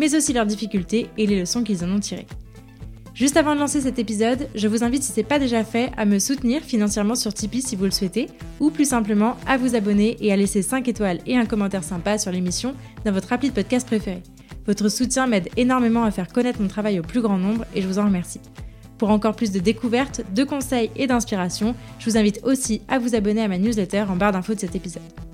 mais 0.00 0.16
aussi 0.16 0.32
leurs 0.32 0.46
difficultés 0.46 1.08
et 1.18 1.26
les 1.26 1.38
leçons 1.38 1.62
qu'ils 1.62 1.84
en 1.84 1.90
ont 1.90 2.00
tirées. 2.00 2.26
Juste 3.14 3.36
avant 3.36 3.54
de 3.54 3.60
lancer 3.60 3.82
cet 3.82 3.98
épisode, 3.98 4.48
je 4.54 4.66
vous 4.66 4.82
invite, 4.82 5.02
si 5.02 5.12
ce 5.12 5.18
n'est 5.18 5.26
pas 5.26 5.38
déjà 5.38 5.62
fait, 5.62 5.90
à 5.98 6.06
me 6.06 6.18
soutenir 6.18 6.62
financièrement 6.62 7.14
sur 7.14 7.34
Tipeee 7.34 7.60
si 7.60 7.76
vous 7.76 7.84
le 7.84 7.90
souhaitez, 7.90 8.28
ou 8.60 8.70
plus 8.70 8.86
simplement 8.86 9.36
à 9.46 9.58
vous 9.58 9.76
abonner 9.76 10.16
et 10.20 10.32
à 10.32 10.36
laisser 10.36 10.62
5 10.62 10.88
étoiles 10.88 11.18
et 11.26 11.36
un 11.36 11.44
commentaire 11.44 11.84
sympa 11.84 12.16
sur 12.16 12.32
l'émission 12.32 12.74
dans 13.04 13.12
votre 13.12 13.30
appli 13.30 13.50
de 13.50 13.54
podcast 13.54 13.86
préféré. 13.86 14.22
Votre 14.66 14.88
soutien 14.88 15.26
m'aide 15.26 15.50
énormément 15.58 16.04
à 16.04 16.10
faire 16.10 16.28
connaître 16.28 16.62
mon 16.62 16.68
travail 16.68 16.98
au 16.98 17.02
plus 17.02 17.20
grand 17.20 17.36
nombre 17.36 17.66
et 17.74 17.82
je 17.82 17.86
vous 17.86 17.98
en 17.98 18.06
remercie. 18.06 18.40
Pour 18.96 19.10
encore 19.10 19.36
plus 19.36 19.52
de 19.52 19.58
découvertes, 19.58 20.22
de 20.34 20.44
conseils 20.44 20.90
et 20.96 21.06
d'inspiration, 21.06 21.74
je 21.98 22.08
vous 22.08 22.16
invite 22.16 22.40
aussi 22.42 22.80
à 22.88 22.98
vous 22.98 23.14
abonner 23.14 23.42
à 23.42 23.48
ma 23.48 23.58
newsletter 23.58 24.06
en 24.08 24.16
barre 24.16 24.32
d'infos 24.32 24.54
de 24.54 24.60
cet 24.60 24.74
épisode. 24.74 25.29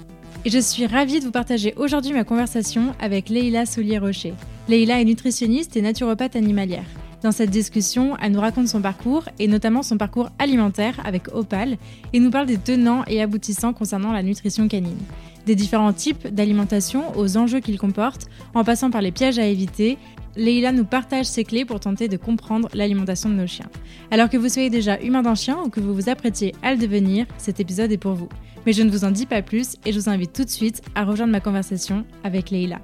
Et 0.47 0.48
je 0.48 0.61
suis 0.61 0.86
ravie 0.86 1.19
de 1.19 1.25
vous 1.25 1.33
partager 1.33 1.75
aujourd'hui 1.77 2.12
ma 2.12 2.22
conversation 2.22 2.94
avec 3.00 3.30
Leïla 3.30 3.66
Soulier-Rocher. 3.66 4.33
Leïla 4.69 5.00
est 5.00 5.05
nutritionniste 5.05 5.77
et 5.77 5.83
naturopathe 5.83 6.36
animalière. 6.36 6.84
Dans 7.25 7.33
cette 7.33 7.50
discussion, 7.50 8.16
elle 8.22 8.30
nous 8.30 8.41
raconte 8.41 8.69
son 8.69 8.80
parcours 8.80 9.25
et 9.41 9.48
notamment 9.48 9.83
son 9.83 9.98
parcours 9.98 10.30
alimentaire 10.38 11.00
avec 11.05 11.34
Opal 11.34 11.78
et 12.12 12.20
nous 12.20 12.30
parle 12.30 12.47
des 12.47 12.58
tenants 12.58 13.03
et 13.08 13.20
aboutissants 13.20 13.72
concernant 13.72 14.12
la 14.12 14.22
nutrition 14.22 14.69
canine. 14.69 15.00
Des 15.47 15.56
différents 15.56 15.92
types 15.92 16.28
d'alimentation 16.28 17.19
aux 17.19 17.36
enjeux 17.36 17.58
qu'ils 17.58 17.81
comportent, 17.81 18.28
en 18.55 18.62
passant 18.62 18.92
par 18.92 19.03
les 19.03 19.10
pièges 19.10 19.41
à 19.41 19.47
éviter, 19.47 19.98
Leïla 20.36 20.72
nous 20.72 20.84
partage 20.84 21.26
ses 21.26 21.44
clés 21.44 21.64
pour 21.64 21.80
tenter 21.80 22.08
de 22.08 22.16
comprendre 22.16 22.68
l'alimentation 22.74 23.28
de 23.30 23.34
nos 23.34 23.46
chiens. 23.46 23.70
Alors 24.10 24.28
que 24.28 24.36
vous 24.36 24.48
soyez 24.48 24.70
déjà 24.70 25.00
humain 25.00 25.22
d'un 25.22 25.34
chien 25.34 25.58
ou 25.62 25.70
que 25.70 25.80
vous 25.80 25.94
vous 25.94 26.08
apprêtiez 26.08 26.54
à 26.62 26.74
le 26.74 26.78
devenir, 26.78 27.26
cet 27.38 27.58
épisode 27.58 27.90
est 27.90 27.98
pour 27.98 28.12
vous. 28.12 28.28
Mais 28.66 28.72
je 28.72 28.82
ne 28.82 28.90
vous 28.90 29.04
en 29.04 29.10
dis 29.10 29.26
pas 29.26 29.42
plus 29.42 29.76
et 29.86 29.92
je 29.92 29.98
vous 29.98 30.10
invite 30.10 30.32
tout 30.32 30.44
de 30.44 30.50
suite 30.50 30.82
à 30.94 31.04
rejoindre 31.04 31.32
ma 31.32 31.40
conversation 31.40 32.04
avec 32.22 32.50
Leïla. 32.50 32.80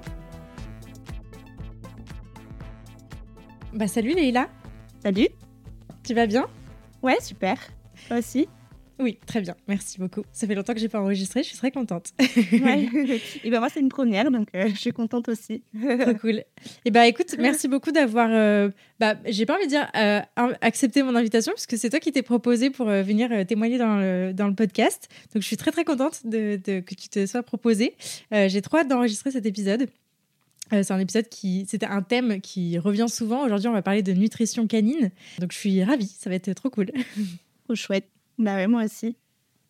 Bah 3.73 3.87
salut 3.87 4.13
Leïla 4.13 4.47
Salut 5.01 5.29
Tu 6.03 6.13
vas 6.13 6.27
bien? 6.27 6.47
Ouais, 7.01 7.17
super. 7.21 7.57
Toi 8.07 8.19
aussi 8.19 8.47
Oui, 8.99 9.17
très 9.25 9.41
bien, 9.41 9.55
merci 9.67 9.97
beaucoup. 9.99 10.23
Ça 10.31 10.47
fait 10.47 10.55
longtemps 10.55 10.73
que 10.73 10.79
j'ai 10.79 10.89
pas 10.89 11.01
enregistré, 11.01 11.43
je 11.43 11.49
suis 11.49 11.57
très 11.57 11.71
contente. 11.71 12.11
ouais. 12.19 12.89
Et 13.43 13.49
ben 13.49 13.59
moi 13.59 13.69
c'est 13.69 13.79
une 13.79 13.89
première, 13.89 14.29
donc 14.31 14.49
euh, 14.55 14.69
je 14.69 14.75
suis 14.75 14.91
contente 14.91 15.29
aussi. 15.29 15.63
Trop 15.99 16.13
cool. 16.21 16.43
Et 16.85 16.91
bah 16.91 17.07
écoute, 17.07 17.35
merci 17.39 17.67
beaucoup 17.67 17.91
d'avoir, 17.91 18.29
euh, 18.31 18.69
bah 18.99 19.15
j'ai 19.25 19.45
pas 19.45 19.55
envie 19.55 19.65
de 19.65 19.69
dire 19.69 19.89
euh, 19.95 20.21
accepté 20.61 21.03
mon 21.03 21.15
invitation, 21.15 21.53
puisque 21.53 21.77
c'est 21.77 21.89
toi 21.89 21.99
qui 21.99 22.11
t'es 22.11 22.23
proposé 22.23 22.69
pour 22.69 22.87
venir 22.87 23.45
témoigner 23.47 23.77
dans 23.77 23.97
le, 23.97 24.31
dans 24.33 24.47
le, 24.47 24.55
podcast. 24.55 25.09
Donc 25.33 25.41
je 25.41 25.47
suis 25.47 25.57
très 25.57 25.71
très 25.71 25.83
contente 25.83 26.21
de, 26.25 26.59
de 26.63 26.79
que 26.79 26.93
tu 26.95 27.09
te 27.09 27.25
sois 27.25 27.43
proposé. 27.43 27.95
j'ai 28.31 28.61
trop 28.61 28.77
hâte 28.77 28.87
d'enregistrer 28.87 29.31
cet 29.31 29.45
épisode. 29.45 29.87
Euh, 30.73 30.81
c'est 30.83 30.93
un 30.93 30.99
épisode 30.99 31.27
qui, 31.27 31.65
c'était 31.67 31.85
un 31.85 32.01
thème 32.01 32.41
qui 32.41 32.77
revient 32.79 33.07
souvent. 33.07 33.43
Aujourd'hui, 33.45 33.67
on 33.67 33.73
va 33.73 33.81
parler 33.81 34.01
de 34.01 34.13
nutrition 34.13 34.65
canine. 34.67 35.11
Donc, 35.39 35.51
je 35.51 35.57
suis 35.57 35.83
ravie. 35.83 36.07
Ça 36.07 36.29
va 36.29 36.35
être 36.35 36.53
trop 36.53 36.69
cool. 36.69 36.91
Trop 37.65 37.75
chouette. 37.75 38.07
Bah 38.37 38.55
ouais, 38.55 38.67
moi 38.67 38.83
aussi. 38.83 39.15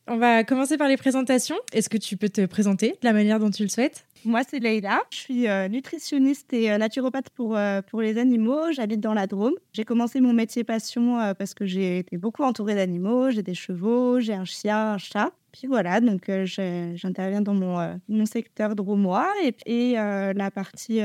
On 0.05 0.17
va 0.17 0.43
commencer 0.43 0.77
par 0.77 0.89
les 0.89 0.97
présentations. 0.97 1.55
Est-ce 1.71 1.87
que 1.87 1.97
tu 1.97 2.17
peux 2.17 2.27
te 2.27 2.45
présenter 2.45 2.89
de 2.89 3.07
la 3.07 3.13
manière 3.13 3.39
dont 3.39 3.49
tu 3.49 3.63
le 3.63 3.69
souhaites? 3.69 4.05
Moi, 4.25 4.41
c'est 4.47 4.59
Leïla. 4.59 5.01
Je 5.11 5.17
suis 5.17 5.47
euh, 5.47 5.69
nutritionniste 5.69 6.51
et 6.51 6.71
euh, 6.71 6.77
naturopathe 6.77 7.29
pour, 7.29 7.57
pour 7.89 8.01
les 8.01 8.17
animaux. 8.17 8.71
J'habite 8.73 8.99
dans 8.99 9.13
la 9.13 9.27
Drôme. 9.27 9.53
J'ai 9.71 9.85
commencé 9.85 10.19
mon 10.19 10.33
métier 10.33 10.65
passion 10.65 11.33
parce 11.37 11.53
que 11.53 11.65
j'ai 11.65 11.99
été 11.99 12.17
beaucoup 12.17 12.43
entourée 12.43 12.75
d'animaux. 12.75 13.29
J'ai 13.29 13.43
des 13.43 13.53
chevaux, 13.53 14.19
j'ai 14.19 14.33
un 14.33 14.45
chien, 14.45 14.93
un 14.93 14.97
chat. 14.97 15.31
Puis 15.53 15.67
voilà, 15.67 16.01
donc 16.01 16.29
j'interviens 16.45 17.41
dans 17.41 17.53
mon, 17.53 17.99
mon 18.09 18.25
secteur 18.25 18.75
dromois 18.75 19.29
et, 19.43 19.55
et 19.65 19.93
la 19.93 20.51
partie 20.51 20.99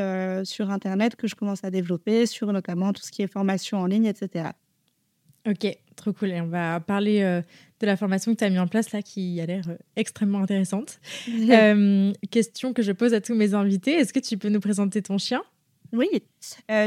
sur 0.44 0.70
Internet 0.70 1.16
que 1.16 1.26
je 1.26 1.34
commence 1.34 1.62
à 1.64 1.70
développer 1.70 2.26
sur 2.26 2.52
notamment 2.52 2.92
tout 2.92 3.02
ce 3.02 3.12
qui 3.12 3.22
est 3.22 3.26
formation 3.26 3.78
en 3.78 3.86
ligne, 3.86 4.06
etc. 4.06 4.50
Ok, 5.48 5.66
trop 5.96 6.12
cool. 6.12 6.30
Et 6.30 6.40
on 6.40 6.46
va 6.46 6.80
parler 6.80 7.20
de 7.80 7.86
la 7.86 7.96
formation 7.96 8.32
que 8.32 8.38
tu 8.38 8.44
as 8.44 8.50
mis 8.50 8.58
en 8.58 8.66
place 8.66 8.92
là 8.92 9.02
qui 9.02 9.40
a 9.40 9.46
l'air 9.46 9.64
extrêmement 9.96 10.40
intéressante. 10.40 11.00
question 12.30 12.72
que 12.72 12.82
je 12.82 12.92
pose 12.92 13.14
à 13.14 13.20
tous 13.20 13.34
mes 13.34 13.54
invités, 13.54 13.92
est-ce 13.92 14.12
que 14.12 14.20
tu 14.20 14.36
peux 14.36 14.48
nous 14.48 14.60
présenter 14.60 15.00
ton 15.00 15.16
chien? 15.16 15.42
Oui, 15.92 16.08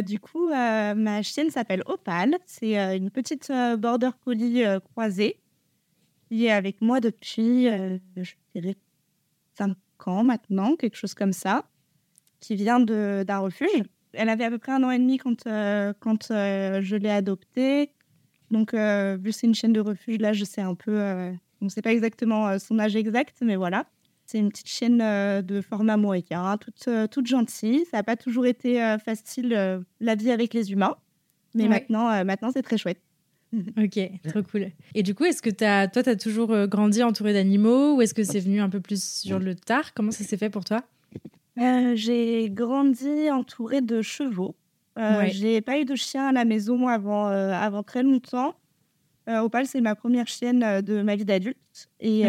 du 0.06 0.20
coup, 0.20 0.50
ma 0.50 1.22
chienne 1.24 1.50
s'appelle 1.50 1.82
Opal. 1.88 2.38
C'est 2.46 2.76
une 2.96 3.10
petite 3.10 3.52
border 3.80 4.12
collie 4.24 4.64
croisée 4.92 5.42
est 6.32 6.52
avec 6.52 6.82
moi 6.82 7.00
depuis, 7.00 7.68
euh, 7.68 7.98
je 8.16 8.34
dirais, 8.56 8.76
5 9.58 9.76
ans 10.08 10.24
maintenant, 10.24 10.76
quelque 10.76 10.96
chose 10.96 11.14
comme 11.14 11.34
ça, 11.34 11.66
qui 12.40 12.56
vient 12.56 12.80
d'un 12.80 13.40
refuge. 13.40 13.84
Elle 14.14 14.30
avait 14.30 14.46
à 14.46 14.50
peu 14.50 14.58
près 14.58 14.72
un 14.72 14.84
an 14.84 14.92
et 14.92 15.00
demi 15.00 15.18
quand, 15.18 15.48
euh, 15.48 15.94
quand 16.00 16.32
euh, 16.32 16.82
je 16.82 16.96
l'ai 16.96 17.10
adoptée. 17.10 17.92
Donc, 18.52 18.74
vu 18.74 19.32
c'est 19.32 19.48
une 19.48 19.56
chaîne 19.56 19.74
de 19.74 19.80
refuge, 19.80 20.20
là, 20.20 20.34
je 20.34 20.44
sais 20.44 20.62
un 20.62 20.76
peu, 20.76 21.00
on 21.62 21.66
ne 21.66 21.70
sait 21.70 21.82
pas 21.82 21.94
exactement 21.94 22.60
son 22.60 22.78
âge 22.80 22.96
exact, 22.96 23.38
mais 23.42 23.56
voilà. 23.56 23.86
C'est 24.26 24.38
une 24.40 24.50
petite 24.50 24.68
chaîne 24.70 24.98
de 25.00 25.62
format 25.62 25.98
moyen, 25.98 26.46
hein, 26.46 26.58
toute, 26.58 26.88
toute 27.10 27.28
gentille. 27.28 27.86
Ça 27.90 27.98
n'a 27.98 28.04
pas 28.04 28.16
toujours 28.16 28.46
été 28.46 28.98
facile, 29.04 29.84
la 30.00 30.16
vie 30.16 30.32
avec 30.32 30.54
les 30.54 30.72
humains. 30.72 30.96
Mais 31.56 31.68
maintenant, 31.68 32.24
maintenant 32.26 32.52
c'est 32.54 32.62
très 32.62 32.78
chouette. 32.78 33.02
Ok, 33.78 34.00
trop 34.28 34.44
cool. 34.44 34.72
Et 34.96 35.04
du 35.04 35.14
coup, 35.16 35.26
est-ce 35.26 35.42
que 35.42 35.50
as, 35.64 35.88
toi, 35.88 36.04
tu 36.04 36.10
as 36.10 36.16
toujours 36.16 36.52
euh, 36.52 36.68
grandi 36.68 37.04
entouré 37.04 37.34
d'animaux 37.34 37.96
ou 37.96 38.02
est-ce 38.02 38.14
que 38.14 38.24
c'est 38.24 38.40
venu 38.40 38.62
un 38.62 38.70
peu 38.70 38.80
plus 38.80 39.04
sur 39.04 39.40
le 39.40 39.56
tard? 39.56 39.94
Comment 39.94 40.12
ça 40.12 40.24
s'est 40.24 40.38
fait 40.38 40.50
pour 40.50 40.64
toi? 40.64 40.84
Euh, 41.60 41.94
J'ai 41.96 42.50
grandi 42.50 43.30
entouré 43.30 43.82
de 43.82 44.02
chevaux. 44.02 44.56
Euh, 45.02 45.26
J'ai 45.28 45.62
pas 45.62 45.80
eu 45.80 45.86
de 45.86 45.96
chien 45.96 46.28
à 46.28 46.32
la 46.32 46.46
maison 46.46 46.88
avant, 46.88 47.28
euh, 47.30 47.52
avant 47.52 47.84
très 47.84 48.04
longtemps. 48.04 48.56
Opal, 49.28 49.66
c'est 49.66 49.80
ma 49.80 49.96
première 49.96 50.28
chienne 50.28 50.82
de 50.82 51.02
ma 51.04 51.16
vie 51.16 51.24
d'adulte. 51.24 51.58
Et, 52.02 52.26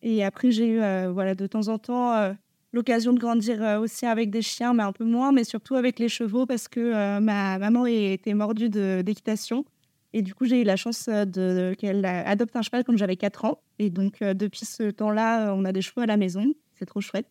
et 0.00 0.24
après, 0.24 0.52
j'ai 0.52 0.68
eu 0.68 0.78
voilà, 1.10 1.34
de 1.34 1.46
temps 1.46 1.68
en 1.68 1.76
temps 1.76 2.34
l'occasion 2.72 3.12
de 3.12 3.18
grandir 3.18 3.60
aussi 3.82 4.06
avec 4.06 4.30
des 4.30 4.40
chiens, 4.40 4.72
mais 4.72 4.84
un 4.84 4.92
peu 4.92 5.04
moins, 5.04 5.32
mais 5.32 5.44
surtout 5.44 5.74
avec 5.74 5.98
les 5.98 6.08
chevaux 6.08 6.46
parce 6.46 6.66
que 6.66 7.18
ma 7.18 7.58
maman 7.58 7.84
était 7.84 8.32
mordue 8.32 8.70
d'équitation. 8.70 9.66
Et 10.14 10.22
du 10.22 10.34
coup, 10.34 10.46
j'ai 10.46 10.62
eu 10.62 10.64
la 10.64 10.76
chance 10.76 11.10
de, 11.10 11.74
qu'elle 11.76 12.06
adopte 12.06 12.56
un 12.56 12.62
cheval 12.62 12.84
quand 12.84 12.96
j'avais 12.96 13.16
4 13.16 13.44
ans. 13.44 13.58
Et 13.78 13.90
donc, 13.90 14.20
depuis 14.20 14.64
ce 14.64 14.90
temps-là, 14.90 15.52
on 15.54 15.66
a 15.66 15.72
des 15.72 15.82
chevaux 15.82 16.00
à 16.00 16.06
la 16.06 16.16
maison. 16.16 16.54
C'est 16.72 16.86
trop 16.86 17.02
chouette. 17.02 17.28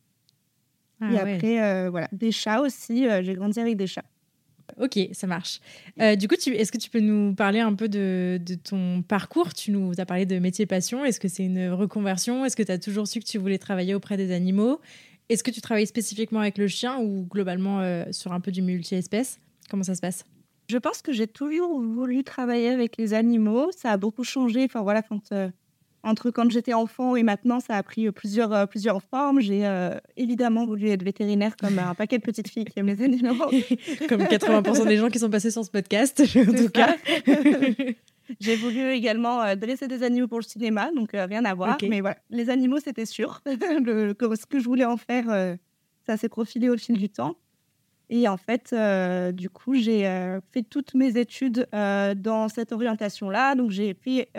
Ah 1.01 1.12
et 1.12 1.18
après, 1.18 1.90
voilà, 1.90 2.09
des 2.12 2.31
chats 2.31 2.62
aussi. 2.62 3.07
j'ai 3.24 3.34
grandi 3.34 3.59
avec 3.59 3.75
des 3.75 3.88
chats. 3.88 4.03
Ok, 4.80 5.00
ça 5.12 5.28
marche. 5.28 5.60
du 6.18 6.28
coup, 6.28 6.36
est-ce 6.36 6.72
que 6.72 6.78
tu 6.78 6.90
peux 6.90 7.00
nous 7.00 7.34
parler 7.34 7.60
un 7.60 7.74
peu 7.74 7.90
de, 7.90 8.40
ton 8.64 9.02
parcours? 9.02 9.54
Tu 9.54 9.72
nous 9.72 9.94
as 10.00 10.06
parlé 10.06 10.26
de 10.26 10.40
métier 10.40 10.66
passion. 10.66 11.06
Est-ce 11.06 11.20
que 11.20 11.28
c'est 11.28 11.46
une 11.46 11.70
reconversion? 11.70 12.46
Est-ce 12.46 12.56
que 12.56 12.64
tu 12.64 12.72
as 12.72 12.80
toujours 12.80 13.08
su 13.08 13.20
que 13.20 13.25
tu 13.25 13.38
voulais 13.38 13.58
travailler 13.60 13.96
auprès 13.96 14.18
des 14.18 14.31
animaux? 14.31 14.80
Est-ce 15.30 15.44
que 15.44 15.52
tu 15.52 15.62
travailles 15.62 15.88
spécifiquement 15.88 16.40
avec 16.40 16.58
le 16.58 16.68
chien 16.68 17.00
ou 17.00 17.25
globalement 17.30 17.81
sur 18.12 18.34
un 18.34 18.40
peu 18.40 18.52
du 18.52 18.62
multi-espèce 18.62 19.40
Comment 19.70 19.84
ça 19.84 19.96
se 19.96 20.02
passe? 20.02 20.25
Je 20.70 20.78
pense 20.78 21.02
que 21.02 21.12
j'ai 21.12 21.28
toujours 21.28 21.81
voulu 21.81 22.24
travailler 22.24 22.69
avec 22.69 22.98
les 22.98 23.14
animaux. 23.14 23.69
Ça 23.76 23.92
a 23.92 23.98
beaucoup 23.98 24.24
changé. 24.24 24.64
Enfin 24.64 24.81
voilà, 24.81 25.02
euh, 25.31 25.50
entre 26.04 26.32
quand 26.32 26.50
j'étais 26.52 26.74
enfant 26.74 27.16
et 27.16 27.24
maintenant, 27.24 27.60
ça 27.60 27.76
a 27.76 27.84
pris 27.84 28.08
euh, 28.08 28.12
plusieurs, 28.12 28.54
euh, 28.54 28.66
plusieurs 28.66 29.02
formes. 29.02 29.40
J'ai 29.40 29.64
évidemment 30.18 30.66
voulu 30.66 30.90
être 30.90 31.04
vétérinaire 31.04 31.56
comme 31.58 31.80
un 31.80 31.96
paquet 31.96 32.18
de 32.18 32.24
petites 32.24 32.50
filles 32.50 32.66
qui 32.66 32.80
aiment 32.80 32.88
les 32.88 33.02
animaux. 33.02 33.46
comme 34.10 34.22
80% 34.24 34.88
des 34.88 34.98
gens 34.98 35.10
qui 35.10 35.20
sont 35.20 35.30
passés 35.30 35.52
sur 35.52 35.64
ce 35.64 35.72
podcast, 35.72 36.22
en 36.36 36.54
tout 36.54 36.70
cas. 36.70 36.96
J'ai 38.40 38.56
voulu 38.56 38.92
également 38.92 39.56
dresser 39.56 39.88
des 39.88 40.04
animaux 40.04 40.28
pour 40.28 40.40
le 40.40 40.44
cinéma, 40.44 40.92
donc 40.96 41.12
rien 41.14 41.44
à 41.46 41.54
voir. 41.54 41.78
Mais 41.88 42.02
voilà, 42.02 42.18
les 42.30 42.50
animaux, 42.50 42.80
c'était 42.80 43.06
sûr. 43.06 43.42
le, 43.46 44.16
ce 44.20 44.46
que 44.46 44.60
je 44.60 44.66
voulais 44.66 44.86
en 44.86 44.98
faire, 44.98 45.58
ça 46.06 46.18
s'est 46.18 46.30
profilé 46.30 46.70
au 46.70 46.78
fil 46.78 46.98
du 46.98 47.10
temps. 47.10 47.36
Et 48.10 48.28
en 48.28 48.38
fait, 48.38 48.70
euh, 48.74 49.32
du 49.32 49.50
coup, 49.50 49.74
j'ai 49.74 50.08
euh, 50.08 50.40
fait 50.52 50.64
toutes 50.64 50.94
mes 50.94 51.18
études 51.18 51.68
euh, 51.74 52.14
dans 52.14 52.48
cette 52.48 52.72
orientation-là. 52.72 53.56
Donc, 53.56 53.72
j'ai 53.72 53.96
fait 53.96 54.30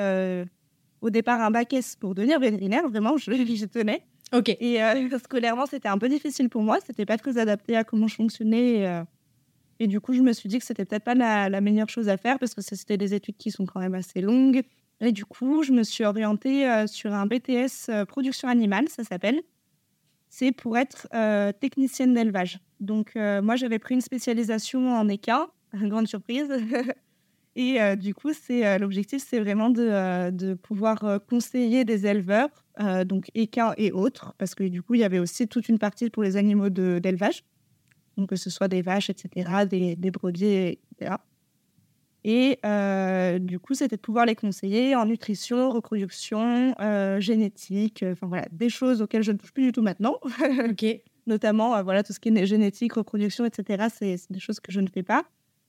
au 1.05 1.11
départ 1.11 1.41
un 1.41 1.51
bac 1.51 1.73
S 1.73 1.97
pour 1.97 2.15
devenir 2.15 2.41
vétérinaire. 2.41 2.89
Vraiment, 2.89 3.17
je, 3.17 3.31
je 3.33 3.67
tenais. 3.67 4.03
Ok. 4.33 4.49
Et 4.49 4.79
scolairement, 5.25 5.67
c'était 5.67 5.89
un 5.89 5.99
peu 5.99 6.09
difficile 6.09 6.49
pour 6.49 6.63
moi. 6.63 6.79
C'était 6.85 7.07
pas 7.07 7.17
très 7.17 7.39
adapté 7.39 7.77
à 7.77 7.85
comment 7.85 8.09
je 8.09 8.17
fonctionnais 8.17 9.05
Et 9.79 9.87
du 9.87 10.01
coup, 10.01 10.15
je 10.15 10.23
me 10.23 10.33
suis 10.33 10.49
dit 10.49 10.59
que 10.59 10.65
c'était 10.65 10.85
peut-être 10.85 11.05
pas 11.05 11.15
la, 11.15 11.49
la, 11.49 11.61
meilleure 11.61 11.89
chose 11.89 12.09
à 12.09 12.17
faire 12.17 12.39
parce 12.39 12.55
que 12.55 12.63
c'était 12.63 12.97
des 12.97 13.15
études 13.15 13.37
qui 13.37 13.51
sont 13.51 13.67
quand 13.67 13.81
même 13.81 13.95
assez 13.95 14.21
longues. 14.21 14.63
Et 15.01 15.13
du 15.13 15.25
coup, 15.25 15.63
je 15.63 15.73
me 15.73 15.83
suis 15.83 16.05
orientée 16.05 16.69
euh, 16.69 16.87
sur 16.87 17.13
un 17.13 17.27
BTS 17.27 17.89
euh, 17.89 18.05
production 18.05 18.49
animale, 18.49 18.89
ça 18.89 19.05
s'appelle. 19.05 19.43
C'est 20.29 20.53
pour 20.53 20.79
être 20.79 21.07
euh, 21.15 21.53
technicienne 21.53 22.15
d'élevage. 22.15 22.59
Donc, 22.81 23.15
moi, 23.15 23.57
j'avais 23.57 23.79
pris 23.79 23.95
une 23.95 24.01
spécialisation 24.01 24.93
en 24.95 25.09
équin, 25.09 25.47
grande 25.75 26.09
surprise. 26.09 26.49
Et 27.57 27.79
du 27.97 28.15
coup, 28.15 28.33
c'est 28.33 28.79
l'objectif, 28.81 29.25
c'est 29.25 29.39
vraiment 29.39 29.71
de, 29.71 30.31
de, 30.31 30.55
pouvoir 30.55 31.21
conseiller 31.29 31.85
des 31.85 32.05
éleveurs, 32.07 32.49
donc 33.05 33.31
équins 33.35 33.75
et 33.77 33.93
autres, 33.93 34.35
parce 34.39 34.57
que 34.57 34.65
du 34.65 34.83
coup, 34.83 34.95
il 34.95 35.01
y 35.01 35.05
avait 35.05 35.21
aussi 35.21 35.47
toute 35.47 35.69
une 35.69 35.79
partie 35.79 36.11
pour 36.11 36.25
les 36.25 36.37
animaux 36.37 36.69
d'élevage 36.69 37.45
donc 38.17 38.31
que 38.31 38.37
ce 38.37 38.51
soit 38.51 38.69
des 38.69 38.83
vaches, 38.83 39.11
etc., 39.11 39.67
des, 39.69 39.97
des 39.97 40.11
brebis, 40.11 40.79
etc. 40.93 41.17
Et 42.27 42.59
euh, 42.65 43.39
du 43.39 43.59
coup, 43.59 43.75
c'était 43.75 43.97
de 43.97 44.01
pouvoir 44.01 44.25
les 44.25 44.35
conseiller 44.35 44.97
en 44.97 45.05
nutrition, 45.05 45.71
reproduction, 45.71 46.75
euh, 46.81 47.21
génétique, 47.21 48.03
euh, 48.03 48.13
enfin 48.13 48.27
voilà, 48.27 48.47
des 48.51 48.71
choses 48.71 49.03
auxquelles 49.03 49.23
je 49.23 49.33
ne 49.33 49.37
touche 49.37 49.53
plus 49.53 49.65
du 49.65 49.73
tout 49.73 49.83
maintenant. 49.83 50.19
ok. 50.71 50.87
Notamment, 51.27 51.83
voilà, 51.83 52.03
tout 52.03 52.13
ce 52.13 52.21
qui 52.21 52.29
est 52.29 52.47
génétique, 52.47 52.93
reproduction, 52.95 53.47
etc., 53.47 53.87
c'est 53.95 54.17
des 54.31 54.41
choses 54.41 54.61
que 54.61 54.71
je 54.71 54.81
ne 54.81 54.89
fais 54.89 55.03
pas. 55.03 55.25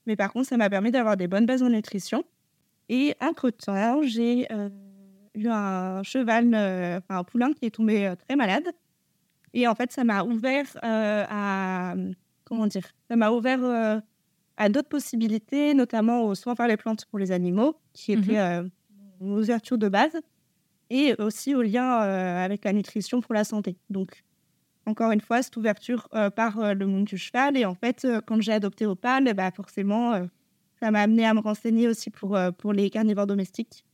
Mais 0.06 0.16
par 0.16 0.32
contre, 0.32 0.48
ça 0.48 0.56
m'a 0.56 0.70
permis 0.70 0.90
d'avoir 0.90 1.16
des 1.16 1.28
bonnes 1.28 1.46
bases 1.46 1.62
en 1.62 1.68
nutrition. 1.68 2.24
Et 2.88 3.14
entre-temps, 3.20 4.02
j'ai 4.02 4.46
eu 5.34 5.48
un 5.48 6.02
cheval, 6.02 6.48
enfin 6.48 7.18
un 7.18 7.24
poulain 7.24 7.52
qui 7.52 7.66
est 7.66 7.70
tombé 7.70 8.14
très 8.26 8.36
malade. 8.36 8.68
Et 9.54 9.66
en 9.66 9.74
fait, 9.74 9.90
ça 9.90 10.04
m'a 10.04 10.22
ouvert 10.22 10.66
à 10.82 11.94
comment 12.46 12.66
dire, 12.66 12.86
ça 13.08 13.16
m'a 13.16 13.30
ouvert 13.30 13.62
euh, 13.62 14.00
à 14.56 14.68
d'autres 14.70 14.88
possibilités, 14.88 15.74
notamment 15.74 16.24
aux 16.24 16.34
soins 16.34 16.54
par 16.54 16.68
les 16.68 16.78
plantes 16.78 17.04
pour 17.06 17.18
les 17.18 17.32
animaux, 17.32 17.76
qui 17.92 18.16
mmh 18.16 18.22
était 18.22 18.38
euh, 18.38 18.62
une 19.20 19.38
ouverture 19.38 19.76
de 19.76 19.88
base, 19.88 20.16
et 20.88 21.14
aussi 21.18 21.54
au 21.54 21.62
lien 21.62 22.02
euh, 22.02 22.44
avec 22.44 22.64
la 22.64 22.72
nutrition 22.72 23.20
pour 23.20 23.34
la 23.34 23.44
santé. 23.44 23.76
Donc, 23.90 24.24
encore 24.86 25.10
une 25.12 25.20
fois, 25.20 25.42
cette 25.42 25.56
ouverture 25.56 26.08
par 26.36 26.74
le 26.74 26.86
monde 26.86 27.04
du 27.04 27.18
cheval. 27.18 27.56
Et 27.56 27.64
en 27.64 27.74
fait, 27.74 28.06
quand 28.26 28.40
j'ai 28.40 28.52
adopté 28.52 28.86
Opal, 28.86 29.34
bah, 29.34 29.50
forcément, 29.50 30.12
ça 30.80 30.90
m'a 30.90 31.00
amené 31.00 31.26
à 31.26 31.34
me 31.34 31.40
renseigner 31.40 31.88
aussi 31.88 32.10
pour, 32.10 32.38
pour 32.56 32.72
les 32.72 32.88
carnivores 32.88 33.26
domestiques. 33.26 33.84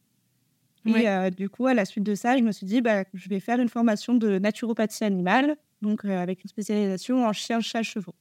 Et 0.85 1.31
du 1.31 1.49
coup, 1.49 1.67
à 1.67 1.75
la 1.75 1.87
suite 1.87 2.05
de 2.05 2.15
ça, 2.15 2.37
je 2.37 2.43
me 2.43 2.53
suis 2.53 2.67
dit, 2.67 2.83
bah, 2.83 3.05
je 3.15 3.29
vais 3.29 3.41
faire 3.41 3.59
une 3.59 3.71
formation 3.71 4.15
de 4.15 4.39
naturopathie 4.39 5.05
animale, 5.05 5.57
donc 5.81 6.05
avec 6.05 6.45
une 6.45 6.51
spécialisation 6.51 7.27
en 7.27 7.33
chien, 7.33 7.61
chat, 7.61 7.83
chevaux 7.83 8.15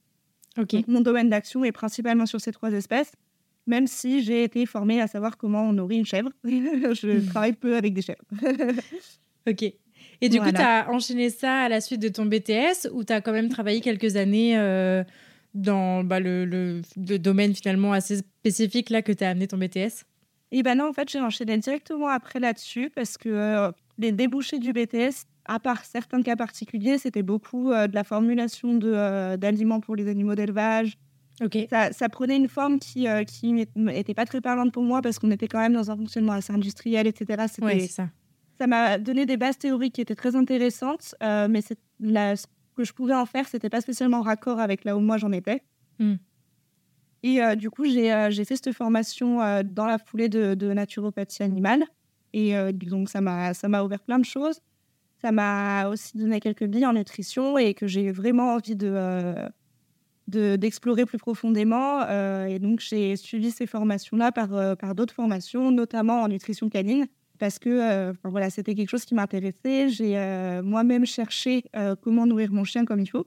mon 0.87 1.01
domaine 1.01 1.29
d'action 1.29 1.63
est 1.63 1.71
principalement 1.71 2.25
sur 2.25 2.41
ces 2.41 2.51
trois 2.51 2.71
espèces, 2.71 3.13
même 3.67 3.87
si 3.87 4.23
j'ai 4.23 4.43
été 4.43 4.65
formée 4.65 5.01
à 5.01 5.07
savoir 5.07 5.37
comment 5.37 5.63
on 5.63 5.73
nourrit 5.73 5.97
une 5.97 6.05
chèvre. 6.05 6.29
je 6.43 7.25
travaille 7.29 7.53
peu 7.53 7.75
avec 7.75 7.93
des 7.93 8.01
chèvres. 8.01 8.23
ok. 9.47 9.73
Et 10.21 10.29
du 10.29 10.39
coup, 10.39 10.51
tu 10.51 10.61
as 10.61 10.89
enchaîné 10.89 11.29
ça 11.31 11.61
à 11.61 11.69
la 11.69 11.81
suite 11.81 12.01
de 12.01 12.07
ton 12.07 12.25
BTS 12.25 12.89
ou 12.93 13.03
tu 13.03 13.11
as 13.11 13.21
quand 13.21 13.31
même 13.31 13.49
travaillé 13.49 13.81
quelques 13.81 14.15
années 14.15 14.57
euh, 14.57 15.03
dans 15.55 16.03
bah, 16.03 16.19
le, 16.19 16.45
le, 16.45 17.19
domaine 17.19 17.55
finalement 17.55 17.91
assez 17.91 18.17
spécifique 18.17 18.91
là 18.91 19.01
que 19.01 19.11
tu 19.11 19.23
as 19.23 19.29
amené 19.29 19.47
ton 19.47 19.57
BTS 19.57 20.05
Eh 20.51 20.61
ben 20.61 20.75
non, 20.75 20.89
en 20.89 20.93
fait, 20.93 21.09
j'ai 21.09 21.19
enchaîné 21.19 21.57
directement 21.57 22.07
après 22.07 22.39
là-dessus 22.39 22.91
parce 22.93 23.17
que 23.17 23.29
euh, 23.29 23.71
les 23.97 24.11
débouchés 24.11 24.59
du 24.59 24.73
BTS, 24.73 25.25
à 25.45 25.59
part 25.59 25.83
certains 25.85 26.21
cas 26.21 26.35
particuliers, 26.35 26.99
c'était 26.99 27.23
beaucoup 27.23 27.71
euh, 27.71 27.87
de 27.87 27.95
la 27.95 28.03
formulation 28.03 28.75
d'aliments 28.75 29.79
pour 29.79 29.95
les 29.95 30.07
animaux 30.07 30.35
d'élevage. 30.35 30.99
Okay. 31.41 31.65
Ça, 31.71 31.91
ça, 31.91 32.07
prenait 32.07 32.37
une 32.37 32.47
forme 32.47 32.77
qui 32.77 33.07
n'était 33.75 34.13
pas 34.13 34.25
très 34.25 34.41
parlante 34.41 34.71
pour 34.71 34.83
moi 34.83 35.01
parce 35.01 35.17
qu'on 35.17 35.31
était 35.31 35.47
quand 35.47 35.57
même 35.57 35.73
dans 35.73 35.89
un 35.89 35.97
fonctionnement 35.97 36.33
assez 36.33 36.53
industriel, 36.53 37.07
etc. 37.07 37.45
Oui, 37.63 37.87
ça. 37.87 38.09
Ça 38.61 38.67
m'a 38.67 38.99
donné 38.99 39.25
des 39.25 39.37
bases 39.37 39.57
théoriques 39.57 39.95
qui 39.95 40.01
étaient 40.01 40.15
très 40.15 40.35
intéressantes, 40.35 41.15
euh, 41.23 41.47
mais 41.49 41.61
la, 41.99 42.35
ce 42.35 42.45
que 42.75 42.83
je 42.83 42.93
pouvais 42.93 43.15
en 43.15 43.25
faire, 43.25 43.47
c'était 43.47 43.69
pas 43.69 43.81
spécialement 43.81 44.21
raccord 44.21 44.59
avec 44.59 44.83
là 44.85 44.95
où 44.95 44.99
moi 44.99 45.17
j'en 45.17 45.31
étais. 45.31 45.63
Hmm. 45.97 46.15
Et 47.23 47.39
du 47.55 47.69
coup, 47.69 47.85
j'ai 47.85 48.31
fait 48.45 48.55
cette 48.55 48.71
formation 48.71 49.37
dans 49.63 49.85
la 49.85 49.99
foulée 49.99 50.27
de, 50.27 50.55
de 50.55 50.73
naturopathie 50.73 51.43
animale. 51.43 51.83
Et 52.33 52.55
donc, 52.73 53.09
ça 53.09 53.21
m'a 53.21 53.83
ouvert 53.83 54.01
plein 54.01 54.17
de 54.17 54.25
choses 54.25 54.59
ça 55.21 55.31
m'a 55.31 55.87
aussi 55.87 56.17
donné 56.17 56.39
quelques 56.39 56.65
billes 56.65 56.85
en 56.85 56.93
nutrition 56.93 57.57
et 57.57 57.73
que 57.73 57.85
j'ai 57.85 58.11
vraiment 58.11 58.55
envie 58.55 58.75
de, 58.75 58.91
euh, 58.91 60.57
d'explorer 60.57 61.05
plus 61.05 61.19
profondément. 61.19 62.01
Euh, 62.01 62.45
et 62.45 62.57
donc, 62.57 62.79
j'ai 62.79 63.15
suivi 63.15 63.51
ces 63.51 63.67
formations-là 63.67 64.31
par, 64.31 64.53
euh, 64.53 64.75
par 64.75 64.95
d'autres 64.95 65.13
formations, 65.13 65.71
notamment 65.71 66.23
en 66.23 66.27
nutrition 66.27 66.69
canine, 66.69 67.07
parce 67.41 67.57
que 67.57 68.13
voilà, 68.23 68.51
c'était 68.51 68.75
quelque 68.75 68.91
chose 68.91 69.03
qui 69.03 69.15
m'intéressait. 69.15 69.89
J'ai 69.89 70.13
moi-même 70.63 71.07
cherché 71.07 71.63
comment 72.01 72.27
nourrir 72.27 72.51
mon 72.51 72.63
chien 72.63 72.85
comme 72.85 72.99
il 72.99 73.07
faut, 73.07 73.25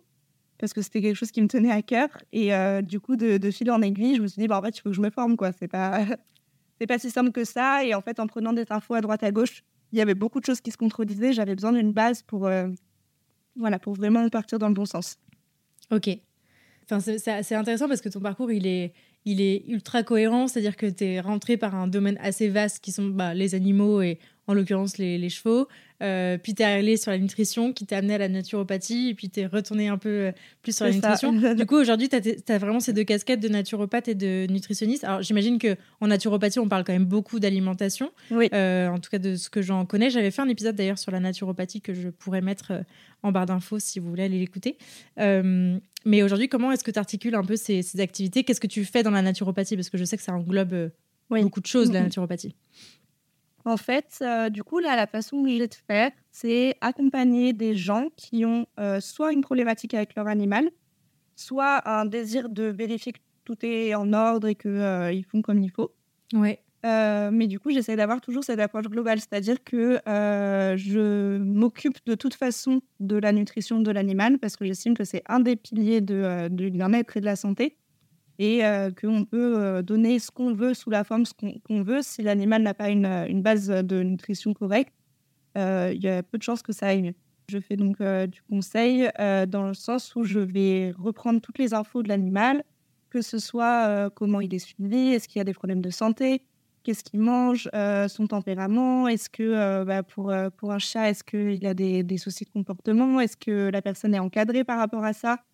parce 0.56 0.72
que 0.72 0.82
c'était 0.82 1.02
quelque 1.02 1.16
chose 1.16 1.32
qui 1.32 1.42
me 1.42 1.48
tenait 1.48 1.72
à 1.72 1.82
cœur. 1.82 2.08
Et 2.32 2.52
du 2.84 3.00
coup, 3.00 3.16
de, 3.16 3.50
fil 3.50 3.68
en 3.72 3.82
aiguille, 3.82 4.14
je 4.14 4.22
me 4.22 4.28
suis 4.28 4.40
dit, 4.40 4.46
bah, 4.46 4.60
en 4.60 4.62
fait, 4.62 4.78
il 4.78 4.82
faut 4.82 4.90
que 4.90 4.94
je 4.94 5.00
me 5.00 5.10
forme. 5.10 5.36
quoi. 5.36 5.50
C'est 5.50 5.66
pas, 5.66 6.06
c'est 6.80 6.86
pas 6.86 7.00
si 7.00 7.10
simple 7.10 7.32
que 7.32 7.42
ça. 7.42 7.84
Et 7.84 7.92
en 7.92 8.02
fait, 8.02 8.20
en 8.20 8.28
prenant 8.28 8.52
des 8.52 8.64
infos 8.70 8.94
à 8.94 9.00
droite 9.00 9.24
à 9.24 9.32
gauche, 9.32 9.64
il 9.90 9.98
y 9.98 10.00
avait 10.00 10.14
beaucoup 10.14 10.38
de 10.38 10.46
choses 10.46 10.60
qui 10.60 10.70
se 10.70 10.76
contredisaient. 10.76 11.32
J'avais 11.32 11.56
besoin 11.56 11.72
d'une 11.72 11.90
base 11.90 12.22
pour, 12.22 12.46
euh, 12.46 12.68
voilà, 13.56 13.80
pour 13.80 13.94
vraiment 13.94 14.28
partir 14.28 14.60
dans 14.60 14.68
le 14.68 14.74
bon 14.74 14.86
sens. 14.86 15.16
Ok. 15.90 16.08
Enfin, 16.84 17.00
c'est 17.00 17.54
intéressant 17.56 17.88
parce 17.88 18.00
que 18.00 18.10
ton 18.10 18.20
parcours, 18.20 18.52
il 18.52 18.64
est, 18.68 18.92
il 19.24 19.40
est 19.40 19.64
ultra 19.68 20.02
cohérent, 20.02 20.48
c'est-à-dire 20.48 20.76
que 20.76 20.86
tu 20.86 21.18
rentré 21.20 21.56
par 21.56 21.74
un 21.74 21.86
domaine 21.86 22.18
assez 22.20 22.48
vaste 22.48 22.80
qui 22.82 22.92
sont 22.92 23.06
bah, 23.06 23.34
les 23.34 23.54
animaux 23.54 24.02
et 24.02 24.18
en 24.46 24.54
l'occurrence 24.54 24.98
les, 24.98 25.18
les, 25.18 25.28
chevaux. 25.28 25.68
Euh, 26.02 26.36
puis 26.36 26.54
tu 26.54 26.62
es 26.62 26.66
allé 26.66 26.96
sur 26.96 27.10
la 27.10 27.18
nutrition 27.18 27.72
qui 27.72 27.86
t'a 27.86 27.98
amené 27.98 28.14
à 28.14 28.18
la 28.18 28.28
naturopathie 28.28 29.10
et 29.10 29.14
puis 29.14 29.30
tu 29.30 29.40
es 29.40 29.46
retourné 29.46 29.88
un 29.88 29.96
peu 29.96 30.08
euh, 30.08 30.32
plus 30.62 30.76
sur 30.76 30.84
la 30.84 30.92
nutrition. 30.92 31.32
du 31.54 31.66
coup, 31.66 31.76
aujourd'hui, 31.76 32.08
tu 32.08 32.16
as, 32.16 32.58
vraiment 32.58 32.80
ces 32.80 32.92
deux 32.92 33.04
casquettes 33.04 33.40
de 33.40 33.48
naturopathe 33.48 34.08
et 34.08 34.14
de 34.14 34.46
nutritionniste. 34.50 35.04
Alors, 35.04 35.22
j'imagine 35.22 35.58
qu'en 35.58 36.06
naturopathie, 36.06 36.58
on 36.58 36.68
parle 36.68 36.84
quand 36.84 36.92
même 36.92 37.06
beaucoup 37.06 37.40
d'alimentation. 37.40 38.10
Oui. 38.30 38.48
Euh, 38.52 38.88
en 38.88 38.98
tout 38.98 39.10
cas, 39.10 39.18
de 39.18 39.36
ce 39.36 39.48
que 39.48 39.62
j'en 39.62 39.86
connais. 39.86 40.10
J'avais 40.10 40.30
fait 40.30 40.42
un 40.42 40.48
épisode 40.48 40.76
d'ailleurs 40.76 40.98
sur 40.98 41.12
la 41.12 41.20
naturopathie 41.20 41.80
que 41.80 41.94
je 41.94 42.08
pourrais 42.08 42.42
mettre 42.42 42.72
en 43.22 43.32
barre 43.32 43.46
d'infos 43.46 43.78
si 43.78 43.98
vous 43.98 44.08
voulez 44.10 44.24
aller 44.24 44.38
l'écouter. 44.38 44.76
mais 45.16 46.22
aujourd'hui, 46.22 46.48
comment 46.48 46.70
est-ce 46.72 46.84
que 46.84 46.90
tu 46.90 46.98
articules 46.98 47.34
un 47.34 47.44
peu 47.44 47.56
ces, 47.56 47.82
ces 47.82 48.00
activités? 48.00 48.44
Qu'est-ce 48.44 48.60
que 48.60 48.66
tu 48.66 48.84
fais 48.84 49.02
dans 49.02 49.10
la 49.10 49.22
naturopathie? 49.22 49.76
Parce 49.76 49.88
que 49.88 49.96
je 49.96 50.04
sais 50.04 50.18
que 50.18 50.22
ça 50.22 50.34
englobe 50.34 50.90
beaucoup 51.30 51.60
de 51.60 51.66
choses, 51.66 51.92
la 51.92 52.02
naturopathie. 52.02 52.54
En 53.64 53.78
fait, 53.78 54.18
euh, 54.20 54.50
du 54.50 54.62
coup, 54.62 54.78
là, 54.78 54.94
la 54.94 55.06
façon 55.06 55.42
que 55.42 55.48
j'ai 55.48 55.66
de 55.66 55.74
faire, 55.86 56.10
c'est 56.30 56.76
accompagner 56.80 57.52
des 57.52 57.74
gens 57.74 58.08
qui 58.16 58.44
ont 58.44 58.66
euh, 58.78 59.00
soit 59.00 59.32
une 59.32 59.40
problématique 59.40 59.94
avec 59.94 60.14
leur 60.14 60.26
animal, 60.26 60.70
soit 61.34 61.88
un 61.88 62.04
désir 62.04 62.50
de 62.50 62.64
vérifier 62.64 63.12
que 63.12 63.20
tout 63.44 63.56
est 63.64 63.94
en 63.94 64.12
ordre 64.12 64.48
et 64.48 64.54
qu'ils 64.54 64.70
euh, 64.70 65.22
font 65.30 65.40
comme 65.40 65.62
il 65.62 65.70
faut. 65.70 65.94
Ouais. 66.34 66.60
mais 66.82 67.46
du 67.46 67.58
coup, 67.58 67.70
j'essaie 67.70 67.96
d'avoir 67.96 68.20
toujours 68.20 68.44
cette 68.44 68.60
approche 68.60 68.88
globale, 68.88 69.18
c'est-à-dire 69.18 69.64
que 69.64 69.98
je 70.06 71.38
m'occupe 71.38 71.96
de 72.04 72.14
toute 72.14 72.34
façon 72.34 72.82
de 73.00 73.16
la 73.16 73.32
nutrition 73.32 73.80
de 73.80 73.90
l'animal 73.90 74.38
parce 74.38 74.56
que 74.56 74.66
j'estime 74.66 74.94
que 74.94 75.04
c'est 75.04 75.22
un 75.26 75.40
des 75.40 75.56
piliers 75.56 76.02
de, 76.02 76.48
du 76.48 76.70
bien-être 76.70 77.16
et 77.16 77.20
de 77.20 77.24
la 77.24 77.36
santé 77.36 77.78
et 78.38 78.64
euh, 78.64 78.90
qu'on 78.90 79.24
peut 79.24 79.58
euh, 79.58 79.82
donner 79.82 80.18
ce 80.18 80.30
qu'on 80.30 80.54
veut 80.54 80.74
sous 80.74 80.90
la 80.90 81.04
forme 81.04 81.24
qu'on 81.66 81.82
veut. 81.82 82.02
Si 82.02 82.22
l'animal 82.22 82.62
n'a 82.62 82.74
pas 82.74 82.88
une, 82.88 83.42
base 83.42 83.68
de 83.68 84.02
nutrition 84.02 84.54
correcte, 84.54 84.92
euh, 85.56 85.92
il 85.94 86.02
y 86.02 86.08
a 86.08 86.22
peu 86.22 86.38
de 86.38 86.42
chances 86.42 86.62
que 86.62 86.72
ça 86.72 86.88
aille 86.88 87.02
mieux. 87.02 87.14
Je 87.48 87.60
fais 87.60 87.76
donc 87.76 87.98
du 88.00 88.42
conseil 88.48 89.10
dans 89.18 89.68
le 89.68 89.74
sens 89.74 90.16
où 90.16 90.24
je 90.24 90.40
vais 90.40 90.94
reprendre 90.98 91.42
toutes 91.42 91.58
les 91.58 91.74
infos 91.74 92.02
de 92.02 92.08
l'animal, 92.08 92.64
que 93.10 93.20
ce 93.20 93.38
soit 93.38 94.08
comment 94.14 94.40
il 94.40 94.54
est 94.54 94.58
suivi, 94.58 95.12
est-ce 95.12 95.28
qu'il 95.28 95.40
y 95.40 95.42
a 95.42 95.44
des 95.44 95.52
problèmes 95.52 95.82
de 95.82 95.90
santé, 95.90 96.40
qu'est-ce 96.84 97.04
qu'il 97.04 97.20
mange, 97.20 97.68
son 98.08 98.26
tempérament, 98.28 99.08
est-ce 99.08 99.28
que 99.28 99.84
bah, 99.84 100.02
pour, 100.02 100.32
pour 100.56 100.72
un 100.72 100.78
chat, 100.78 101.10
est-ce 101.10 101.22
qu'il 101.22 101.66
a 101.66 101.74
des, 101.74 102.02
des 102.02 102.16
soucis 102.16 102.46
de 102.46 102.50
comportement, 102.50 103.20
est-ce 103.20 103.36
que 103.36 103.68
la 103.68 103.82
personne 103.82 104.14
est 104.14 104.18
encadrée 104.18 104.64
par 104.64 104.78
rapport 104.78 105.04
à 105.04 105.12
ça 105.12 105.44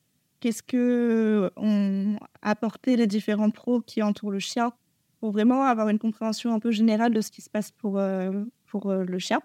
qu'est-ce 0.40 0.62
que 0.62 1.50
ont 1.56 2.16
apporté 2.42 2.96
les 2.96 3.06
différents 3.06 3.50
pros 3.50 3.80
qui 3.80 4.02
entourent 4.02 4.32
le 4.32 4.38
chien 4.38 4.72
pour 5.20 5.32
vraiment 5.32 5.64
avoir 5.64 5.88
une 5.88 5.98
compréhension 5.98 6.52
un 6.54 6.58
peu 6.58 6.70
générale 6.70 7.12
de 7.12 7.20
ce 7.20 7.30
qui 7.30 7.42
se 7.42 7.50
passe 7.50 7.70
pour, 7.70 7.98
euh, 7.98 8.44
pour 8.66 8.90
euh, 8.90 9.04
le 9.04 9.18
chien? 9.18 9.40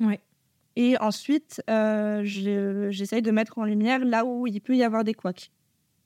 Ouais. 0.00 0.20
Et 0.74 0.98
ensuite, 0.98 1.62
euh, 1.70 2.22
j'essaye 2.24 3.22
de 3.22 3.30
mettre 3.30 3.58
en 3.58 3.64
lumière 3.64 4.04
là 4.04 4.24
où 4.24 4.46
il 4.46 4.60
peut 4.60 4.76
y 4.76 4.82
avoir 4.82 5.04
des 5.04 5.14
couacs. 5.14 5.50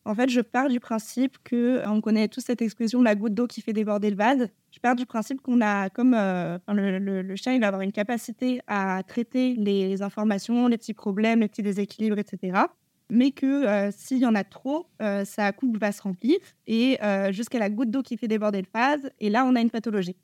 En 0.05 0.15
fait, 0.15 0.29
je 0.29 0.41
pars 0.41 0.69
du 0.69 0.79
principe 0.79 1.39
que, 1.43 1.83
on 1.89 2.01
connaît 2.01 2.29
tous 2.29 2.41
cette 2.41 2.63
expression, 2.63 3.03
la 3.03 3.15
goutte 3.15 3.35
d'eau 3.35 3.47
qui 3.47 3.61
fait 3.61 3.73
déborder 3.73 4.11
le 4.11 4.17
vase. 4.17 4.49
Je 4.71 4.79
pars 4.79 4.95
du 4.95 5.07
principe 5.07 5.41
qu'on 5.41 5.61
a, 5.61 5.89
comme 5.91 6.13
le, 6.13 6.99
le, 6.99 7.37
chien, 7.37 7.55
il 7.55 7.61
va 7.61 7.69
avoir 7.69 7.83
une 7.83 7.93
capacité 7.93 8.61
à 8.69 9.03
traiter 9.07 9.55
les 9.55 10.03
informations, 10.03 10.69
les 10.69 10.79
petits 10.79 10.95
problèmes, 10.95 11.41
les 11.41 11.49
petits 11.49 11.63
déséquilibres, 11.63 12.19
etc. 12.19 12.67
mais 13.11 13.31
que 13.31 13.91
s'il 13.93 14.19
y 14.19 14.27
en 14.27 14.35
a 14.35 14.45
trop, 14.45 14.87
sa 15.25 15.53
coupe 15.53 15.79
va 15.79 15.93
se 15.93 16.03
remplir 16.03 16.37
et 16.67 16.99
jusqu'à 17.31 17.59
la 17.59 17.71
goutte 17.71 17.91
d'eau 17.91 18.03
qui 18.03 18.17
fait 18.17 18.29
déborder 18.29 18.63
le 18.63 18.69
vase. 18.73 19.11
Et 19.21 19.31
là, 19.31 19.45
on 19.45 19.55
a 19.55 19.61
une 19.61 19.71
pathologie. 19.71 20.17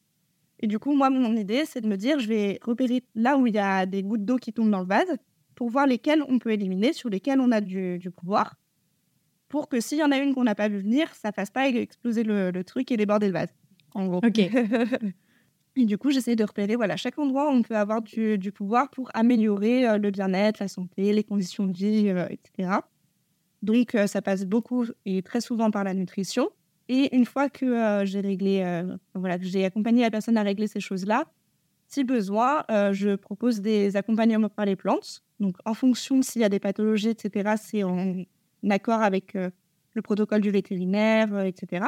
Et 0.63 0.69
du 0.69 0.79
coup, 0.79 0.95
moi, 0.95 1.11
mon 1.11 1.37
idée, 1.37 1.65
c'est 1.67 1.81
de 1.81 1.89
me 1.89 1.97
dire, 1.97 2.21
je 2.21 2.29
vais 2.29 2.61
repérer 2.63 3.03
là 3.17 3.37
où 3.37 3.49
il 3.49 3.55
y 3.55 3.59
a 3.59 3.85
des 3.85 4.05
gouttes 4.05 4.25
d'eau 4.25 4.37
qui 4.37 4.53
tombent 4.53 4.71
dans 4.71 4.81
le 4.81 4.87
vase 4.87 5.17
pour 5.57 5.69
voir 5.69 5.87
lesquelles 5.87 6.23
on 6.29 6.39
peut 6.39 6.53
éliminer, 6.53 6.93
sur 6.93 7.09
lesquelles 7.09 7.41
on 7.41 7.51
a 7.51 7.61
du, 7.61 8.01
pouvoir, 8.17 8.55
pour 9.49 9.69
que 9.69 9.81
s'il 9.81 9.99
y 9.99 10.05
en 10.05 10.13
a 10.13 10.19
une 10.19 10.35
qu'on 10.35 10.45
n'a 10.45 10.55
pas 10.55 10.69
vu 10.69 10.79
venir, 10.79 11.13
ça 11.15 11.33
fasse 11.33 11.51
pas 11.51 11.69
exploser 11.69 12.23
le, 12.23 12.53
truc 12.63 12.93
et 12.93 12.97
déborder 12.97 13.27
le 13.27 13.33
vase. 13.33 13.53
En 13.93 14.07
gros. 14.07 14.21
Ok. 14.25 14.41
et 15.75 15.87
du 15.87 15.97
coup, 15.97 16.11
j'essaie 16.11 16.37
de 16.37 16.45
repérer 16.45 16.77
voilà, 16.77 16.97
chaque 16.97 17.19
endroit 17.19 17.49
où 17.51 17.55
on 17.55 17.63
peut 17.63 17.77
avoir 17.77 18.03
du, 18.03 18.53
pouvoir 18.53 18.91
pour 18.91 19.11
améliorer 19.15 19.89
euh, 19.89 19.99
le 19.99 20.11
bien-être, 20.11 20.61
la 20.61 20.69
santé, 20.69 21.13
les 21.13 21.25
conditions 21.25 21.67
de 21.67 21.73
vie, 21.73 22.09
euh, 22.09 22.27
etc. 22.29 22.81
Donc, 23.63 23.95
euh, 23.95 24.07
ça 24.07 24.21
passe 24.21 24.45
beaucoup 24.45 24.85
et 25.07 25.23
très 25.23 25.41
souvent 25.41 25.71
par 25.71 25.85
la 25.85 25.95
nutrition. 25.95 26.51
Et 26.89 27.15
une 27.17 27.25
fois 27.25 27.49
que 27.49 28.03
j'ai 28.05 28.21
réglé, 28.21 28.85
voilà, 29.15 29.39
que 29.39 29.45
j'ai 29.45 29.65
accompagné 29.65 30.03
la 30.03 30.11
personne 30.11 30.37
à 30.37 30.43
régler 30.43 30.67
ces 30.67 30.81
choses-là, 30.81 31.25
si 31.87 32.05
besoin, 32.05 32.65
je 32.69 33.15
propose 33.15 33.61
des 33.61 33.97
accompagnements 33.97 34.49
par 34.49 34.67
les 34.67 34.77
plantes. 34.77 35.23
Donc, 35.39 35.57
en 35.65 35.75
fonction 35.75 36.21
s'il 36.23 36.43
y 36.43 36.45
a 36.45 36.51
des 36.51 36.59
pathologies, 36.59 37.11
etc., 37.11 37.55
c'est 37.57 37.83
en 37.85 38.25
accord 38.69 39.01
avec 39.01 39.35
le 39.35 40.03
protocole 40.03 40.41
du 40.41 40.51
vétérinaire, 40.51 41.45
etc. 41.45 41.87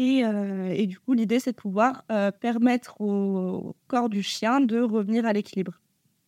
Et, 0.00 0.18
et, 0.20 0.86
du 0.86 0.96
coup, 1.00 1.12
l'idée, 1.12 1.40
c'est 1.40 1.50
de 1.50 1.56
pouvoir 1.56 2.04
permettre 2.40 3.00
au 3.00 3.74
corps 3.88 4.08
du 4.08 4.22
chien 4.22 4.60
de 4.60 4.80
revenir 4.80 5.26
à 5.26 5.32
l'équilibre. 5.32 5.80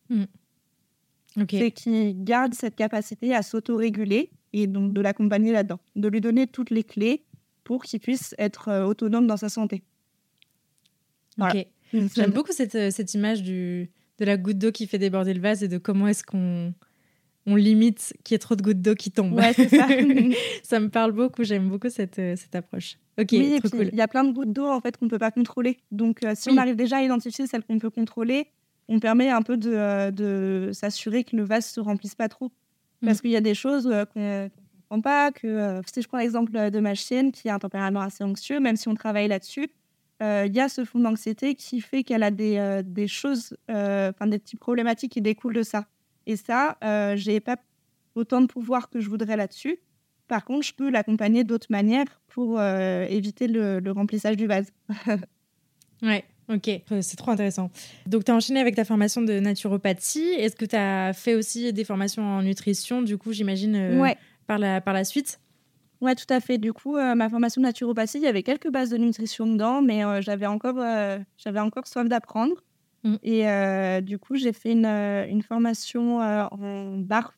Mmh. 0.09 0.25
C'est 1.49 1.71
qu'il 1.71 2.23
garde 2.23 2.53
cette 2.53 2.75
capacité 2.75 3.33
à 3.33 3.41
s'autoréguler 3.41 4.29
et 4.53 4.67
donc 4.67 4.93
de 4.93 5.01
l'accompagner 5.01 5.51
là-dedans, 5.51 5.79
de 5.95 6.07
lui 6.07 6.21
donner 6.21 6.47
toutes 6.47 6.69
les 6.69 6.83
clés 6.83 7.23
pour 7.63 7.83
qu'il 7.83 7.99
puisse 7.99 8.35
être 8.37 8.67
euh, 8.67 8.85
autonome 8.85 9.27
dans 9.27 9.37
sa 9.37 9.49
santé. 9.49 9.83
J'aime 11.93 12.31
beaucoup 12.31 12.51
cette, 12.51 12.75
euh, 12.75 12.91
cette 12.91 13.13
image 13.13 13.43
du, 13.43 13.89
de 14.17 14.25
la 14.25 14.37
goutte 14.37 14.57
d'eau 14.57 14.71
qui 14.71 14.87
fait 14.87 14.97
déborder 14.97 15.33
le 15.33 15.41
vase 15.41 15.63
et 15.63 15.67
de 15.67 15.77
comment 15.77 16.07
est-ce 16.07 16.23
qu'on 16.23 16.73
on 17.45 17.55
limite 17.55 18.13
qu'il 18.23 18.33
y 18.33 18.35
ait 18.35 18.39
trop 18.39 18.55
de 18.55 18.61
gouttes 18.61 18.81
d'eau 18.81 18.95
qui 18.95 19.11
tombent. 19.11 19.33
Ouais, 19.33 19.53
c'est 19.53 19.69
ça. 19.69 19.87
ça 20.63 20.79
me 20.79 20.89
parle 20.89 21.11
beaucoup, 21.11 21.43
j'aime 21.43 21.69
beaucoup 21.69 21.89
cette, 21.89 22.19
euh, 22.19 22.35
cette 22.35 22.55
approche. 22.55 22.97
Ok, 23.19 23.29
oui, 23.31 23.59
trop 23.59 23.69
cool. 23.69 23.89
Il 23.91 23.97
y 23.97 24.01
a 24.01 24.07
plein 24.07 24.23
de 24.23 24.31
gouttes 24.31 24.53
d'eau 24.53 24.67
en 24.67 24.79
fait 24.79 24.97
qu'on 24.97 25.07
peut 25.07 25.19
pas 25.19 25.31
contrôler. 25.31 25.77
Donc 25.91 26.19
si 26.35 26.49
on 26.49 26.57
arrive 26.57 26.75
déjà 26.75 26.97
à 26.97 27.01
identifier 27.01 27.47
celles 27.47 27.63
qu'on 27.63 27.79
peut 27.79 27.89
contrôler, 27.89 28.47
on 28.87 28.99
permet 28.99 29.29
un 29.29 29.41
peu 29.41 29.57
de, 29.57 30.11
de 30.11 30.69
s'assurer 30.73 31.23
que 31.23 31.35
le 31.35 31.43
vase 31.43 31.65
se 31.65 31.79
remplisse 31.79 32.15
pas 32.15 32.29
trop. 32.29 32.51
Parce 33.03 33.19
mm. 33.19 33.21
qu'il 33.21 33.31
y 33.31 33.35
a 33.35 33.41
des 33.41 33.55
choses 33.55 33.87
euh, 33.87 34.05
qu'on 34.05 34.19
ne 34.19 34.49
comprend 34.89 35.01
pas. 35.01 35.31
Que, 35.31 35.47
euh, 35.47 35.81
si 35.91 36.01
je 36.01 36.07
prends 36.07 36.17
l'exemple 36.17 36.51
de 36.51 36.79
ma 36.79 36.95
chienne 36.95 37.31
qui 37.31 37.49
a 37.49 37.55
un 37.55 37.59
tempérament 37.59 38.01
assez 38.01 38.23
anxieux, 38.23 38.59
même 38.59 38.75
si 38.75 38.87
on 38.87 38.95
travaille 38.95 39.27
là-dessus, 39.27 39.69
euh, 40.21 40.45
il 40.47 40.55
y 40.55 40.59
a 40.59 40.69
ce 40.69 40.85
fond 40.85 40.99
d'anxiété 40.99 41.55
qui 41.55 41.81
fait 41.81 42.03
qu'elle 42.03 42.23
a 42.23 42.31
des, 42.31 42.81
des 42.85 43.07
choses, 43.07 43.55
enfin 43.67 44.27
des 44.27 44.37
petites 44.37 44.59
problématiques 44.59 45.13
qui 45.13 45.21
découlent 45.21 45.55
de 45.55 45.63
ça. 45.63 45.87
Et 46.27 46.35
ça, 46.35 46.77
je 46.81 47.29
n'ai 47.29 47.39
pas 47.39 47.57
autant 48.15 48.41
de 48.41 48.47
pouvoir 48.47 48.89
que 48.89 48.99
je 48.99 49.09
voudrais 49.09 49.35
là-dessus. 49.35 49.79
Par 50.27 50.45
contre, 50.45 50.65
je 50.65 50.73
peux 50.73 50.89
l'accompagner 50.89 51.43
d'autres 51.43 51.67
manières 51.69 52.21
pour 52.27 52.61
éviter 52.61 53.47
le, 53.47 53.79
le, 53.79 53.91
remplissage 53.91 54.37
du 54.37 54.47
vase. 54.47 54.71
ouais. 56.01 56.25
Ok, 56.53 56.69
euh, 56.91 57.01
c'est 57.01 57.15
trop 57.15 57.31
intéressant. 57.31 57.71
Donc, 58.07 58.25
tu 58.25 58.31
as 58.31 58.35
enchaîné 58.35 58.59
avec 58.59 58.75
ta 58.75 58.83
formation 58.83 59.21
de 59.21 59.39
naturopathie. 59.39 60.33
Est-ce 60.37 60.55
que 60.55 60.65
tu 60.65 60.75
as 60.75 61.13
fait 61.13 61.35
aussi 61.35 61.71
des 61.71 61.83
formations 61.83 62.23
en 62.23 62.41
nutrition, 62.41 63.01
du 63.01 63.17
coup, 63.17 63.31
j'imagine, 63.31 63.75
euh, 63.75 64.13
par, 64.47 64.59
la, 64.59 64.81
par 64.81 64.93
la 64.93 65.03
suite? 65.03 65.39
Ouais, 66.01 66.15
tout 66.15 66.31
à 66.33 66.39
fait. 66.39 66.57
Du 66.57 66.73
coup, 66.73 66.97
euh, 66.97 67.15
ma 67.15 67.29
formation 67.29 67.61
de 67.61 67.67
naturopathie, 67.67 68.17
il 68.17 68.23
y 68.23 68.27
avait 68.27 68.43
quelques 68.43 68.69
bases 68.69 68.89
de 68.89 68.97
nutrition 68.97 69.45
dedans, 69.45 69.81
mais 69.81 70.01
j'avais 70.21 70.47
encore, 70.47 70.83
j'avais 71.37 71.59
encore 71.59 71.87
soif 71.87 72.09
d'apprendre. 72.09 72.55
Mm. 73.03 73.15
Et 73.23 74.01
du 74.01 74.19
coup, 74.19 74.35
j'ai 74.35 74.53
fait 74.53 74.71
une, 74.71 74.85
une 74.85 75.41
formation 75.41 76.19
en 76.19 76.97
BARF 76.97 77.35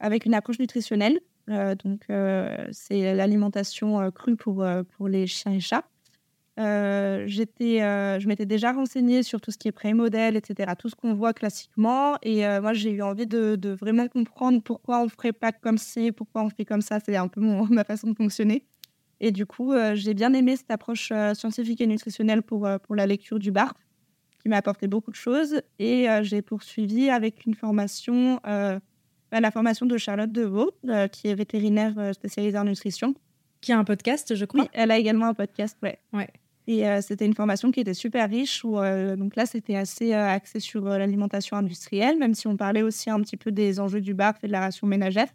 avec 0.00 0.26
une 0.26 0.34
approche 0.34 0.58
nutritionnelle. 0.58 1.20
donc, 1.48 2.04
c'est 2.70 3.14
l'alimentation 3.14 4.10
crue 4.10 4.36
pour, 4.36 4.66
pour 4.96 5.08
les 5.08 5.26
chiens 5.26 5.52
et 5.52 5.60
chats. 5.60 5.84
Euh, 6.58 7.24
j'étais, 7.26 7.82
euh, 7.82 8.20
je 8.20 8.28
m'étais 8.28 8.44
déjà 8.44 8.72
renseignée 8.72 9.22
sur 9.22 9.40
tout 9.40 9.50
ce 9.50 9.58
qui 9.58 9.68
est 9.68 9.72
pré-modèle, 9.72 10.36
etc., 10.36 10.72
tout 10.78 10.88
ce 10.88 10.94
qu'on 10.94 11.14
voit 11.14 11.32
classiquement. 11.32 12.16
Et 12.22 12.46
euh, 12.46 12.60
moi, 12.60 12.74
j'ai 12.74 12.90
eu 12.90 13.02
envie 13.02 13.26
de, 13.26 13.56
de, 13.56 13.70
vraiment 13.70 14.06
comprendre 14.08 14.60
pourquoi 14.62 15.00
on 15.00 15.04
ne 15.04 15.08
ferait 15.08 15.32
pas 15.32 15.52
comme 15.52 15.78
ci, 15.78 16.12
pourquoi 16.12 16.42
on 16.42 16.50
fait 16.50 16.64
comme 16.64 16.82
ça. 16.82 16.98
C'est 17.04 17.16
un 17.16 17.28
peu 17.28 17.40
mon, 17.40 17.66
ma 17.70 17.84
façon 17.84 18.10
de 18.10 18.16
fonctionner. 18.16 18.64
Et 19.20 19.30
du 19.30 19.46
coup, 19.46 19.72
j'ai 19.94 20.14
bien 20.14 20.32
aimé 20.32 20.56
cette 20.56 20.72
approche 20.72 21.12
scientifique 21.34 21.80
et 21.80 21.86
nutritionnelle 21.86 22.42
pour, 22.42 22.68
pour 22.82 22.96
la 22.96 23.06
lecture 23.06 23.38
du 23.38 23.52
bar, 23.52 23.72
qui 24.42 24.48
m'a 24.48 24.56
apporté 24.56 24.88
beaucoup 24.88 25.10
de 25.10 25.16
choses. 25.16 25.62
Et 25.78 26.06
j'ai 26.22 26.42
poursuivi 26.42 27.10
avec 27.10 27.46
une 27.46 27.54
formation, 27.54 28.40
bah, 28.44 29.40
la 29.40 29.50
formation 29.50 29.86
de 29.86 29.96
Charlotte 29.96 30.32
Deveau, 30.32 30.72
qui 31.12 31.28
est 31.28 31.34
vétérinaire 31.34 32.12
spécialisée 32.14 32.58
en 32.58 32.64
nutrition. 32.64 33.14
Qui 33.60 33.72
a 33.72 33.78
un 33.78 33.84
podcast, 33.84 34.34
je 34.34 34.44
crois. 34.44 34.62
Oui, 34.62 34.68
elle 34.72 34.90
a 34.90 34.98
également 34.98 35.26
un 35.26 35.34
podcast, 35.34 35.78
ouais. 35.82 36.00
Ouais. 36.12 36.28
Et 36.66 36.86
euh, 36.86 37.00
c'était 37.00 37.26
une 37.26 37.34
formation 37.34 37.70
qui 37.70 37.80
était 37.80 37.94
super 37.94 38.28
riche, 38.28 38.64
où 38.64 38.78
euh, 38.78 39.16
donc 39.16 39.36
là, 39.36 39.46
c'était 39.46 39.76
assez 39.76 40.14
euh, 40.14 40.28
axé 40.28 40.60
sur 40.60 40.84
l'alimentation 40.84 41.56
industrielle, 41.56 42.18
même 42.18 42.34
si 42.34 42.46
on 42.46 42.56
parlait 42.56 42.82
aussi 42.82 43.10
un 43.10 43.20
petit 43.20 43.36
peu 43.36 43.50
des 43.50 43.80
enjeux 43.80 44.00
du 44.00 44.14
bar 44.14 44.34
et 44.42 44.46
de 44.46 44.52
la 44.52 44.60
ration 44.60 44.86
ménagère. 44.86 45.28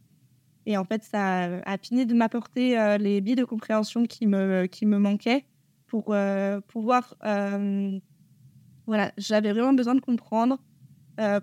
Et 0.65 0.77
en 0.77 0.83
fait, 0.83 1.03
ça 1.03 1.61
a 1.65 1.77
fini 1.77 2.05
de 2.05 2.13
m'apporter 2.13 2.97
les 2.99 3.21
billes 3.21 3.35
de 3.35 3.45
compréhension 3.45 4.05
qui 4.05 4.27
me, 4.27 4.65
qui 4.65 4.85
me 4.85 4.97
manquaient 4.97 5.45
pour 5.87 6.13
pouvoir... 6.67 7.15
voilà, 8.87 9.11
j'avais 9.17 9.51
vraiment 9.51 9.73
besoin 9.73 9.95
de 9.95 10.01
comprendre 10.01 10.57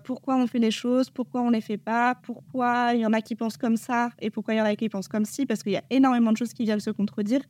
pourquoi 0.05 0.37
on 0.37 0.47
fait 0.47 0.59
les 0.59 0.71
choses, 0.71 1.09
pourquoi 1.09 1.41
on 1.41 1.49
ne 1.49 1.55
les 1.55 1.61
fait 1.61 1.77
pas, 1.77 2.15
pourquoi 2.23 2.91
il 2.93 3.01
y 3.01 3.05
en 3.05 3.11
a 3.11 3.19
qui 3.19 3.35
pensent 3.35 3.57
comme 3.57 3.75
ça 3.75 4.09
et 4.19 4.29
pourquoi 4.29 4.53
il 4.53 4.57
y 4.57 4.61
en 4.61 4.65
a 4.65 4.73
qui 4.77 4.87
pensent 4.87 5.09
comme 5.09 5.25
ci, 5.25 5.45
parce 5.45 5.63
qu'il 5.63 5.73
y 5.73 5.77
a 5.77 5.83
énormément 5.89 6.31
de 6.31 6.37
choses 6.37 6.53
qui 6.53 6.63
viennent 6.63 6.79
se 6.79 6.91
contredire. 6.91 7.41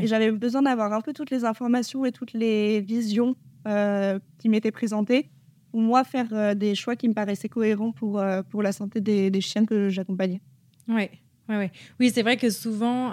Et 0.00 0.06
j'avais 0.06 0.30
besoin 0.30 0.62
d'avoir 0.62 0.92
un 0.92 1.00
peu 1.00 1.12
toutes 1.12 1.30
les 1.30 1.44
informations 1.44 2.04
et 2.04 2.12
toutes 2.12 2.34
les 2.34 2.80
visions 2.80 3.34
euh, 3.66 4.18
qui 4.38 4.48
m'étaient 4.48 4.70
présentées 4.70 5.30
pour 5.70 5.80
moi 5.80 6.04
faire 6.04 6.26
euh, 6.32 6.54
des 6.54 6.74
choix 6.74 6.96
qui 6.96 7.08
me 7.08 7.14
paraissaient 7.14 7.48
cohérents 7.48 7.92
pour, 7.92 8.20
euh, 8.20 8.42
pour 8.42 8.62
la 8.62 8.72
santé 8.72 9.00
des, 9.00 9.30
des 9.30 9.40
chiens 9.40 9.64
que 9.64 9.88
j'accompagnais. 9.88 10.40
Ouais. 10.86 11.10
Ouais, 11.48 11.56
ouais. 11.56 11.70
Oui, 12.00 12.10
c'est 12.14 12.22
vrai 12.22 12.36
que 12.36 12.50
souvent, 12.50 13.12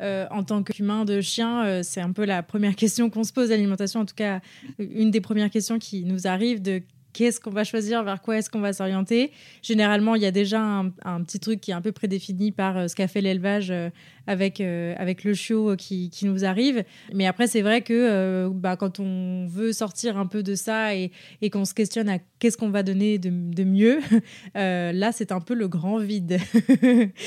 en 0.00 0.42
tant 0.44 0.62
qu'humain 0.62 1.04
de 1.04 1.20
chien, 1.20 1.82
c'est 1.82 2.00
un 2.00 2.12
peu 2.12 2.24
la 2.24 2.42
première 2.42 2.76
question 2.76 3.10
qu'on 3.10 3.24
se 3.24 3.32
pose, 3.32 3.50
l'alimentation. 3.50 4.00
En 4.00 4.06
tout 4.06 4.14
cas, 4.14 4.40
une 4.78 5.10
des 5.10 5.20
premières 5.20 5.50
questions 5.50 5.78
qui 5.78 6.04
nous 6.04 6.26
arrive 6.26 6.62
de 6.62 6.82
qu'est-ce 7.12 7.40
qu'on 7.40 7.50
va 7.50 7.64
choisir, 7.64 8.02
vers 8.02 8.20
quoi 8.20 8.38
est-ce 8.38 8.50
qu'on 8.50 8.60
va 8.60 8.72
s'orienter. 8.72 9.32
Généralement, 9.62 10.14
il 10.14 10.22
y 10.22 10.26
a 10.26 10.30
déjà 10.30 10.60
un, 10.60 11.22
petit 11.22 11.40
truc 11.40 11.60
qui 11.60 11.70
est 11.70 11.74
un 11.74 11.80
peu 11.80 11.92
prédéfini 11.92 12.52
par 12.52 12.76
euh, 12.76 12.88
ce 12.88 12.94
qu'a 12.94 13.08
fait 13.08 13.20
l'élevage 13.20 13.70
euh, 13.70 13.90
avec, 14.26 14.60
euh, 14.60 14.94
avec 14.96 15.24
le 15.24 15.34
chiot 15.34 15.76
qui, 15.76 16.10
qui, 16.10 16.26
nous 16.26 16.44
arrive. 16.44 16.84
Mais 17.12 17.26
après, 17.26 17.46
c'est 17.46 17.62
vrai 17.62 17.82
que 17.82 18.48
bah, 18.54 18.76
quand 18.76 19.00
on 19.00 19.46
veut 19.46 19.72
sortir 19.72 20.16
un 20.16 20.26
peu 20.26 20.42
de 20.42 20.54
ça 20.54 20.94
et, 20.94 21.10
et 21.42 21.50
qu'on 21.50 21.64
se 21.64 21.74
questionne 21.74 22.08
à 22.08 22.18
qu'est-ce 22.38 22.56
qu'on 22.56 22.70
va 22.70 22.82
donner 22.82 23.18
de, 23.18 23.30
de 23.30 23.64
mieux, 23.64 24.00
là, 24.54 25.12
c'est 25.12 25.32
un 25.32 25.40
peu 25.40 25.54
le 25.54 25.68
grand 25.68 25.98
vide. 25.98 26.38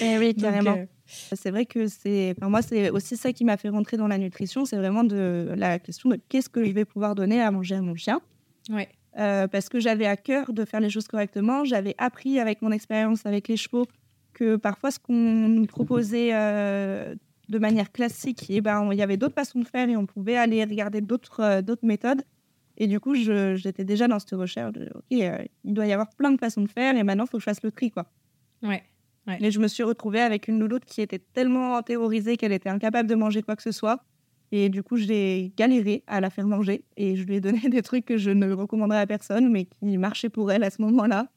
Eh 0.02 0.18
oui, 0.18 0.36
carrément. 0.36 0.78
C'est 1.06 1.52
vrai 1.52 1.66
que 1.66 1.88
c'est, 1.88 2.36
pour 2.40 2.50
moi, 2.50 2.62
c'est 2.62 2.90
aussi 2.90 3.18
ça 3.18 3.34
qui 3.34 3.44
m'a 3.44 3.58
fait 3.58 3.70
rentrer 3.70 3.98
dans 3.98 4.08
la 4.08 4.18
nutrition. 4.18 4.66
C'est 4.66 4.78
vraiment 4.78 5.04
de 5.04 5.54
la 5.56 5.80
question 5.80 6.10
de 6.10 6.20
qu'est-ce 6.30 6.50
que 6.50 6.64
je 6.64 6.72
vais 6.72 6.86
pouvoir 6.86 7.16
donner 7.16 7.42
à 7.42 7.52
manger 7.52 7.76
à 7.76 7.82
mon 7.82 7.96
chien. 7.96 8.22
Ouais. 8.70 8.90
Euh, 9.18 9.48
parce 9.48 9.70
que 9.70 9.80
j'avais 9.80 10.08
à 10.08 10.18
cœur 10.18 10.54
de 10.54 10.66
faire 10.66 10.80
les 10.80 10.90
choses 10.90 11.08
correctement. 11.08 11.66
J'avais 11.66 11.94
appris 11.98 12.40
avec 12.40 12.62
mon 12.62 12.72
expérience 12.72 13.26
avec 13.26 13.48
les 13.48 13.58
chevaux 13.58 13.86
que 14.34 14.56
parfois 14.56 14.90
ce 14.90 15.00
qu'on 15.00 15.14
nous 15.14 15.66
proposait 15.68 16.32
euh, 16.34 17.14
de 17.50 17.60
manière 17.60 17.92
classique, 17.92 18.48
eh 18.50 18.62
ben, 18.62 18.90
il 18.92 18.98
y 18.98 19.04
avait 19.04 19.18
d'autres 19.18 19.36
façons 19.36 19.60
de 19.60 19.68
faire 19.68 19.88
et 19.88 19.96
on 19.96 20.08
pouvait 20.08 20.38
aller 20.38 20.64
regarder 20.64 21.02
d'autres 21.02 21.42
euh, 21.42 21.62
d'autres 21.62 21.86
méthodes. 21.86 22.24
Et 22.76 22.88
du 22.88 23.00
coup, 23.00 23.14
j'étais 23.14 23.84
déjà 23.84 24.08
dans 24.08 24.18
cette 24.18 24.32
recherche 24.32 24.74
de, 24.74 24.90
OK, 24.96 25.06
il 25.12 25.74
doit 25.76 25.86
y 25.86 25.94
avoir 25.94 26.10
plein 26.10 26.32
de 26.32 26.40
façons 26.40 26.62
de 26.62 26.68
faire 26.68 26.98
et 26.98 27.04
maintenant, 27.04 27.26
il 27.26 27.30
faut 27.30 27.38
que 27.38 27.42
je 27.42 27.46
fasse 27.46 27.62
le 27.62 27.72
tri. 27.72 27.92
Quoi. 27.92 28.08
Ouais. 28.64 28.82
Ouais. 29.28 29.38
Et 29.42 29.52
je 29.52 29.60
me 29.60 29.68
suis 29.68 29.84
retrouvée 29.84 30.22
avec 30.22 30.48
une 30.48 30.60
louloute 30.60 30.84
qui 30.84 31.02
était 31.02 31.20
tellement 31.20 31.80
terrorisée 31.84 32.36
qu'elle 32.36 32.52
était 32.52 32.70
incapable 32.70 33.08
de 33.08 33.14
manger 33.14 33.44
quoi 33.44 33.56
que 33.56 33.62
ce 33.62 33.72
soit. 33.72 34.04
Et 34.56 34.70
du 34.70 34.84
coup, 34.84 34.98
j'ai 34.98 35.52
galéré 35.58 36.04
à 36.06 36.22
la 36.22 36.30
faire 36.30 36.46
manger 36.46 36.84
et 36.96 37.16
je 37.16 37.24
lui 37.24 37.38
ai 37.38 37.42
donné 37.42 37.60
des 37.70 37.82
trucs 37.82 38.06
que 38.06 38.18
je 38.18 38.30
ne 38.30 38.54
recommanderais 38.54 39.00
à 39.00 39.08
personne, 39.08 39.52
mais 39.52 39.66
qui 39.66 39.98
marchaient 39.98 40.30
pour 40.30 40.52
elle 40.52 40.64
à 40.64 40.70
ce 40.70 40.80
moment-là. 40.84 41.28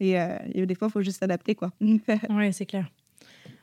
Et, 0.00 0.18
euh, 0.20 0.36
des 0.52 0.74
fois, 0.74 0.88
il 0.88 0.90
faut 0.90 1.00
juste 1.00 1.20
s'adapter, 1.20 1.54
quoi. 1.54 1.70
ouais, 2.30 2.50
c'est 2.50 2.66
clair. 2.66 2.90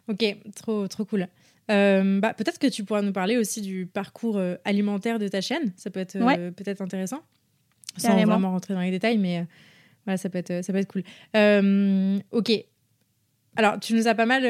Ok, 0.07 0.23
trop, 0.55 0.87
trop 0.87 1.03
cool. 1.03 1.27
Euh, 1.69 2.21
bah, 2.21 2.33
peut-être 2.33 2.59
que 2.59 2.67
tu 2.67 2.85
pourras 2.85 3.01
nous 3.01 3.11
parler 3.11 3.35
aussi 3.35 3.59
du 3.59 3.87
parcours 3.87 4.37
euh, 4.37 4.55
alimentaire 4.63 5.19
de 5.19 5.27
ta 5.27 5.41
chaîne. 5.41 5.73
Ça 5.75 5.89
peut 5.89 5.99
être 5.99 6.17
peut-être 6.51 6.81
intéressant. 6.81 7.19
Sans 7.97 8.13
vraiment 8.23 8.51
rentrer 8.51 8.73
dans 8.73 8.79
les 8.79 8.91
détails, 8.91 9.17
mais 9.17 9.45
voilà, 10.05 10.15
ça 10.15 10.29
peut 10.29 10.37
être, 10.37 10.63
ça 10.63 10.71
peut 10.71 10.79
être 10.79 10.87
cool. 10.87 11.03
ok, 12.31 12.51
alors, 13.57 13.79
tu 13.81 13.95
nous 13.95 14.07
as 14.07 14.15
pas 14.15 14.25
mal 14.25 14.43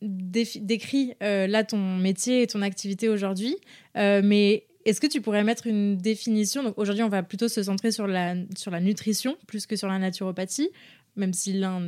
décrit 0.00 1.14
là 1.20 1.64
ton 1.64 1.96
métier 1.96 2.42
et 2.42 2.46
ton 2.46 2.62
activité 2.62 3.08
aujourd'hui, 3.08 3.56
mais 3.94 4.66
est-ce 4.84 5.00
que 5.00 5.06
tu 5.06 5.20
pourrais 5.20 5.44
mettre 5.44 5.66
une 5.66 5.96
définition? 5.96 6.62
Donc 6.62 6.78
aujourd'hui, 6.78 7.02
on 7.02 7.08
va 7.08 7.22
plutôt 7.22 7.48
se 7.48 7.62
centrer 7.62 7.90
sur 7.90 8.06
la, 8.06 8.34
sur 8.56 8.70
la 8.70 8.80
nutrition 8.80 9.36
plus 9.46 9.66
que 9.66 9.76
sur 9.76 9.88
la 9.88 9.98
naturopathie, 9.98 10.70
même 11.18 11.34
si 11.34 11.52
l'un 11.52 11.84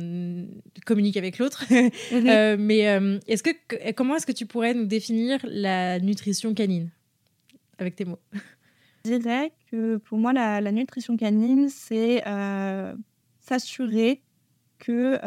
communique 0.85 1.17
avec 1.17 1.39
l'autre. 1.39 1.65
Mhm. 2.11 2.27
Euh, 2.27 2.57
mais 2.59 2.87
euh, 2.89 3.19
est-ce 3.27 3.41
que, 3.41 3.51
comment 3.93 4.15
est-ce 4.15 4.25
que 4.25 4.31
tu 4.31 4.45
pourrais 4.45 4.73
nous 4.73 4.85
définir 4.85 5.39
la 5.43 5.99
nutrition 5.99 6.53
canine 6.53 6.89
avec 7.77 7.95
tes 7.95 8.05
mots? 8.05 8.19
Je 9.05 9.15
dirais 9.15 9.51
que 9.71 9.97
pour 9.97 10.17
moi, 10.17 10.33
la, 10.33 10.71
nutrition 10.71 11.15
canine, 11.15 11.69
c'est 11.69 12.21
euh, 12.27 12.93
s'assurer 13.39 14.21
que 14.81 15.19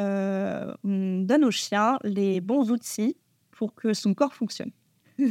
on 0.84 1.20
donne 1.22 1.44
au 1.44 1.50
chien 1.50 1.98
les 2.02 2.40
bons 2.40 2.70
outils 2.70 3.16
pour 3.52 3.74
que 3.74 3.94
son 3.94 4.12
corps 4.14 4.34
fonctionne. 4.34 4.72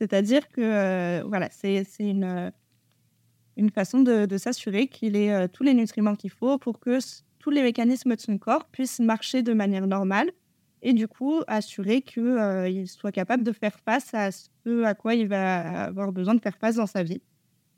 C'est-à-dire 0.00 0.48
que 0.48 0.60
euh, 0.60 1.22
voilà, 1.26 1.48
c'est 1.50 1.84
une, 1.98 2.24
euh, 2.24 2.50
une 3.56 3.70
façon 3.70 4.00
de, 4.00 4.36
s'assurer 4.36 4.88
qu'il 4.88 5.16
ait 5.16 5.32
euh, 5.32 5.48
tous 5.48 5.62
les 5.62 5.74
nutriments 5.74 6.14
qu'il 6.14 6.30
faut 6.30 6.58
pour 6.58 6.78
que 6.78 6.98
tous 7.38 7.50
les 7.50 7.62
mécanismes 7.62 8.14
de 8.14 8.20
son 8.20 8.38
corps 8.38 8.66
puissent 8.66 9.00
marcher 9.00 9.42
de 9.42 9.52
manière 9.52 9.86
normale 9.86 10.30
et 10.82 10.92
du 10.92 11.08
coup 11.08 11.40
assurer 11.46 12.02
qu'il 12.02 12.86
soit 12.86 13.12
capable 13.12 13.42
de 13.42 13.52
faire 13.52 13.78
face 13.80 14.12
à 14.12 14.30
ce 14.30 14.84
à 14.84 14.94
quoi 14.94 15.14
il 15.14 15.26
va 15.28 15.84
avoir 15.84 16.12
besoin 16.12 16.34
de 16.34 16.40
faire 16.40 16.56
face 16.56 16.76
dans 16.76 16.86
sa 16.86 17.02
vie 17.02 17.22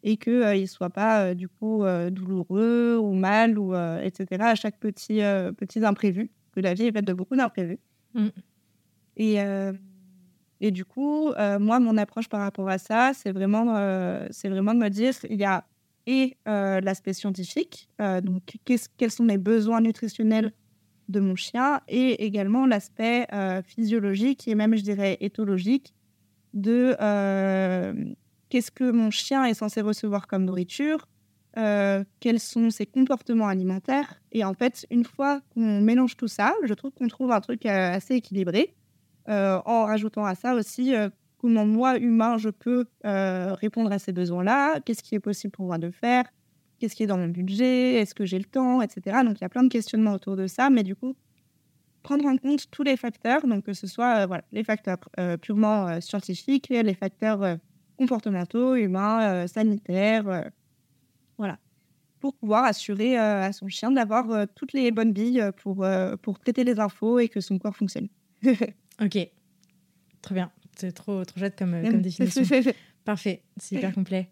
et 0.02 0.17
qu'il 0.17 0.40
ne 0.40 0.67
soit 0.67 0.90
pas 0.90 1.35
du 1.35 1.49
coup 1.49 1.85
douloureux 2.11 2.99
ou 2.99 3.14
mal 3.14 3.59
ou 3.59 3.75
etc. 3.75 4.26
à 4.40 4.55
chaque 4.55 4.78
petit, 4.78 5.21
petit 5.57 5.85
imprévu, 5.85 6.31
que 6.52 6.61
la 6.61 6.75
vie 6.75 6.85
est 6.85 6.93
faite 6.93 7.05
de 7.05 7.12
beaucoup 7.12 7.37
d'imprévus. 7.37 7.78
Mmh. 8.14 8.28
Et 9.17 9.38
et 10.61 10.71
du 10.71 10.85
coup, 10.85 11.31
euh, 11.31 11.59
moi, 11.59 11.78
mon 11.78 11.97
approche 11.97 12.28
par 12.28 12.40
rapport 12.40 12.69
à 12.69 12.78
ça, 12.78 13.12
c'est 13.14 13.33
vraiment, 13.33 13.76
euh, 13.76 14.26
c'est 14.31 14.49
vraiment 14.49 14.75
de 14.75 14.81
me 14.81 14.88
dire, 14.88 15.14
il 15.28 15.38
y 15.38 15.45
a 15.45 15.64
et 16.07 16.38
euh, 16.49 16.81
l'aspect 16.81 17.12
scientifique, 17.12 17.90
donc 17.99 18.57
quels 18.64 19.11
sont 19.11 19.26
les 19.26 19.37
besoins 19.37 19.83
nutritionnels 19.83 20.52
de 21.11 21.21
mon 21.21 21.35
chien, 21.35 21.83
et 21.87 22.25
également 22.25 22.64
l'aspect 22.64 23.26
physiologique 23.67 24.49
et 24.49 24.55
même, 24.55 24.75
je 24.75 24.83
dirais, 24.83 25.19
éthologique 25.21 25.93
de 26.55 26.97
qu'est-ce 28.49 28.71
que 28.71 28.90
mon 28.90 29.11
chien 29.11 29.45
est 29.45 29.55
censé 29.55 29.81
recevoir 29.81 30.26
comme 30.26 30.45
nourriture, 30.45 31.07
quels 31.55 32.38
sont 32.38 32.71
ses 32.71 32.87
comportements 32.87 33.49
alimentaires. 33.49 34.21
Et 34.31 34.45
en 34.45 34.55
fait, 34.55 34.87
une 34.90 35.05
fois 35.05 35.40
qu'on 35.52 35.81
mélange 35.81 36.17
tout 36.17 36.28
ça, 36.28 36.55
je 36.64 36.73
trouve 36.73 36.93
qu'on 36.93 37.09
trouve 37.09 37.33
un 37.33 37.40
truc 37.40 37.67
assez 37.67 38.14
équilibré. 38.14 38.76
Euh, 39.28 39.61
en 39.67 39.85
rajoutant 39.85 40.25
à 40.25 40.35
ça 40.35 40.55
aussi 40.55 40.95
euh, 40.95 41.11
comment 41.37 41.67
moi, 41.67 41.99
humain, 41.99 42.38
je 42.38 42.49
peux 42.49 42.87
euh, 43.05 43.52
répondre 43.55 43.93
à 43.93 43.99
ces 43.99 44.12
besoins-là, 44.12 44.81
qu'est-ce 44.81 45.02
qui 45.02 45.14
est 45.14 45.21
possible 45.21 45.50
pour 45.50 45.67
moi 45.67 45.76
de 45.76 45.90
faire, 45.90 46.25
qu'est-ce 46.78 46.97
qui 46.97 47.02
est 47.02 47.07
dans 47.07 47.19
mon 47.19 47.28
budget, 47.28 47.95
est-ce 47.97 48.14
que 48.14 48.25
j'ai 48.25 48.38
le 48.38 48.47
temps, 48.47 48.81
etc. 48.81 49.19
Donc 49.25 49.38
il 49.38 49.43
y 49.43 49.45
a 49.45 49.50
plein 49.50 49.64
de 49.64 49.69
questionnements 49.69 50.14
autour 50.14 50.37
de 50.37 50.47
ça, 50.47 50.71
mais 50.71 50.83
du 50.83 50.97
coup, 50.97 51.14
prendre 52.02 52.25
en 52.25 52.38
compte 52.38 52.71
tous 52.71 52.83
les 52.83 52.97
facteurs, 52.97 53.47
donc 53.47 53.64
que 53.64 53.75
ce 53.75 53.87
soit 53.87 54.25
voilà, 54.25 54.45
les 54.50 54.64
facteurs 54.64 54.99
purement 55.43 56.00
scientifiques, 56.00 56.71
les 56.71 56.95
facteurs 56.95 57.59
comportementaux, 57.99 58.76
humains, 58.76 59.47
sanitaires, 59.47 60.50
voilà, 61.37 61.59
pour 62.21 62.35
pouvoir 62.35 62.64
assurer 62.64 63.17
à 63.17 63.52
son 63.52 63.69
chien 63.69 63.90
d'avoir 63.90 64.47
toutes 64.55 64.73
les 64.73 64.90
bonnes 64.90 65.12
billes 65.12 65.44
pour, 65.57 65.87
pour 66.23 66.38
traiter 66.38 66.64
les 66.64 66.81
infos 66.81 67.18
et 67.18 67.29
que 67.29 67.40
son 67.40 67.59
corps 67.59 67.77
fonctionne. 67.77 68.09
Ok, 69.01 69.16
très 70.23 70.35
bien. 70.35 70.51
C'est 70.77 70.90
trop, 70.90 71.25
trop 71.25 71.38
chouette 71.38 71.57
comme, 71.57 71.81
comme 71.83 72.03
définition. 72.03 72.42
Parfait, 73.05 73.42
c'est 73.59 73.77
hyper 73.77 73.94
complet. 73.94 74.29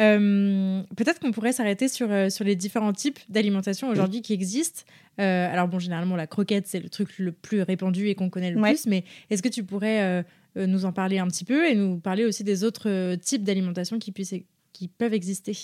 Euh, 0.00 0.82
peut-être 0.96 1.20
qu'on 1.20 1.32
pourrait 1.32 1.52
s'arrêter 1.52 1.88
sur, 1.88 2.10
euh, 2.10 2.28
sur 2.28 2.44
les 2.44 2.54
différents 2.54 2.92
types 2.92 3.18
d'alimentation 3.28 3.88
aujourd'hui 3.88 4.20
qui 4.20 4.32
existent. 4.32 4.82
Euh, 5.20 5.50
alors 5.50 5.68
bon, 5.68 5.78
généralement, 5.78 6.16
la 6.16 6.26
croquette, 6.26 6.66
c'est 6.66 6.80
le 6.80 6.90
truc 6.90 7.18
le 7.18 7.32
plus 7.32 7.62
répandu 7.62 8.08
et 8.08 8.14
qu'on 8.14 8.28
connaît 8.28 8.50
le 8.50 8.60
plus, 8.60 8.86
mais 8.86 9.04
est-ce 9.30 9.42
que 9.42 9.48
tu 9.48 9.64
pourrais 9.64 10.24
nous 10.56 10.84
en 10.84 10.92
parler 10.92 11.18
un 11.18 11.26
petit 11.28 11.44
peu 11.44 11.68
et 11.68 11.74
nous 11.74 11.98
parler 12.00 12.24
aussi 12.24 12.42
des 12.42 12.64
autres 12.64 13.14
types 13.16 13.44
d'alimentation 13.44 13.98
qui, 13.98 14.10
puissent, 14.10 14.34
qui 14.72 14.88
peuvent 14.88 15.14
exister 15.14 15.56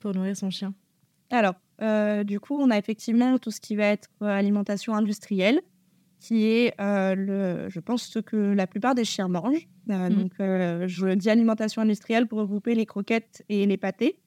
pour 0.00 0.14
nourrir 0.14 0.36
son 0.36 0.50
chien 0.50 0.72
Alors, 1.30 1.54
du 2.24 2.38
coup, 2.40 2.56
on 2.56 2.70
a 2.70 2.78
effectivement 2.78 3.38
tout 3.38 3.50
ce 3.50 3.60
qui 3.60 3.74
va 3.74 3.86
être 3.86 4.08
alimentation 4.20 4.94
industrielle 4.94 5.60
qui 6.24 6.46
est, 6.46 6.74
euh, 6.80 7.14
le, 7.14 7.68
je 7.68 7.80
pense, 7.80 8.04
ce 8.04 8.18
que 8.18 8.36
la 8.36 8.66
plupart 8.66 8.94
des 8.94 9.04
chiens 9.04 9.28
mangent. 9.28 9.68
Euh, 9.90 10.08
mmh. 10.08 10.14
Donc, 10.14 10.32
euh, 10.40 10.88
je 10.88 11.08
dis 11.08 11.28
alimentation 11.28 11.82
industrielle 11.82 12.26
pour 12.26 12.38
regrouper 12.38 12.74
les 12.74 12.86
croquettes 12.86 13.44
et 13.50 13.66
les 13.66 13.76
pâtés, 13.76 14.18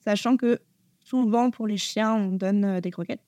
sachant 0.00 0.36
que 0.36 0.58
souvent, 0.98 1.52
pour 1.52 1.68
les 1.68 1.76
chiens, 1.76 2.12
on 2.12 2.32
donne 2.32 2.80
des 2.80 2.90
croquettes. 2.90 3.22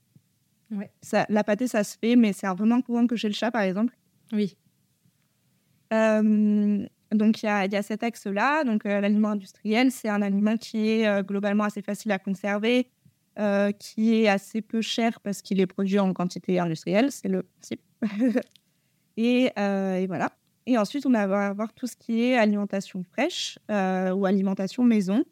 Ouais. 0.73 0.91
Ça, 1.03 1.25
la 1.29 1.45
pâtée, 1.45 1.69
ça 1.69 1.85
se 1.85 1.97
fait, 1.97 2.17
mais 2.17 2.33
c'est 2.33 2.49
vraiment 2.49 2.83
courant 2.83 3.07
que 3.07 3.15
chez 3.15 3.29
le 3.29 3.35
chat, 3.35 3.53
par 3.53 3.63
exemple. 3.63 3.97
Oui. 4.33 4.57
Donc, 5.91 7.43
il 7.43 7.47
y 7.47 7.49
a, 7.49 7.83
cet 7.83 8.03
axe-là. 8.03 8.65
Donc, 8.65 8.85
l'aliment 8.85 9.31
industriel, 9.31 9.91
c'est 9.91 10.09
un 10.09 10.23
aliment 10.23 10.57
qui 10.57 10.89
est 10.89 11.27
globalement 11.27 11.65
assez 11.65 11.83
facile 11.83 12.13
à 12.13 12.19
conserver, 12.19 12.89
qui 13.79 14.15
est 14.15 14.29
assez 14.29 14.63
peu 14.63 14.81
cher 14.81 15.21
parce 15.21 15.43
qu'il 15.43 15.61
est 15.61 15.67
produit 15.67 15.99
en 15.99 16.13
quantité 16.13 16.59
industrielle. 16.59 17.13
C'est 17.13 17.29
le 17.29 17.43
principe. 17.43 17.81
Euh, 19.19 19.97
et, 19.97 20.07
voilà. 20.07 20.31
Et 20.67 20.77
ensuite, 20.79 21.07
on 21.07 21.11
va 21.11 21.47
avoir 21.47 21.73
tout 21.73 21.87
ce 21.87 21.97
qui 21.97 22.23
est 22.23 22.37
alimentation 22.37 23.03
fraîche 23.05 23.59
euh, 23.71 24.11
ou 24.11 24.27
alimentation 24.27 24.83
maison. 24.83 25.25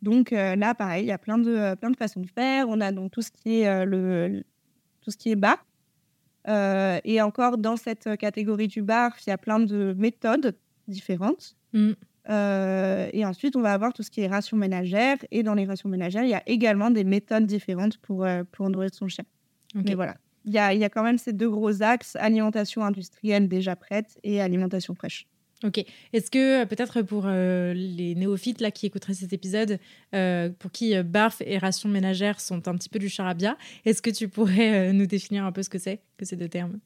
Donc 0.00 0.32
euh, 0.32 0.56
là, 0.56 0.74
pareil, 0.74 1.04
il 1.04 1.08
y 1.08 1.12
a 1.12 1.18
plein 1.18 1.38
de, 1.38 1.74
plein 1.74 1.90
de 1.90 1.96
façons 1.96 2.20
de 2.20 2.28
faire. 2.28 2.68
On 2.68 2.80
a 2.80 2.92
donc 2.92 3.10
tout 3.10 3.22
ce 3.22 3.30
qui 3.30 3.60
est, 3.60 3.84
le, 3.84 4.44
tout 5.00 5.10
ce 5.10 5.16
qui 5.16 5.30
est 5.30 5.36
bar. 6.48 7.00
et 7.04 7.20
encore, 7.20 7.58
dans 7.58 7.76
cette 7.76 8.16
catégorie 8.16 8.68
du 8.68 8.82
bar, 8.82 9.12
il 9.26 9.30
y 9.30 9.32
a 9.32 9.38
plein 9.38 9.60
de 9.60 9.94
méthodes 9.96 10.56
différentes. 10.86 11.56
Mmh. 11.72 11.92
et 13.12 13.24
ensuite, 13.24 13.56
on 13.56 13.60
va 13.60 13.72
avoir 13.72 13.92
tout 13.92 14.02
ce 14.02 14.10
qui 14.10 14.22
est 14.22 14.26
ration 14.26 14.56
ménagère. 14.56 15.18
Et 15.30 15.42
dans 15.42 15.54
les 15.54 15.64
rations 15.64 15.88
ménagères, 15.88 16.24
il 16.24 16.30
y 16.30 16.34
a 16.34 16.42
également 16.46 16.90
des 16.90 17.04
méthodes 17.04 17.46
différentes 17.46 17.98
pour, 17.98 18.26
pour 18.52 18.70
nourrir 18.70 18.90
son 18.92 19.08
chien. 19.08 19.24
Mais 19.74 19.94
voilà, 19.94 20.16
il 20.48 20.52
y 20.52 20.84
a, 20.84 20.88
quand 20.88 21.02
même 21.02 21.18
ces 21.18 21.32
deux 21.32 21.50
gros 21.50 21.82
axes, 21.82 22.16
alimentation 22.16 22.82
industrielle 22.82 23.48
déjà 23.48 23.76
prête 23.76 24.18
et 24.22 24.40
alimentation 24.40 24.94
fraîche. 24.94 25.26
Ok. 25.64 25.84
Est-ce 26.12 26.30
que 26.30 26.62
euh, 26.62 26.66
peut-être 26.66 27.02
pour 27.02 27.24
euh, 27.26 27.74
les 27.74 28.14
néophytes 28.14 28.60
là 28.60 28.70
qui 28.70 28.86
écouteraient 28.86 29.14
cet 29.14 29.32
épisode, 29.32 29.80
euh, 30.14 30.50
pour 30.50 30.70
qui 30.70 31.00
barf 31.02 31.42
et 31.44 31.58
ration 31.58 31.88
ménagère 31.88 32.40
sont 32.40 32.68
un 32.68 32.76
petit 32.76 32.88
peu 32.88 33.00
du 33.00 33.08
charabia, 33.08 33.56
est-ce 33.84 34.00
que 34.00 34.10
tu 34.10 34.28
pourrais 34.28 34.92
nous 34.92 35.06
définir 35.06 35.44
un 35.44 35.52
peu 35.52 35.62
ce 35.62 35.68
que 35.68 35.78
c'est 35.78 36.00
que 36.16 36.24
ces 36.24 36.36
deux 36.36 36.48
termes? 36.48 36.78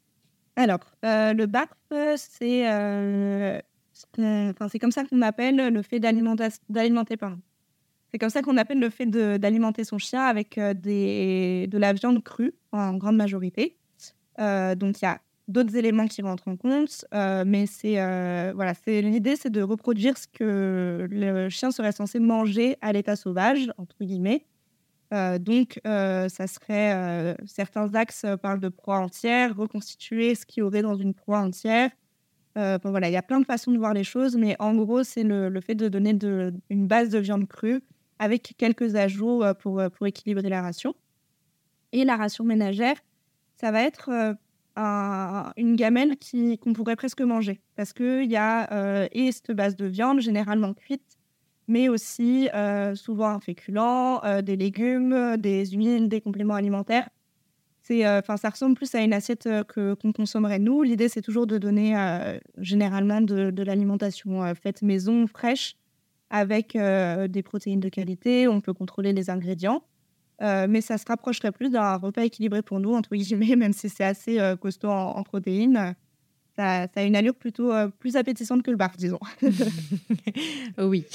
Alors, 0.57 0.81
le 1.03 1.45
barf, 1.47 1.71
c'est 2.17 2.63
comme 4.79 4.91
ça 4.91 5.05
qu'on 5.05 5.23
appelle 5.23 5.57
le 5.57 5.83
fait 5.83 6.01
d'alimenter 6.01 6.49
c'est 8.11 8.19
comme 8.19 8.29
ça 8.29 8.43
qu'on 8.43 8.59
appelle 8.59 8.79
le 8.79 8.91
fait 8.91 9.07
d'alimenter 9.07 9.85
son 9.85 9.97
chien 9.97 10.23
avec 10.23 10.57
de 10.57 11.79
la 11.79 11.93
viande 11.93 12.23
crue 12.23 12.55
en 12.71 12.95
grande 12.95 13.17
majorité. 13.17 13.77
Donc 14.39 15.01
il 15.01 15.03
y 15.03 15.07
a 15.07 15.21
d'autres 15.49 15.77
éléments 15.77 16.07
qui 16.07 16.23
rentrent 16.23 16.49
en 16.49 16.57
compte, 16.57 17.05
euh, 17.15 17.45
mais 17.47 17.67
c'est 17.67 17.95
voilà, 18.53 18.75
c'est 18.75 19.03
l'idée, 19.03 19.37
c'est 19.37 19.51
de 19.51 19.63
reproduire 19.63 20.17
ce 20.17 20.27
que 20.27 21.07
le 21.11 21.49
chien 21.49 21.71
serait 21.71 21.93
censé 21.93 22.19
manger 22.19 22.77
à 22.81 22.93
l'état 22.93 23.17
sauvage 23.17 23.71
entre 23.79 23.97
guillemets. 24.05 24.47
donc, 25.41 25.81
ça 25.85 26.47
serait 26.47 27.37
certains 27.47 27.95
axes 27.95 28.27
parlent 28.41 28.61
de 28.61 28.69
proie 28.69 28.99
entière, 28.99 29.57
reconstituer 29.57 30.35
ce 30.35 30.47
qu'il 30.47 30.61
y 30.61 30.63
aurait 30.63 30.83
dans 30.83 30.97
une 30.97 31.15
proie 31.15 31.41
entière. 31.41 31.91
voilà, 32.55 33.09
il 33.09 33.13
y 33.13 33.17
a 33.17 33.23
plein 33.23 33.41
de 33.41 33.47
façons 33.47 33.73
de 33.73 33.79
voir 33.79 33.95
les 33.95 34.05
choses, 34.05 34.37
mais 34.37 34.57
en 34.59 34.75
gros, 34.75 35.03
c'est 35.03 35.25
le, 35.25 35.61
fait 35.61 35.75
de 35.75 35.89
donner 35.89 36.17
une 36.71 36.87
base 36.87 37.09
de 37.11 37.19
viande 37.19 37.47
crue 37.47 37.83
avec 38.23 38.55
quelques 38.57 38.95
ajouts 38.95 39.43
euh, 39.43 39.53
pour, 39.53 39.81
euh, 39.81 39.89
pour 39.89 40.07
équilibrer 40.07 40.49
la 40.49 40.63
ration. 40.63 40.95
Et 41.91 42.05
la 42.05 42.17
ration 42.17 42.45
ménagère, 42.45 42.95
ça 43.57 43.73
va 43.73 43.83
être 43.83 44.37
euh, 44.79 45.43
une 45.57 45.77
gamelle 45.77 46.17
qu'on 46.61 46.73
pourrait 46.73 46.97
presque 46.97 47.21
manger 47.21 47.61
parce 47.77 47.93
qu'il 47.93 48.31
y 48.31 48.37
a 48.37 49.09
et 49.13 49.33
cette 49.33 49.53
base 49.53 49.77
de 49.77 49.87
viande 49.87 50.21
généralement 50.21 50.75
cuite, 50.75 51.19
mais 51.69 51.89
aussi 51.89 52.49
souvent 52.95 53.29
un 53.29 53.41
féculent, 53.41 54.43
des 54.43 54.57
légumes, 54.57 55.37
des 55.37 55.67
huiles, 55.67 56.09
des 56.09 56.21
compléments 56.21 56.55
alimentaires. 56.55 57.09
C'est, 57.85 58.09
enfin, 58.09 58.37
ça 58.37 58.51
ressemble 58.51 58.77
plus 58.77 58.95
à 58.95 59.01
une 59.01 59.13
assiette 59.13 59.49
que 59.69 59.95
qu'on 59.95 60.13
consommerait 60.13 60.61
nous. 60.61 60.83
L'idée, 60.83 61.09
c'est 61.09 61.23
toujours 61.23 61.47
de 61.47 61.59
donner 61.59 61.97
généralement 62.59 63.21
de, 63.21 63.63
l'alimentation 63.63 64.55
faite 64.55 64.83
maison, 64.83 65.27
fraîche, 65.27 65.77
avec 66.33 66.75
euh, 66.75 67.29
des 67.29 67.43
protéines 67.43 67.79
de 67.79 67.91
qualité. 67.91 68.49
On 68.49 68.61
peut 68.61 68.73
contrôler 68.73 69.13
les 69.13 69.31
ingrédients. 69.31 69.85
Mais 70.43 70.81
ça 70.81 70.99
se 70.99 71.05
rapprocherait 71.07 71.53
plus 71.53 71.71
d'un 71.71 71.97
repas 71.97 72.23
équilibré 72.23 72.63
pour 72.63 72.81
nous, 72.81 72.95
entre 72.95 73.15
guillemets, 73.15 73.57
même 73.57 73.73
si 73.73 73.89
c'est 73.89 74.05
assez 74.05 74.39
costaud 74.61 74.91
en, 74.91 75.23
protéines. 75.23 75.95
Ça, 76.57 76.87
ça, 76.93 77.01
a 77.01 77.05
une 77.05 77.17
allure 77.17 77.35
plutôt 77.35 77.73
plus 77.99 78.17
appétissante 78.17 78.63
que 78.63 78.71
le 78.71 78.77
bar, 78.77 78.93
disons. 78.99 79.21
oui. 80.79 81.07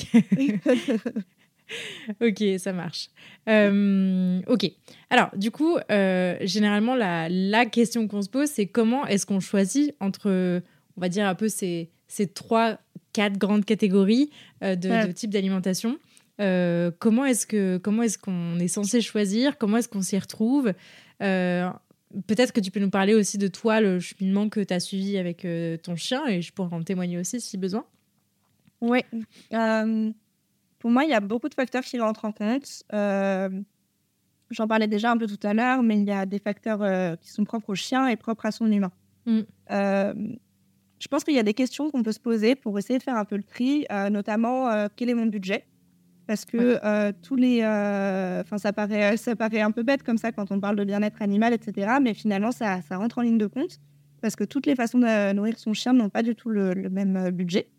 ok, 2.21 2.43
ça 2.57 2.73
marche. 2.73 3.09
Euh, 3.49 4.41
ok. 4.47 4.71
Alors, 5.09 5.29
du 5.35 5.51
coup, 5.51 5.77
euh, 5.91 6.37
généralement, 6.41 6.95
la, 6.95 7.29
la 7.29 7.65
question 7.65 8.07
qu'on 8.07 8.21
se 8.21 8.29
pose, 8.29 8.49
c'est 8.49 8.67
comment 8.67 9.05
est-ce 9.05 9.25
qu'on 9.25 9.39
choisit 9.39 9.95
entre, 9.99 10.61
on 10.97 11.01
va 11.01 11.09
dire, 11.09 11.27
un 11.27 11.35
peu 11.35 11.49
ces, 11.49 11.89
ces 12.07 12.27
trois, 12.27 12.77
quatre 13.13 13.37
grandes 13.37 13.65
catégories 13.65 14.29
euh, 14.63 14.75
de, 14.75 15.07
de 15.07 15.11
type 15.11 15.29
d'alimentation? 15.29 15.97
Comment 16.37 17.25
est-ce 17.25 17.47
que 17.47 17.77
comment 17.77 18.03
est-ce 18.03 18.17
qu'on 18.17 18.59
est 18.59 18.67
censé 18.67 19.01
choisir? 19.01 19.57
Comment 19.57 19.77
est-ce 19.77 19.89
qu'on 19.89 20.01
s'y 20.01 20.17
retrouve? 20.17 20.73
Peut-être 21.19 22.53
que 22.53 22.61
tu 22.61 22.71
peux 22.71 22.79
nous 22.79 22.89
parler 22.89 23.13
aussi 23.13 23.37
de 23.37 23.47
toi, 23.47 23.81
le 23.81 23.99
cheminement 23.99 24.49
que 24.49 24.61
tu 24.61 24.73
as 24.73 24.79
suivi 24.79 25.17
avec 25.17 25.45
ton 25.83 25.95
chien, 25.95 26.25
et 26.27 26.41
je 26.41 26.53
pourrais 26.53 26.75
en 26.75 26.83
témoigner 26.83 27.17
aussi 27.17 27.41
si 27.41 27.57
besoin. 27.57 27.85
Oui. 28.81 29.01
Pour 30.79 30.91
moi, 30.91 31.03
il 31.03 31.09
y 31.09 31.13
a 31.13 31.19
beaucoup 31.19 31.49
de 31.49 31.53
facteurs 31.53 31.83
qui 31.83 31.99
rentrent 31.99 32.25
en 32.25 32.31
compte. 32.31 32.83
Euh, 32.93 33.49
j'en 34.51 34.67
parlais 34.67 34.87
déjà 34.87 35.11
un 35.11 35.17
peu 35.17 35.27
tout 35.27 35.39
à 35.45 35.53
l'heure, 35.53 35.81
mais 35.81 35.97
il 35.97 36.05
y 36.05 36.11
a 36.11 36.25
des 36.25 36.39
facteurs 36.39 36.81
euh, 36.81 37.15
qui 37.15 37.29
sont 37.29 37.43
propres 37.45 37.71
au 37.71 37.75
chien 37.75 38.07
et 38.07 38.15
propres 38.15 38.45
à 38.45 38.51
son 38.51 38.71
humain. 38.71 38.91
Mm. 39.25 39.39
Euh, 39.71 40.13
je 40.99 41.07
pense 41.07 41.23
qu'il 41.23 41.33
y 41.33 41.39
a 41.39 41.43
des 41.43 41.53
questions 41.53 41.89
qu'on 41.89 42.03
peut 42.03 42.11
se 42.11 42.19
poser 42.19 42.55
pour 42.55 42.77
essayer 42.77 42.99
de 42.99 43.03
faire 43.03 43.17
un 43.17 43.25
peu 43.25 43.37
le 43.37 43.43
tri, 43.43 43.85
notamment 44.09 44.87
quel 44.95 45.09
est 45.09 45.13
mon 45.13 45.27
budget? 45.27 45.63
Parce 46.27 46.45
que 46.45 47.11
tous 47.21 47.35
les, 47.35 47.61
enfin 47.63 48.57
ça 48.57 48.73
paraît, 48.73 49.17
ça 49.17 49.35
paraît 49.35 49.61
un 49.61 49.71
peu 49.71 49.83
bête 49.83 50.03
comme 50.03 50.17
ça 50.17 50.31
quand 50.31 50.51
on 50.51 50.59
parle 50.59 50.75
de 50.75 50.83
bien-être 50.83 51.21
animal, 51.21 51.53
etc. 51.53 51.97
Mais 52.01 52.13
finalement, 52.13 52.51
ça, 52.51 52.81
ça, 52.81 52.97
rentre 52.97 53.19
en 53.19 53.21
ligne 53.21 53.37
de 53.37 53.47
compte 53.47 53.79
parce 54.21 54.35
que 54.35 54.43
toutes 54.43 54.65
les 54.65 54.75
façons 54.75 54.99
de 54.99 55.33
nourrir 55.33 55.57
son 55.57 55.73
chien 55.73 55.93
n'ont 55.93 56.09
pas 56.09 56.23
du 56.23 56.35
tout 56.35 56.49
le 56.49 56.89
même 56.89 57.31
budget. 57.31 57.69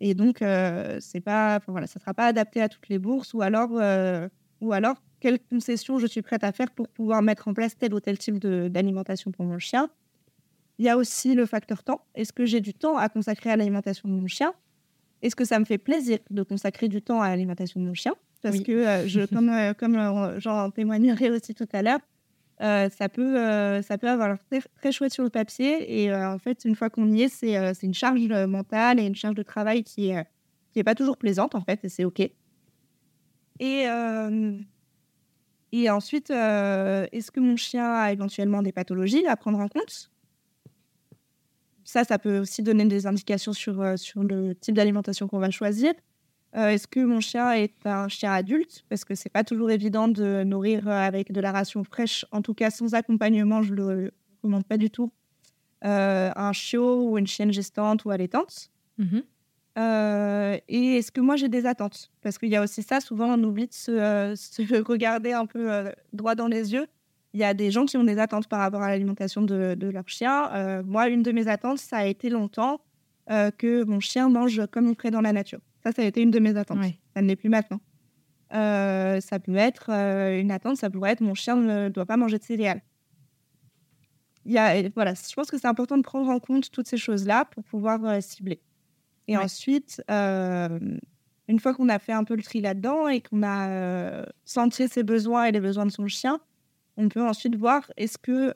Et 0.00 0.14
donc, 0.14 0.42
euh, 0.42 0.96
c'est 1.00 1.20
pas, 1.20 1.60
voilà, 1.68 1.86
ça 1.86 1.98
ne 1.98 2.00
sera 2.00 2.14
pas 2.14 2.26
adapté 2.26 2.62
à 2.62 2.68
toutes 2.68 2.88
les 2.88 2.98
bourses 2.98 3.34
ou 3.34 3.42
alors, 3.42 3.70
euh, 3.74 4.28
ou 4.60 4.72
alors 4.72 4.96
quelles 5.20 5.38
concessions 5.38 5.98
je 5.98 6.06
suis 6.06 6.22
prête 6.22 6.42
à 6.42 6.52
faire 6.52 6.70
pour 6.70 6.88
pouvoir 6.88 7.20
mettre 7.20 7.48
en 7.48 7.54
place 7.54 7.76
tel 7.76 7.92
ou 7.92 8.00
tel 8.00 8.18
type 8.18 8.38
d'alimentation 8.38 9.30
pour 9.30 9.44
mon 9.44 9.58
chien? 9.58 9.90
Il 10.78 10.86
y 10.86 10.88
a 10.88 10.96
aussi 10.96 11.34
le 11.34 11.44
facteur 11.44 11.84
temps. 11.84 12.06
Est-ce 12.14 12.32
que 12.32 12.46
j'ai 12.46 12.60
du 12.60 12.72
temps 12.72 12.96
à 12.96 13.10
consacrer 13.10 13.50
à 13.50 13.56
l'alimentation 13.56 14.08
de 14.08 14.14
mon 14.14 14.26
chien? 14.26 14.54
Est-ce 15.22 15.36
que 15.36 15.44
ça 15.44 15.58
me 15.58 15.64
fait 15.64 15.78
plaisir 15.78 16.18
de 16.30 16.42
consacrer 16.42 16.88
du 16.88 17.02
temps 17.02 17.20
à 17.20 17.28
l'alimentation 17.28 17.80
de 17.80 17.86
mon 17.86 17.94
chien 17.94 18.14
Parce 18.42 18.60
que, 18.60 18.72
euh, 18.72 19.06
je, 19.06 19.20
comme, 19.34 19.52
comme 19.78 20.40
j'en 20.40 20.70
témoignerai 20.70 21.30
aussi 21.30 21.54
tout 21.54 21.68
à 21.72 21.82
l'heure, 21.82 22.00
euh, 22.60 22.90
ça, 22.90 23.08
peut, 23.08 23.38
euh, 23.38 23.80
ça 23.80 23.96
peut 23.96 24.08
avoir 24.08 24.36
très, 24.50 24.60
très, 24.76 24.92
chouette 24.92 25.14
sur 25.14 25.24
le 25.24 25.30
papier. 25.30 26.02
Et 26.02 26.12
euh, 26.12 26.30
en 26.30 26.38
fait, 26.38 26.64
une 26.66 26.76
fois 26.76 26.90
qu'on 26.90 27.10
y 27.10 27.22
est, 27.22 27.28
c'est 27.28 27.82
une 27.82 27.94
charge 27.94 28.20
mentale 28.46 29.00
et 29.00 29.06
une 29.06 29.14
charge 29.14 29.34
de 29.34 29.42
travail 29.42 29.82
qui 29.82 30.08
n'est 30.08 30.26
qui 30.72 30.78
est 30.78 30.84
pas 30.84 30.94
toujours 30.94 31.16
plaisante, 31.16 31.56
en 31.56 31.62
fait, 31.62 31.84
et 31.84 31.88
c'est 31.88 32.04
OK. 32.04 32.20
Et, 32.20 33.86
et 35.72 35.90
ensuite, 35.90 36.30
est-ce 36.30 37.30
que 37.32 37.40
mon 37.40 37.56
chien 37.56 37.92
a 37.92 38.12
éventuellement 38.12 38.62
des 38.62 38.70
pathologies 38.70 39.26
à 39.26 39.36
prendre 39.36 39.58
en 39.58 39.66
compte? 39.66 40.12
Ça, 41.90 42.04
ça 42.04 42.20
peut 42.20 42.38
aussi 42.38 42.62
donner 42.62 42.84
des 42.84 43.08
indications 43.08 43.52
sur, 43.52 43.98
sur 43.98 44.22
le 44.22 44.54
type 44.54 44.76
d'alimentation 44.76 45.26
qu'on 45.26 45.40
va 45.40 45.50
choisir. 45.50 45.92
Euh, 46.56 46.68
est-ce 46.70 46.88
que 46.88 47.00
mon 47.00 47.20
chien 47.20 47.52
est 47.52 47.74
un 47.84 48.08
chien 48.08 48.32
adulte? 48.32 48.84
Parce 48.88 49.04
que 49.04 49.14
c'est 49.14 49.28
pas 49.28 49.44
toujours 49.44 49.70
évident 49.70 50.08
de 50.08 50.42
nourrir 50.42 50.88
euh, 50.88 50.92
avec 50.92 51.32
de 51.32 51.40
la 51.40 51.52
ration 51.52 51.84
fraîche, 51.84 52.24
en 52.32 52.42
tout 52.42 52.54
cas 52.54 52.70
sans 52.70 52.94
accompagnement, 52.94 53.62
je 53.62 53.74
le 53.74 54.12
recommande 54.36 54.64
pas 54.64 54.76
du 54.76 54.90
tout. 54.90 55.12
Euh, 55.84 56.30
un 56.34 56.52
chiot 56.52 57.08
ou 57.08 57.18
une 57.18 57.26
chienne 57.26 57.52
gestante 57.52 58.04
ou 58.04 58.10
allaitante. 58.10 58.70
Mmh 58.98 59.20
et 60.68 60.98
est-ce 60.98 61.10
que 61.10 61.22
moi 61.22 61.36
j'ai 61.36 61.48
des 61.48 61.64
attentes? 61.64 62.10
Parce 62.20 62.36
qu'il 62.36 62.50
y 62.50 62.56
a 62.56 62.62
aussi 62.62 62.82
ça, 62.82 63.00
souvent 63.00 63.32
on 63.32 63.42
oublie 63.44 63.66
de 63.66 63.72
se, 63.72 64.82
regarder 64.82 65.32
un 65.32 65.46
peu 65.46 65.90
droit 66.12 66.34
dans 66.34 66.48
les 66.48 66.74
yeux. 66.74 66.86
Il 67.32 67.40
y 67.40 67.44
a 67.44 67.54
des 67.54 67.70
gens 67.70 67.86
qui 67.86 67.96
ont 67.96 68.04
des 68.04 68.18
attentes 68.18 68.48
par 68.48 68.60
rapport 68.60 68.82
à 68.82 68.88
l'alimentation 68.88 69.42
de, 69.42 69.74
de, 69.74 69.86
leur 69.88 70.08
chien. 70.08 70.82
moi, 70.82 71.08
une 71.08 71.22
de 71.22 71.30
mes 71.30 71.46
attentes, 71.46 71.78
ça 71.78 71.98
a 71.98 72.06
été 72.06 72.28
longtemps 72.28 72.80
que 73.28 73.84
mon 73.84 74.00
chien 74.00 74.28
mange 74.28 74.66
comme 74.72 74.88
il 74.88 74.96
ferait 74.96 75.12
dans 75.12 75.20
la 75.20 75.32
nature. 75.32 75.60
Ça, 75.84 75.92
ça 75.92 76.02
a 76.02 76.04
été 76.06 76.22
une 76.22 76.32
de 76.32 76.40
mes 76.40 76.56
attentes. 76.56 76.82
Ça 77.14 77.22
ne 77.22 77.28
l'est 77.28 77.36
plus 77.36 77.48
maintenant. 77.48 77.80
Euh, 78.52 79.20
ça 79.20 79.38
peut 79.38 79.54
être 79.56 79.90
euh, 79.90 80.40
une 80.40 80.50
attente, 80.50 80.76
ça 80.76 80.90
pourrait 80.90 81.12
être 81.12 81.20
mon 81.20 81.34
chien 81.34 81.54
ne 81.56 81.88
doit 81.88 82.06
pas 82.06 82.16
manger 82.16 82.38
de 82.38 82.42
céréales. 82.42 82.82
Il 84.44 84.52
y 84.52 84.58
a, 84.58 84.88
voilà, 84.90 85.14
je 85.14 85.34
pense 85.34 85.50
que 85.50 85.58
c'est 85.58 85.68
important 85.68 85.96
de 85.96 86.02
prendre 86.02 86.28
en 86.28 86.40
compte 86.40 86.70
toutes 86.70 86.88
ces 86.88 86.96
choses-là 86.96 87.44
pour 87.44 87.62
pouvoir 87.62 88.04
euh, 88.04 88.20
cibler. 88.20 88.60
Et 89.28 89.36
ensuite, 89.36 90.02
une 90.08 91.60
fois 91.60 91.72
qu'on 91.72 91.88
a 91.88 92.00
fait 92.00 92.12
un 92.12 92.24
peu 92.24 92.34
le 92.34 92.42
tri 92.42 92.60
là-dedans 92.60 93.06
et 93.06 93.20
qu'on 93.20 93.44
a 93.44 94.26
senti 94.44 94.88
ses 94.88 95.04
besoins 95.04 95.44
et 95.44 95.52
les 95.52 95.60
besoins 95.60 95.86
de 95.86 95.92
son 95.92 96.08
chien, 96.08 96.40
on 97.00 97.08
peut 97.08 97.22
ensuite 97.22 97.56
voir 97.56 97.90
est-ce 97.96 98.18
que 98.18 98.52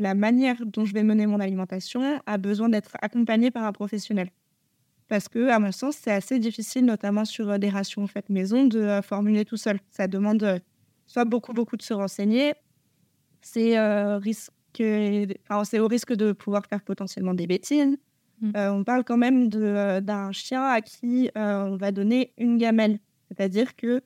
la 0.00 0.14
manière 0.14 0.56
dont 0.66 0.84
je 0.84 0.92
vais 0.92 1.02
mener 1.02 1.26
mon 1.26 1.40
alimentation 1.40 2.20
a 2.26 2.38
besoin 2.38 2.68
d'être 2.68 2.96
accompagnée 3.00 3.50
par 3.50 3.64
un 3.64 3.72
professionnel 3.72 4.30
parce 5.08 5.28
que, 5.28 5.48
à 5.48 5.58
mon 5.58 5.72
sens, 5.72 5.96
c'est 6.00 6.12
assez 6.12 6.38
difficile, 6.38 6.84
notamment 6.84 7.24
sur 7.24 7.50
euh, 7.50 7.58
des 7.58 7.68
rations 7.68 8.06
faites 8.06 8.30
maison, 8.30 8.64
de 8.64 8.80
euh, 8.80 9.02
formuler 9.02 9.44
tout 9.44 9.56
seul. 9.56 9.78
Ça 9.90 10.08
demande 10.08 10.42
euh, 10.42 10.58
soit 11.06 11.24
beaucoup, 11.24 11.52
beaucoup 11.52 11.76
de 11.76 11.82
se 11.82 11.92
renseigner, 11.92 12.54
c'est 13.42 13.78
risque, 14.16 14.50
enfin, 14.80 15.64
c'est 15.64 15.78
au 15.78 15.86
risque 15.86 16.14
de 16.14 16.32
pouvoir 16.32 16.64
faire 16.66 16.80
potentiellement 16.80 17.34
des 17.34 17.46
bêtises. 17.46 17.98
Mmh. 18.40 18.52
on 18.56 18.82
parle 18.82 19.04
quand 19.04 19.18
même 19.18 19.48
d'un 19.48 20.32
chien 20.32 20.64
à 20.64 20.80
qui 20.80 21.30
on 21.36 21.76
va 21.76 21.92
donner 21.92 22.32
une 22.38 22.56
gamelle, 22.56 22.98
c'est-à-dire 23.28 23.76
que 23.76 24.02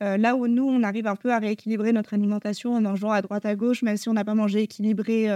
là 0.00 0.36
où 0.36 0.46
nous, 0.46 0.64
on 0.64 0.82
arrive 0.82 1.06
un 1.06 1.16
peu 1.16 1.32
à 1.32 1.38
rééquilibrer 1.38 1.92
notre 1.92 2.14
alimentation 2.14 2.74
en 2.74 2.80
mangeant 2.80 3.10
à 3.10 3.22
droite 3.22 3.46
à 3.46 3.54
gauche, 3.54 3.82
même 3.82 3.96
si 3.96 4.08
on 4.08 4.12
n'a 4.12 4.24
pas 4.24 4.34
mangé 4.34 4.62
équilibré 4.62 5.28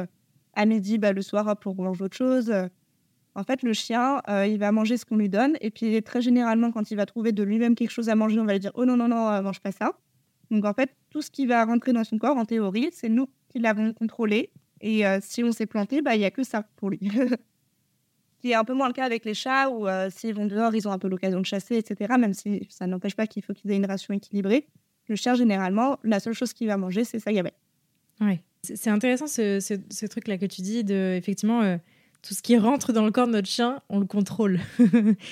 à 0.54 0.66
midi, 0.66 0.98
bah, 0.98 1.12
le 1.12 1.22
soir 1.22 1.56
pour 1.58 1.76
manger 1.76 2.04
autre 2.04 2.16
chose 2.16 2.52
en 3.34 3.44
fait, 3.44 3.62
le 3.62 3.72
chien, 3.72 4.20
euh, 4.28 4.46
il 4.46 4.58
va 4.58 4.72
manger 4.72 4.96
ce 4.96 5.04
qu'on 5.04 5.16
lui 5.16 5.28
donne. 5.28 5.56
Et 5.60 5.70
puis, 5.70 6.02
très 6.02 6.20
généralement, 6.20 6.72
quand 6.72 6.90
il 6.90 6.96
va 6.96 7.06
trouver 7.06 7.32
de 7.32 7.42
lui-même 7.42 7.74
quelque 7.74 7.90
chose 7.90 8.08
à 8.08 8.14
manger, 8.14 8.40
on 8.40 8.44
va 8.44 8.54
lui 8.54 8.60
dire 8.60 8.72
Oh 8.74 8.84
non, 8.84 8.96
non, 8.96 9.08
non, 9.08 9.28
euh, 9.28 9.42
mange 9.42 9.60
pas 9.60 9.72
ça. 9.72 9.92
Donc, 10.50 10.64
en 10.64 10.74
fait, 10.74 10.90
tout 11.10 11.22
ce 11.22 11.30
qui 11.30 11.46
va 11.46 11.64
rentrer 11.64 11.92
dans 11.92 12.04
son 12.04 12.18
corps, 12.18 12.36
en 12.36 12.44
théorie, 12.44 12.90
c'est 12.92 13.08
nous 13.08 13.28
qui 13.48 13.60
l'avons 13.60 13.92
contrôlé. 13.92 14.50
Et 14.80 15.06
euh, 15.06 15.18
si 15.22 15.44
on 15.44 15.52
s'est 15.52 15.66
planté, 15.66 16.02
bah, 16.02 16.16
il 16.16 16.18
n'y 16.18 16.24
a 16.24 16.30
que 16.30 16.42
ça 16.42 16.64
pour 16.76 16.90
lui. 16.90 17.00
Qui 18.40 18.52
est 18.52 18.54
un 18.54 18.64
peu 18.64 18.74
moins 18.74 18.88
le 18.88 18.94
cas 18.94 19.04
avec 19.04 19.24
les 19.24 19.34
chats, 19.34 19.68
où 19.70 19.86
s'ils 20.10 20.34
vont 20.34 20.46
dehors, 20.46 20.74
ils 20.74 20.88
ont 20.88 20.92
un 20.92 20.98
peu 20.98 21.08
l'occasion 21.08 21.40
de 21.40 21.46
chasser, 21.46 21.76
etc. 21.76 22.14
Même 22.18 22.32
si 22.34 22.66
ça 22.70 22.86
n'empêche 22.86 23.14
pas 23.14 23.26
qu'il 23.26 23.42
faut 23.42 23.52
qu'ils 23.52 23.70
aient 23.70 23.76
une 23.76 23.86
ration 23.86 24.14
équilibrée. 24.14 24.66
Le 25.08 25.16
chien, 25.16 25.34
généralement, 25.34 25.98
la 26.04 26.20
seule 26.20 26.32
chose 26.32 26.52
qu'il 26.52 26.68
va 26.68 26.76
manger, 26.76 27.04
c'est 27.04 27.18
sa 27.18 27.32
gamelle. 27.32 27.52
Oui. 28.20 28.40
C'est 28.62 28.90
intéressant 28.90 29.26
ce, 29.26 29.58
ce, 29.60 30.06
truc-là 30.06 30.38
que 30.38 30.46
tu 30.46 30.62
dis, 30.62 30.84
de 30.84 31.14
effectivement 31.16 31.78
tout 32.22 32.34
ce 32.34 32.42
qui 32.42 32.56
rentre 32.58 32.92
dans 32.92 33.04
le 33.04 33.10
corps 33.10 33.26
de 33.26 33.32
notre 33.32 33.48
chien, 33.48 33.80
on 33.88 33.98
le 33.98 34.06
contrôle. 34.06 34.60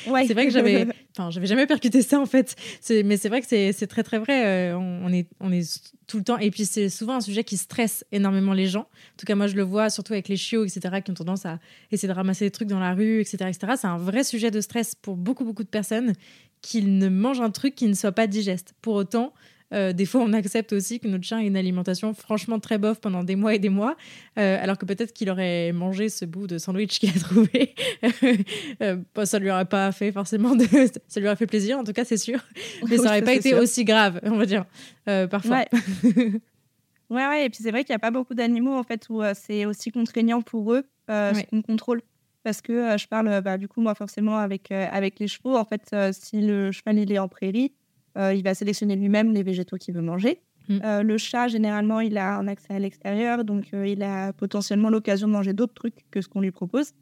Ouais. 0.06 0.26
c'est 0.26 0.32
vrai 0.32 0.46
que 0.46 0.52
j'avais, 0.52 0.86
enfin, 1.16 1.30
j'avais 1.30 1.46
jamais 1.46 1.66
percuté 1.66 2.02
ça 2.02 2.18
en 2.18 2.26
fait. 2.26 2.56
Mais 3.04 3.16
c'est 3.16 3.28
vrai 3.28 3.42
que 3.42 3.46
c'est 3.46 3.86
très 3.86 4.02
très 4.02 4.18
vrai. 4.18 4.72
Euh, 4.72 4.76
on, 4.76 5.12
est, 5.12 5.28
on 5.40 5.52
est 5.52 5.80
tout 6.06 6.18
le 6.18 6.24
temps. 6.24 6.38
Et 6.38 6.50
puis 6.50 6.64
c'est 6.64 6.88
souvent 6.88 7.16
un 7.16 7.20
sujet 7.20 7.44
qui 7.44 7.56
stresse 7.56 8.04
énormément 8.12 8.52
les 8.52 8.66
gens. 8.66 8.80
En 8.80 9.16
tout 9.18 9.26
cas, 9.26 9.34
moi 9.34 9.46
je 9.46 9.56
le 9.56 9.62
vois 9.62 9.90
surtout 9.90 10.14
avec 10.14 10.28
les 10.28 10.36
chiots, 10.36 10.64
etc., 10.64 11.00
qui 11.04 11.10
ont 11.10 11.14
tendance 11.14 11.44
à 11.46 11.58
essayer 11.90 12.08
de 12.08 12.14
ramasser 12.14 12.46
des 12.46 12.50
trucs 12.50 12.68
dans 12.68 12.80
la 12.80 12.94
rue, 12.94 13.20
etc., 13.20 13.36
etc. 13.48 13.74
C'est 13.76 13.86
un 13.86 13.98
vrai 13.98 14.24
sujet 14.24 14.50
de 14.50 14.60
stress 14.60 14.94
pour 14.94 15.16
beaucoup 15.16 15.44
beaucoup 15.44 15.64
de 15.64 15.68
personnes 15.68 16.12
qu'ils 16.62 16.98
ne 16.98 17.08
mangent 17.08 17.40
un 17.40 17.50
truc 17.50 17.74
qui 17.74 17.86
ne 17.86 17.94
soit 17.94 18.12
pas 18.12 18.26
digeste. 18.26 18.74
Pour 18.80 18.94
autant, 18.94 19.32
euh, 19.74 19.92
des 19.92 20.06
fois, 20.06 20.22
on 20.22 20.32
accepte 20.32 20.72
aussi 20.72 20.98
que 20.98 21.08
notre 21.08 21.24
chien 21.24 21.40
ait 21.40 21.46
une 21.46 21.56
alimentation 21.56 22.14
franchement 22.14 22.58
très 22.58 22.78
bof 22.78 23.00
pendant 23.00 23.22
des 23.22 23.36
mois 23.36 23.54
et 23.54 23.58
des 23.58 23.68
mois, 23.68 23.96
euh, 24.38 24.56
alors 24.60 24.78
que 24.78 24.86
peut-être 24.86 25.12
qu'il 25.12 25.28
aurait 25.30 25.72
mangé 25.72 26.08
ce 26.08 26.24
bout 26.24 26.46
de 26.46 26.58
sandwich 26.58 26.98
qu'il 26.98 27.10
a 27.10 27.18
trouvé. 27.18 27.74
euh, 28.82 28.96
bah, 29.14 29.26
ça 29.26 29.38
lui 29.38 29.50
aurait 29.50 29.66
pas 29.66 29.92
fait 29.92 30.10
forcément, 30.10 30.54
de... 30.54 30.64
ça 31.08 31.20
lui 31.20 31.26
aurait 31.26 31.36
fait 31.36 31.46
plaisir, 31.46 31.78
en 31.78 31.84
tout 31.84 31.92
cas, 31.92 32.04
c'est 32.04 32.16
sûr. 32.16 32.40
Mais 32.88 32.96
ça 32.96 33.08
aurait 33.08 33.22
pas 33.22 33.34
été 33.34 33.54
aussi 33.54 33.84
grave, 33.84 34.20
on 34.22 34.36
va 34.36 34.46
dire, 34.46 34.64
euh, 35.08 35.26
parfois. 35.26 35.64
Ouais. 36.02 36.30
ouais, 37.10 37.46
et 37.46 37.50
puis 37.50 37.60
c'est 37.62 37.70
vrai 37.70 37.84
qu'il 37.84 37.92
n'y 37.92 37.96
a 37.96 38.00
pas 38.00 38.10
beaucoup 38.10 38.34
d'animaux 38.34 38.74
en 38.74 38.82
fait 38.82 39.06
où 39.10 39.22
c'est 39.34 39.66
aussi 39.66 39.90
contraignant 39.90 40.40
pour 40.40 40.72
eux 40.72 40.84
ce 41.08 41.44
qu'on 41.46 41.62
contrôle 41.62 42.02
parce 42.44 42.60
que 42.62 42.96
je 42.96 43.06
parle 43.06 43.40
bah, 43.42 43.58
du 43.58 43.68
coup 43.68 43.80
moi 43.80 43.94
forcément 43.94 44.38
avec, 44.38 44.70
avec 44.70 45.18
les 45.18 45.28
chevaux. 45.28 45.56
En 45.56 45.64
fait, 45.64 45.94
si 46.12 46.40
le 46.40 46.72
cheval 46.72 46.98
il 46.98 47.12
est 47.12 47.18
en 47.18 47.28
prairie, 47.28 47.72
euh, 48.16 48.34
il 48.34 48.42
va 48.42 48.54
sélectionner 48.54 48.96
lui-même 48.96 49.32
les 49.32 49.42
végétaux 49.42 49.76
qu'il 49.76 49.94
veut 49.94 50.02
manger. 50.02 50.40
Mm. 50.68 50.78
Euh, 50.84 51.02
le 51.02 51.18
chat, 51.18 51.48
généralement, 51.48 52.00
il 52.00 52.16
a 52.18 52.36
un 52.36 52.48
accès 52.48 52.74
à 52.74 52.78
l'extérieur, 52.78 53.44
donc 53.44 53.68
euh, 53.74 53.86
il 53.86 54.02
a 54.02 54.32
potentiellement 54.32 54.90
l'occasion 54.90 55.28
de 55.28 55.32
manger 55.32 55.52
d'autres 55.52 55.74
trucs 55.74 56.06
que 56.10 56.20
ce 56.20 56.28
qu'on 56.28 56.40
lui 56.40 56.50
propose. 56.50 56.92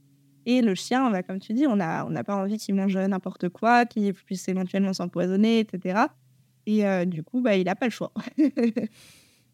Et 0.45 0.63
le 0.63 0.75
chien, 0.75 1.11
bah, 1.11 1.23
comme 1.23 1.41
tu 1.41 1.53
dis, 1.53 1.67
on 1.67 1.77
n'a 1.77 2.07
on 2.07 2.15
pas 2.23 2.37
envie 2.37 2.59
qu'il 2.59 2.75
mange 2.75 2.97
n'importe 2.97 3.49
quoi, 3.49 3.85
qu'il 3.85 4.15
puisse 4.15 4.47
éventuellement 4.49 4.93
s'empoisonner, 4.93 5.59
etc. 5.59 6.03
Et 6.67 6.85
du 7.07 7.25
coup, 7.25 7.41
bah, 7.41 7.57
il 7.57 7.65
n'a 7.65 7.75
pas 7.75 7.87
le 7.87 7.93
choix. 7.93 8.13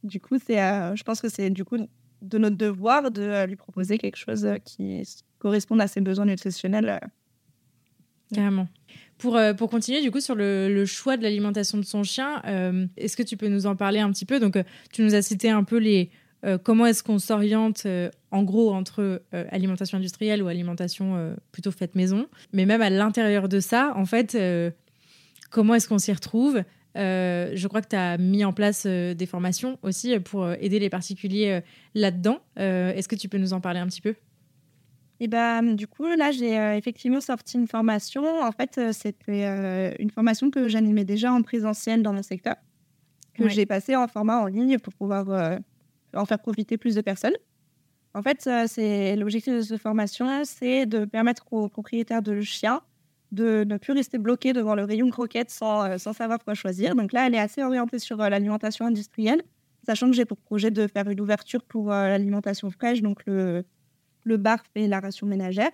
Du 0.04 0.18
coup, 0.18 0.36
c'est, 0.44 0.56
je 0.56 1.02
pense 1.04 1.20
que 1.20 1.28
c'est 1.28 1.48
du 1.48 1.64
coup 1.64 1.76
de 2.22 2.38
notre 2.38 2.56
devoir 2.56 3.12
de 3.12 3.46
lui 3.46 3.54
proposer 3.54 3.98
quelque 3.98 4.16
chose 4.16 4.48
qui 4.64 5.00
corresponde 5.38 5.80
à 5.80 5.86
ses 5.86 6.00
besoins 6.00 6.24
nutritionnels. 6.24 6.98
Carrément. 8.34 8.66
Pour, 9.22 9.38
pour 9.56 9.70
continuer 9.70 10.00
du 10.00 10.10
coup 10.10 10.18
sur 10.18 10.34
le, 10.34 10.84
choix 10.84 11.16
de 11.16 11.22
l'alimentation 11.22 11.78
de 11.78 11.84
son 11.84 12.02
chien, 12.02 12.42
est-ce 12.96 13.16
que 13.16 13.22
tu 13.22 13.36
peux 13.36 13.46
nous 13.46 13.66
en 13.66 13.76
parler 13.76 14.00
un 14.00 14.10
petit 14.10 14.24
peu? 14.24 14.40
Donc, 14.40 14.58
tu 14.92 15.02
nous 15.02 15.14
as 15.14 15.22
cité 15.22 15.48
un 15.48 15.62
peu 15.62 15.76
les, 15.76 16.10
euh, 16.44 16.58
comment 16.58 16.86
est-ce 16.86 17.02
qu'on 17.02 17.18
s'oriente 17.18 17.84
euh, 17.86 18.10
en 18.32 18.42
gros 18.42 18.72
entre 18.72 19.22
euh, 19.32 19.44
alimentation 19.50 19.98
industrielle 19.98 20.42
ou 20.42 20.48
alimentation 20.48 21.36
plutôt 21.52 21.70
faite 21.70 21.94
maison. 21.94 22.26
Mais 22.52 22.66
même 22.66 22.82
à 22.82 22.90
l'intérieur 22.90 23.48
de 23.48 23.60
ça, 23.60 23.92
en 23.96 24.06
fait, 24.06 24.36
comment 25.50 25.74
est-ce 25.74 25.88
qu'on 25.88 25.98
s'y 25.98 26.12
retrouve? 26.12 26.62
Je 26.94 27.66
crois 27.68 27.82
que 27.82 27.88
tu 27.88 27.96
as 27.96 28.18
mis 28.18 28.44
en 28.44 28.52
place 28.52 28.86
des 28.86 29.26
formations 29.26 29.78
aussi 29.82 30.18
pour 30.20 30.50
aider 30.52 30.78
les 30.78 30.90
particuliers 30.90 31.60
là-dedans. 31.94 32.40
Est-ce 32.56 33.08
que 33.08 33.16
tu 33.16 33.28
peux 33.28 33.38
nous 33.38 33.52
en 33.52 33.60
parler 33.60 33.80
un 33.80 33.86
petit 33.86 34.00
peu? 34.00 34.14
Et 35.22 35.28
ben, 35.28 35.74
du 35.74 35.86
coup, 35.86 36.04
là, 36.04 36.32
j'ai 36.32 36.54
effectivement 36.76 37.20
sorti 37.20 37.56
une 37.56 37.68
formation. 37.68 38.24
En 38.42 38.50
fait, 38.50 38.80
c'était 38.92 39.94
une 40.00 40.10
formation 40.10 40.50
que 40.50 40.68
j'animais 40.68 41.04
déjà 41.04 41.32
en 41.32 41.42
présentiel 41.42 42.02
dans 42.02 42.12
mon 42.12 42.22
secteur, 42.22 42.56
que 43.34 43.48
j'ai 43.48 43.64
passée 43.64 43.94
en 43.94 44.08
format 44.08 44.40
en 44.40 44.46
ligne 44.46 44.78
pour 44.78 44.92
pouvoir 44.94 45.60
en 46.12 46.24
faire 46.26 46.38
profiter 46.40 46.76
plus 46.76 46.96
de 46.96 47.00
personnes. 47.02 47.36
En 48.14 48.22
fait, 48.22 48.48
c'est 48.66 49.14
l'objectif 49.14 49.54
de 49.54 49.60
cette 49.60 49.80
formation, 49.80 50.44
c'est 50.44 50.86
de 50.86 51.04
permettre 51.04 51.44
aux 51.52 51.68
propriétaires 51.68 52.22
de 52.22 52.40
chiens 52.40 52.82
de 53.32 53.64
ne 53.64 53.78
plus 53.78 53.94
rester 53.94 54.18
bloqués 54.18 54.52
devant 54.52 54.74
le 54.74 54.84
rayon 54.84 55.10
croquettes 55.10 55.50
sans, 55.50 55.84
euh, 55.84 55.98
sans 55.98 56.12
savoir 56.12 56.38
quoi 56.44 56.54
choisir. 56.54 56.94
Donc 56.94 57.12
là, 57.12 57.26
elle 57.26 57.34
est 57.34 57.40
assez 57.40 57.62
orientée 57.62 57.98
sur 57.98 58.20
euh, 58.20 58.28
l'alimentation 58.28 58.86
industrielle, 58.86 59.42
sachant 59.86 60.08
que 60.08 60.12
j'ai 60.12 60.26
pour 60.26 60.36
projet 60.36 60.70
de 60.70 60.86
faire 60.86 61.08
une 61.08 61.20
ouverture 61.20 61.62
pour 61.62 61.90
euh, 61.90 62.08
l'alimentation 62.08 62.70
fraîche, 62.70 63.00
donc 63.00 63.24
le, 63.26 63.64
le 64.24 64.36
barf 64.36 64.64
et 64.74 64.86
la 64.88 65.00
ration 65.00 65.26
ménagère. 65.26 65.70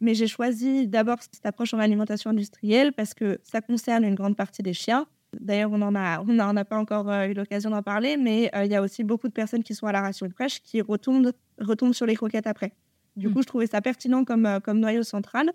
Mais 0.00 0.14
j'ai 0.14 0.26
choisi 0.26 0.88
d'abord 0.88 1.18
cette 1.20 1.46
approche 1.46 1.74
en 1.74 1.78
alimentation 1.78 2.30
industrielle 2.30 2.92
parce 2.92 3.14
que 3.14 3.38
ça 3.44 3.60
concerne 3.60 4.04
une 4.04 4.14
grande 4.14 4.36
partie 4.36 4.62
des 4.62 4.72
chiens 4.72 5.06
D'ailleurs, 5.40 5.72
on 5.72 5.78
n'en 5.78 5.94
a, 5.94 6.20
on 6.20 6.56
a, 6.56 6.64
pas 6.64 6.76
encore 6.76 7.08
euh, 7.08 7.26
eu 7.26 7.32
l'occasion 7.32 7.70
d'en 7.70 7.82
parler, 7.82 8.16
mais 8.16 8.50
euh, 8.54 8.64
il 8.64 8.70
y 8.70 8.74
a 8.74 8.82
aussi 8.82 9.02
beaucoup 9.02 9.28
de 9.28 9.32
personnes 9.32 9.62
qui 9.62 9.74
sont 9.74 9.86
à 9.86 9.92
la 9.92 10.02
ration 10.02 10.28
fraîche 10.28 10.62
qui 10.62 10.80
retombent, 10.82 11.32
retombent 11.58 11.94
sur 11.94 12.06
les 12.06 12.16
croquettes 12.16 12.46
après. 12.46 12.72
Du 13.16 13.28
mmh. 13.28 13.32
coup, 13.32 13.42
je 13.42 13.46
trouvais 13.46 13.66
ça 13.66 13.80
pertinent 13.80 14.24
comme, 14.24 14.44
euh, 14.44 14.60
comme 14.60 14.78
noyau 14.78 15.02
central 15.02 15.50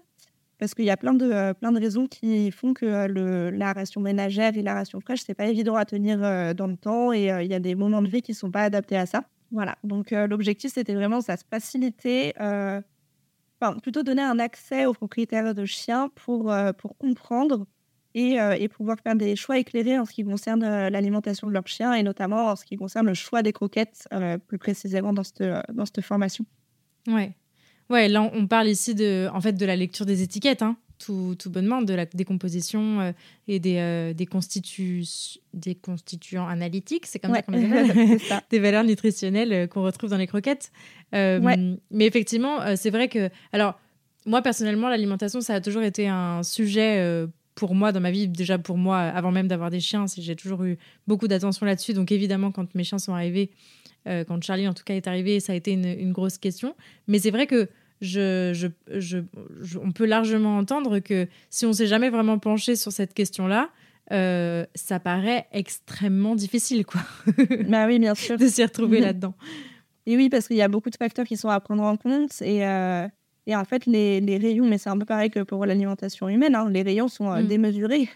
parce 0.60 0.74
qu'il 0.74 0.86
y 0.86 0.90
a 0.90 0.98
plein 0.98 1.14
de, 1.14 1.54
plein 1.54 1.72
de 1.72 1.80
raisons 1.80 2.08
qui 2.08 2.50
font 2.50 2.74
que 2.74 3.06
le, 3.06 3.52
la 3.52 3.74
ration 3.74 4.02
ménagère 4.02 4.58
et 4.58 4.64
la 4.64 4.74
ration 4.74 5.00
fraîche, 5.00 5.20
c'est 5.24 5.36
pas 5.36 5.46
évident 5.46 5.76
à 5.76 5.86
tenir 5.86 6.18
dans 6.56 6.66
le 6.66 6.76
temps 6.76 7.14
et 7.14 7.28
il 7.28 7.46
y 7.46 7.54
a 7.54 7.60
des 7.60 7.76
moments 7.76 8.02
de 8.02 8.08
vie 8.08 8.24
qui 8.24 8.34
sont 8.34 8.50
pas 8.50 8.64
adaptés 8.64 8.98
à 8.98 9.06
ça. 9.06 9.26
Voilà, 9.52 9.78
donc 9.84 10.12
l'objectif, 10.12 10.74
c'était 10.74 10.94
vraiment 10.94 11.22
ça, 11.22 11.38
se 11.38 11.44
faciliter, 11.50 12.34
enfin, 12.38 13.80
plutôt 13.82 14.04
donner 14.04 14.22
un 14.22 14.40
accès 14.40 14.86
aux 14.86 14.94
propriétaires 14.94 15.56
de 15.56 15.66
chiens 15.66 16.10
pour, 16.16 16.54
pour 16.78 16.98
comprendre 16.98 17.66
euh, 18.18 18.54
et, 18.54 18.68
pouvoir 18.68 18.98
faire 19.00 19.16
des 19.16 19.36
choix 19.36 19.60
éclairés 19.60 20.00
en 20.00 20.06
ce 20.06 20.12
qui 20.12 20.24
concerne 20.24 20.64
euh, 20.64 20.90
l'alimentation 20.90 21.48
de 21.48 21.54
leurs 21.54 21.68
chiens 21.68 21.94
et 21.94 22.02
notamment 22.02 22.48
en 22.48 22.56
ce 22.56 22.66
qui 22.66 22.76
concerne 22.76 23.06
le 23.06 23.14
choix 23.14 23.44
des 23.44 23.54
croquettes 23.54 24.08
euh, 24.12 24.40
plus 24.40 24.58
précisément 24.58 25.14
dans 25.14 25.24
cette, 25.24 25.44
dans 25.72 25.86
cette 25.86 26.02
formation. 26.02 26.44
Ouais. 27.08 27.36
Ouais, 27.92 28.08
là 28.08 28.24
on 28.24 28.48
parle 28.48 28.70
ici 28.70 28.96
de, 28.96 29.30
en 29.34 29.40
fait, 29.40 29.54
de 29.54 29.66
la 29.66 29.76
lecture 29.76 30.06
des 30.06 30.24
étiquettes, 30.24 30.64
hein, 30.64 30.78
tout, 30.98 31.36
tout, 31.38 31.50
bonnement, 31.50 31.82
de 31.82 31.94
la 31.94 32.06
décomposition 32.06 33.14
et 33.48 33.60
des, 33.60 34.14
des, 34.16 34.26
des 35.54 35.76
constituants 35.76 36.48
analytiques, 36.48 37.06
c'est 37.06 37.20
comme 37.20 37.34
ça 37.34 37.42
qu'on 37.42 37.54
appelle 37.54 38.20
des 38.50 38.60
valeurs 38.60 38.84
nutritionnelles 38.84 39.68
qu'on 39.70 39.84
retrouve 39.84 40.10
dans 40.10 40.18
les 40.18 40.28
croquettes. 40.28 40.72
Mais 41.14 41.78
effectivement, 42.00 42.76
c'est 42.76 42.90
vrai 42.90 43.08
que, 43.08 43.30
alors, 43.52 43.80
moi 44.26 44.42
personnellement, 44.42 44.90
l'alimentation, 44.90 45.42
ça 45.42 45.56
a 45.56 45.62
toujours 45.62 45.84
été 45.84 46.08
un 46.08 46.44
sujet 46.44 47.28
pour 47.58 47.74
moi 47.74 47.92
dans 47.92 48.00
ma 48.00 48.12
vie, 48.12 48.28
déjà 48.28 48.58
pour 48.60 48.78
moi, 48.78 49.00
avant 49.00 49.32
même 49.32 49.48
d'avoir 49.48 49.72
des 49.72 49.80
chiens, 49.80 50.06
j'ai 50.16 50.36
toujours 50.36 50.64
eu 50.64 50.78
beaucoup 51.08 51.28
d'attention 51.28 51.66
là-dessus. 51.66 51.94
Donc 51.94 52.12
évidemment, 52.12 52.52
quand 52.52 52.74
mes 52.76 52.84
chiens 52.84 53.00
sont 53.00 53.14
arrivés, 53.14 53.50
euh, 54.08 54.24
quand 54.24 54.42
Charlie 54.42 54.68
en 54.68 54.74
tout 54.74 54.84
cas 54.84 54.94
est 54.94 55.08
arrivé, 55.08 55.40
ça 55.40 55.54
a 55.54 55.56
été 55.56 55.72
une, 55.74 56.14
grosse 56.14 56.38
question. 56.38 56.76
Mais 57.08 57.20
c'est 57.20 57.32
vrai 57.32 57.48
que 57.48 57.68
je, 58.02 58.70
je, 58.88 59.18
on 59.82 59.92
peut 59.92 60.06
largement 60.06 60.58
entendre 60.58 61.00
que 61.00 61.28
si 61.50 61.66
on 61.66 61.74
s'est 61.74 61.88
jamais 61.88 62.10
vraiment 62.10 62.38
penché 62.40 62.76
sur 62.76 62.92
cette 62.92 63.14
question-là, 63.14 63.70
euh, 64.12 64.66
ça 64.76 65.00
paraît 65.00 65.48
extrêmement 65.52 66.36
difficile, 66.36 66.86
quoi. 66.86 67.02
bah 67.68 67.88
oui, 67.88 68.00
bien 68.00 68.16
sûr. 68.16 68.38
de 68.40 68.48
s'y 68.48 68.64
retrouver 68.64 69.00
là-dedans. 69.00 69.34
Et 70.06 70.16
oui, 70.16 70.30
parce 70.30 70.48
qu'il 70.48 70.56
y 70.56 70.62
a 70.62 70.70
beaucoup 70.70 70.90
de 70.90 70.96
facteurs 70.96 71.26
qui 71.26 71.36
sont 71.36 71.50
à 71.50 71.60
prendre 71.60 71.84
en 71.84 71.98
compte. 71.98 72.42
Et, 72.42 72.66
euh, 72.66 73.08
et 73.46 73.56
en 73.56 73.66
fait, 73.66 73.86
les, 73.86 74.22
les 74.22 74.38
rayons, 74.38 74.66
mais 74.66 74.78
c'est 74.78 74.90
un 74.90 74.98
peu 74.98 75.06
pareil 75.06 75.30
que 75.30 75.42
pour 75.42 75.66
l'alimentation 75.66 76.30
humaine, 76.30 76.56
hein, 76.56 76.70
les 76.70 76.84
rayons 76.84 77.10
sont 77.10 77.32
euh, 77.32 77.42
mm. 77.42 77.48
démesurés. 77.48 78.10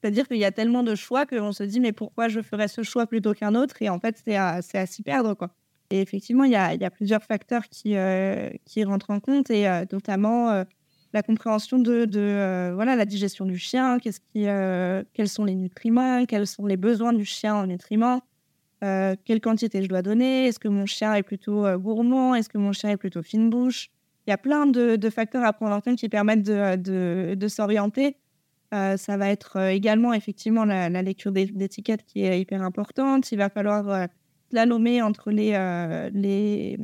C'est-à-dire 0.00 0.28
qu'il 0.28 0.36
y 0.36 0.44
a 0.44 0.52
tellement 0.52 0.84
de 0.84 0.94
choix 0.94 1.26
qu'on 1.26 1.52
se 1.52 1.64
dit, 1.64 1.80
mais 1.80 1.92
pourquoi 1.92 2.28
je 2.28 2.40
ferais 2.40 2.68
ce 2.68 2.82
choix 2.82 3.06
plutôt 3.06 3.32
qu'un 3.32 3.54
autre? 3.54 3.76
Et 3.80 3.88
en 3.88 3.98
fait, 3.98 4.20
c'est 4.24 4.36
à, 4.36 4.60
à 4.74 4.86
s'y 4.86 5.02
perdre. 5.02 5.34
Quoi. 5.34 5.50
Et 5.90 6.00
effectivement, 6.00 6.44
il 6.44 6.52
y 6.52 6.56
a, 6.56 6.90
plusieurs 6.90 7.22
facteurs 7.22 7.64
qui, 7.68 7.96
euh, 7.96 8.50
rentrent 8.84 9.10
en 9.10 9.20
compte, 9.20 9.50
et 9.50 9.68
euh, 9.68 9.84
notamment 9.92 10.64
la 11.12 11.22
compréhension 11.22 11.78
de, 11.78 12.72
voilà, 12.74 12.96
la 12.96 13.04
digestion 13.04 13.46
du 13.46 13.58
chien, 13.58 13.98
quels 14.34 15.28
sont 15.28 15.44
les 15.44 15.54
nutriments, 15.54 16.26
quels 16.26 16.46
sont 16.46 16.66
les 16.66 16.76
besoins 16.76 17.12
du 17.12 17.24
chien 17.24 17.54
en 17.54 17.66
nutriments, 17.66 18.20
quelle 18.80 19.40
quantité 19.40 19.82
je 19.82 19.88
dois 19.88 20.02
donner, 20.02 20.46
est-ce 20.46 20.58
que 20.58 20.68
mon 20.68 20.86
chien 20.86 21.14
est 21.14 21.22
plutôt 21.22 21.64
gourmand, 21.78 22.34
est-ce 22.34 22.48
que 22.48 22.58
mon 22.58 22.72
chien 22.72 22.90
est 22.90 22.96
plutôt 22.96 23.22
fine 23.22 23.48
bouche 23.48 23.90
il 24.26 24.30
y 24.30 24.32
a 24.32 24.38
plein 24.38 24.66
de, 24.66 25.10
facteurs 25.10 25.44
à 25.44 25.52
prendre 25.52 25.74
en 25.74 25.80
compte 25.80 25.98
qui 25.98 26.08
permettent 26.08 26.42
de, 26.42 27.48
s'orienter. 27.48 28.16
Euh, 28.74 28.96
ça 28.96 29.16
va 29.16 29.30
être 29.30 29.58
euh, 29.58 29.68
également 29.68 30.12
effectivement 30.12 30.64
la, 30.64 30.88
lecture 31.02 31.30
d'étiquettes 31.30 32.04
qui 32.04 32.24
est 32.24 32.40
hyper 32.40 32.62
importante. 32.62 33.30
Il 33.30 33.38
va 33.38 33.48
falloir 33.48 34.08
euh, 34.52 34.56
la 34.56 34.66
nommer 34.66 35.02
entre 35.02 35.30
les, 35.30 35.52
les, 36.12 36.78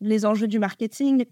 les 0.00 0.26
enjeux 0.26 0.48
du 0.48 0.58
marketing 0.58 1.24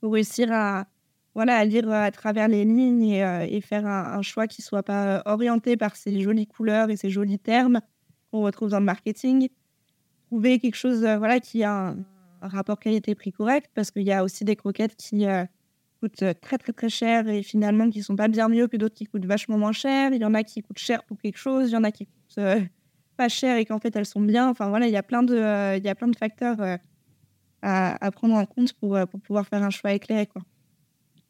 pour 0.00 0.12
réussir 0.12 0.52
à, 0.52 0.86
voilà, 1.34 1.56
à 1.56 1.64
lire 1.64 1.90
à 1.90 2.10
travers 2.10 2.48
les 2.48 2.64
lignes 2.64 3.04
et, 3.04 3.60
faire 3.60 3.86
un, 3.86 4.22
choix 4.22 4.46
qui 4.46 4.62
ne 4.62 4.64
soit 4.64 4.82
pas 4.82 5.22
orienté 5.26 5.76
par 5.76 5.96
ces 5.96 6.20
jolies 6.20 6.46
couleurs 6.46 6.90
et 6.90 6.96
ces 6.96 7.10
jolis 7.10 7.38
termes 7.38 7.80
qu'on 8.30 8.42
retrouve 8.42 8.70
dans 8.70 8.80
le 8.80 8.84
marketing. 8.84 9.48
Trouver 10.26 10.58
quelque 10.58 10.76
chose 10.76 11.00
voilà, 11.00 11.40
qui 11.40 11.62
a 11.64 11.88
un, 11.88 12.04
rapport 12.48 12.78
qualité-prix 12.78 13.32
correct 13.32 13.70
parce 13.74 13.90
qu'il 13.90 14.02
y 14.02 14.12
a 14.12 14.22
aussi 14.22 14.44
des 14.44 14.56
croquettes 14.56 14.96
qui 14.96 15.26
euh, 15.26 15.44
coûtent 16.00 16.22
euh, 16.22 16.34
très 16.40 16.58
très 16.58 16.72
très 16.72 16.88
cher 16.88 17.28
et 17.28 17.42
finalement 17.42 17.88
qui 17.88 18.02
sont 18.02 18.16
pas 18.16 18.28
bien 18.28 18.48
mieux 18.48 18.68
que 18.68 18.76
d'autres 18.76 18.94
qui 18.94 19.06
coûtent 19.06 19.24
vachement 19.24 19.58
moins 19.58 19.72
cher. 19.72 20.12
Il 20.12 20.20
y 20.20 20.24
en 20.24 20.34
a 20.34 20.42
qui 20.42 20.62
coûtent 20.62 20.78
cher 20.78 21.04
pour 21.04 21.18
quelque 21.18 21.38
chose, 21.38 21.70
il 21.70 21.72
y 21.72 21.76
en 21.76 21.84
a 21.84 21.90
qui 21.90 22.06
coûtent 22.06 22.38
euh, 22.38 22.60
pas 23.16 23.28
cher 23.28 23.56
et 23.56 23.64
qu'en 23.64 23.78
fait 23.78 23.94
elles 23.96 24.06
sont 24.06 24.20
bien. 24.20 24.48
Enfin 24.48 24.68
voilà, 24.68 24.86
il 24.86 24.92
y 24.92 24.96
a 24.96 25.02
plein 25.02 25.22
de, 25.22 25.76
il 25.76 25.84
y 25.84 25.88
a 25.88 25.94
plein 25.94 26.08
de 26.08 26.16
facteurs 26.16 26.56
à, 27.62 28.06
à, 28.06 28.10
prendre 28.10 28.34
en 28.34 28.46
compte 28.46 28.72
pour, 28.74 28.98
pour 29.10 29.20
pouvoir 29.20 29.46
faire 29.46 29.62
un 29.62 29.70
choix 29.70 29.92
éclairé. 29.92 30.26
Quoi. 30.26 30.42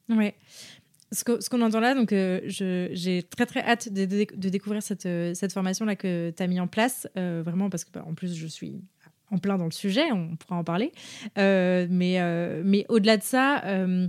Ouais. 0.08 0.34
Ce 1.12 1.22
qu'on 1.22 1.62
entend 1.62 1.80
là, 1.80 1.94
donc 1.94 2.10
j'ai 2.10 3.22
très 3.30 3.46
très 3.46 3.60
hâte 3.60 3.92
de, 3.92 4.04
de, 4.04 4.48
découvrir 4.48 4.82
cette, 4.82 5.08
cette 5.36 5.52
formation-là 5.52 5.94
que 5.94 6.32
tu 6.36 6.42
as 6.42 6.46
mis 6.48 6.58
en 6.58 6.66
place, 6.66 7.06
vraiment 7.14 7.70
parce 7.70 7.84
que 7.84 7.92
bah, 7.92 8.04
en 8.04 8.14
plus 8.14 8.34
je 8.34 8.46
suis 8.48 8.82
en 9.30 9.38
plein 9.38 9.58
dans 9.58 9.64
le 9.64 9.70
sujet, 9.70 10.12
on 10.12 10.36
pourra 10.36 10.56
en 10.56 10.64
parler. 10.64 10.92
Euh, 11.38 11.86
mais 11.90 12.20
euh, 12.20 12.62
mais 12.64 12.86
au-delà 12.88 13.16
de 13.16 13.22
ça, 13.22 13.62
euh, 13.64 14.08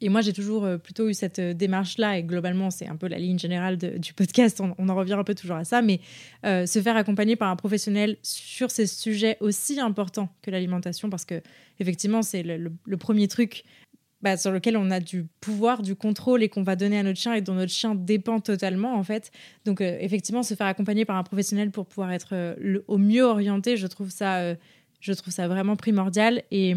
et 0.00 0.08
moi 0.08 0.20
j'ai 0.20 0.32
toujours 0.32 0.66
plutôt 0.82 1.08
eu 1.08 1.14
cette 1.14 1.40
démarche-là, 1.40 2.18
et 2.18 2.22
globalement 2.22 2.70
c'est 2.70 2.86
un 2.86 2.96
peu 2.96 3.08
la 3.08 3.18
ligne 3.18 3.38
générale 3.38 3.76
du 3.76 4.12
podcast, 4.12 4.60
on, 4.60 4.88
en 4.88 4.94
revient 4.94 5.14
un 5.14 5.24
peu 5.24 5.34
toujours 5.34 5.56
à 5.56 5.64
ça, 5.64 5.82
mais 5.82 6.00
se 6.44 6.80
faire 6.82 6.96
accompagner 6.96 7.36
par 7.36 7.48
un 7.48 7.56
professionnel 7.56 8.16
sur 8.22 8.70
ces 8.70 8.86
sujets 8.86 9.36
aussi 9.40 9.80
importants 9.80 10.28
que 10.42 10.50
l'alimentation, 10.50 11.10
parce 11.10 11.24
que 11.24 11.42
effectivement 11.80 12.22
c'est 12.22 12.42
le, 12.42 12.96
premier 12.96 13.28
truc 13.28 13.64
bah, 14.20 14.36
sur 14.36 14.50
lequel 14.50 14.76
on 14.76 14.90
a 14.90 14.98
du 14.98 15.26
pouvoir, 15.40 15.82
du 15.82 15.94
contrôle 15.94 16.42
et 16.42 16.48
qu'on 16.48 16.64
va 16.64 16.74
donner 16.74 16.98
à 16.98 17.04
notre 17.04 17.20
chien 17.20 17.34
et 17.34 17.40
dont 17.40 17.54
notre 17.54 17.72
chien 17.72 17.94
dépend 17.94 18.40
totalement 18.40 18.96
en 18.96 19.04
fait. 19.04 19.30
Donc 19.64 19.80
euh, 19.80 19.96
effectivement, 20.00 20.42
se 20.42 20.54
faire 20.54 20.66
accompagner 20.66 21.04
par 21.04 21.16
un 21.16 21.22
professionnel 21.22 21.70
pour 21.70 21.86
pouvoir 21.86 22.10
être 22.12 22.30
euh, 22.32 22.82
au 22.88 22.98
mieux 22.98 23.22
orienté, 23.22 23.76
je 23.76 23.86
trouve 23.86 24.10
ça, 24.10 24.38
euh, 24.38 24.56
je 25.00 25.12
trouve 25.12 25.32
ça 25.32 25.46
vraiment 25.46 25.76
primordial 25.76 26.42
et, 26.50 26.74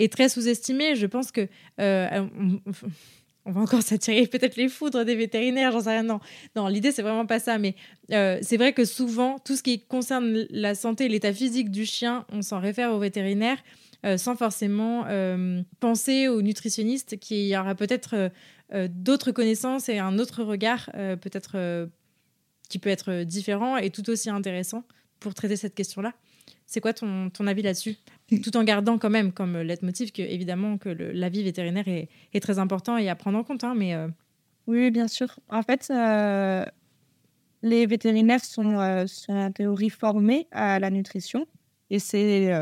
et 0.00 0.08
très 0.08 0.28
sous-estimé. 0.28 0.96
Je 0.96 1.06
pense 1.06 1.30
que 1.30 1.46
on, 1.78 3.52
va 3.52 3.60
encore 3.60 3.82
s'attirer 3.82 4.26
peut-être 4.26 4.56
les 4.56 4.68
foudres 4.68 5.04
des 5.04 5.14
vétérinaires, 5.14 5.70
j'en 5.70 5.80
sais 5.80 5.90
rien. 5.90 6.02
Non, 6.02 6.18
non 6.56 6.66
l'idée 6.66 6.90
c'est 6.90 7.02
vraiment 7.02 7.26
pas 7.26 7.38
ça, 7.38 7.58
mais 7.58 7.76
c'est 8.08 8.56
vrai 8.56 8.72
que 8.72 8.84
souvent 8.84 9.38
tout 9.38 9.54
ce 9.54 9.62
qui 9.62 9.80
concerne 9.80 10.46
la 10.50 10.74
santé, 10.74 11.08
l'état 11.08 11.32
physique 11.32 11.70
du 11.70 11.86
chien, 11.86 12.26
on 12.32 12.42
s'en 12.42 12.58
réfère 12.58 12.92
aux 12.92 12.98
vétérinaires. 12.98 13.58
Euh, 14.06 14.16
sans 14.16 14.34
forcément 14.34 15.04
euh, 15.08 15.62
penser 15.78 16.26
au 16.28 16.40
nutritionniste 16.40 17.18
qui 17.18 17.54
aura 17.54 17.74
peut-être 17.74 18.30
euh, 18.72 18.88
d'autres 18.88 19.30
connaissances 19.30 19.90
et 19.90 19.98
un 19.98 20.18
autre 20.18 20.42
regard, 20.42 20.90
peut-être 21.20 21.88
qui 22.68 22.78
peut 22.78 22.88
être 22.88 23.24
différent 23.24 23.76
et 23.76 23.90
tout 23.90 24.08
aussi 24.08 24.30
intéressant. 24.30 24.84
pour 25.18 25.34
traiter 25.34 25.56
cette 25.56 25.74
question-là. 25.74 26.14
C'est 26.70 26.80
quoi 26.80 26.92
ton, 26.92 27.30
ton 27.30 27.48
avis 27.48 27.62
là-dessus? 27.62 27.96
Tout 28.44 28.56
en 28.56 28.62
gardant 28.62 28.96
quand 28.96 29.10
même 29.10 29.32
comme 29.32 29.58
leitmotiv 29.58 30.12
que, 30.12 30.22
évidemment, 30.22 30.78
que 30.78 30.88
l'avis 30.88 31.42
vétérinaire 31.42 31.88
est, 31.88 32.08
est, 32.32 32.38
très 32.38 32.60
important 32.60 32.96
et 32.96 33.08
à 33.08 33.16
prendre 33.16 33.38
en 33.38 33.42
compte. 33.42 33.64
Hein, 33.64 33.74
mais, 33.76 33.96
Oui, 34.68 34.92
bien 34.92 35.08
sûr. 35.08 35.40
En 35.48 35.62
fait, 35.62 35.92
les 37.62 37.86
vétérinaires 37.86 38.44
sont, 38.44 39.04
sont, 39.08 39.32
en 39.32 39.50
théorie 39.50 39.90
formés 39.90 40.46
à 40.52 40.78
la 40.78 40.90
nutrition. 40.90 41.44
Et 41.90 41.98
c'est, 41.98 42.52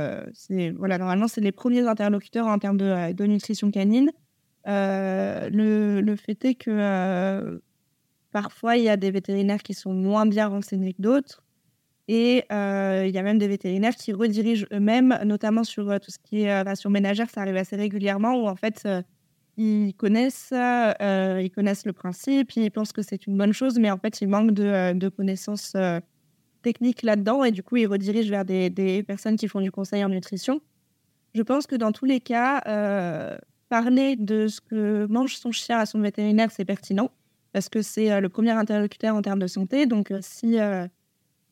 voilà, 0.78 0.96
normalement, 0.96 1.28
c'est 1.28 1.42
les 1.42 1.52
premiers 1.52 1.86
interlocuteurs 1.86 2.46
en 2.46 2.58
termes 2.58 2.78
de, 2.78 3.12
de 3.12 3.24
nutrition 3.26 3.70
canine. 3.70 4.10
le, 4.64 6.00
le, 6.00 6.16
fait 6.16 6.42
est 6.46 6.54
que 6.54 7.60
Parfois, 8.32 8.76
il 8.76 8.84
y 8.84 8.88
a 8.88 8.96
des 8.96 9.10
vétérinaires 9.10 9.62
qui 9.62 9.74
sont 9.74 9.92
moins 9.92 10.26
bien 10.26 10.48
renseignés 10.48 10.92
que 10.92 11.02
d'autres. 11.02 11.42
Et 12.08 12.44
euh, 12.50 13.04
il 13.06 13.14
y 13.14 13.18
a 13.18 13.22
même 13.22 13.36
des 13.38 13.48
vétérinaires 13.48 13.94
qui 13.94 14.14
redirigent 14.14 14.66
eux-mêmes, 14.72 15.18
notamment 15.26 15.62
sur 15.62 15.90
euh, 15.90 15.98
tout 15.98 16.10
ce 16.10 16.18
qui 16.18 16.42
est 16.42 16.50
euh, 16.50 16.62
ration 16.62 16.88
ménagère. 16.88 17.28
Ça 17.28 17.42
arrive 17.42 17.56
assez 17.56 17.76
régulièrement 17.76 18.34
où, 18.34 18.48
en 18.48 18.56
fait, 18.56 18.88
ils 19.58 19.92
connaissent, 19.94 20.52
ils 20.52 21.50
connaissent 21.54 21.84
le 21.84 21.92
principe, 21.92 22.52
ils 22.56 22.70
pensent 22.70 22.92
que 22.92 23.02
c'est 23.02 23.26
une 23.26 23.36
bonne 23.36 23.52
chose, 23.52 23.78
mais 23.78 23.90
en 23.90 23.98
fait, 23.98 24.22
ils 24.22 24.28
manquent 24.28 24.52
de, 24.52 25.08
connaissances 25.10 25.76
techniques 26.62 27.02
là-dedans. 27.02 27.44
Et 27.44 27.50
du 27.50 27.62
coup, 27.62 27.76
ils 27.76 27.86
redirigent 27.86 28.30
vers 28.30 28.44
des, 28.44 28.70
des, 28.70 29.02
personnes 29.02 29.36
qui 29.36 29.46
font 29.46 29.60
du 29.60 29.70
conseil 29.70 30.02
en 30.02 30.08
nutrition. 30.08 30.60
Je 31.34 31.42
pense 31.42 31.66
que 31.66 31.76
dans 31.76 31.92
tous 31.92 32.06
les 32.06 32.20
cas, 32.20 32.62
parler 33.68 34.16
de 34.16 34.48
ce 34.48 34.62
que 34.62 35.06
mange 35.10 35.36
son 35.36 35.52
chien 35.52 35.78
à 35.78 35.84
son 35.84 36.00
vétérinaire, 36.00 36.50
c'est 36.52 36.64
pertinent 36.64 37.10
parce 37.52 37.68
que 37.68 37.82
c'est 37.82 38.20
le 38.20 38.28
premier 38.28 38.52
interlocuteur 38.52 39.14
en 39.16 39.22
termes 39.22 39.40
de 39.40 39.46
santé. 39.46 39.86
Donc, 39.86 40.12
si, 40.20 40.56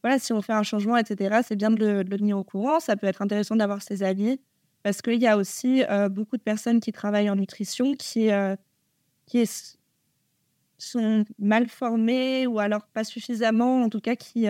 voilà, 0.02 0.18
si 0.18 0.32
on 0.32 0.42
fait 0.42 0.52
un 0.52 0.62
changement, 0.62 0.96
etc., 0.96 1.40
c'est 1.46 1.56
bien 1.56 1.70
de 1.70 1.84
le, 1.84 2.04
tenir 2.04 2.38
au 2.38 2.44
courant. 2.44 2.80
Ça 2.80 2.96
peut 2.96 3.06
être 3.06 3.22
intéressant 3.22 3.56
d'avoir 3.56 3.82
ses 3.82 4.02
avis 4.02 4.40
parce 4.82 5.02
qu'il 5.02 5.20
y 5.20 5.26
a 5.26 5.36
aussi 5.36 5.82
beaucoup 6.10 6.36
de 6.36 6.42
personnes 6.42 6.78
qui 6.78 6.92
travaillent 6.92 7.28
en 7.28 7.34
nutrition 7.34 7.94
qui, 7.94 8.28
qui 9.26 9.50
sont 10.78 11.24
mal 11.40 11.66
formées 11.68 12.46
ou 12.46 12.60
alors 12.60 12.86
pas 12.86 13.02
suffisamment, 13.02 13.82
en 13.82 13.88
tout 13.88 14.00
cas, 14.00 14.14
qui, 14.14 14.46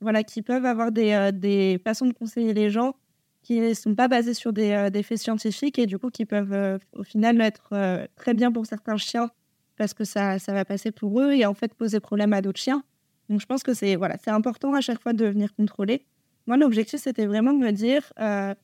voilà, 0.00 0.24
qui 0.24 0.42
peuvent 0.42 0.64
avoir 0.64 0.90
des, 0.90 1.30
des 1.32 1.80
façons 1.84 2.06
de 2.06 2.12
conseiller 2.12 2.52
les 2.52 2.70
gens 2.70 2.96
qui 3.42 3.60
ne 3.60 3.74
sont 3.74 3.94
pas 3.94 4.08
basées 4.08 4.34
sur 4.34 4.52
des, 4.52 4.88
des, 4.90 5.02
faits 5.04 5.18
scientifiques 5.18 5.78
et 5.78 5.86
du 5.86 5.98
coup 5.98 6.10
qui 6.10 6.24
peuvent 6.24 6.80
au 6.94 7.04
final 7.04 7.40
être 7.40 8.08
très 8.16 8.34
bien 8.34 8.50
pour 8.50 8.66
certains 8.66 8.96
chiens 8.96 9.30
parce 9.76 9.94
que 9.94 10.04
ça, 10.04 10.38
ça 10.38 10.52
va 10.52 10.64
passer 10.64 10.90
pour 10.90 11.20
eux 11.20 11.32
et 11.32 11.46
en 11.46 11.54
fait 11.54 11.74
poser 11.74 12.00
problème 12.00 12.32
à 12.32 12.40
d'autres 12.40 12.60
chiens. 12.60 12.82
Donc 13.28 13.40
je 13.40 13.46
pense 13.46 13.62
que 13.62 13.74
c'est 13.74 13.96
voilà, 13.96 14.16
c'est 14.22 14.30
important 14.30 14.74
à 14.74 14.80
chaque 14.80 15.00
fois 15.00 15.12
de 15.12 15.26
venir 15.26 15.54
contrôler. 15.54 16.06
Moi, 16.46 16.56
l'objectif, 16.56 17.00
c'était 17.00 17.26
vraiment 17.26 17.52
de 17.52 17.58
me 17.58 17.70
dire, 17.70 18.12
euh, 18.20 18.54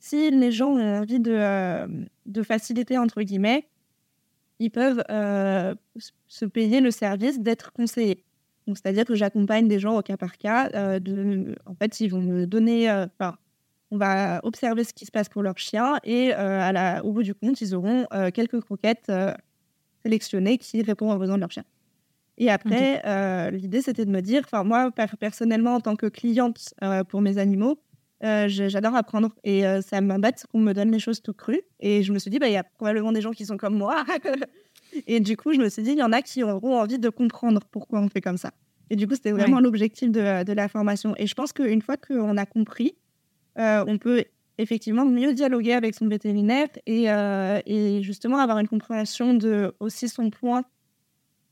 si 0.00 0.30
les 0.30 0.52
gens 0.52 0.70
ont 0.70 0.98
envie 1.00 1.20
de, 1.20 1.32
euh, 1.32 1.86
de 2.26 2.42
faciliter, 2.42 2.96
entre 2.96 3.22
guillemets, 3.22 3.68
ils 4.58 4.70
peuvent 4.70 5.02
euh, 5.10 5.74
se 6.28 6.44
payer 6.44 6.80
le 6.80 6.90
service 6.90 7.40
d'être 7.40 7.72
conseillés. 7.72 8.24
C'est-à-dire 8.68 9.04
que 9.04 9.16
j'accompagne 9.16 9.66
des 9.66 9.80
gens 9.80 9.98
au 9.98 10.02
cas 10.02 10.16
par 10.16 10.38
cas. 10.38 10.70
en 11.66 11.74
fait, 11.74 12.00
ils 12.00 12.08
vont 12.08 12.20
me 12.20 12.46
donner, 12.46 12.88
on 13.90 13.96
va 13.96 14.40
observer 14.44 14.84
ce 14.84 14.94
qui 14.94 15.04
se 15.04 15.10
passe 15.10 15.28
pour 15.28 15.42
leur 15.42 15.58
chien 15.58 15.98
et 16.04 16.32
au 17.02 17.12
bout 17.12 17.24
du 17.24 17.34
compte, 17.34 17.60
ils 17.60 17.74
auront 17.74 18.06
quelques 18.32 18.60
croquettes 18.60 19.10
sélectionné 20.04 20.58
qui 20.58 20.80
répond 20.82 21.12
aux 21.12 21.18
besoins 21.18 21.34
de 21.34 21.40
leur 21.40 21.50
chien. 21.50 21.64
Et 22.42 22.50
après, 22.50 23.00
euh, 23.06 23.50
l'idée, 23.52 23.82
c'était 23.82 24.04
de 24.04 24.10
me 24.10 24.20
dire, 24.20 24.42
enfin, 24.44 24.64
moi, 24.64 24.90
personnellement, 25.20 25.76
en 25.76 25.80
tant 25.80 25.94
que 25.94 26.06
cliente 26.06 26.74
euh, 26.82 27.04
pour 27.04 27.20
mes 27.20 27.38
animaux, 27.38 27.78
euh, 28.24 28.48
j'adore 28.48 28.96
apprendre 28.96 29.30
et 29.44 29.62
ça 29.80 30.00
m'embête 30.00 30.44
qu'on 30.50 30.58
me 30.58 30.72
donne 30.72 30.90
les 30.90 30.98
choses 30.98 31.22
tout 31.22 31.34
crues. 31.34 31.62
Et 31.78 32.02
je 32.02 32.12
me 32.12 32.18
suis 32.18 32.32
dit, 32.32 32.40
bah, 32.40 32.48
il 32.48 32.54
y 32.54 32.56
a 32.56 32.64
probablement 32.64 33.12
des 33.12 33.20
gens 33.20 33.30
qui 33.30 33.46
sont 33.46 33.56
comme 33.56 33.76
moi. 33.76 34.04
et 35.06 35.20
du 35.20 35.36
coup, 35.36 35.52
je 35.52 35.60
me 35.60 35.68
suis 35.68 35.84
dit, 35.84 35.92
il 35.92 35.98
y 35.98 36.02
en 36.02 36.10
a 36.10 36.20
qui 36.20 36.42
auront 36.42 36.80
envie 36.80 36.98
de 36.98 37.08
comprendre 37.10 37.60
pourquoi 37.70 38.00
on 38.00 38.08
fait 38.08 38.20
comme 38.20 38.38
ça. 38.38 38.50
Et 38.90 38.96
du 38.96 39.06
coup, 39.06 39.14
c'était 39.14 39.30
vraiment 39.30 39.60
l'objectif 39.60 40.10
de, 40.10 40.42
de, 40.42 40.52
la 40.52 40.68
formation. 40.68 41.14
Et 41.18 41.28
je 41.28 41.34
pense 41.34 41.52
qu'une 41.52 41.80
fois 41.80 41.96
qu'on 41.96 42.36
a 42.36 42.44
compris, 42.44 42.96
on 43.56 43.98
peut 43.98 44.24
effectivement 44.58 45.04
mieux 45.04 45.32
dialoguer 45.32 45.74
avec 45.74 45.94
son 45.94 46.08
vétérinaire 46.08 46.66
et, 46.86 47.04
et, 47.66 48.02
justement 48.02 48.38
avoir 48.38 48.58
une 48.58 48.66
compréhension 48.66 49.32
de 49.32 49.76
aussi 49.78 50.08
son 50.08 50.30
point 50.30 50.64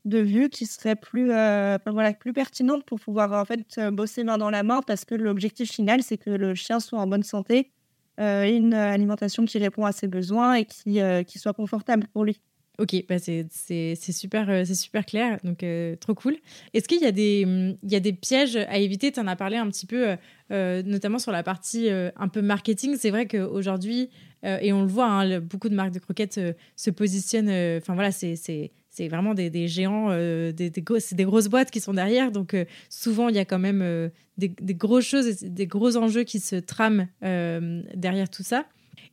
de 0.05 0.19
vue 0.19 0.49
qui 0.49 0.65
serait 0.65 0.95
plus, 0.95 1.31
euh, 1.31 1.77
voilà, 1.85 2.13
plus 2.13 2.33
pertinente 2.33 2.83
pour 2.85 2.99
pouvoir 2.99 3.33
en 3.33 3.45
fait 3.45 3.79
bosser 3.91 4.23
main 4.23 4.37
dans 4.37 4.49
la 4.49 4.63
main 4.63 4.81
parce 4.85 5.05
que 5.05 5.15
l'objectif 5.15 5.71
final 5.71 6.01
c'est 6.03 6.17
que 6.17 6.31
le 6.31 6.55
chien 6.55 6.79
soit 6.79 6.99
en 6.99 7.07
bonne 7.07 7.23
santé, 7.23 7.71
euh, 8.19 8.43
une 8.45 8.73
alimentation 8.73 9.45
qui 9.45 9.57
répond 9.59 9.85
à 9.85 9.91
ses 9.91 10.07
besoins 10.07 10.55
et 10.55 10.65
qui, 10.65 10.99
qui 11.27 11.39
soit 11.39 11.53
confortable 11.53 12.07
pour 12.13 12.25
lui. 12.25 12.39
Ok, 12.81 12.95
bah 13.07 13.19
c'est 13.19 13.95
super, 13.95 14.49
euh, 14.49 14.63
c'est 14.65 14.73
super 14.73 15.05
clair, 15.05 15.37
donc 15.43 15.61
euh, 15.61 15.95
trop 15.97 16.15
cool. 16.15 16.35
Est-ce 16.73 16.87
qu'il 16.87 16.99
y, 16.99 17.05
a 17.05 17.11
des, 17.11 17.41
il 17.41 17.91
y 17.91 17.95
a 17.95 17.99
des 17.99 18.13
pièges 18.13 18.55
à 18.55 18.79
éviter? 18.79 19.11
Tu 19.11 19.19
en 19.19 19.27
as 19.27 19.35
parlé 19.35 19.57
un 19.57 19.67
petit 19.67 19.85
peu, 19.85 20.15
euh, 20.51 20.81
notamment 20.83 21.19
sur 21.19 21.31
la 21.31 21.43
partie 21.43 21.89
un 21.91 22.27
peu 22.27 22.41
marketing. 22.41 22.95
C'est 22.97 23.11
vrai 23.11 23.27
qu'aujourd'hui, 23.27 24.09
et 24.43 24.73
on 24.73 24.81
le 24.81 24.87
voit, 24.87 25.05
hein, 25.05 25.39
beaucoup 25.41 25.69
de 25.69 25.75
marques 25.75 25.93
de 25.93 25.99
croquettes 25.99 26.39
se 26.75 26.89
positionnent, 26.89 27.77
enfin 27.77 27.93
voilà, 27.93 28.11
c'est 28.11 28.71
vraiment 28.99 29.33
des, 29.33 29.49
des 29.49 29.67
géants, 29.67 30.09
des, 30.09 30.53
des, 30.53 30.69
des, 30.69 31.23
grosses 31.23 31.47
boîtes 31.47 31.71
qui 31.71 31.79
sont 31.79 31.93
derrière. 31.93 32.31
Donc 32.31 32.55
souvent, 32.89 33.29
il 33.29 33.35
y 33.35 33.39
a 33.39 33.45
quand 33.45 33.59
même 33.59 34.11
des, 34.37 34.49
des, 34.49 34.75
grosses 34.75 35.05
choses, 35.05 35.41
des 35.41 35.67
gros 35.67 35.97
enjeux 35.97 36.23
qui 36.23 36.39
se 36.39 36.55
trament 36.55 37.07
derrière 37.21 38.29
tout 38.29 38.43
ça. 38.43 38.65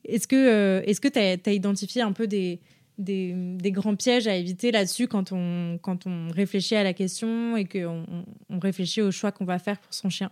Est-ce 0.05 0.29
que 0.29 1.09
tu 1.09 1.19
est 1.19 1.47
as, 1.47 1.51
as 1.51 1.53
identifié 1.53 2.03
un 2.03 2.13
peu 2.13 2.27
des 2.27 2.61
grands 3.67 3.97
pièges 3.97 4.27
à 4.27 4.37
éviter 4.37 4.71
là-dessus 4.73 5.09
quand 5.09 5.33
on, 5.33 5.79
quand 5.81 6.07
on 6.07 6.29
réfléchit 6.31 6.77
à 6.77 6.83
la 6.83 6.93
question 6.93 7.57
et 7.57 7.65
qu'on 7.65 8.05
on 8.49 8.59
réfléchit 8.59 9.03
au 9.03 9.11
choix 9.11 9.33
qu'on 9.33 9.45
va 9.45 9.59
faire 9.59 9.79
pour 9.79 9.95
son 9.95 10.11
chien? 10.11 10.31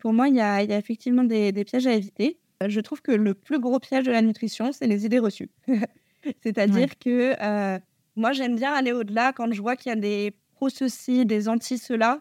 Pour 0.00 0.12
moi, 0.12 0.28
il 0.28 0.36
y 0.36 0.40
a, 0.40 0.62
y 0.62 0.72
a, 0.72 0.78
effectivement 0.78 1.24
des, 1.24 1.52
pièges 1.64 1.86
à 1.86 1.94
éviter. 1.94 2.38
Je 2.66 2.80
trouve 2.80 3.02
que 3.02 3.12
le 3.12 3.34
plus 3.34 3.58
gros 3.58 3.80
piège 3.80 4.04
de 4.04 4.12
la 4.12 4.22
nutrition, 4.22 4.70
c'est 4.72 4.86
les 4.86 5.04
idées 5.04 5.18
reçues. 5.18 5.50
C'est-à-dire 6.42 6.98
que 6.98 7.34
euh, 7.42 7.78
moi, 8.16 8.32
j'aime 8.32 8.56
bien 8.56 8.72
aller 8.72 8.92
au-delà 8.92 9.32
quand 9.32 9.52
je 9.52 9.60
vois 9.60 9.76
qu'il 9.76 9.90
y 9.90 9.92
a 9.92 9.98
des 9.98 10.34
pro-ceci, 10.54 11.26
des 11.26 11.48
anti-cela. 11.48 12.20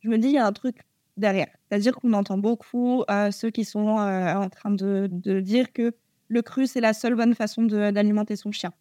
Je 0.00 0.08
me 0.08 0.18
dis, 0.18 0.28
il 0.28 0.34
y 0.34 0.38
a 0.38 0.46
un 0.46 0.52
truc 0.52 0.76
derrière. 1.16 1.48
C'est-à-dire 1.68 1.94
qu'on 1.94 2.12
entend 2.12 2.38
beaucoup 2.38 3.04
euh, 3.10 3.30
ceux 3.30 3.50
qui 3.50 3.64
sont 3.64 3.98
euh, 3.98 4.34
en 4.34 4.48
train 4.48 4.70
de, 4.70 5.08
de, 5.10 5.40
dire 5.40 5.72
que 5.72 5.92
le 6.28 6.42
cru, 6.42 6.66
c'est 6.66 6.80
la 6.80 6.92
seule 6.92 7.14
bonne 7.14 7.34
façon 7.34 7.62
d'alimenter 7.62 8.36
son 8.36 8.52
chien. 8.52 8.72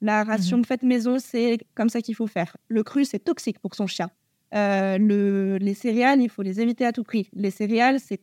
La 0.00 0.24
ration 0.24 0.58
mmh 0.58 0.64
faite 0.64 0.82
maison, 0.82 1.18
c'est 1.18 1.58
comme 1.74 1.88
ça 1.88 2.00
qu'il 2.00 2.14
faut 2.14 2.26
faire. 2.26 2.56
Le 2.68 2.82
cru, 2.82 3.04
c'est 3.04 3.20
toxique 3.20 3.58
pour 3.58 3.74
son 3.74 3.86
chien. 3.86 4.10
Euh, 4.54 4.98
le, 4.98 5.56
les 5.58 5.74
céréales, 5.74 6.20
il 6.20 6.28
faut 6.28 6.42
les 6.42 6.60
éviter 6.60 6.84
à 6.84 6.92
tout 6.92 7.04
prix. 7.04 7.30
Les 7.32 7.50
céréales, 7.50 8.00
c'est 8.00 8.20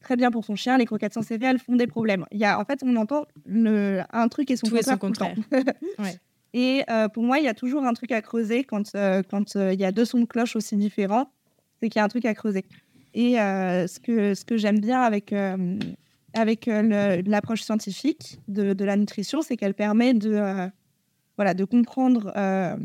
très 0.00 0.16
bien 0.16 0.30
pour 0.30 0.44
son 0.44 0.56
chien. 0.56 0.76
Les 0.76 0.86
croquettes 0.86 1.14
sans 1.14 1.22
céréales 1.22 1.58
font 1.58 1.76
des 1.76 1.86
problèmes. 1.86 2.26
Il 2.32 2.38
y 2.38 2.44
a, 2.44 2.58
en 2.58 2.64
fait, 2.64 2.80
on 2.82 2.96
entend 2.96 3.26
le, 3.46 4.02
un 4.12 4.28
truc 4.28 4.50
et 4.50 4.56
son 4.56 4.66
tout 4.66 4.98
contraire. 4.98 5.36
Et 6.52 6.82
euh, 6.90 7.08
pour 7.08 7.22
moi, 7.22 7.38
il 7.38 7.44
y 7.44 7.48
a 7.48 7.54
toujours 7.54 7.84
un 7.84 7.92
truc 7.92 8.12
à 8.12 8.22
creuser 8.22 8.64
quand 8.64 8.94
euh, 8.94 9.22
quand 9.28 9.54
il 9.54 9.80
y 9.80 9.84
a 9.84 9.92
deux 9.92 10.04
sons 10.04 10.20
de 10.20 10.24
cloche 10.24 10.56
aussi 10.56 10.76
différents. 10.76 11.30
C'est 11.80 11.88
qu'il 11.88 11.98
y 11.98 12.02
a 12.02 12.04
un 12.04 12.08
truc 12.08 12.24
à 12.24 12.34
creuser. 12.34 12.64
Et 13.14 13.34
ce 13.34 13.98
que, 13.98 14.34
ce 14.34 14.44
que 14.44 14.56
j'aime 14.56 14.78
bien 14.78 15.00
avec, 15.00 15.34
avec 16.34 16.66
l'approche 16.66 17.62
scientifique 17.62 18.38
de, 18.48 18.72
de, 18.74 18.84
la 18.84 18.96
nutrition, 18.96 19.40
c'est 19.40 19.56
qu'elle 19.56 19.74
permet 19.74 20.12
de 20.14 20.70
voilà, 21.40 21.54
de 21.54 21.64
comprendre 21.64 22.34
euh, 22.36 22.76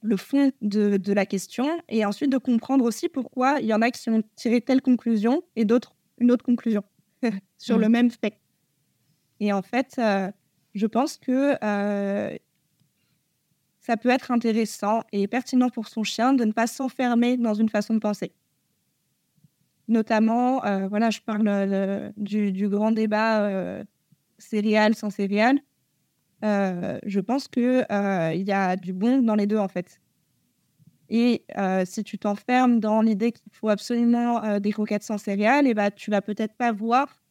le 0.00 0.16
fond 0.16 0.52
de, 0.62 1.12
la 1.12 1.26
question 1.26 1.68
et 1.90 2.06
ensuite 2.06 2.32
de 2.32 2.38
comprendre 2.38 2.82
aussi 2.82 3.10
pourquoi 3.10 3.58
il 3.60 3.66
y 3.66 3.74
en 3.74 3.82
a 3.82 3.90
qui 3.90 4.08
ont 4.08 4.22
tiré 4.36 4.62
telle 4.62 4.80
conclusion 4.80 5.42
et 5.54 5.66
d'autres 5.66 5.94
une 6.16 6.30
autre 6.30 6.46
conclusion 6.46 6.82
sur 7.58 7.76
le 7.76 7.90
mmh. 7.90 7.92
même 7.92 8.10
fait. 8.10 8.40
Et 9.40 9.52
en 9.52 9.60
fait, 9.60 9.96
euh, 9.98 10.30
je 10.74 10.86
pense 10.86 11.18
que 11.18 11.56
euh, 11.62 12.34
ça 13.88 13.96
peut 13.96 14.10
être 14.10 14.30
intéressant 14.30 15.02
et 15.12 15.26
pertinent 15.26 15.70
pour 15.70 15.88
son 15.88 16.04
chien 16.04 16.34
de 16.34 16.44
ne 16.44 16.52
pas 16.52 16.66
s'enfermer 16.66 17.38
dans 17.38 17.54
une 17.54 17.70
façon 17.70 17.94
de 17.94 18.00
penser. 18.00 18.32
Notamment, 19.88 20.60
voilà, 20.88 21.08
je 21.08 21.20
parle 21.20 22.12
du, 22.18 22.52
du, 22.52 22.68
grand 22.68 22.92
débat 22.92 23.80
céréales 24.38 24.94
sans 24.94 25.08
céréales. 25.08 25.58
Euh, 26.44 26.98
je 27.04 27.20
pense 27.20 27.48
qu'il 27.48 27.86
euh, 27.90 28.32
il 28.34 28.46
y 28.46 28.52
a 28.52 28.76
du 28.76 28.92
bon 28.92 29.22
dans 29.22 29.34
les 29.34 29.46
deux, 29.46 29.58
en 29.58 29.68
fait. 29.68 30.00
Et 31.08 31.44
euh, 31.56 31.84
si 31.86 32.04
tu 32.04 32.18
t'enfermes 32.18 32.80
dans 32.80 33.00
l'idée 33.00 33.32
qu'il 33.32 33.50
faut 33.52 33.70
absolument 33.70 34.60
des 34.60 34.72
croquettes 34.72 35.02
sans 35.02 35.18
céréales, 35.18 35.66
et 35.66 35.70
eh 35.70 35.74
bah, 35.74 35.90
tu 35.90 36.10
vas 36.10 36.20
peut-être 36.20 36.54
pas 36.54 36.72
voir 36.72 37.22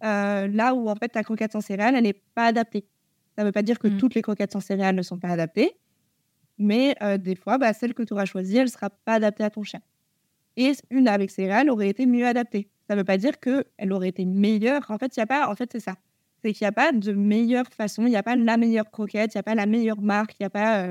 là 0.00 0.74
où 0.74 0.88
en 0.88 0.94
fait 0.94 1.08
ta 1.08 1.22
croquette 1.22 1.52
sans 1.52 1.60
céréales, 1.60 1.94
elle 1.96 2.04
n'est 2.04 2.22
pas 2.34 2.46
adaptée. 2.46 2.86
Ça 3.36 3.42
ne 3.42 3.48
veut 3.48 3.52
pas 3.52 3.62
dire 3.62 3.78
que 3.78 3.88
mmh. 3.88 3.98
toutes 3.98 4.14
les 4.14 4.22
croquettes 4.22 4.52
sans 4.52 4.60
céréales 4.60 4.94
ne 4.94 5.02
sont 5.02 5.18
pas 5.18 5.28
adaptées, 5.28 5.76
mais 6.58 6.96
des 7.18 7.34
fois, 7.34 7.58
bah, 7.58 7.72
celle 7.72 7.94
que 7.94 8.02
tu 8.02 8.12
auras 8.12 8.24
choisie, 8.24 8.56
elle 8.56 8.66
ne 8.66 8.70
sera 8.70 8.90
pas 8.90 9.14
adaptée 9.14 9.44
à 9.44 9.50
ton 9.50 9.62
chien. 9.62 9.80
Et 10.56 10.72
une 10.90 11.06
avec 11.08 11.30
céréales 11.30 11.68
aurait 11.68 11.88
été 11.88 12.06
mieux 12.06 12.26
adaptée. 12.26 12.68
Ça 12.88 12.94
ne 12.94 13.00
veut 13.00 13.04
pas 13.04 13.18
dire 13.18 13.38
qu'elle 13.40 13.92
aurait 13.92 14.08
été 14.08 14.24
meilleure. 14.24 14.90
En 14.90 14.96
fait, 14.96 15.14
y 15.16 15.20
a 15.20 15.26
pas. 15.26 15.50
En 15.50 15.54
fait, 15.54 15.70
c'est 15.72 15.80
ça. 15.80 15.96
C'est 16.42 16.52
qu'il 16.52 16.64
n'y 16.64 16.68
a 16.68 16.72
pas 16.72 16.92
de 16.92 17.12
meilleure 17.12 17.66
façon. 17.68 18.06
Il 18.06 18.10
n'y 18.10 18.16
a 18.16 18.22
pas 18.22 18.36
la 18.36 18.56
meilleure 18.56 18.90
croquette. 18.90 19.34
Il 19.34 19.36
n'y 19.36 19.40
a 19.40 19.42
pas 19.42 19.54
la 19.54 19.66
meilleure 19.66 20.00
marque. 20.00 20.36
Il 20.38 20.44
y 20.44 20.46
a 20.46 20.50
pas. 20.50 20.86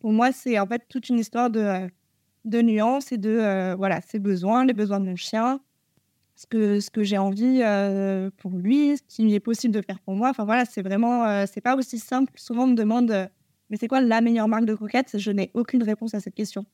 Pour 0.00 0.12
moi, 0.12 0.32
c'est 0.32 0.58
en 0.58 0.66
fait 0.66 0.82
toute 0.88 1.08
une 1.08 1.18
histoire 1.18 1.50
de, 1.50 1.88
de 2.44 2.62
nuances 2.62 3.12
et 3.12 3.18
de 3.18 3.74
voilà 3.76 4.00
ses 4.00 4.18
besoins, 4.18 4.64
les 4.64 4.72
besoins 4.72 4.98
de 4.98 5.06
mon 5.06 5.16
chien, 5.16 5.60
ce 6.34 6.46
que, 6.46 6.80
ce 6.80 6.90
que 6.90 7.02
j'ai 7.02 7.18
envie 7.18 7.62
pour 8.38 8.52
lui, 8.52 8.96
ce 8.96 9.02
qu'il 9.06 9.32
est 9.32 9.40
possible 9.40 9.74
de 9.74 9.82
faire 9.82 10.00
pour 10.00 10.14
moi. 10.14 10.30
Enfin 10.30 10.44
voilà, 10.44 10.64
c'est 10.64 10.82
vraiment, 10.82 11.46
c'est 11.46 11.60
pas 11.60 11.76
aussi 11.76 11.98
simple. 11.98 12.32
Souvent, 12.36 12.64
on 12.64 12.68
me 12.68 12.74
demande, 12.74 13.28
mais 13.70 13.76
c'est 13.76 13.88
quoi 13.88 14.00
la 14.00 14.20
meilleure 14.20 14.48
marque 14.48 14.64
de 14.64 14.74
croquettes? 14.74 15.18
Je 15.18 15.30
n'ai 15.30 15.50
aucune 15.54 15.82
réponse 15.82 16.14
à 16.14 16.20
cette 16.20 16.34
question. 16.34 16.64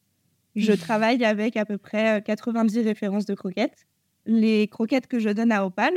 Je 0.55 0.73
travaille 0.73 1.25
avec 1.25 1.57
à 1.57 1.65
peu 1.65 1.79
près 1.79 2.23
90 2.23 2.81
références 2.81 3.25
de 3.25 3.35
croquettes. 3.35 3.87
Les 4.27 4.69
croquettes 4.69 5.07
que 5.07 5.19
je 5.19 5.31
donne 5.31 5.51
à 5.51 5.65
Opal 5.65 5.95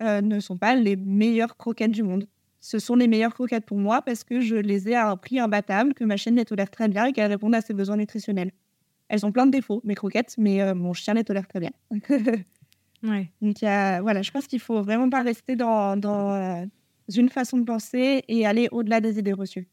ne 0.00 0.40
sont 0.40 0.56
pas 0.56 0.74
les 0.74 0.96
meilleures 0.96 1.58
croquettes 1.58 1.90
du 1.90 2.02
monde. 2.02 2.26
Ce 2.60 2.78
sont 2.78 2.96
les 2.96 3.08
meilleures 3.08 3.34
croquettes 3.34 3.66
pour 3.66 3.76
moi 3.76 4.00
parce 4.00 4.24
que 4.24 4.40
je 4.40 4.56
les 4.56 4.88
ai 4.88 4.94
à 4.94 5.10
un 5.10 5.16
prix 5.16 5.38
imbattable, 5.38 5.92
que 5.92 6.04
ma 6.04 6.16
chaîne 6.16 6.36
les 6.36 6.46
tolère 6.46 6.70
très 6.70 6.88
bien 6.88 7.06
et 7.06 7.12
qu'elles 7.12 7.30
répondent 7.30 7.54
à 7.54 7.60
ses 7.60 7.74
besoins 7.74 7.98
nutritionnels. 7.98 8.52
Elles 9.08 9.26
ont 9.26 9.32
plein 9.32 9.44
de 9.44 9.50
défauts, 9.50 9.82
mes 9.84 9.94
croquettes, 9.94 10.36
mais 10.38 10.72
mon 10.72 10.94
chien 10.94 11.12
les 11.12 11.24
tolère 11.24 11.46
très 11.46 11.60
bien. 11.60 11.72
Ouais. 13.02 13.30
Donc, 13.40 13.56
voilà, 13.60 14.22
je 14.22 14.30
pense 14.30 14.46
qu'il 14.46 14.60
faut 14.60 14.82
vraiment 14.82 15.08
pas 15.08 15.22
rester 15.22 15.56
dans, 15.56 15.96
dans 15.96 16.32
euh, 16.34 16.66
une 17.14 17.28
façon 17.28 17.58
de 17.58 17.64
penser 17.64 18.24
et 18.28 18.46
aller 18.46 18.68
au-delà 18.72 19.00
des 19.00 19.18
idées 19.18 19.32
reçues. 19.32 19.68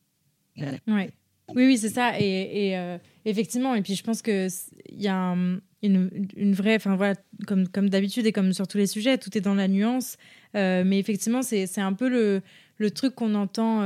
Ouais. 0.87 1.11
Oui, 1.55 1.65
oui, 1.65 1.77
c'est 1.77 1.89
ça. 1.89 2.19
Et, 2.19 2.77
euh, 2.77 2.97
effectivement, 3.25 3.73
et 3.75 3.81
puis 3.81 3.95
je 3.95 4.03
pense 4.03 4.21
qu'il 4.21 4.49
y 4.91 5.07
a 5.07 5.35
une, 5.81 6.53
vraie, 6.53 6.75
enfin 6.75 6.95
voilà, 6.95 7.15
comme, 7.45 7.67
comme 7.69 7.89
d'habitude 7.89 8.25
et 8.25 8.31
comme 8.31 8.51
sur 8.51 8.67
tous 8.67 8.77
les 8.77 8.87
sujets, 8.87 9.17
tout 9.17 9.37
est 9.37 9.41
dans 9.41 9.55
la 9.55 9.67
nuance. 9.67 10.17
Euh, 10.55 10.83
mais 10.85 10.99
effectivement, 10.99 11.41
c'est 11.41 11.79
un 11.79 11.93
peu 11.93 12.09
le, 12.09 12.41
le 12.77 12.91
truc 12.91 13.15
qu'on 13.15 13.33
entend 13.35 13.81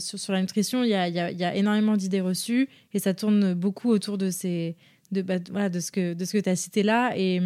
sur, 0.00 0.18
sur, 0.18 0.32
la 0.32 0.40
nutrition. 0.40 0.82
Il 0.82 0.90
y 0.90 0.94
a, 0.94 1.08
y 1.08 1.36
y 1.36 1.44
a 1.44 1.54
énormément 1.54 1.96
d'idées 1.96 2.20
reçues 2.20 2.68
et 2.92 2.98
ça 2.98 3.14
tourne 3.14 3.54
beaucoup 3.54 3.90
autour 3.90 4.18
de, 4.18 4.30
ces, 4.30 4.76
de, 5.12 5.22
bah, 5.22 5.36
voilà, 5.50 5.68
de 5.68 5.78
ce 5.78 5.92
que, 5.92 6.14
que 6.14 6.38
tu 6.40 6.48
as 6.48 6.56
cité 6.56 6.82
là. 6.82 7.12
Et 7.16 7.40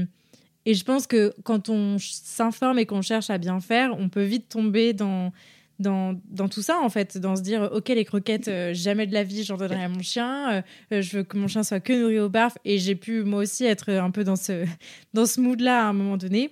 et 0.69 0.75
je 0.75 0.85
pense 0.85 1.07
que 1.07 1.33
quand 1.45 1.71
on 1.71 1.97
s'informe 1.99 2.79
et 2.79 2.85
qu'on 2.85 3.01
cherche 3.01 3.31
à 3.31 3.39
bien 3.39 3.59
faire, 3.59 3.97
on 3.99 4.11
peut 4.11 4.25
vite 4.25 4.51
tomber 4.51 4.93
dans, 4.93 5.33
dans, 5.79 6.21
dans, 6.29 6.49
tout 6.49 6.63
ça, 6.63 6.79
en 6.81 6.89
fait, 6.89 7.19
dans 7.19 7.37
se 7.37 7.43
dire, 7.43 7.71
OK, 7.73 7.89
les 7.89 8.05
croquettes, 8.05 8.49
euh, 8.49 8.75
jamais 8.75 9.07
de 9.07 9.15
la 9.15 9.23
vie, 9.23 9.45
j'en 9.45 9.57
donnerai 9.57 9.85
à 9.85 9.89
mon 9.89 10.01
chien, 10.01 10.51
euh, 10.53 10.63
euh, 10.93 11.03
je 11.03 11.19
veux 11.19 11.23
que 11.23 11.37
mon 11.37 11.47
chien 11.47 11.63
soit 11.63 11.81
que 11.81 11.93
nourri 11.93 12.19
au 12.19 12.29
barf, 12.29 12.59
et 12.65 12.79
j'ai 12.79 12.97
pu, 12.97 13.23
moi 13.23 13.43
aussi, 13.43 13.65
être 13.65 13.93
un 13.93 14.11
peu 14.11 14.25
dans 14.25 14.37
ce, 14.37 14.65
dans 15.15 15.27
ce 15.27 15.41
mood-là 15.41 15.85
à 15.85 15.89
un 15.89 15.93
moment 15.93 16.17
donné, 16.17 16.51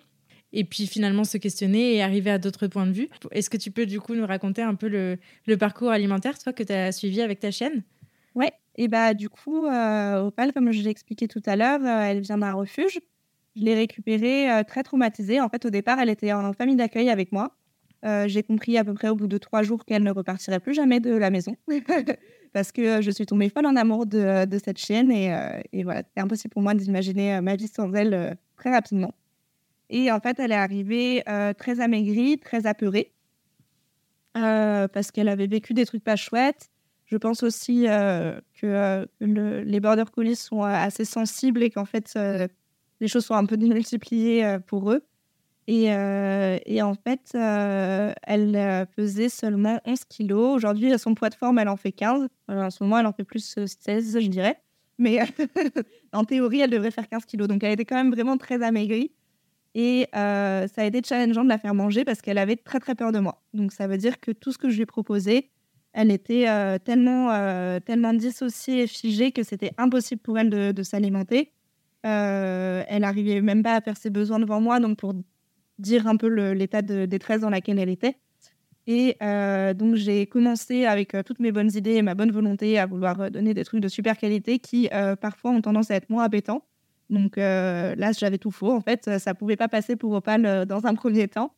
et 0.53 0.65
puis 0.65 0.87
finalement 0.87 1.25
se 1.25 1.39
questionner 1.39 1.95
et 1.95 2.03
arriver 2.03 2.31
à 2.31 2.39
d'autres 2.39 2.69
points 2.69 2.87
de 2.87 2.93
vue. 2.93 3.09
Est-ce 3.33 3.51
que 3.51 3.57
tu 3.57 3.71
peux, 3.71 3.85
du 3.85 4.01
coup, 4.01 4.15
nous 4.15 4.27
raconter 4.27 4.63
un 4.63 4.75
peu 4.75 4.89
le, 4.89 5.19
le 5.47 5.57
parcours 5.57 5.91
alimentaire, 5.91 6.39
toi, 6.39 6.53
que 6.53 6.63
tu 6.63 6.73
as 6.73 6.93
suivi 6.93 7.21
avec 7.21 7.41
ta 7.41 7.51
chienne? 7.51 7.83
Ouais, 8.37 8.53
et 8.77 8.87
bah 8.87 9.15
du 9.15 9.29
coup, 9.29 9.67
Opal, 9.67 10.53
comme 10.53 10.71
je 10.71 10.83
l'ai 10.83 10.91
expliqué 10.91 11.27
tout 11.27 11.43
à 11.47 11.57
l'heure, 11.57 11.85
elle 11.85 12.21
vient 12.21 12.37
d'un 12.39 12.53
refuge, 12.53 13.01
je 13.57 13.63
l'ai 13.63 13.75
récupérée 13.75 14.63
très 14.69 14.83
traumatisée. 14.83 15.41
En 15.41 15.49
fait, 15.49 15.65
au 15.65 15.71
départ, 15.71 15.99
elle 15.99 16.11
était 16.11 16.35
en 16.35 16.53
famille 16.53 16.77
d'accueil 16.77 17.09
avec 17.09 17.33
moi. 17.33 17.57
Euh, 18.05 18.29
j'ai 18.29 18.43
compris 18.43 18.77
à 18.77 18.85
peu 18.85 18.95
près 18.95 19.09
au 19.09 19.17
bout 19.17 19.27
de 19.27 19.39
trois 19.39 19.63
jours 19.63 19.85
qu'elle 19.85 20.03
ne 20.03 20.11
repartirait 20.11 20.61
plus 20.61 20.75
jamais 20.75 21.01
de 21.01 21.15
la 21.15 21.31
maison 21.31 21.57
parce 22.53 22.71
que 22.71 22.83
euh, 22.83 23.01
je 23.03 23.11
suis 23.11 23.27
tombée 23.27 23.49
folle 23.49 23.67
en 23.67 23.75
amour 23.75 24.07
de, 24.07 24.45
de 24.45 24.59
cette 24.59 24.79
chienne 24.79 25.11
et, 25.11 25.35
et 25.73 25.83
voilà, 25.83 26.01
c'était 26.01 26.21
impossible 26.21 26.53
pour 26.53 26.63
moi 26.63 26.75
d'imaginer 26.75 27.41
ma 27.41 27.57
vie 27.57 27.69
sans 27.69 27.93
elle 27.95 28.37
très 28.57 28.71
rapidement. 28.71 29.15
Et 29.89 30.11
en 30.11 30.21
fait, 30.21 30.39
elle 30.39 30.53
est 30.53 30.57
arrivée 30.57 31.23
très 31.59 31.81
amaigrie, 31.81 32.39
très 32.39 32.67
apeurée 32.67 33.13
parce 34.35 35.11
qu'elle 35.13 35.29
avait 35.29 35.47
vécu 35.47 35.75
des 35.75 35.87
trucs 35.87 36.05
pas 36.05 36.17
chouettes. 36.17 36.69
Je 37.07 37.17
pense 37.17 37.43
aussi 37.45 37.85
que 37.85 39.07
les 39.21 39.81
border 39.81 40.05
collies 40.13 40.37
sont 40.37 40.63
assez 40.63 41.05
sensibles 41.05 41.63
et 41.63 41.71
qu'en 41.71 41.85
fait, 41.85 42.17
les 43.01 43.09
choses 43.09 43.25
sont 43.27 43.35
un 43.35 43.47
peu 43.47 43.57
démultipliées 43.57 44.45
euh, 44.45 44.59
pour 44.59 44.91
eux. 44.93 45.05
Et, 45.69 45.93
euh, 45.93 46.59
et, 46.65 46.81
en 46.83 46.95
fait, 46.95 47.33
euh, 47.35 48.13
elle 48.23 48.87
pesait 48.97 49.29
seulement 49.29 49.81
11 49.85 50.05
kilos. 50.05 50.55
Aujourd'hui, 50.55 50.93
à 50.93 50.99
son 50.99 51.15
poids 51.15 51.29
de 51.29 51.35
forme, 51.35 51.59
elle 51.59 51.69
en 51.69 51.77
fait 51.77 51.93
15. 51.93 52.29
en 52.49 52.71
ce 52.71 52.83
moment, 52.85 52.99
elle 52.99 53.07
en 53.07 53.13
fait 53.13 53.25
plus 53.25 53.57
16, 53.67 54.21
je 54.21 54.29
dirais. 54.29 54.61
Mais 54.99 55.19
en 56.13 56.25
théorie, 56.25 56.61
elle 56.61 56.71
devrait 56.71 56.93
faire 56.93 57.09
15 57.09 57.25
kilos. 57.25 57.49
Donc, 57.49 57.65
elle 57.65 57.73
était 57.73 57.85
quand 57.85 57.97
même 57.97 58.13
vraiment 58.13 58.37
très 58.37 58.63
amaigrie. 58.63 59.13
Et 59.75 60.09
ça 60.13 60.67
a 60.77 60.85
été 60.85 61.03
challengeant 61.05 61.45
de 61.45 61.49
la 61.49 61.59
faire 61.59 61.75
manger 61.75 62.05
parce 62.05 62.23
qu'elle 62.23 62.39
avait 62.39 62.57
très, 62.57 62.81
très 62.81 62.95
peur 62.95 63.13
de 63.13 63.19
moi. 63.19 63.43
Donc, 63.53 63.73
ça 63.73 63.87
veut 63.87 63.99
dire 63.99 64.21
que 64.21 64.31
tout 64.31 64.53
ce 64.53 64.59
que 64.59 64.71
je 64.71 64.79
lui 64.79 64.87
proposais, 64.87 65.51
elle 65.93 66.11
était 66.11 66.47
tellement, 66.85 67.29
tellement 67.81 68.15
dissociée 68.15 68.85
et 68.85 68.87
figée 68.87 69.33
que 69.33 69.43
c'était 69.43 69.73
impossible 69.77 70.23
pour 70.23 70.39
elle 70.39 70.49
de, 70.49 70.73
de 70.73 70.83
s'alimenter. 70.83 71.53
Euh, 72.07 72.85
elle 72.87 73.03
n'arrivait 73.03 73.41
même 73.41 73.63
pas 73.63 73.75
à 73.75 73.81
faire 73.81 73.97
ses 73.97 74.11
besoins 74.11 74.39
devant 74.39 74.61
moi, 74.61 74.79
donc 74.79 74.99
pour 74.99 75.15
dire 75.79 76.07
un 76.07 76.17
peu 76.17 76.29
l'état 76.53 76.83
de 76.83 77.07
détresse 77.07 77.41
dans 77.41 77.51
laquelle 77.51 77.79
elle 77.79 77.89
était. 77.89 78.17
Et 78.87 79.17
euh, 79.23 79.75
donc 79.75 79.97
j'ai 79.97 80.27
commencé 80.27 80.85
avec 80.85 81.15
euh, 81.15 81.23
toutes 81.25 81.41
mes 81.41 81.51
bonnes 81.51 81.73
idées 81.75 81.95
et 81.95 82.03
ma 82.03 82.15
bonne 82.15 82.31
volonté 82.31 82.79
à 82.79 82.87
vouloir 82.87 83.31
donner 83.33 83.53
des 83.53 83.65
trucs 83.65 83.81
de 83.81 83.89
super 83.89 84.17
qualité 84.17 84.61
qui 84.61 84.89
parfois 85.21 85.51
ont 85.51 85.61
tendance 85.61 85.91
à 85.91 85.97
être 85.97 86.11
moins 86.11 86.25
appétants. 86.25 86.65
Donc 87.11 87.37
là, 87.37 88.13
j'avais 88.13 88.39
tout 88.39 88.51
faux. 88.51 88.73
En 88.73 88.81
fait, 88.81 89.19
ça 89.19 89.35
pouvait 89.35 89.57
pas 89.57 89.69
passer 89.69 89.97
pour 89.97 90.13
Opal 90.13 90.67
dans 90.67 90.87
un 90.87 90.95
premier 90.95 91.29
temps. 91.29 91.55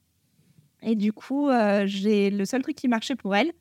Et 0.82 0.94
du 0.94 1.12
coup, 1.12 1.48
j'ai 1.84 2.30
le 2.30 2.44
seul 2.44 2.62
truc 2.62 2.76
qui 2.76 2.88
marchait 2.88 3.16
pour 3.16 3.34
elle, 3.34 3.52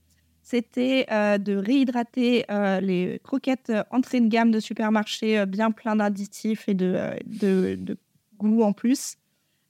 c'était 0.49 1.05
euh, 1.11 1.37
de 1.37 1.57
réhydrater 1.57 2.45
euh, 2.49 2.79
les 2.79 3.19
croquettes 3.21 3.69
euh, 3.69 3.83
entrée 3.91 4.21
de 4.21 4.29
gamme 4.29 4.49
de 4.49 4.61
supermarché 4.61 5.45
bien 5.45 5.71
plein 5.71 5.97
d'additifs 5.97 6.69
et 6.69 6.73
de, 6.73 6.95
de, 7.25 7.97
goût 8.37 8.63
en 8.63 8.71
plus, 8.71 9.17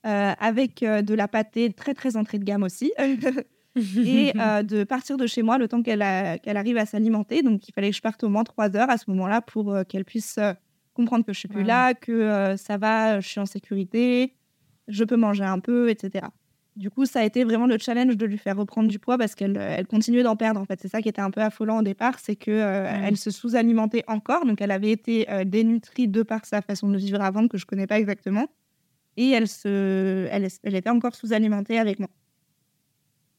avec 0.07 0.79
de 0.81 1.13
la 1.13 1.27
pâtée 1.27 1.71
très 1.73 1.93
très 1.93 2.15
entrée 2.17 2.39
de 2.39 2.43
gamme 2.43 2.63
aussi. 2.63 2.93
et 2.99 4.31
de 4.63 4.83
partir 4.83 5.17
de 5.17 5.27
chez 5.27 5.41
moi 5.41 5.57
le 5.57 5.67
temps 5.67 5.81
qu'elle 5.81 6.03
qu'elle 6.41 6.57
arrive 6.57 6.77
à 6.77 6.85
s'alimenter. 6.85 7.41
Donc 7.41 7.67
il 7.67 7.73
fallait 7.73 7.89
que 7.89 7.95
je 7.95 8.01
parte 8.01 8.23
au 8.23 8.29
moins 8.29 8.43
trois 8.43 8.75
heures 8.75 8.89
à 8.89 8.97
ce 8.97 9.05
moment-là 9.09 9.41
pour 9.41 9.75
qu'elle 9.87 10.05
puisse 10.05 10.39
comprendre 10.93 11.25
que 11.25 11.33
je 11.33 11.39
suis 11.39 11.47
plus 11.47 11.63
là, 11.63 11.93
que 11.93 12.55
ça 12.57 12.77
va, 12.77 13.19
je 13.19 13.27
suis 13.27 13.39
en 13.39 13.45
sécurité, 13.45 14.33
je 14.87 15.03
peux 15.03 15.17
manger 15.17 15.43
un 15.43 15.59
peu, 15.59 15.89
etc. 15.89 16.27
Du 16.77 16.91
coup, 16.91 17.07
ça 17.07 17.21
a 17.21 17.23
été 17.23 17.43
vraiment 17.43 17.65
le 17.65 17.79
challenge 17.79 18.17
de 18.17 18.25
lui 18.27 18.37
faire 18.37 18.55
reprendre 18.55 18.87
du 18.87 18.99
poids 18.99 19.17
parce 19.17 19.33
qu'elle 19.33 19.57
elle 19.57 19.87
continuait 19.87 20.21
d'en 20.21 20.35
perdre. 20.35 20.61
En 20.61 20.65
fait, 20.65 20.79
c'est 20.79 20.87
ça 20.87 21.01
qui 21.01 21.09
était 21.09 21.21
un 21.21 21.31
peu 21.31 21.41
affolant 21.41 21.79
au 21.79 21.81
départ, 21.81 22.19
c'est 22.19 22.35
que 22.35 22.51
euh, 22.51 23.01
elle 23.03 23.17
se 23.17 23.31
sous-alimentait 23.31 24.03
encore. 24.07 24.45
Donc, 24.45 24.61
elle 24.61 24.69
avait 24.69 24.91
été 24.91 25.27
euh, 25.31 25.43
dénutrie 25.43 26.07
de 26.07 26.21
par 26.21 26.45
sa 26.45 26.61
façon 26.61 26.87
de 26.89 26.97
vivre 26.97 27.19
avant 27.19 27.47
que 27.47 27.57
je 27.57 27.65
connais 27.65 27.87
pas 27.87 27.97
exactement, 27.97 28.47
et 29.17 29.31
elle 29.31 29.47
se, 29.47 30.27
elle, 30.31 30.47
elle 30.63 30.75
était 30.75 30.89
encore 30.89 31.15
sous-alimentée 31.15 31.79
avec 31.79 31.99
moi. 31.99 32.09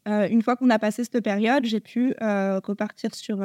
Euh, 0.09 0.29
une 0.29 0.43
fois 0.43 0.57
qu'on 0.57 0.70
a 0.70 0.79
passé 0.79 1.05
cette 1.05 1.22
période, 1.22 1.64
j'ai 1.64 1.81
pu 1.81 2.14
repartir 2.20 3.14
sur 3.14 3.43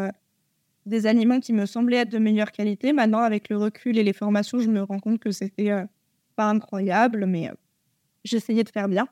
des 0.86 1.06
aliments 1.06 1.40
qui 1.40 1.54
me 1.54 1.66
semblaient 1.66 1.98
être 1.98 2.12
de 2.12 2.20
meilleure 2.20 2.52
qualité. 2.52 2.92
Maintenant, 2.92 3.20
avec 3.20 3.50
le 3.50 3.58
recul 3.58 3.98
et 3.98 4.04
les 4.04 4.14
formations, 4.14 4.60
je 4.60 4.70
me 4.70 4.82
rends 4.82 5.00
compte 5.00 5.20
que 5.20 5.32
c'était 5.32 5.72
pas 6.36 6.50
incroyable, 6.50 7.26
mais 7.26 7.52
j'essayais 8.24 8.64
de 8.64 8.70
faire 8.70 8.90
bien. 8.90 9.08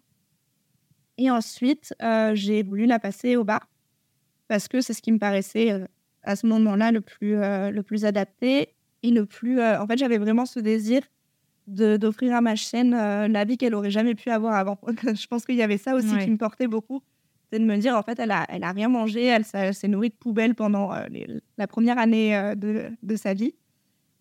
Et 1.18 1.30
ensuite, 1.30 1.94
euh, 2.02 2.32
j'ai 2.34 2.64
voulu 2.64 2.86
la 2.86 3.00
passer 3.00 3.36
au 3.36 3.44
bar 3.44 3.68
parce 4.48 4.68
que 4.68 4.82
c'est 4.82 4.94
ce 4.94 5.02
qui 5.02 5.12
me 5.12 5.20
paraissait 5.20 5.72
euh, 5.72 5.86
à 6.24 6.36
ce 6.36 6.48
moment-là 6.48 6.92
le 6.92 7.02
plus, 7.02 7.36
euh, 7.36 7.70
le 7.70 7.84
plus 7.84 8.06
adapté 8.06 8.74
et 9.04 9.12
le 9.12 9.26
plus. 9.26 9.62
en 9.62 9.86
fait, 9.88 9.98
j'avais 9.98 10.18
vraiment 10.18 10.46
ce 10.46 10.60
désir 10.60 11.02
d'offrir 11.72 12.36
à 12.36 12.42
ma 12.42 12.56
chaîne 12.56 12.92
la 12.92 13.46
vie 13.46 13.58
qu'elle 13.58 13.76
aurait 13.76 13.92
jamais 13.92 14.16
pu 14.16 14.30
avoir 14.30 14.56
avant. 14.56 14.80
je 15.04 15.28
pense 15.28 15.46
qu'il 15.46 15.56
y 15.56 15.64
avait 15.64 15.78
ça 15.78 15.96
aussi 15.96 16.18
qui 16.20 16.30
me 16.30 16.38
portait 16.38 16.68
beaucoup. 16.68 17.02
C'est 17.52 17.60
de 17.60 17.66
me 17.66 17.78
dire, 17.78 17.96
en 17.96 18.04
fait, 18.04 18.18
elle 18.20 18.32
a, 18.32 18.46
elle 18.48 18.64
a 18.64 18.72
rien 18.72 18.88
mangé, 18.88 19.26
elle, 19.26 19.46
s'est 19.46 19.88
nourrie 19.88 20.10
de 20.10 20.16
poubelle 20.16 20.56
pendant 20.56 20.92
la 21.58 21.68
première 21.68 21.98
année 21.98 22.54
de, 22.56 22.92
de, 23.04 23.16
sa 23.16 23.34
vie. 23.34 23.54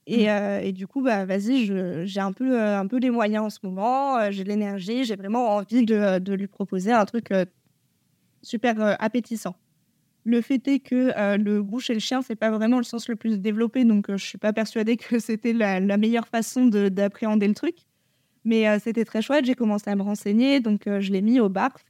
Et, 0.07 0.25
mmh. 0.25 0.29
euh, 0.29 0.61
et, 0.61 0.73
du 0.73 0.87
coup, 0.87 1.03
bah, 1.03 1.25
vas-y, 1.25 1.67
j'ai 2.07 2.21
un 2.21 2.33
peu, 2.33 2.59
euh, 2.59 2.79
un 2.79 2.87
peu 2.87 2.99
les 2.99 3.11
moyens 3.11 3.45
en 3.45 3.51
ce 3.51 3.59
moment, 3.63 4.17
euh, 4.17 4.31
j'ai 4.31 4.45
de 4.45 4.49
l'énergie, 4.49 5.05
j'ai 5.05 5.15
vraiment 5.15 5.57
envie 5.57 5.85
de, 5.85 6.19
de, 6.19 6.33
lui 6.35 6.49
proposer 6.49 6.91
un 6.91 7.05
truc 7.05 7.33
super 8.43 8.97
appétissant. 9.01 9.55
Le 10.25 10.41
fait 10.41 10.67
est 10.69 10.81
que 10.81 11.37
le 11.37 11.63
goût 11.63 11.81
chez 11.81 11.95
le 11.95 12.01
chien, 12.01 12.23
c'est 12.23 12.37
pas 12.37 12.51
vraiment 12.51 12.77
le 12.79 12.85
sens 12.85 13.09
le 13.09 13.17
plus 13.17 13.41
développé, 13.41 13.85
donc 13.85 14.11
je 14.11 14.25
suis 14.25 14.39
pas 14.39 14.53
persuadée 14.53 14.97
que 14.97 15.19
c'était 15.19 15.53
la, 15.53 15.81
meilleure 15.97 16.29
façon 16.29 16.67
d'appréhender 16.67 17.49
le 17.49 17.55
truc. 17.55 17.77
Mais 18.45 18.79
c'était 18.79 19.05
très 19.05 19.23
chouette, 19.23 19.45
j'ai 19.45 19.55
commencé 19.55 19.91
à 19.91 19.97
me 19.97 20.03
renseigner, 20.03 20.61
donc 20.61 20.83
je 20.87 21.13
l'ai 21.13 21.23
mis 21.23 21.41
au 21.41 21.49
barf 21.49 21.85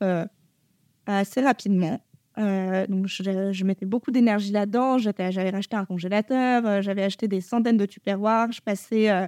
assez 1.06 1.40
rapidement. 1.40 2.00
Euh, 2.38 2.86
donc, 2.86 3.06
je, 3.06 3.64
mettais 3.64 3.86
beaucoup 3.86 4.10
d'énergie 4.10 4.52
là-dedans. 4.52 4.98
J'avais 4.98 5.50
racheté 5.50 5.76
un 5.76 5.84
congélateur, 5.84 6.64
euh, 6.66 6.82
j'avais 6.82 7.02
acheté 7.02 7.28
des 7.28 7.40
centaines 7.40 7.76
de 7.76 7.86
tupperwares. 7.86 8.52
Je 8.52 8.60
passais, 8.60 9.10
euh, 9.10 9.26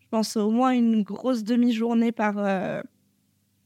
je 0.00 0.06
pense, 0.10 0.36
au 0.36 0.50
moins 0.50 0.70
une 0.70 1.02
grosse 1.02 1.44
demi-journée 1.44 2.12
par, 2.12 2.34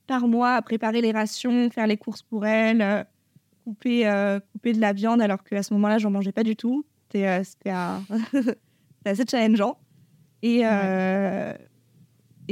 par 0.06 0.28
mois 0.28 0.54
à 0.54 0.62
préparer 0.62 1.00
les 1.00 1.12
rations, 1.12 1.70
faire 1.70 1.86
les 1.86 1.96
courses 1.96 2.22
pour 2.22 2.46
elle, 2.46 3.06
couper, 3.70 4.40
couper 4.52 4.72
de 4.72 4.80
la 4.80 4.92
viande, 4.92 5.20
alors 5.20 5.44
qu'à 5.44 5.62
ce 5.62 5.72
moment-là, 5.74 5.98
j'en 5.98 6.10
mangeais 6.10 6.32
pas 6.32 6.42
du 6.42 6.56
tout. 6.56 6.84
C'était 7.04 7.26
assez 9.04 9.24
challengeant. 9.28 9.78
Et, 10.42 10.64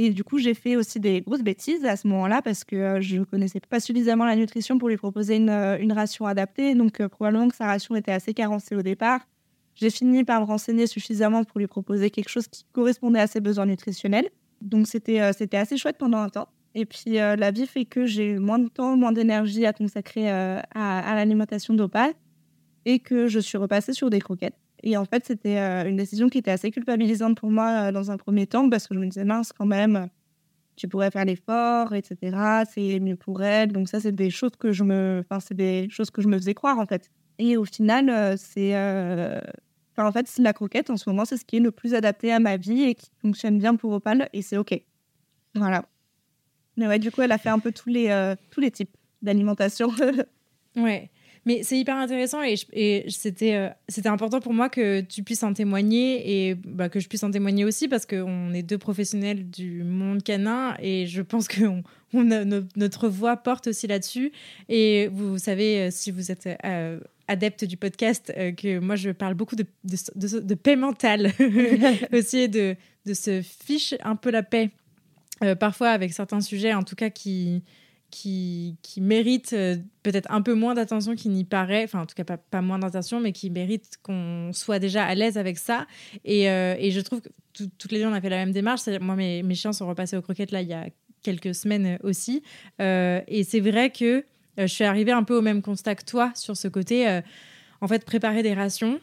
et 0.01 0.11
du 0.11 0.23
coup, 0.23 0.37
j'ai 0.37 0.53
fait 0.53 0.77
aussi 0.77 1.01
des 1.01 1.19
grosses 1.19 1.41
bêtises 1.41 1.83
à 1.83 1.97
ce 1.97 2.07
moment-là 2.07 2.41
parce 2.41 2.63
que 2.63 2.77
euh, 2.77 3.01
je 3.01 3.17
ne 3.17 3.25
connaissais 3.25 3.59
pas 3.59 3.81
suffisamment 3.81 4.23
la 4.23 4.37
nutrition 4.37 4.77
pour 4.77 4.87
lui 4.87 4.95
proposer 4.95 5.35
une, 5.35 5.49
euh, 5.49 5.77
une 5.77 5.91
ration 5.91 6.25
adaptée. 6.25 6.73
Donc, 6.73 7.01
euh, 7.01 7.09
probablement 7.09 7.49
que 7.49 7.55
sa 7.57 7.65
ration 7.65 7.97
était 7.97 8.13
assez 8.13 8.33
carencée 8.33 8.77
au 8.77 8.81
départ. 8.81 9.19
J'ai 9.75 9.89
fini 9.89 10.23
par 10.23 10.39
me 10.39 10.45
renseigner 10.45 10.87
suffisamment 10.87 11.43
pour 11.43 11.59
lui 11.59 11.67
proposer 11.67 12.11
quelque 12.11 12.29
chose 12.29 12.47
qui 12.47 12.63
correspondait 12.71 13.19
à 13.19 13.27
ses 13.27 13.41
besoins 13.41 13.65
nutritionnels. 13.65 14.29
Donc, 14.61 14.87
c'était 14.87 15.33
c'était 15.33 15.57
assez 15.57 15.75
chouette 15.75 15.97
pendant 15.97 16.19
un 16.19 16.29
temps. 16.29 16.47
Et 16.75 16.85
puis, 16.85 17.13
la 17.13 17.51
vie 17.51 17.65
fait 17.65 17.85
que 17.85 18.05
j'ai 18.05 18.37
moins 18.37 18.59
de 18.59 18.67
temps, 18.67 18.95
moins 18.95 19.11
d'énergie 19.11 19.65
à 19.65 19.73
consacrer 19.73 20.29
à, 20.29 20.59
à 20.75 21.15
l'alimentation 21.15 21.73
d'Opal 21.73 22.13
et 22.85 22.99
que 22.99 23.27
je 23.27 23.39
suis 23.39 23.57
repassée 23.57 23.93
sur 23.93 24.09
des 24.09 24.19
croquettes. 24.19 24.57
Et 24.83 24.97
en 24.97 25.05
fait, 25.05 25.25
c'était 25.25 25.57
euh, 25.57 25.89
une 25.89 25.97
décision 25.97 26.29
qui 26.29 26.37
était 26.37 26.51
assez 26.51 26.71
culpabilisante 26.71 27.37
pour 27.37 27.51
moi 27.51 27.69
euh, 27.69 27.91
dans 27.91 28.11
un 28.11 28.17
premier 28.17 28.47
temps 28.47 28.69
parce 28.69 28.87
que 28.87 28.95
je 28.95 28.99
me 28.99 29.07
disais, 29.07 29.25
mince, 29.25 29.51
quand 29.51 29.65
même, 29.65 30.09
tu 30.75 30.87
pourrais 30.87 31.11
faire 31.11 31.25
l'effort, 31.25 31.93
etc. 31.93 32.63
C'est 32.71 32.99
mieux 32.99 33.17
pour 33.17 33.43
elle. 33.43 33.71
Donc 33.71 33.89
ça, 33.89 33.99
c'est 33.99 34.13
des 34.13 34.29
choses 34.29 34.55
que 34.57 34.71
je 34.71 34.83
me, 34.83 35.23
enfin, 35.25 35.39
c'est 35.39 35.55
des 35.55 35.87
choses 35.89 36.11
que 36.11 36.21
je 36.21 36.27
me 36.27 36.37
faisais 36.37 36.53
croire 36.53 36.79
en 36.79 36.85
fait. 36.85 37.09
Et 37.37 37.57
au 37.57 37.65
final, 37.65 38.09
euh, 38.09 38.35
c'est, 38.37 38.75
en 39.97 40.11
fait, 40.11 40.31
la 40.37 40.53
croquette 40.53 40.89
en 40.89 40.97
ce 40.97 41.09
moment, 41.09 41.25
c'est 41.25 41.37
ce 41.37 41.45
qui 41.45 41.57
est 41.57 41.61
le 41.61 41.71
plus 41.71 41.93
adapté 41.93 42.31
à 42.31 42.39
ma 42.39 42.55
vie 42.55 42.83
et 42.83 42.95
qui 42.95 43.09
fonctionne 43.21 43.57
bien 43.57 43.75
pour 43.75 43.91
Opal 43.91 44.29
et 44.31 44.41
c'est 44.41 44.57
ok. 44.57 44.81
Voilà. 45.55 45.83
Mais 46.79 46.87
ouais, 46.87 46.97
du 46.99 47.11
coup, 47.11 47.21
elle 47.21 47.31
a 47.31 47.37
fait 47.37 47.49
un 47.49 47.59
peu 47.59 47.71
tous 47.71 47.89
les, 47.89 48.33
tous 48.49 48.61
les 48.61 48.71
types 48.71 48.89
d'alimentation. 49.21 49.91
ouais. 50.75 51.09
Mais 51.45 51.63
c'est 51.63 51.77
hyper 51.79 51.95
intéressant 51.95 52.43
et, 52.43 52.55
euh, 52.75 53.69
c'était 53.87 54.09
important 54.09 54.39
pour 54.39 54.53
moi 54.53 54.69
que 54.69 55.01
tu 55.01 55.23
puisses 55.23 55.43
en 55.43 55.53
témoigner 55.53 56.49
et 56.49 56.55
bah, 56.55 56.89
que 56.89 56.99
je 56.99 57.07
puisse 57.07 57.23
en 57.23 57.31
témoigner 57.31 57.65
aussi 57.65 57.87
parce 57.87 58.05
qu'on 58.05 58.53
est 58.53 58.61
deux 58.61 58.77
professionnels 58.77 59.49
du 59.49 59.83
monde 59.83 60.21
canin 60.21 60.75
et 60.79 61.07
je 61.07 61.21
pense 61.21 61.47
que 61.47 61.63
on, 61.63 61.83
notre 62.75 63.07
voix 63.07 63.37
porte 63.37 63.67
aussi 63.67 63.87
là-dessus. 63.87 64.31
Et 64.67 65.07
vous, 65.07 65.37
savez, 65.37 65.87
euh, 65.87 65.89
si 65.91 66.11
vous 66.11 66.29
êtes 66.29 66.49
euh, 66.65 66.99
adepte 67.27 67.63
du 67.63 67.77
podcast, 67.77 68.33
que 68.57 68.79
moi 68.79 68.95
je 68.95 69.11
parle 69.11 69.33
beaucoup 69.33 69.55
de, 69.55 69.65
de, 69.85 70.39
de, 70.39 70.55
paix 70.55 70.75
mentale 70.75 71.31
aussi 72.13 72.39
et 72.39 72.47
de, 72.47 72.75
de 73.05 73.13
se 73.13 73.41
fiche 73.41 73.95
un 74.03 74.15
peu 74.15 74.29
la 74.29 74.43
paix. 74.43 74.71
Parfois 75.59 75.89
avec 75.89 76.13
certains 76.13 76.41
sujets, 76.41 76.73
en 76.73 76.83
tout 76.83 76.95
cas 76.95 77.09
qui, 77.09 77.63
qui, 78.09 78.77
qui 78.81 79.01
mérite 79.01 79.53
euh, 79.53 79.77
peut-être 80.03 80.31
un 80.31 80.41
peu 80.41 80.53
moins 80.53 80.73
d'attention 80.73 81.15
qu'il 81.15 81.31
n'y 81.31 81.43
paraît, 81.43 81.83
enfin 81.83 82.01
en 82.01 82.05
tout 82.05 82.15
cas 82.15 82.23
pas, 82.37 82.61
moins 82.61 82.79
d'attention, 82.79 83.19
mais 83.19 83.31
qui 83.31 83.49
mérite 83.49 83.97
qu'on 84.01 84.51
soit 84.53 84.79
déjà 84.79 85.05
à 85.05 85.15
l'aise 85.15 85.37
avec 85.37 85.57
ça. 85.57 85.85
Et, 86.25 86.49
euh, 86.49 86.75
et 86.77 86.91
je 86.91 86.99
trouve 87.01 87.21
que 87.21 87.29
toutes 87.77 87.91
les 87.91 87.99
deux, 87.99 88.05
on 88.05 88.13
a 88.13 88.21
fait 88.21 88.29
la 88.29 88.37
même 88.37 88.51
démarche. 88.51 88.81
Moi, 89.01 89.15
mes, 89.15 89.43
mes 89.43 89.55
chiens 89.55 89.73
sont 89.73 89.87
repassés 89.87 90.17
aux 90.17 90.21
croquettes 90.21 90.51
là 90.51 90.61
il 90.61 90.69
y 90.69 90.73
a 90.73 90.87
quelques 91.23 91.53
semaines 91.53 91.99
aussi. 92.03 92.41
Euh, 92.81 93.21
et 93.27 93.43
c'est 93.43 93.59
vrai 93.59 93.91
que 93.91 94.25
je 94.57 94.65
suis 94.65 94.83
arrivée 94.83 95.11
un 95.11 95.23
peu 95.23 95.37
au 95.37 95.41
même 95.41 95.61
constat 95.61 95.95
que 95.95 96.03
toi 96.03 96.31
sur 96.35 96.57
ce 96.57 96.67
côté. 96.67 97.21
en 97.81 97.87
fait, 97.87 98.03
préparer 98.05 98.43
des 98.43 98.53
rations, 98.53 98.99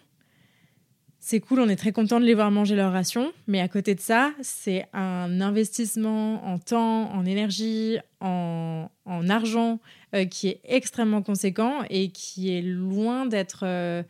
c'est 1.18 1.40
cool, 1.40 1.60
on 1.60 1.68
est 1.68 1.76
très 1.76 1.92
content 1.92 2.20
de 2.20 2.24
les 2.24 2.34
voir 2.34 2.50
manger 2.50 2.76
leur 2.76 2.92
ration, 2.92 3.32
mais 3.46 3.60
à 3.60 3.68
côté 3.68 3.94
de 3.94 4.00
ça, 4.00 4.32
c'est 4.42 4.86
un 4.92 5.40
investissement 5.40 6.46
en 6.46 6.58
temps, 6.58 7.12
en 7.12 7.24
énergie, 7.24 7.98
en, 8.20 8.88
argent 9.28 9.80
euh, 10.14 10.24
qui 10.24 10.48
est 10.48 10.60
extrêmement 10.64 11.22
conséquent 11.22 11.82
et 11.90 12.10
qui 12.10 12.56
est 12.56 12.62
loin 12.62 13.26
d'être 13.26 13.64
euh, 13.64 14.02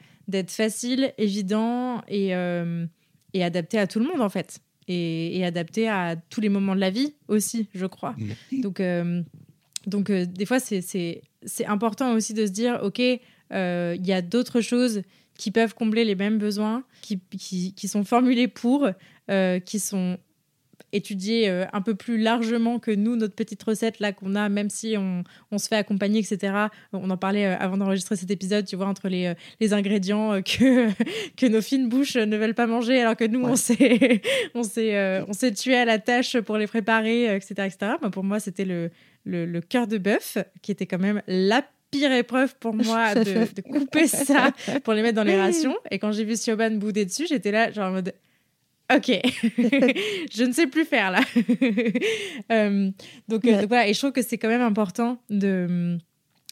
facile, 0.46 1.14
évident 1.16 2.02
euh, 2.10 2.86
et, 3.32 3.44
adapté 3.44 3.78
à 3.78 3.86
tout 3.86 3.98
le 3.98 4.06
monde 4.06 4.20
en 4.20 4.28
fait. 4.28 4.58
Et, 4.88 5.42
adapté 5.44 5.88
à 5.88 6.16
tous 6.16 6.40
les 6.40 6.48
moments 6.48 6.74
de 6.74 6.80
la 6.80 6.90
vie 6.90 7.14
aussi, 7.28 7.68
je 7.74 7.86
crois. 7.86 8.14
Donc, 8.52 8.82
donc 9.86 10.10
des 10.10 10.44
fois, 10.44 10.60
c'est 10.60 11.22
important 11.66 12.12
aussi 12.12 12.34
de 12.34 12.46
se 12.46 12.52
dire, 12.52 12.80
OK, 12.82 12.98
il 12.98 13.20
y 13.50 14.12
a 14.12 14.22
d'autres 14.22 14.60
choses 14.60 15.02
qui 15.36 15.50
peuvent 15.50 15.74
combler 15.74 16.04
les 16.04 16.14
mêmes 16.14 16.38
besoins, 16.38 16.84
qui, 17.02 17.20
qui, 17.20 17.88
sont 17.88 18.04
formulés 18.04 18.48
pour, 18.48 18.88
euh, 19.30 19.60
qui 19.60 19.78
sont 19.78 20.18
étudiés 20.92 21.48
euh, 21.48 21.66
un 21.72 21.82
peu 21.82 21.94
plus 21.94 22.16
largement 22.18 22.78
que 22.78 22.90
nous, 22.90 23.16
notre 23.16 23.34
petite 23.34 23.62
recette 23.62 23.98
là 23.98 24.12
qu'on 24.12 24.34
a, 24.34 24.48
même 24.48 24.70
si 24.70 24.96
on, 24.96 25.24
on, 25.50 25.58
se 25.58 25.68
fait 25.68 25.76
accompagner, 25.76 26.20
etc. 26.20 26.68
On 26.92 27.10
en 27.10 27.16
parlait 27.16 27.46
euh, 27.46 27.56
avant 27.58 27.76
d'enregistrer 27.76 28.16
cet 28.16 28.30
épisode, 28.30 28.66
tu 28.66 28.76
vois, 28.76 28.86
entre 28.86 29.08
les, 29.08 29.34
les 29.60 29.72
ingrédients 29.72 30.40
que, 30.42 30.88
que 31.36 31.46
nos 31.46 31.60
fines 31.60 31.88
bouches 31.88 32.16
ne 32.16 32.36
veulent 32.36 32.54
pas 32.54 32.66
manger, 32.66 33.00
alors 33.00 33.16
que 33.16 33.24
nous, 33.24 33.42
on 33.42 33.56
s'est 33.56 34.22
on 34.54 34.62
s'est 34.62 35.52
tué 35.54 35.76
à 35.76 35.84
la 35.84 35.98
tâche 35.98 36.38
pour 36.40 36.56
les 36.56 36.66
préparer, 36.66 37.34
etc. 37.34 37.54
etc. 37.66 37.92
pour 38.12 38.24
moi, 38.24 38.40
c'était 38.40 38.64
le, 38.64 38.90
le, 39.24 39.44
le 39.44 39.60
cœur 39.60 39.86
de 39.86 39.98
bœuf, 39.98 40.38
qui 40.62 40.72
était 40.72 40.86
quand 40.86 41.00
même 41.00 41.22
la 41.26 41.62
pire 41.90 42.12
épreuve 42.12 42.54
pour 42.58 42.74
moi 42.74 43.14
de, 43.14 43.60
couper 43.62 44.06
ça 44.06 44.50
pour 44.84 44.94
les 44.94 45.02
mettre 45.02 45.16
dans 45.16 45.24
les 45.24 45.40
rations. 45.40 45.76
Et 45.90 45.98
quand 45.98 46.12
j'ai 46.12 46.24
vu 46.24 46.36
Sioban 46.36 46.72
bouder 46.72 47.04
dessus, 47.04 47.26
j'étais 47.28 47.50
là, 47.50 47.70
genre 47.70 47.88
en 47.88 47.92
mode. 47.92 48.14
Ok, 48.94 49.08
je 49.10 50.44
ne 50.44 50.52
sais 50.52 50.68
plus 50.68 50.84
faire 50.84 51.10
là. 51.10 51.20
Euh, 52.52 52.90
donc, 53.26 53.44
euh, 53.44 53.66
voilà, 53.66 53.88
et 53.88 53.94
je 53.94 53.98
trouve 53.98 54.12
que 54.12 54.22
c'est 54.22 54.38
quand 54.38 54.48
même 54.48 54.62
important 54.62 55.20
de, 55.30 55.98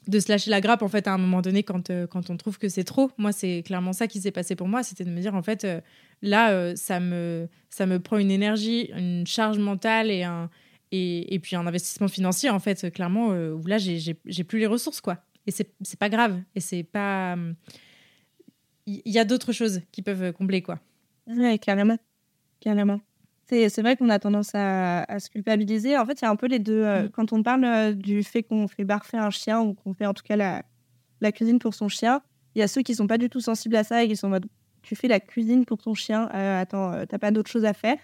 de 0.09 0.19
se 0.19 0.29
lâcher 0.29 0.51
la 0.51 0.61
grappe 0.61 0.83
en 0.83 0.89
fait 0.89 1.07
à 1.07 1.13
un 1.13 1.19
moment 1.19 1.41
donné 1.41 1.63
quand, 1.63 1.91
euh, 1.91 2.09
quand 2.09 2.31
on 2.31 2.37
trouve 2.37 2.59
que 2.59 2.69
c'est 2.69 2.83
trop. 2.83 3.13
Moi, 3.17 3.31
c'est 3.31 3.63
clairement 3.65 3.93
ça 3.93 4.09
qui 4.09 4.21
s'est 4.21 4.33
passé 4.33 4.57
pour 4.57 4.67
moi, 4.67 4.83
c'était 4.83 5.05
de 5.05 5.11
me 5.11 5.21
dire 5.21 5.37
en 5.37 5.43
fait 5.43 5.65
là, 6.23 6.75
ça, 6.75 6.99
me, 6.99 7.47
ça 7.71 7.87
me 7.87 8.01
prend 8.01 8.19
une 8.19 8.33
énergie, 8.33 8.91
une 8.97 9.25
charge 9.25 9.59
mentale 9.59 10.11
et 10.11 10.25
un, 10.25 10.51
et, 10.95 11.39
puis 11.41 11.57
un 11.57 11.67
investissement 11.67 12.09
financier, 12.09 12.51
en 12.51 12.59
fait, 12.59 12.93
clairement, 12.93 13.29
où 13.29 13.67
là, 13.67 13.79
j'ai 13.79 14.45
plus 14.45 14.59
les 14.59 14.67
ressources, 14.67 15.01
quoi. 15.01 15.19
Et 15.47 15.51
c'est 15.51 15.99
pas 15.99 16.09
grave. 16.09 16.41
Et 16.55 16.61
c'est 16.61 16.83
pas. 16.83 17.37
Il 18.87 19.01
y, 19.07 19.19
a 19.19 19.25
d'autres 19.25 19.53
choses 19.53 19.81
qui 19.93 20.03
peuvent 20.03 20.33
combler, 20.33 20.63
quoi. 20.63 20.79
Ouais, 21.27 21.59
carrément. 21.59 21.99
Carrément. 22.61 23.01
C'est 23.47 23.83
vrai 23.83 23.97
qu'on 23.97 24.09
a 24.09 24.19
tendance 24.19 24.51
à, 24.55 25.19
se 25.19 25.29
culpabiliser. 25.29 25.97
En 25.99 26.07
fait, 26.07 26.21
il 26.21 26.25
y 26.25 26.27
a 26.27 26.31
un 26.31 26.37
peu 26.37 26.47
les 26.47 26.59
deux. 26.59 26.83
Euh, 26.83 27.05
mm. 27.05 27.09
Quand 27.11 27.33
on 27.33 27.43
parle 27.43 27.65
euh, 27.65 27.93
du 27.93 28.23
fait 28.23 28.43
qu'on 28.43 28.69
fait 28.69 28.85
barfer 28.85 29.19
un 29.19 29.31
chien 29.31 29.61
ou 29.61 29.75
qu'on 29.75 29.95
fait 29.95 30.07
en 30.07 30.15
tout 30.15 30.23
cas 30.23 30.37
la, 30.37 30.65
la 31.21 31.33
cuisine 31.33 31.59
pour 31.59 31.75
son 31.75 31.89
chien, 31.89 32.23
il 32.55 32.61
y 32.61 32.63
a 32.63 32.69
ceux 32.69 32.83
qui 32.83 32.95
sont 32.95 33.07
pas 33.07 33.19
du 33.19 33.29
tout 33.29 33.41
sensibles 33.41 33.77
à 33.77 33.85
ça 33.85 34.03
et 34.03 34.09
qui 34.09 34.17
sont 34.17 34.29
en 34.29 34.31
mode 34.31 34.47
tu 34.83 34.97
fais 34.97 35.09
la 35.09 35.19
cuisine 35.19 35.65
pour 35.65 35.79
ton 35.79 35.95
chien, 35.95 36.29
euh, 36.35 36.61
attends, 36.61 37.07
t'as 37.09 37.19
pas 37.19 37.31
d'autre 37.31 37.51
chose 37.51 37.65
à 37.65 37.73
faire. 37.73 37.97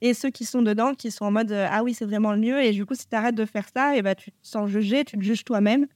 Et 0.00 0.14
ceux 0.14 0.30
qui 0.30 0.44
sont 0.44 0.62
dedans, 0.62 0.94
qui 0.94 1.10
sont 1.10 1.24
en 1.24 1.30
mode 1.30 1.52
ah 1.52 1.82
oui, 1.82 1.94
c'est 1.94 2.04
vraiment 2.04 2.32
le 2.32 2.38
mieux. 2.38 2.62
Et 2.62 2.72
du 2.72 2.86
coup, 2.86 2.94
si 2.94 3.08
tu 3.08 3.16
arrêtes 3.16 3.34
de 3.34 3.44
faire 3.44 3.66
ça, 3.74 3.96
et 3.96 4.02
bah, 4.02 4.14
tu 4.14 4.30
te 4.30 4.36
sens 4.42 4.70
jugé, 4.70 5.04
tu 5.04 5.18
te 5.18 5.22
juges 5.22 5.44
toi-même. 5.44 5.86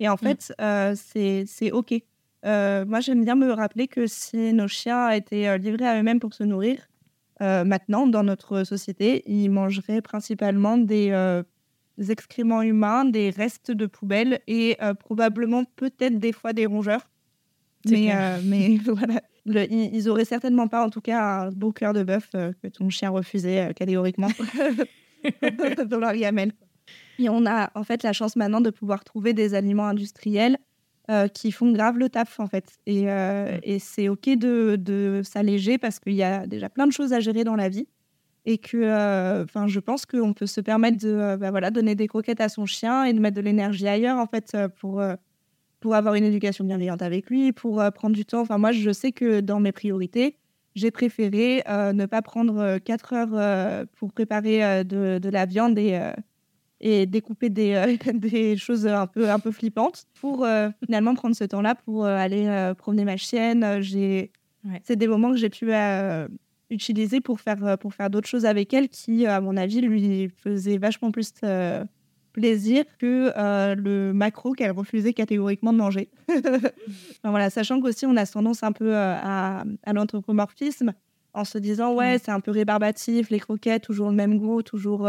Et 0.00 0.08
en 0.08 0.14
mm. 0.14 0.18
fait, 0.18 0.52
euh, 0.60 0.94
c'est 0.96 1.70
OK. 1.70 1.94
Euh, 2.44 2.84
moi, 2.84 2.98
j'aime 3.00 3.24
bien 3.24 3.36
me 3.36 3.52
rappeler 3.52 3.86
que 3.86 4.08
si 4.08 4.52
nos 4.52 4.66
chiens 4.66 5.10
étaient 5.10 5.46
euh, 5.46 5.58
livrés 5.58 5.86
à 5.86 5.98
eux-mêmes 6.00 6.18
pour 6.18 6.34
se 6.34 6.42
nourrir, 6.42 6.88
maintenant, 7.40 8.06
dans 8.06 8.22
notre 8.22 8.62
société, 8.62 9.24
ils 9.26 9.48
mangeraient 9.48 10.00
principalement 10.00 10.78
des, 10.78 11.12
excréments 12.08 12.62
humains, 12.62 13.04
des 13.04 13.30
restes 13.30 13.72
de 13.72 13.86
poubelles 13.86 14.38
et 14.46 14.78
probablement 15.00 15.64
peut-être 15.74 16.20
des 16.20 16.30
fois 16.30 16.52
des 16.52 16.66
rongeurs. 16.66 17.10
Mais, 17.90 18.12
mais 18.44 18.76
voilà, 18.86 19.20
ils 19.46 20.08
auraient 20.08 20.24
certainement 20.24 20.68
pas, 20.68 20.84
en 20.84 20.90
tout 20.90 21.00
cas, 21.00 21.46
un 21.46 21.50
beau 21.50 21.72
cœur 21.72 21.92
de 21.92 22.02
bœuf 22.02 22.30
que 22.30 22.68
ton 22.68 22.90
chien 22.90 23.10
refusait 23.10 23.72
catégoriquement 23.74 24.28
dans 25.86 25.98
leur 25.98 26.14
gamelle. 26.14 26.52
Et 27.18 27.28
on 27.28 27.46
a 27.46 27.70
en 27.74 27.84
fait 27.84 28.02
la 28.02 28.12
chance 28.12 28.36
maintenant 28.36 28.60
de 28.60 28.70
pouvoir 28.70 29.04
trouver 29.04 29.32
des 29.32 29.54
aliments 29.54 29.86
industriels 29.86 30.58
euh, 31.10 31.28
qui 31.28 31.52
font 31.52 31.72
grave 31.72 31.98
le 31.98 32.08
taf 32.08 32.40
en 32.40 32.46
fait. 32.46 32.78
Et, 32.86 33.10
euh, 33.10 33.58
et 33.62 33.78
c'est 33.78 34.08
ok 34.08 34.30
de, 34.30 34.76
de 34.78 35.22
s'alléger 35.24 35.78
parce 35.78 35.98
qu'il 35.98 36.14
y 36.14 36.22
a 36.22 36.46
déjà 36.46 36.68
plein 36.68 36.86
de 36.86 36.92
choses 36.92 37.12
à 37.12 37.20
gérer 37.20 37.44
dans 37.44 37.56
la 37.56 37.68
vie. 37.68 37.86
Et 38.44 38.58
que 38.58 38.76
euh, 38.76 39.44
enfin 39.44 39.68
je 39.68 39.78
pense 39.78 40.04
qu'on 40.04 40.32
peut 40.32 40.46
se 40.46 40.60
permettre 40.60 40.98
de 40.98 41.36
bah, 41.36 41.50
voilà, 41.50 41.70
donner 41.70 41.94
des 41.94 42.08
croquettes 42.08 42.40
à 42.40 42.48
son 42.48 42.66
chien 42.66 43.04
et 43.04 43.12
de 43.12 43.20
mettre 43.20 43.36
de 43.36 43.40
l'énergie 43.40 43.86
ailleurs 43.86 44.18
en 44.18 44.26
fait 44.26 44.56
pour, 44.80 45.00
pour 45.82 45.94
avoir 45.94 46.14
une 46.14 46.24
éducation 46.24 46.64
bienveillante 46.64 47.02
avec 47.02 47.28
lui, 47.28 47.52
pour 47.52 47.82
prendre 47.94 48.16
du 48.16 48.24
temps. 48.24 48.40
Enfin 48.40 48.56
moi 48.56 48.72
je 48.72 48.90
sais 48.90 49.12
que 49.12 49.40
dans 49.40 49.60
mes 49.60 49.72
priorités, 49.72 50.36
j'ai 50.74 50.90
préféré 50.90 51.62
ne 51.68 52.06
pas 52.06 52.22
prendre 52.22 52.78
4 52.78 53.12
heures 53.12 53.86
pour 53.96 54.12
préparer 54.12 54.84
de, 54.84 55.18
de, 55.18 55.28
la 55.28 55.44
viande 55.44 55.78
et 55.78 56.00
et 56.82 57.06
découper 57.06 57.48
des, 57.48 57.74
euh, 57.74 58.12
des 58.14 58.56
choses 58.56 58.86
un 58.86 59.06
peu, 59.06 59.30
un 59.30 59.38
peu 59.38 59.52
flippantes 59.52 60.04
pour 60.20 60.44
euh, 60.44 60.68
finalement 60.84 61.14
prendre 61.14 61.34
ce 61.36 61.44
temps-là 61.44 61.76
pour 61.76 62.04
euh, 62.04 62.16
aller 62.16 62.72
promener 62.76 63.04
ma 63.04 63.16
chienne. 63.16 63.80
J'ai... 63.80 64.32
C'est 64.84 64.96
des 64.96 65.08
moments 65.08 65.30
que 65.30 65.38
j'ai 65.38 65.50
pu 65.50 65.72
utilisé 66.70 67.20
pour 67.20 67.40
faire, 67.40 67.76
pour 67.78 67.94
faire 67.94 68.10
d'autres 68.10 68.28
choses 68.28 68.44
avec 68.44 68.72
elle 68.72 68.88
qui, 68.88 69.26
à 69.26 69.40
mon 69.40 69.56
avis, 69.56 69.80
lui 69.80 70.28
faisait 70.36 70.78
vachement 70.78 71.10
plus 71.10 71.32
plaisir 72.32 72.84
que 72.98 73.32
le 73.74 74.12
macro 74.12 74.52
qu'elle 74.52 74.72
refusait 74.72 75.12
catégoriquement 75.12 75.72
de 75.72 75.78
manger. 75.78 76.10
voilà, 77.24 77.50
sachant 77.50 77.80
qu'aussi 77.80 78.06
on 78.06 78.16
a 78.16 78.26
tendance 78.26 78.62
un 78.62 78.72
peu 78.72 78.96
à, 78.96 79.64
à 79.82 79.92
l'anthropomorphisme 79.92 80.92
en 81.34 81.44
se 81.44 81.58
disant 81.58 81.94
ouais, 81.94 82.16
mmh. 82.16 82.20
c'est 82.24 82.30
un 82.30 82.40
peu 82.40 82.50
rébarbatif, 82.50 83.30
les 83.30 83.40
croquettes, 83.40 83.84
toujours 83.84 84.10
le 84.10 84.16
même 84.16 84.38
goût, 84.38 84.62
toujours. 84.62 85.08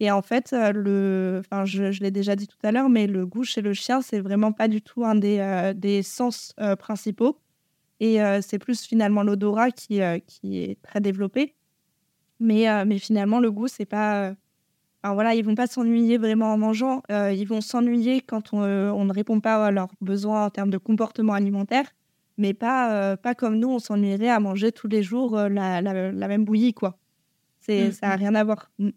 Et 0.00 0.10
en 0.10 0.22
fait, 0.22 0.52
le, 0.52 1.40
enfin, 1.40 1.64
je, 1.64 1.84
l'ai 2.00 2.10
déjà 2.10 2.34
dit 2.36 2.46
tout 2.46 2.58
à 2.64 2.72
l'heure, 2.72 2.88
mais 2.88 3.06
le 3.06 3.26
goût 3.26 3.44
chez 3.44 3.60
le 3.60 3.72
chien, 3.72 4.02
c'est 4.02 4.20
vraiment 4.20 4.52
pas 4.52 4.68
du 4.68 4.82
tout 4.82 5.04
un 5.04 5.14
des, 5.14 5.72
des 5.76 6.02
sens 6.02 6.54
principaux. 6.78 7.38
Et 8.00 8.18
c'est 8.40 8.58
plus 8.58 8.82
finalement 8.84 9.22
l'odorat 9.22 9.70
qui, 9.70 10.00
qui 10.26 10.58
est 10.58 10.82
très 10.82 11.00
développé. 11.00 11.54
Mais, 12.40 12.84
mais 12.84 12.98
finalement, 12.98 13.38
le 13.38 13.52
goût, 13.52 13.68
c'est 13.68 13.86
pas. 13.86 14.34
Alors 15.02 15.14
voilà, 15.14 15.34
ils 15.34 15.44
vont 15.44 15.54
pas 15.54 15.66
s'ennuyer 15.66 16.16
vraiment 16.18 16.52
en 16.52 16.58
mangeant. 16.58 17.02
ils 17.10 17.44
vont 17.44 17.60
s'ennuyer 17.60 18.20
quand 18.20 18.52
on, 18.52 18.62
on, 18.62 19.04
ne 19.04 19.12
répond 19.12 19.40
pas 19.40 19.66
à 19.66 19.70
leurs 19.70 19.90
besoins 20.00 20.46
en 20.46 20.50
termes 20.50 20.70
de 20.70 20.78
comportement 20.78 21.32
alimentaire 21.32 21.86
mais 22.38 22.54
pas, 22.54 22.92
euh, 22.92 23.16
pas 23.16 23.34
comme 23.34 23.58
nous, 23.58 23.68
on 23.68 23.78
s'ennuierait 23.78 24.28
à 24.28 24.40
manger 24.40 24.72
tous 24.72 24.88
les 24.88 25.02
jours 25.02 25.38
euh, 25.38 25.48
la, 25.48 25.80
la, 25.80 26.28
même 26.28 26.44
bouillie, 26.44 26.74
quoi. 26.74 26.98
C'est, 27.60 27.88
mmh, 27.88 27.92
ça 27.92 28.08
n'a 28.08 28.16
mmh. 28.16 28.20
rien 28.20 28.34
à 28.34 28.44
voir. 28.44 28.70
Mmh. 28.78 28.90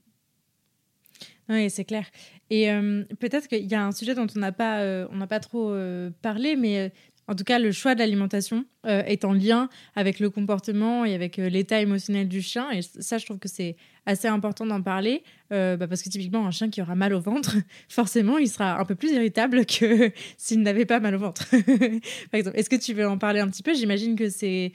Oui, 1.49 1.69
c'est 1.69 1.85
clair. 1.85 2.05
Et 2.49 2.71
euh, 2.71 3.03
peut-être 3.19 3.47
qu'il 3.47 3.65
y 3.65 3.75
a 3.75 3.85
un 3.85 3.91
sujet 3.91 4.15
dont 4.15 4.25
on 4.35 4.39
n'a 4.39 4.51
pas, 4.51 4.81
on 5.11 5.17
n'a 5.17 5.27
pas 5.27 5.39
trop 5.39 5.75
parlé, 6.21 6.55
mais 6.55 6.91
en 7.27 7.33
tout 7.33 7.43
cas, 7.43 7.57
le 7.57 7.71
choix 7.71 7.95
de 7.95 7.99
l'alimentation 7.99 8.65
euh, 8.85 9.01
est 9.03 9.25
en 9.25 9.33
lien 9.33 9.67
avec 9.95 10.19
le 10.19 10.29
comportement 10.29 11.05
et 11.05 11.15
avec 11.15 11.39
euh, 11.39 11.49
l'état 11.49 11.81
émotionnel 11.81 12.27
du 12.27 12.41
chien. 12.41 12.69
Et 12.71 12.81
ça, 12.83 13.17
je 13.17 13.25
trouve 13.25 13.39
que 13.39 13.47
c'est 13.47 13.77
assez 14.05 14.27
important 14.27 14.65
d'en 14.65 14.81
parler. 14.83 15.23
Euh, 15.51 15.75
bah, 15.75 15.87
parce 15.87 16.03
que 16.03 16.09
typiquement, 16.09 16.45
un 16.45 16.51
chien 16.51 16.69
qui 16.69 16.83
aura 16.83 16.93
mal 16.93 17.13
au 17.15 17.19
ventre, 17.19 17.55
forcément, 17.89 18.37
il 18.37 18.47
sera 18.47 18.79
un 18.79 18.85
peu 18.85 18.93
plus 18.93 19.11
irritable 19.11 19.65
que 19.65 20.11
s'il 20.37 20.61
n'avait 20.61 20.85
pas 20.85 20.99
mal 20.99 21.15
au 21.15 21.19
ventre. 21.19 21.49
Par 22.31 22.37
exemple, 22.37 22.57
est-ce 22.59 22.69
que 22.69 22.75
tu 22.75 22.93
veux 22.93 23.07
en 23.07 23.17
parler 23.17 23.39
un 23.39 23.47
petit 23.47 23.63
peu? 23.63 23.73
J'imagine 23.73 24.15
que 24.15 24.29
c'est, 24.29 24.71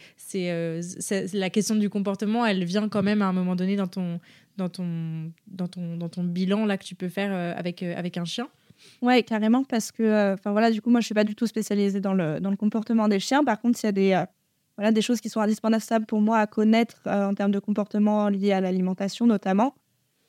la 1.33 1.51
question 1.51 1.77
du 1.77 1.89
comportement, 1.89 2.45
elle 2.45 2.65
vient 2.65 2.89
quand 2.89 3.05
même 3.05 3.23
à 3.23 3.27
un 3.27 3.33
moment 3.33 3.55
donné 3.55 3.77
dans 3.77 3.87
ton, 3.87 4.19
bilan 6.25 6.67
là, 6.67 6.77
que 6.77 6.85
tu 6.85 6.97
peux 6.97 7.09
faire 7.09 7.57
avec 7.57 8.17
un 8.17 8.25
chien. 8.25 8.49
Ouais, 9.03 9.22
carrément, 9.22 9.64
parce 9.64 9.93
que, 9.93 10.03
euh, 10.03 10.35
enfin 10.35 10.53
voilà, 10.53 10.70
du 10.70 10.83
coup, 10.83 10.91
moi, 10.91 11.01
je 11.01 11.07
suis 11.07 11.14
pas 11.14 11.24
du 11.24 11.35
tout 11.35 11.47
spécialisée 11.47 12.01
dans 12.01 12.14
le, 12.14 12.41
dans 12.41 12.51
le 12.51 12.57
comportement 12.57 13.09
des 13.09 13.20
chiens. 13.20 13.45
Par 13.45 13.61
contre, 13.61 13.78
il 13.83 13.87
y 13.87 13.89
a 13.89 13.93
des, 13.93 14.12
euh, 14.12 14.24
voilà, 14.76 14.93
des 14.93 15.03
choses 15.03 15.20
qui 15.20 15.28
sont 15.28 15.41
indispensables 15.41 16.07
pour 16.07 16.20
moi 16.20 16.39
à 16.39 16.47
connaître 16.47 17.01
euh, 17.07 17.28
en 17.28 17.35
termes 17.35 17.51
de 17.51 17.59
comportement 17.59 18.28
lié 18.28 18.53
à 18.53 18.61
l'alimentation, 18.61 19.26
notamment. 19.26 19.74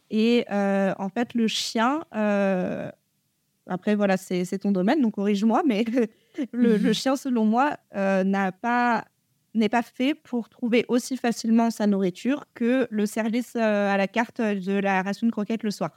Et 0.10 0.46
en 0.50 1.08
fait, 1.08 1.34
le 1.36 1.48
chien, 1.48 2.02
après, 3.66 3.96
voilà, 3.96 4.18
c'est 4.18 4.60
ton 4.60 4.74
domaine, 4.74 5.02
donc 5.02 5.16
corrige-moi, 5.16 5.64
mais 5.66 5.86
le, 6.52 6.76
le, 6.76 6.94
chien, 6.94 7.16
selon 7.16 7.46
moi, 7.46 7.78
n'a 7.94 8.52
pas 8.52 9.06
n'est 9.54 9.70
pas 9.70 9.82
fait 9.82 10.14
pour 10.14 10.50
trouver 10.50 10.86
aussi 10.90 11.16
facilement 11.16 11.72
sa 11.72 11.88
nourriture 11.88 12.46
que 12.54 12.88
le 12.90 13.06
service 13.06 13.56
à 13.56 13.96
la 13.96 14.08
carte 14.08 14.42
de 14.42 14.74
la 14.80 15.02
ration 15.02 15.28
de 15.28 15.32
croquettes 15.32 15.64
le 15.64 15.72
soir. 15.72 15.92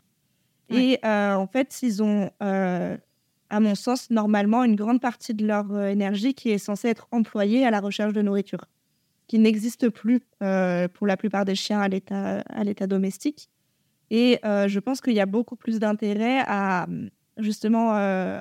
Et 0.71 0.99
euh, 1.05 1.35
en 1.35 1.47
fait, 1.47 1.81
ils 1.83 2.03
ont, 2.03 2.31
euh, 2.43 2.97
à 3.51 3.61
mon 3.61 3.75
sens, 3.75 4.11
normalement 4.11 4.65
une 4.65 4.77
grande 4.77 5.01
partie 5.01 5.35
de 5.35 5.47
leur 5.47 5.71
euh, 5.73 5.89
énergie 5.89 6.35
qui 6.35 6.51
est 6.51 6.59
censée 6.59 6.89
être 6.89 7.07
employée 7.11 7.67
à 7.67 7.71
la 7.71 7.81
recherche 7.81 8.13
de 8.13 8.23
nourriture, 8.23 8.65
qui 9.27 9.39
n'existe 9.39 9.89
plus 9.91 10.21
pour 10.41 11.07
la 11.07 11.17
plupart 11.17 11.45
des 11.45 11.55
chiens 11.55 11.81
à 11.81 11.89
l'état, 11.89 12.87
domestique. 12.87 13.49
Et 14.11 14.39
je 14.45 14.79
pense 14.79 15.01
qu'il 15.01 15.15
y 15.15 15.21
a 15.21 15.27
beaucoup 15.27 15.57
plus 15.57 15.79
d'intérêt 15.79 16.41
à 16.47 16.87
justement 17.39 17.93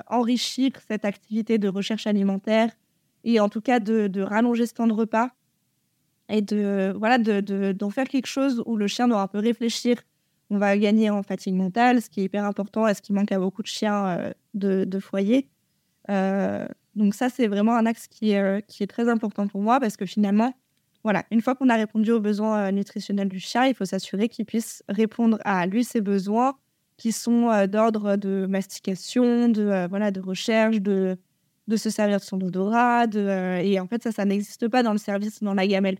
enrichir 0.08 0.72
cette 0.86 1.04
activité 1.06 1.56
de 1.56 1.68
recherche 1.68 2.06
alimentaire 2.06 2.70
et 3.24 3.40
en 3.40 3.48
tout 3.48 3.62
cas 3.62 3.80
de, 3.80 4.20
rallonger 4.20 4.66
ce 4.66 4.74
temps 4.74 4.86
de 4.86 4.92
repas 4.92 5.30
et 6.28 6.42
de 6.42 6.94
voilà 6.96 7.16
de, 7.16 7.72
d'en 7.72 7.88
faire 7.88 8.06
quelque 8.06 8.26
chose 8.26 8.62
où 8.66 8.76
le 8.76 8.86
chien 8.86 9.08
doit 9.08 9.22
un 9.22 9.26
peu 9.26 9.38
réfléchir 9.38 9.96
on 10.54 10.58
va 10.58 10.78
gagner 10.78 11.10
en 11.10 11.22
fatigue 11.24 11.54
mentale, 11.54 12.00
ce 12.00 12.08
qui 12.08 12.20
est 12.20 12.24
hyper 12.24 12.44
important 12.44 12.86
est 12.86 12.94
ce 12.94 13.02
qui 13.02 13.12
manque 13.12 13.32
à 13.32 13.38
beaucoup 13.40 13.62
de 13.62 13.66
chiens 13.66 14.06
euh, 14.06 14.84
de, 14.84 15.00
foyer. 15.00 15.48
Euh, 16.10 16.66
donc 16.94 17.14
ça, 17.14 17.28
c'est 17.28 17.48
vraiment 17.48 17.74
un 17.76 17.86
axe 17.86 18.06
qui 18.06 18.30
est, 18.30 18.40
euh, 18.40 18.60
qui 18.60 18.84
est 18.84 18.86
très 18.86 19.08
important 19.08 19.48
pour 19.48 19.60
moi 19.60 19.80
parce 19.80 19.96
que 19.96 20.06
finalement, 20.06 20.54
voilà, 21.02 21.24
une 21.32 21.40
fois 21.40 21.56
qu'on 21.56 21.68
a 21.70 21.74
répondu 21.74 22.12
aux 22.12 22.20
besoins 22.20 22.70
nutritionnels 22.70 23.28
du 23.28 23.40
chien, 23.40 23.66
il 23.66 23.74
faut 23.74 23.84
s'assurer 23.84 24.28
qu'il 24.28 24.44
puisse 24.46 24.84
répondre 24.88 25.38
à 25.44 25.66
lui 25.66 25.82
ses 25.82 26.00
besoins 26.00 26.54
qui 26.96 27.10
sont 27.10 27.66
d'ordre 27.66 28.14
de 28.16 28.46
mastication, 28.46 29.48
de, 29.48 29.86
voilà, 29.90 30.12
de 30.12 30.20
recherche, 30.20 30.76
de 30.80 31.18
se 31.76 31.90
servir 31.90 32.20
de 32.20 32.24
son 32.24 32.40
odorat. 32.40 33.06
et 33.12 33.80
en 33.80 33.86
fait, 33.86 34.02
ça, 34.04 34.12
ça 34.12 34.24
n'existe 34.24 34.68
pas 34.68 34.82
dans 34.82 34.92
le 34.92 34.98
service, 34.98 35.42
dans 35.42 35.52
la 35.52 35.66
gamelle. 35.66 35.98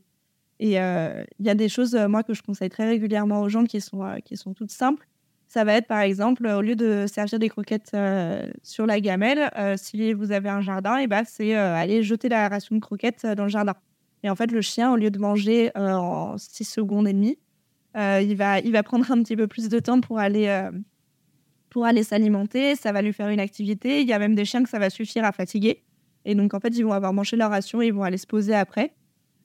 Et 0.61 0.80
euh, 0.80 1.24
il 1.38 1.46
y 1.46 1.50
a 1.50 1.55
des 1.55 1.68
choses, 1.68 1.94
euh, 1.94 2.09
moi, 2.09 2.22
que 2.22 2.34
je 2.34 2.42
conseille 2.42 2.68
très 2.68 2.86
régulièrement 2.86 3.40
aux 3.40 3.48
gens 3.48 3.64
qui 3.64 3.80
sont, 3.80 4.05
euh, 4.05 4.18
qui 4.24 4.36
sont 4.36 4.55
toutes 4.55 4.70
simples. 4.70 5.07
Ça 5.48 5.64
va 5.64 5.74
être, 5.74 5.86
par 5.86 6.00
exemple, 6.00 6.46
au 6.46 6.61
lieu 6.61 6.74
de 6.74 7.07
servir 7.07 7.38
des 7.38 7.48
croquettes 7.48 7.96
sur 8.64 8.86
la 8.86 9.00
gamelle, 9.00 9.50
si 9.76 10.12
vous 10.12 10.32
avez 10.32 10.48
un 10.48 10.61
jardin, 10.62 11.07
ben, 11.07 11.22
c'est 11.24 11.55
aller 11.55 12.02
jeter 12.02 12.28
la 12.28 12.48
ration 12.48 12.74
de 12.74 12.80
croquettes 12.80 13.24
dans 13.24 13.44
le 13.44 13.50
jardin. 13.50 13.74
Et 14.24 14.30
en 14.30 14.34
fait, 14.34 14.50
le 14.50 14.61
chien, 14.62 14.92
au 14.92 14.96
lieu 14.96 15.12
de 15.12 15.18
manger 15.20 15.70
en 15.76 16.36
6 16.38 16.64
secondes 16.64 17.07
et 17.07 17.12
demie, 17.12 17.38
il, 17.94 18.34
va, 18.34 18.59
il 18.59 18.72
va 18.72 18.82
prendre 18.82 19.09
un 19.12 19.22
petit 19.22 19.36
peu 19.36 19.46
plus 19.46 19.68
de 19.68 19.78
temps 19.78 20.00
pour 20.00 20.18
aller, 20.18 20.70
pour 21.70 21.84
aller 21.84 22.02
s'alimenter. 22.02 22.74
Ça 22.74 22.90
va 22.90 23.00
lui 23.00 23.12
faire 23.12 23.28
une 23.28 23.38
activité. 23.38 24.00
Il 24.00 24.09
y 24.09 24.12
a 24.12 24.18
même 24.18 24.34
des 24.34 24.46
chiens 24.46 24.64
que 24.64 24.68
ça 24.68 24.80
va 24.80 24.90
suffire 24.90 25.24
à 25.24 25.30
fatiguer. 25.30 25.84
Et 26.24 26.34
donc, 26.34 26.52
en 26.55 26.59
fait, 26.59 26.70
ils 26.70 26.82
vont 26.84 26.94
avoir 26.94 27.12
mangé 27.12 27.36
leur 27.36 27.50
ration 27.50 27.80
et 27.80 27.88
ils 27.88 27.94
vont 27.94 28.02
aller 28.02 28.18
se 28.18 28.26
poser 28.26 28.55
après. 28.55 28.92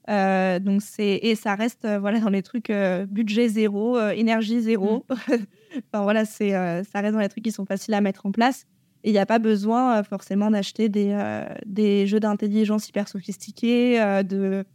Euh, 0.10 0.60
donc 0.60 0.82
c'est 0.82 1.20
et 1.22 1.36
ça 1.36 1.54
reste 1.54 1.86
euh, 1.86 2.00
voilà 2.00 2.20
dans 2.20 2.30
les 2.30 2.42
trucs 2.42 2.72
euh, 2.72 3.06
budget 3.06 3.48
zéro, 3.48 4.00
énergie 4.10 4.60
zéro. 4.62 5.06
Mmh. 5.10 5.34
enfin 5.94 6.04
voilà, 6.04 6.26
c'est 6.26 6.52
ça 6.52 7.02
reste 7.02 7.14
dans 7.14 7.20
les 7.20 7.30
trucs 7.30 7.44
qui 7.44 7.52
sont 7.52 7.66
faciles 7.66 7.94
à 7.94 8.02
mettre 8.02 8.26
en 8.26 8.32
place. 8.32 8.66
Et 9.04 9.12
il 9.12 9.14
n'y 9.14 9.20
a 9.20 9.26
pas 9.26 9.40
besoin 9.40 10.04
forcément 10.04 10.52
d'acheter 10.52 10.90
des, 10.90 11.18
des 11.66 12.06
jeux 12.06 12.20
d'intelligence 12.20 12.90
hyper 12.90 13.08
sophistiqués, 13.08 14.24
de 14.24 14.66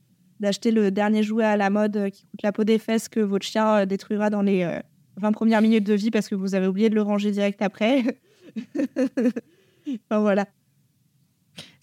d'acheter 0.41 0.70
le 0.70 0.91
dernier 0.91 1.22
jouet 1.22 1.45
à 1.45 1.57
la 1.57 1.70
mode 1.70 2.11
qui 2.11 2.26
coûte 2.26 2.43
la 2.43 2.53
peau 2.53 2.64
des 2.64 2.78
fesses 2.78 3.09
que 3.09 3.20
votre 3.20 3.47
chien 3.47 3.85
détruira 3.87 4.30
dans 4.30 4.43
les 4.43 4.80
20 5.16 5.32
premières 5.32 5.61
minutes 5.61 5.85
de 5.85 5.95
vie 5.95 6.11
parce 6.11 6.28
que 6.28 6.35
vous 6.35 6.55
avez 6.55 6.66
oublié 6.66 6.89
de 6.89 6.95
le 6.95 7.03
ranger 7.03 7.32
direct 7.32 7.61
après. 7.61 8.03
enfin 9.87 10.20
voilà. 10.20 10.47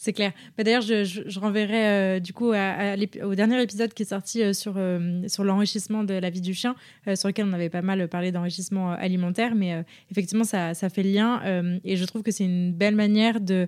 C'est 0.03 0.13
clair. 0.13 0.31
Bah, 0.57 0.63
d'ailleurs, 0.63 0.81
je, 0.81 1.39
renverrai 1.39 1.87
euh, 1.87 2.19
du 2.19 2.33
coup 2.33 2.47
au 2.47 3.35
dernier 3.35 3.61
épisode 3.61 3.93
qui 3.93 4.01
est 4.01 4.07
sorti 4.07 4.41
euh, 4.41 4.51
sur, 4.51 4.73
euh, 4.77 5.27
sur 5.27 5.43
l'enrichissement 5.43 6.03
de 6.03 6.15
la 6.15 6.31
vie 6.31 6.41
du 6.41 6.55
chien, 6.55 6.75
sur 7.13 7.27
lequel 7.27 7.45
on 7.45 7.53
avait 7.53 7.69
pas 7.69 7.83
mal 7.83 8.07
parlé 8.07 8.31
d'enrichissement 8.31 8.93
alimentaire, 8.93 9.53
mais 9.53 9.85
effectivement, 10.09 10.43
ça, 10.43 10.73
ça, 10.73 10.89
fait 10.89 11.03
lien. 11.03 11.39
et 11.83 11.97
je 11.97 12.05
trouve 12.05 12.23
que 12.23 12.31
c'est 12.31 12.45
une 12.45 12.73
belle 12.73 12.95
manière 12.95 13.39
de. 13.39 13.67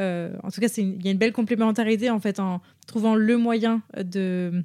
en 0.00 0.50
tout 0.52 0.60
cas, 0.60 0.66
il 0.78 1.00
y 1.04 1.08
a 1.08 1.12
une 1.12 1.18
belle 1.18 1.32
complémentarité 1.32 2.10
en 2.10 2.18
fait 2.18 2.40
en 2.40 2.60
trouvant 2.88 3.14
le 3.14 3.36
moyen 3.36 3.80
de 3.96 4.64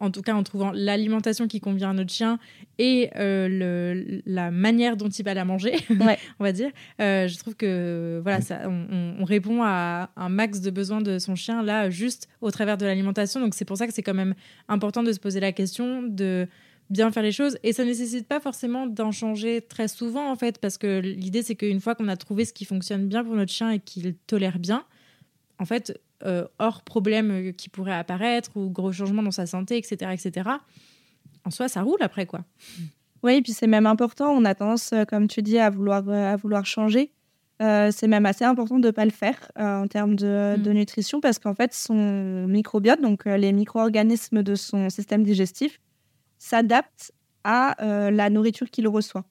en, 0.00 0.10
tout 0.10 0.22
cas 0.22 0.34
en 0.34 0.42
trouvant 0.42 0.72
l'alimentation 0.72 1.48
qui 1.48 1.60
convient 1.60 1.90
à 1.90 1.92
notre 1.92 2.12
chien 2.12 2.38
et 2.78 3.10
euh, 3.16 3.48
le, 3.48 4.22
la 4.26 4.50
manière 4.50 4.96
dont 4.96 5.08
il 5.08 5.24
va 5.24 5.34
la 5.34 5.44
manger, 5.44 5.76
on 6.38 6.44
va 6.44 6.52
dire. 6.52 6.70
Euh, 7.00 7.28
je 7.28 7.38
trouve 7.38 7.54
que 7.54 8.20
voilà, 8.22 8.40
ça, 8.40 8.68
on, 8.68 9.24
répond 9.24 9.62
à 9.62 10.10
un 10.16 10.28
max 10.28 10.60
de 10.60 10.70
besoins 10.70 11.00
de 11.00 11.18
son 11.18 11.34
chien 11.34 11.62
là 11.62 11.90
juste 11.90 12.28
au 12.40 12.50
travers 12.50 12.76
de 12.76 12.84
l'alimentation. 12.84 13.40
Donc 13.40 13.54
c'est 13.54 13.64
pour 13.64 13.76
ça 13.76 13.86
que 13.86 13.94
c'est 13.94 14.02
quand 14.02 14.14
même 14.14 14.34
important 14.68 15.02
de 15.02 15.12
se 15.12 15.20
poser 15.20 15.40
la 15.40 15.52
question 15.52 16.02
de 16.02 16.46
bien 16.90 17.10
faire 17.10 17.22
les 17.22 17.32
choses 17.32 17.58
et 17.62 17.72
ça 17.72 17.84
nécessite 17.84 18.28
pas 18.28 18.40
forcément 18.40 18.86
d'en 18.86 19.10
changer 19.10 19.62
très 19.62 19.88
souvent 19.88 20.30
en 20.30 20.36
fait 20.36 20.58
parce 20.58 20.76
que 20.76 21.00
l'idée 21.00 21.42
c'est 21.42 21.54
qu'une 21.54 21.80
fois 21.80 21.94
qu'on 21.94 22.08
a 22.08 22.16
trouvé 22.16 22.44
ce 22.44 22.52
qui 22.52 22.66
fonctionne 22.66 23.08
bien 23.08 23.24
pour 23.24 23.34
notre 23.34 23.52
chien 23.52 23.70
et 23.70 23.80
qu'il 23.80 24.14
tolère 24.26 24.58
bien 24.58 24.84
en 25.58 25.64
fait 25.64 25.98
euh, 26.24 26.46
hors 26.58 26.82
problème 26.82 27.30
euh, 27.30 27.52
qui 27.52 27.68
pourrait 27.68 27.94
apparaître 27.94 28.56
ou 28.56 28.70
gros 28.70 28.92
changements 28.92 29.22
dans 29.22 29.30
sa 29.30 29.46
santé, 29.46 29.76
etc., 29.76 30.12
etc. 30.12 30.50
En 31.44 31.50
soi, 31.50 31.68
ça 31.68 31.82
roule 31.82 32.02
après, 32.02 32.26
quoi. 32.26 32.44
Oui, 33.22 33.34
et 33.34 33.42
puis 33.42 33.52
c'est 33.52 33.66
même 33.66 33.86
important. 33.86 34.30
On 34.30 34.44
a 34.44 34.54
tendance, 34.54 34.92
euh, 34.92 35.04
comme 35.04 35.28
tu 35.28 35.42
dis, 35.42 35.58
à 35.58 35.70
vouloir, 35.70 36.08
à 36.08 36.36
vouloir 36.36 36.64
changer. 36.64 37.12
c'est 37.60 38.08
même 38.08 38.26
assez 38.26 38.44
important 38.44 38.78
de 38.78 38.88
ne 38.88 38.90
pas 38.90 39.04
le 39.04 39.10
faire 39.10 39.50
en 39.56 39.86
termes 39.86 40.16
de, 40.16 40.56
de, 40.58 40.70
mm. 40.70 40.74
nutrition 40.74 41.20
parce 41.20 41.38
qu'en 41.38 41.54
fait, 41.54 41.72
son 41.72 42.46
microbiote, 42.46 43.00
donc 43.00 43.24
les 43.26 43.52
micro-organismes 43.52 44.42
de 44.42 44.54
son 44.54 44.90
système 44.90 45.22
digestif, 45.22 45.80
s'adaptent 46.38 47.12
à 47.44 47.76
la 48.10 48.28
nourriture 48.30 48.70
qu'il 48.70 48.88
reçoit. 48.88 49.24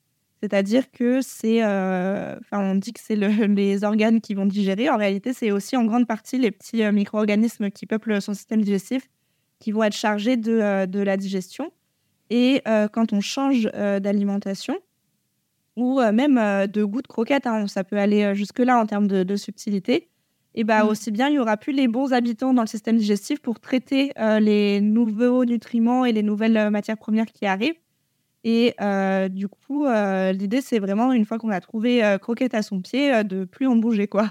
C'est-à-dire 0.43 0.91
que 0.91 1.21
c'est, 1.21 1.63
euh, 1.63 2.35
enfin, 2.41 2.59
on 2.59 2.75
dit 2.75 2.91
que 2.91 2.99
c'est 3.01 3.15
les 3.47 3.83
organes 3.85 4.19
qui 4.19 4.33
vont 4.33 4.45
digérer. 4.45 4.89
En 4.89 4.97
réalité, 4.97 5.31
c'est 5.31 5.51
aussi 5.51 5.77
en 5.77 5.85
grande 5.85 6.05
partie 6.05 6.37
les 6.37 6.51
petits 6.51 6.83
euh, 6.83 6.91
micro-organismes 6.91 7.71
qui 7.71 7.85
peuplent 7.85 8.21
son 8.21 8.33
système 8.33 8.61
digestif 8.61 9.09
qui 9.59 9.71
vont 9.71 9.83
être 9.83 9.95
chargés 9.95 10.35
de, 10.35 10.85
de 10.85 10.99
la 10.99 11.15
digestion. 11.15 11.71
Et 12.29 12.61
quand 12.91 13.13
on 13.13 13.21
change 13.21 13.63
d'alimentation, 13.63 14.77
ou 15.77 16.01
même 16.01 16.35
de 16.67 16.83
goût 16.83 17.01
de 17.01 17.07
croquette, 17.07 17.45
hein, 17.45 17.67
ça 17.67 17.83
peut 17.85 17.97
aller 17.97 18.33
jusque-là 18.33 18.77
en 18.77 18.85
termes 18.85 19.07
de, 19.07 19.35
subtilité, 19.35 20.09
et 20.55 20.63
bah, 20.65 20.83
mmh. 20.83 20.87
aussi 20.87 21.11
bien 21.11 21.29
il 21.29 21.35
y 21.35 21.39
aura 21.39 21.55
plus 21.55 21.71
les 21.71 21.87
bons 21.87 22.11
habitants 22.11 22.53
dans 22.53 22.63
le 22.63 22.67
système 22.67 22.97
digestif 22.97 23.39
pour 23.39 23.59
traiter 23.61 24.11
les 24.17 24.81
nouveaux 24.81 25.45
nutriments 25.45 26.03
et 26.03 26.11
les 26.11 26.23
nouvelles 26.23 26.69
matières 26.69 26.97
premières 26.97 27.27
qui 27.27 27.45
arrivent. 27.45 27.77
Et 28.43 28.75
du 29.29 29.47
coup, 29.47 29.85
l'idée, 29.87 30.61
c'est 30.61 30.79
vraiment, 30.79 31.11
une 31.13 31.25
fois 31.25 31.37
qu'on 31.37 31.49
a 31.49 31.61
trouvé 31.61 32.17
croquette 32.21 32.53
à 32.53 32.61
son 32.61 32.81
pied, 32.81 33.23
de 33.23 33.45
plus 33.45 33.67
en 33.67 33.75
bouger, 33.75 34.07
quoi. 34.07 34.29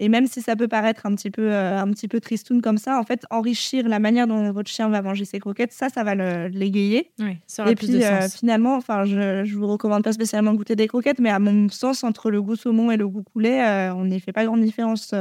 Et 0.00 0.08
même 0.08 0.26
si 0.26 0.42
ça 0.42 0.56
peut 0.56 0.66
paraître 0.66 1.06
un 1.06 1.14
petit 1.14 1.30
peu, 1.30 1.54
un 1.54 1.88
petit 1.92 2.08
peu 2.08 2.18
tristoun 2.18 2.60
comme 2.60 2.78
ça, 2.78 2.98
en 2.98 3.04
fait, 3.04 3.24
enrichir 3.30 3.88
la 3.88 4.00
manière 4.00 4.26
dont 4.26 4.50
votre 4.50 4.68
chien 4.68 4.88
va 4.88 5.02
manger 5.02 5.24
ses 5.24 5.38
croquettes, 5.38 5.70
ça, 5.72 5.88
ça 5.88 6.02
va 6.02 6.48
l'égayer. 6.48 7.12
Oui, 7.20 7.36
ça 7.46 7.62
aura 7.62 7.70
Et 7.70 7.76
plus 7.76 7.86
puis, 7.86 7.96
de 7.98 8.02
sens. 8.02 8.34
finalement, 8.34 8.74
enfin, 8.74 9.04
je, 9.04 9.44
je 9.44 9.54
vous 9.56 9.68
recommande 9.68 10.02
pas 10.02 10.12
spécialement 10.12 10.52
goûter 10.54 10.74
des 10.74 10.88
croquettes, 10.88 11.20
mais 11.20 11.30
à 11.30 11.38
mon 11.38 11.68
sens, 11.68 12.02
entre 12.02 12.32
le 12.32 12.42
goût 12.42 12.56
saumon 12.56 12.90
et 12.90 12.96
le 12.96 13.06
goût 13.06 13.22
poulet, 13.22 13.90
on 13.94 14.06
n'y 14.06 14.18
fait 14.18 14.32
pas 14.32 14.44
grande 14.44 14.62
différence. 14.62 15.14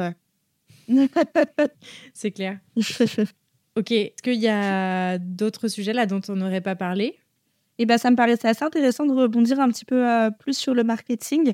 c'est 2.13 2.31
clair. 2.31 2.57
ok. 3.77 3.91
Est-ce 3.91 4.23
qu'il 4.23 4.41
y 4.41 4.47
a 4.47 5.19
d'autres 5.19 5.67
sujets 5.67 5.93
là 5.93 6.07
dont 6.07 6.21
on 6.29 6.35
n'aurait 6.35 6.61
pas 6.61 6.75
parlé? 6.75 7.15
Et 7.79 7.85
ben, 7.85 7.97
ça 7.97 8.11
me 8.11 8.15
paraissait 8.15 8.47
assez 8.47 8.63
intéressant 8.63 9.05
de 9.05 9.13
rebondir 9.13 9.59
un 9.59 9.69
petit 9.69 9.85
peu 9.85 10.07
euh, 10.07 10.29
plus 10.29 10.57
sur 10.57 10.73
le 10.73 10.83
marketing, 10.83 11.53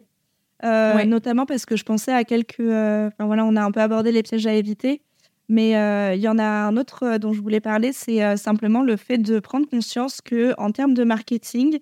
euh, 0.63 1.03
notamment 1.05 1.45
parce 1.45 1.65
que 1.65 1.77
je 1.77 1.83
pensais 1.83 2.11
à 2.11 2.23
quelques. 2.23 2.59
Euh, 2.59 3.07
enfin 3.07 3.25
voilà, 3.25 3.45
on 3.45 3.55
a 3.55 3.63
un 3.63 3.71
peu 3.71 3.79
abordé 3.79 4.11
les 4.11 4.23
pièges 4.23 4.45
à 4.45 4.53
éviter, 4.53 5.01
mais 5.47 5.69
il 6.15 6.21
y 6.21 6.27
en 6.27 6.37
a 6.37 6.43
un 6.43 6.75
autre 6.77 7.17
dont 7.17 7.33
je 7.33 7.41
voulais 7.41 7.61
parler, 7.61 7.93
c'est 7.93 8.37
simplement 8.37 8.83
le 8.83 8.97
fait 8.97 9.17
de 9.17 9.39
prendre 9.39 9.67
conscience 9.67 10.21
que 10.21 10.53
en 10.57 10.71
termes 10.71 10.93
de 10.93 11.03
marketing, 11.03 11.79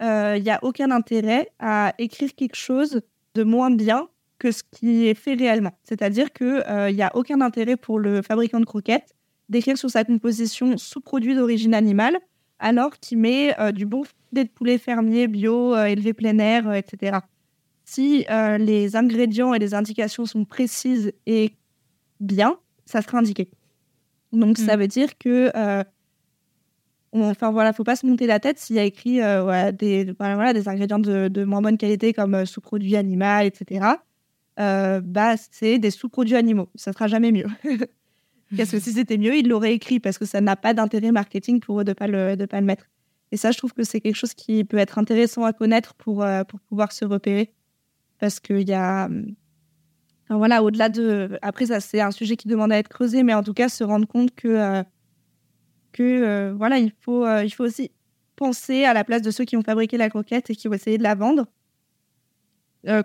il 0.00 0.42
n'y 0.42 0.50
a 0.50 0.58
aucun 0.62 0.90
intérêt 0.90 1.50
à 1.58 1.94
écrire 1.98 2.34
quelque 2.34 2.56
chose 2.56 3.02
de 3.34 3.44
moins 3.44 3.70
bien 3.70 4.08
que 4.38 4.50
ce 4.50 4.62
qui 4.70 5.06
est 5.06 5.14
fait 5.14 5.34
réellement. 5.34 5.72
C'est-à-dire 5.84 6.32
qu'il 6.32 6.64
n'y 6.92 7.02
a 7.02 7.14
aucun 7.14 7.40
intérêt 7.40 7.76
pour 7.76 7.98
le 7.98 8.22
fabricant 8.22 8.60
de 8.60 8.64
croquettes 8.64 9.14
d'écrire 9.50 9.76
sur 9.76 9.90
sa 9.90 10.04
composition 10.04 10.78
sous-produit 10.78 11.34
d'origine 11.36 11.74
animale 11.74 12.18
alors 12.58 12.98
qu'il 12.98 13.18
met 13.18 13.58
euh, 13.60 13.72
du 13.72 13.86
bon 13.86 14.04
filet 14.04 14.44
de 14.44 14.50
poulet 14.50 14.78
fermier 14.78 15.28
bio, 15.28 15.74
euh, 15.74 15.84
élevé 15.84 16.12
plein 16.12 16.38
air, 16.38 16.68
euh, 16.68 16.74
etc. 16.74 17.18
Si 17.84 18.24
les 18.58 18.96
ingrédients 18.96 19.52
et 19.52 19.58
les 19.58 19.74
indications 19.74 20.24
sont 20.24 20.46
précises 20.46 21.12
et 21.26 21.52
bien, 22.18 22.56
ça 22.86 23.02
sera 23.02 23.18
indiqué. 23.18 23.50
Donc 24.32 24.56
ça 24.56 24.76
mm. 24.76 24.80
veut 24.80 24.88
dire 24.88 25.18
que 25.18 25.52
enfin 27.12 27.52
voilà, 27.52 27.74
faut 27.74 27.84
pas 27.84 27.96
se 27.96 28.06
monter 28.06 28.26
la 28.26 28.40
tête 28.40 28.58
s'il 28.58 28.76
y 28.76 28.78
a 28.78 28.84
écrit 28.84 29.20
des, 29.74 30.14
voilà, 30.18 30.54
des 30.54 30.66
ingrédients 30.66 30.98
de, 30.98 31.44
moins 31.44 31.60
bonne 31.60 31.76
qualité 31.76 32.14
comme 32.14 32.46
sous-produits 32.46 32.96
animaux, 32.96 33.42
etc. 33.42 33.86
bah, 34.56 35.34
c'est 35.50 35.78
des 35.78 35.90
sous-produits 35.90 36.36
animaux. 36.36 36.70
Ça 36.76 36.94
sera 36.94 37.06
jamais 37.06 37.32
mieux. 37.32 37.48
Parce 38.56 38.70
que 38.70 38.78
si 38.78 38.92
c'était 38.92 39.18
mieux, 39.18 39.36
ils 39.36 39.48
l'auraient 39.48 39.74
écrit 39.74 40.00
parce 40.00 40.18
que 40.18 40.24
ça 40.24 40.40
n'a 40.40 40.56
pas 40.56 40.74
d'intérêt 40.74 41.12
marketing 41.12 41.60
pour 41.60 41.80
eux 41.80 41.84
de 41.84 41.92
pas, 41.92 42.06
pas 42.06 42.60
le 42.60 42.66
mettre. 42.66 42.86
Et 43.34 43.36
ça, 43.36 43.50
je 43.50 43.58
trouve 43.58 43.72
que 43.72 43.82
c'est 43.82 44.00
quelque 44.00 44.14
chose 44.14 44.32
qui 44.32 44.62
peut 44.62 44.76
être 44.76 44.96
intéressant 44.96 45.42
à 45.44 45.52
connaître 45.52 45.94
pour, 45.94 46.22
euh, 46.22 46.44
pour 46.44 46.60
pouvoir 46.60 46.92
se 46.92 47.04
repérer. 47.04 47.52
Parce 48.20 48.38
qu'il 48.38 48.68
y 48.68 48.72
a. 48.72 49.08
Enfin, 50.24 50.38
voilà, 50.38 50.62
au-delà 50.62 50.88
de. 50.88 51.36
Après, 51.42 51.66
ça, 51.66 51.80
c'est 51.80 52.00
un 52.00 52.12
sujet 52.12 52.36
qui 52.36 52.46
demande 52.46 52.70
à 52.70 52.78
être 52.78 52.86
creusé, 52.86 53.24
mais 53.24 53.34
en 53.34 53.42
tout 53.42 53.52
cas, 53.52 53.68
se 53.68 53.82
rendre 53.82 54.06
compte 54.06 54.32
que. 54.36 54.46
Euh, 54.46 54.82
que 55.90 56.02
euh, 56.02 56.54
voilà, 56.54 56.78
il 56.78 56.92
faut, 57.00 57.26
il 57.40 57.50
faut 57.50 57.64
aussi 57.64 57.90
penser 58.36 58.84
à 58.84 58.94
la 58.94 59.02
place 59.02 59.22
de 59.22 59.32
ceux 59.32 59.44
qui 59.44 59.56
ont 59.56 59.62
fabriqué 59.62 59.96
la 59.96 60.10
croquette 60.10 60.50
et 60.50 60.54
qui 60.54 60.68
ont 60.68 60.72
essayé 60.72 60.96
de 60.96 61.02
la 61.02 61.16
vendre. 61.16 61.46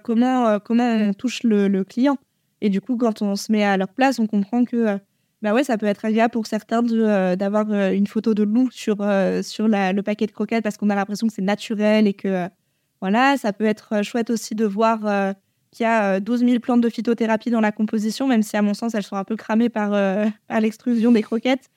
comment, 0.04 0.60
comment 0.60 0.92
on 0.92 1.14
touche 1.14 1.42
le, 1.42 1.84
client. 1.84 2.18
Et 2.62 2.70
du 2.70 2.82
coup, 2.82 2.98
quand 2.98 3.24
on 3.24 3.36
se 3.36 3.52
met 3.52 3.64
à 3.64 3.78
leur 3.78 3.90
place, 3.90 4.20
on 4.20 4.28
comprend 4.28 4.64
que 4.64 5.00
bah 5.42 5.54
ouais, 5.54 5.64
ça 5.64 5.78
peut 5.78 5.86
être 5.86 6.04
agréable 6.04 6.32
pour 6.32 6.48
certains 6.48 6.84
euh, 6.92 7.36
d'avoir 7.36 7.72
euh, 7.72 7.92
une 7.92 8.08
photo 8.08 8.34
de 8.34 8.44
loup 8.44 8.70
sur, 8.72 8.98
euh, 9.00 9.42
sur 9.42 9.70
le 9.70 10.02
paquet 10.02 10.26
de 10.26 10.32
croquettes 10.32 10.64
parce 10.64 10.76
qu'on 10.76 10.90
a 10.90 10.96
l'impression 10.96 11.28
que 11.28 11.34
c'est 11.34 11.42
naturel 11.42 12.08
et 12.08 12.14
que 12.14 12.50
voilà, 13.02 13.38
ça 13.38 13.54
peut 13.54 13.66
être 13.66 14.04
chouette 14.04 14.30
aussi 14.30 14.56
de 14.56 14.66
voir 14.66 15.00
qu'il 15.72 15.86
y 15.86 15.88
a 15.88 16.20
12 16.20 16.42
000 16.42 16.60
plantes 16.60 16.82
de 16.82 16.90
phytothérapie 16.90 17.50
dans 17.50 17.62
la 17.62 17.72
composition, 17.72 18.28
même 18.28 18.44
si 18.44 18.58
à 18.58 18.62
mon 18.62 18.74
sens 18.74 18.94
elles 18.94 19.04
sont 19.04 19.16
un 19.16 19.24
peu 19.24 19.38
cramées 19.38 19.70
par 19.70 19.94
à 20.50 20.60
l'extrusion 20.60 21.14
des 21.14 21.22
croquettes. 21.22 21.70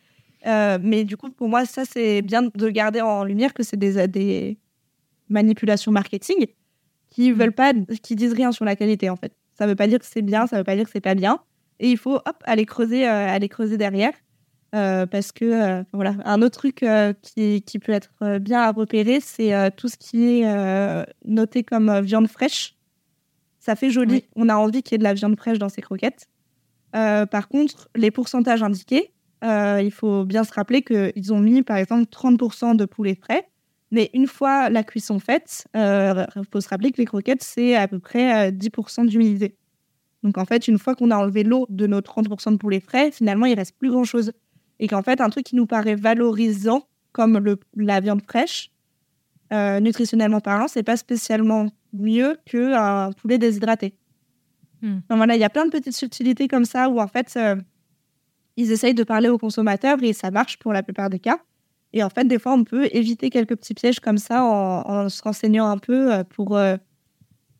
mais 0.45 1.05
du 1.05 1.17
coup, 1.17 1.31
pour 1.31 1.49
moi, 1.49 1.65
ça 1.65 1.85
c'est 1.85 2.23
bien 2.23 2.43
de 2.43 2.69
garder 2.71 3.01
en 3.01 3.23
lumière 3.23 3.55
que 3.55 3.63
c'est 3.63 3.77
des, 3.77 4.09
des 4.09 4.59
manipulations 5.29 5.93
marketing 5.93 6.47
qui 7.11 7.31
mmh. 7.31 7.35
veulent 7.35 7.53
pas, 7.53 7.73
qui 8.03 8.17
disent 8.17 8.33
rien 8.33 8.51
sur 8.51 8.65
la 8.65 8.75
qualité 8.75 9.09
en 9.09 9.17
fait. 9.17 9.33
Ça 9.57 9.69
veut 9.69 9.77
pas 9.77 9.87
dire 9.87 10.01
que 10.01 10.07
c'est 10.07 10.23
bien, 10.23 10.49
ça 10.49 10.59
veut 10.59 10.65
pas 10.65 10.75
dire 10.75 10.87
que 10.87 10.91
c'est 10.91 11.01
pas 11.01 11.15
bien 11.15 11.39
et 11.83 11.91
il 11.91 11.99
faut 11.99 12.15
hop, 12.15 12.37
aller 12.45 12.65
creuser, 12.65 13.07
euh, 13.07 13.29
aller 13.29 13.49
creuser 13.49 13.77
derrière. 13.77 14.15
Euh, 14.75 15.05
parce 15.05 15.33
que 15.33 15.45
euh, 15.45 15.83
voilà, 15.93 16.15
un 16.25 16.41
autre 16.41 16.57
truc 16.61 16.83
qui, 17.21 17.61
qui, 17.61 17.79
peut 17.79 17.93
être 17.93 18.39
bien 18.39 18.61
à 18.63 18.73
repérer, 18.73 19.21
c'est 19.21 19.53
tout 19.77 19.89
ce 19.89 19.99
qui 19.99 20.25
est 20.25 21.07
noté 21.27 21.63
comme 21.63 22.01
viande 22.01 22.29
fraîche. 22.29 22.77
Ça 23.59 23.77
fait 23.77 23.91
joli. 23.91 24.25
On 24.35 24.49
a 24.49 24.55
envie 24.55 24.83
qu'il 24.83 24.93
y 24.93 24.97
ait 24.97 24.99
de 24.99 25.05
la 25.05 25.13
viande 25.13 25.37
fraîche 25.37 25.59
dans 25.59 25.69
ces 25.69 25.83
croquettes. 25.83 26.27
par 26.93 27.49
contre, 27.49 27.91
les 27.97 28.11
pourcentages 28.11 28.63
indiqués, 28.63 29.13
il 29.43 29.91
faut 29.93 30.25
bien 30.25 30.45
se 30.45 30.55
rappeler 30.55 30.83
qu'ils 30.83 31.35
ont 31.35 31.41
mis 31.41 31.63
par 31.63 31.77
exemple 31.77 32.05
30% 32.05 32.77
de 32.77 32.87
poulet 32.87 33.19
frais. 33.21 33.47
Mais 33.91 34.09
une 34.15 34.27
fois 34.27 34.71
la 34.71 34.85
cuisson 34.85 35.19
faite, 35.19 35.67
il 35.75 36.45
faut 36.51 36.63
se 36.63 36.69
rappeler 36.71 36.93
que 36.93 36.99
les 36.99 37.05
croquettes, 37.05 37.43
c'est 37.43 37.75
à 37.75 37.89
peu 37.89 37.99
près 37.99 38.51
10% 38.53 39.07
d'humidité. 39.07 39.59
Donc 40.23 40.39
en 40.39 40.45
fait, 40.45 40.69
une 40.69 40.79
fois 40.79 40.95
qu'on 40.95 41.11
a 41.11 41.17
enlevé 41.17 41.43
l'eau 41.43 41.67
de 41.69 41.87
nos 41.87 42.01
30% 42.01 42.53
de 42.53 42.57
poulet 42.57 42.81
frais, 42.81 43.11
finalement, 43.11 43.47
il 43.47 43.55
reste 43.55 43.77
plus 43.77 43.91
grand-chose. 43.91 44.33
Et 44.79 44.89
qu'en 44.89 45.03
fait, 45.03 45.21
un 45.21 45.31
truc 45.31 45.45
qui 45.45 45.57
nous 45.57 45.67
paraît 45.67 45.95
valorisant, 45.95 46.87
comme 47.13 47.39
le, 47.39 47.59
la 47.77 48.01
viande 48.01 48.23
fraîche, 48.23 48.71
euh, 49.53 49.81
nutritionnellement 49.81 50.41
parlant, 50.41 50.69
c'est 50.69 50.83
pas 50.83 50.97
spécialement 50.97 51.67
mieux 51.93 52.39
qu'un 52.47 53.11
poulet 53.13 53.39
déshydraté. 53.39 53.95
Hmm. 54.81 55.01
Donc 55.09 55.19
voilà, 55.19 55.35
il 55.35 55.41
y 55.41 55.45
a 55.45 55.51
plein 55.51 55.67
de 55.67 55.71
petites 55.71 55.95
subtilités 55.95 56.49
comme 56.49 56.65
ça 56.65 56.89
où 56.89 57.01
en 57.01 57.07
fait, 57.07 57.35
euh, 57.37 57.57
ils 58.57 58.73
essayent 58.73 58.95
de 58.95 59.05
parler 59.05 59.29
aux 59.29 59.39
consommateurs 59.39 59.99
et 60.03 60.13
ça 60.13 60.31
marche 60.31 60.59
pour 60.59 60.73
la 60.73 60.83
plupart 60.83 61.11
des 61.11 61.19
cas. 61.19 61.39
Et 61.93 62.03
en 62.03 62.09
fait, 62.09 62.25
des 62.25 62.39
fois, 62.39 62.55
on 62.55 62.65
peut 62.65 62.89
éviter 62.93 63.29
quelques 63.29 63.57
petits 63.57 63.75
pièges 63.75 64.01
comme 64.01 64.19
ça 64.19 64.43
en, 64.43 64.89
en 64.89 65.09
se 65.09 65.23
renseignant 65.23 65.67
un 65.67 65.79
peu 65.79 66.13
euh, 66.13 66.25
pour 66.25 66.57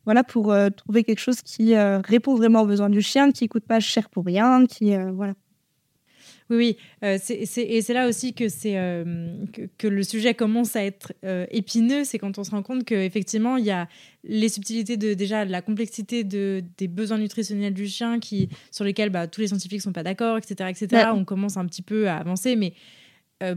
voilà, 0.05 0.23
pour 0.23 0.51
euh, 0.51 0.69
trouver 0.69 1.03
quelque 1.03 1.19
chose 1.19 1.41
qui 1.41 1.75
euh, 1.75 1.99
répond 1.99 2.35
vraiment 2.35 2.61
aux 2.61 2.67
besoins 2.67 2.89
du 2.89 3.01
chien, 3.01 3.31
qui 3.31 3.47
coûte 3.47 3.65
pas 3.65 3.79
cher 3.79 4.09
pour 4.09 4.25
rien, 4.25 4.65
qui 4.65 4.93
euh, 4.93 5.11
voilà. 5.11 5.33
Oui, 6.49 6.77
oui, 7.01 7.09
et 7.29 7.81
c'est 7.81 7.93
là 7.93 8.07
aussi 8.07 8.33
que, 8.33 8.43
que, 8.43 9.69
que, 9.77 9.87
le 9.87 10.03
sujet 10.03 10.33
commence 10.33 10.75
à 10.75 10.83
être 10.83 11.13
épineux, 11.23 12.03
c'est 12.03 12.19
quand 12.19 12.37
on 12.37 12.43
se 12.43 12.51
rend 12.51 12.61
compte 12.61 12.83
qu'effectivement, 12.83 13.55
il 13.55 13.63
y 13.63 13.71
a 13.71 13.87
les 14.25 14.49
subtilités 14.49 14.97
de 14.97 15.13
déjà 15.13 15.45
la 15.45 15.61
complexité 15.61 16.25
de, 16.25 16.61
des 16.77 16.89
besoins 16.89 17.17
nutritionnels 17.17 17.73
du 17.73 17.87
chien 17.87 18.19
qui, 18.19 18.49
sur 18.71 18.83
lesquels 18.83 19.09
bah, 19.09 19.27
tous 19.27 19.39
les 19.39 19.47
scientifiques 19.47 19.79
ne 19.79 19.83
sont 19.83 19.93
pas 19.93 20.03
d'accord, 20.03 20.37
etc. 20.37 20.69
etc. 20.69 21.11
On 21.15 21.23
commence 21.23 21.55
un 21.55 21.65
petit 21.65 21.81
peu 21.81 22.09
à 22.09 22.17
avancer, 22.17 22.57
mais 22.57 22.73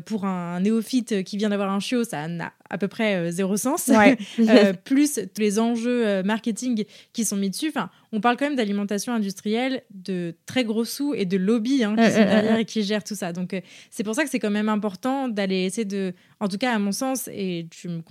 pour 0.04 0.24
un 0.24 0.60
néophyte 0.60 1.24
qui 1.24 1.36
vient 1.36 1.48
d'avoir 1.48 1.72
un 1.72 1.80
chiot, 1.80 2.04
ça 2.04 2.28
n'a 2.28 2.52
à 2.70 2.78
peu 2.78 2.88
près 2.88 3.16
euh, 3.16 3.30
zéro 3.30 3.56
sens. 3.56 3.90
Euh, 4.38 4.72
plus 4.84 5.14
tous 5.14 5.40
les 5.40 5.58
enjeux 5.58 6.22
marketing 6.22 6.84
qui 7.12 7.24
sont 7.24 7.36
mis 7.36 7.50
dessus. 7.50 7.68
Enfin, 7.68 7.90
on 8.12 8.20
parle 8.20 8.36
quand 8.36 8.44
même 8.44 8.56
d'alimentation 8.56 9.12
industrielle, 9.12 9.82
de 9.92 10.34
très 10.46 10.64
gros 10.64 10.84
sous 10.84 11.14
et 11.14 11.24
de 11.24 11.36
lobby 11.36 11.84
hein, 11.84 11.96
qui 11.96 12.10
sont 12.10 12.18
derrière 12.18 12.56
et 12.56 12.64
qui 12.64 12.82
gèrent 12.82 13.04
tout 13.04 13.14
ça. 13.14 13.32
Donc, 13.32 13.60
c'est 13.90 14.04
pour 14.04 14.14
ça 14.14 14.24
que 14.24 14.30
c'est 14.30 14.38
quand 14.38 14.50
même 14.50 14.68
important 14.68 15.28
d'aller 15.28 15.64
essayer 15.64 15.84
de, 15.84 16.12
en 16.40 16.48
tout 16.48 16.58
cas 16.58 16.74
à 16.74 16.78
mon 16.78 16.92
sens, 16.92 17.28
et 17.28 17.66
tu 17.70 17.88
me 17.88 18.02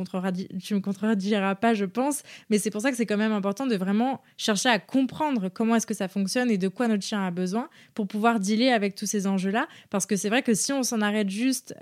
tu 0.60 0.74
me 0.76 0.80
contrediras 0.80 1.56
pas, 1.56 1.74
je 1.74 1.86
pense, 1.86 2.24
mais 2.49 2.58
c'est 2.58 2.72
pour 2.72 2.82
ça 2.82 2.91
que 2.91 2.97
c'est 2.97 3.06
quand 3.06 3.18
même 3.18 3.34
important 3.34 3.66
de 3.66 3.76
vraiment 3.76 4.22
chercher 4.38 4.70
à 4.70 4.80
comprendre 4.80 5.49
comment 5.49 5.76
est-ce 5.76 5.88
que 5.88 5.93
ça 5.93 6.08
fonctionne 6.08 6.49
et 6.51 6.58
de 6.58 6.68
quoi 6.68 6.88
notre 6.88 7.03
chien 7.03 7.26
a 7.26 7.32
besoin 7.32 7.70
pour 7.93 8.08
pouvoir 8.08 8.39
dealer 8.39 8.72
avec 8.72 8.95
tous 8.95 9.06
ces 9.06 9.28
enjeux-là. 9.28 9.68
Parce 9.89 10.06
que 10.06 10.16
c'est 10.16 10.30
vrai 10.30 10.43
que 10.43 10.53
si 10.53 10.74
on 10.74 10.84
s'en 10.84 11.01
arrête 11.01 11.30
juste 11.30 11.76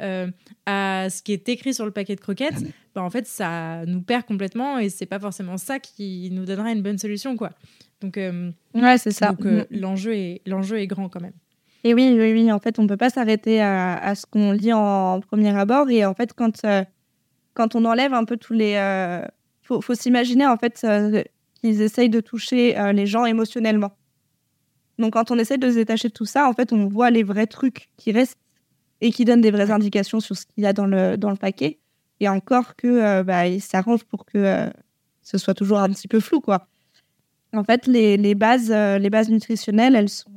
à 0.66 1.08
ce 1.10 1.22
qui 1.22 1.34
est 1.34 1.50
écrit 1.50 1.74
sur 1.74 1.86
le 1.86 1.92
paquet 1.92 2.16
de 2.16 2.22
croquettes, 2.22 2.63
bah, 2.96 3.02
en 3.02 3.10
fait, 3.10 3.26
ça 3.26 3.86
nous 3.86 4.02
perd 4.02 4.26
complètement 4.26 4.78
et 4.78 4.90
c'est 4.90 5.06
pas 5.06 5.20
forcément 5.20 5.58
ça 5.58 5.80
qui 5.80 6.30
nous 6.32 6.46
donnera 6.46 6.72
une 6.72 6.82
bonne 6.82 6.98
solution, 6.98 7.36
quoi. 7.36 7.52
Donc, 8.02 8.18
euh, 8.18 8.52
ouais, 8.76 8.98
c'est 8.98 9.12
ça. 9.12 9.30
Donc, 9.30 9.46
euh, 9.46 9.66
l'enjeu 9.72 10.14
est, 10.16 10.42
l'enjeu 10.46 10.80
est 10.80 10.88
grand 10.88 11.10
quand 11.10 11.22
même. 11.22 11.34
Et 11.84 11.94
oui, 11.94 12.16
oui, 12.18 12.34
oui. 12.34 12.52
En 12.52 12.60
fait, 12.60 12.80
on 12.80 12.88
peut 12.88 12.98
pas 12.98 13.10
s'arrêter 13.10 13.62
à, 13.62 13.98
à, 13.98 14.16
ce 14.16 14.26
qu'on 14.26 14.52
lit 14.52 14.74
en, 14.74 15.22
premier 15.22 15.58
abord. 15.58 15.90
Et 15.90 16.06
en 16.06 16.14
fait, 16.14 16.34
quand, 16.34 16.66
euh, 16.66 16.84
quand 17.54 17.76
on 17.76 17.86
enlève 17.86 18.14
un 18.14 18.26
peu 18.26 18.38
tous 18.38 18.54
les. 18.54 18.76
faut, 19.62 19.82
faut 19.82 19.96
s'imaginer, 19.96 20.46
en 20.46 20.58
fait, 20.58 20.86
qu'ils 21.62 21.82
essayent 21.82 22.10
de 22.10 22.20
toucher 22.20 22.76
les 22.94 23.06
gens 23.06 23.26
émotionnellement. 23.26 23.94
Donc, 25.00 25.14
quand 25.14 25.32
on 25.32 25.40
essaie 25.40 25.58
de 25.58 25.70
se 25.70 25.76
détacher 25.76 26.10
de 26.10 26.14
tout 26.14 26.26
ça, 26.26 26.48
en 26.48 26.54
fait, 26.54 26.72
on 26.74 26.88
voit 26.88 27.10
les 27.10 27.24
vrais 27.24 27.48
trucs 27.48 27.90
qui 27.98 28.12
restent 28.12 28.38
et 29.02 29.12
qui 29.12 29.26
donne 29.26 29.42
des 29.42 29.52
vraies 29.52 29.72
indications 29.72 30.20
sur 30.20 30.36
ce 30.38 30.46
qu'il 30.46 30.64
y 30.64 30.68
a 30.68 30.74
dans 30.74 30.86
le, 30.86 31.18
dans 31.18 31.30
le 31.30 31.36
paquet. 31.36 31.80
Et 32.20 32.30
encore 32.30 32.76
que 32.76 32.88
euh, 32.88 33.24
bah, 33.24 33.48
il 33.48 33.62
s'arrange 33.62 34.04
pour 34.04 34.26
que 34.26 34.38
euh, 34.38 34.70
ce 35.22 35.38
soit 35.38 35.54
toujours 35.54 35.80
un 35.80 35.90
petit 35.90 36.08
peu 36.08 36.20
flou. 36.20 36.40
Quoi. 36.42 36.68
En 37.54 37.64
fait, 37.64 37.88
les, 37.88 38.18
les 38.18 38.36
bases, 38.36 38.72
euh, 38.72 38.98
les 38.98 39.10
bases 39.10 39.30
nutritionnelles, 39.30 39.96
elles 39.96 40.10
sont, 40.10 40.32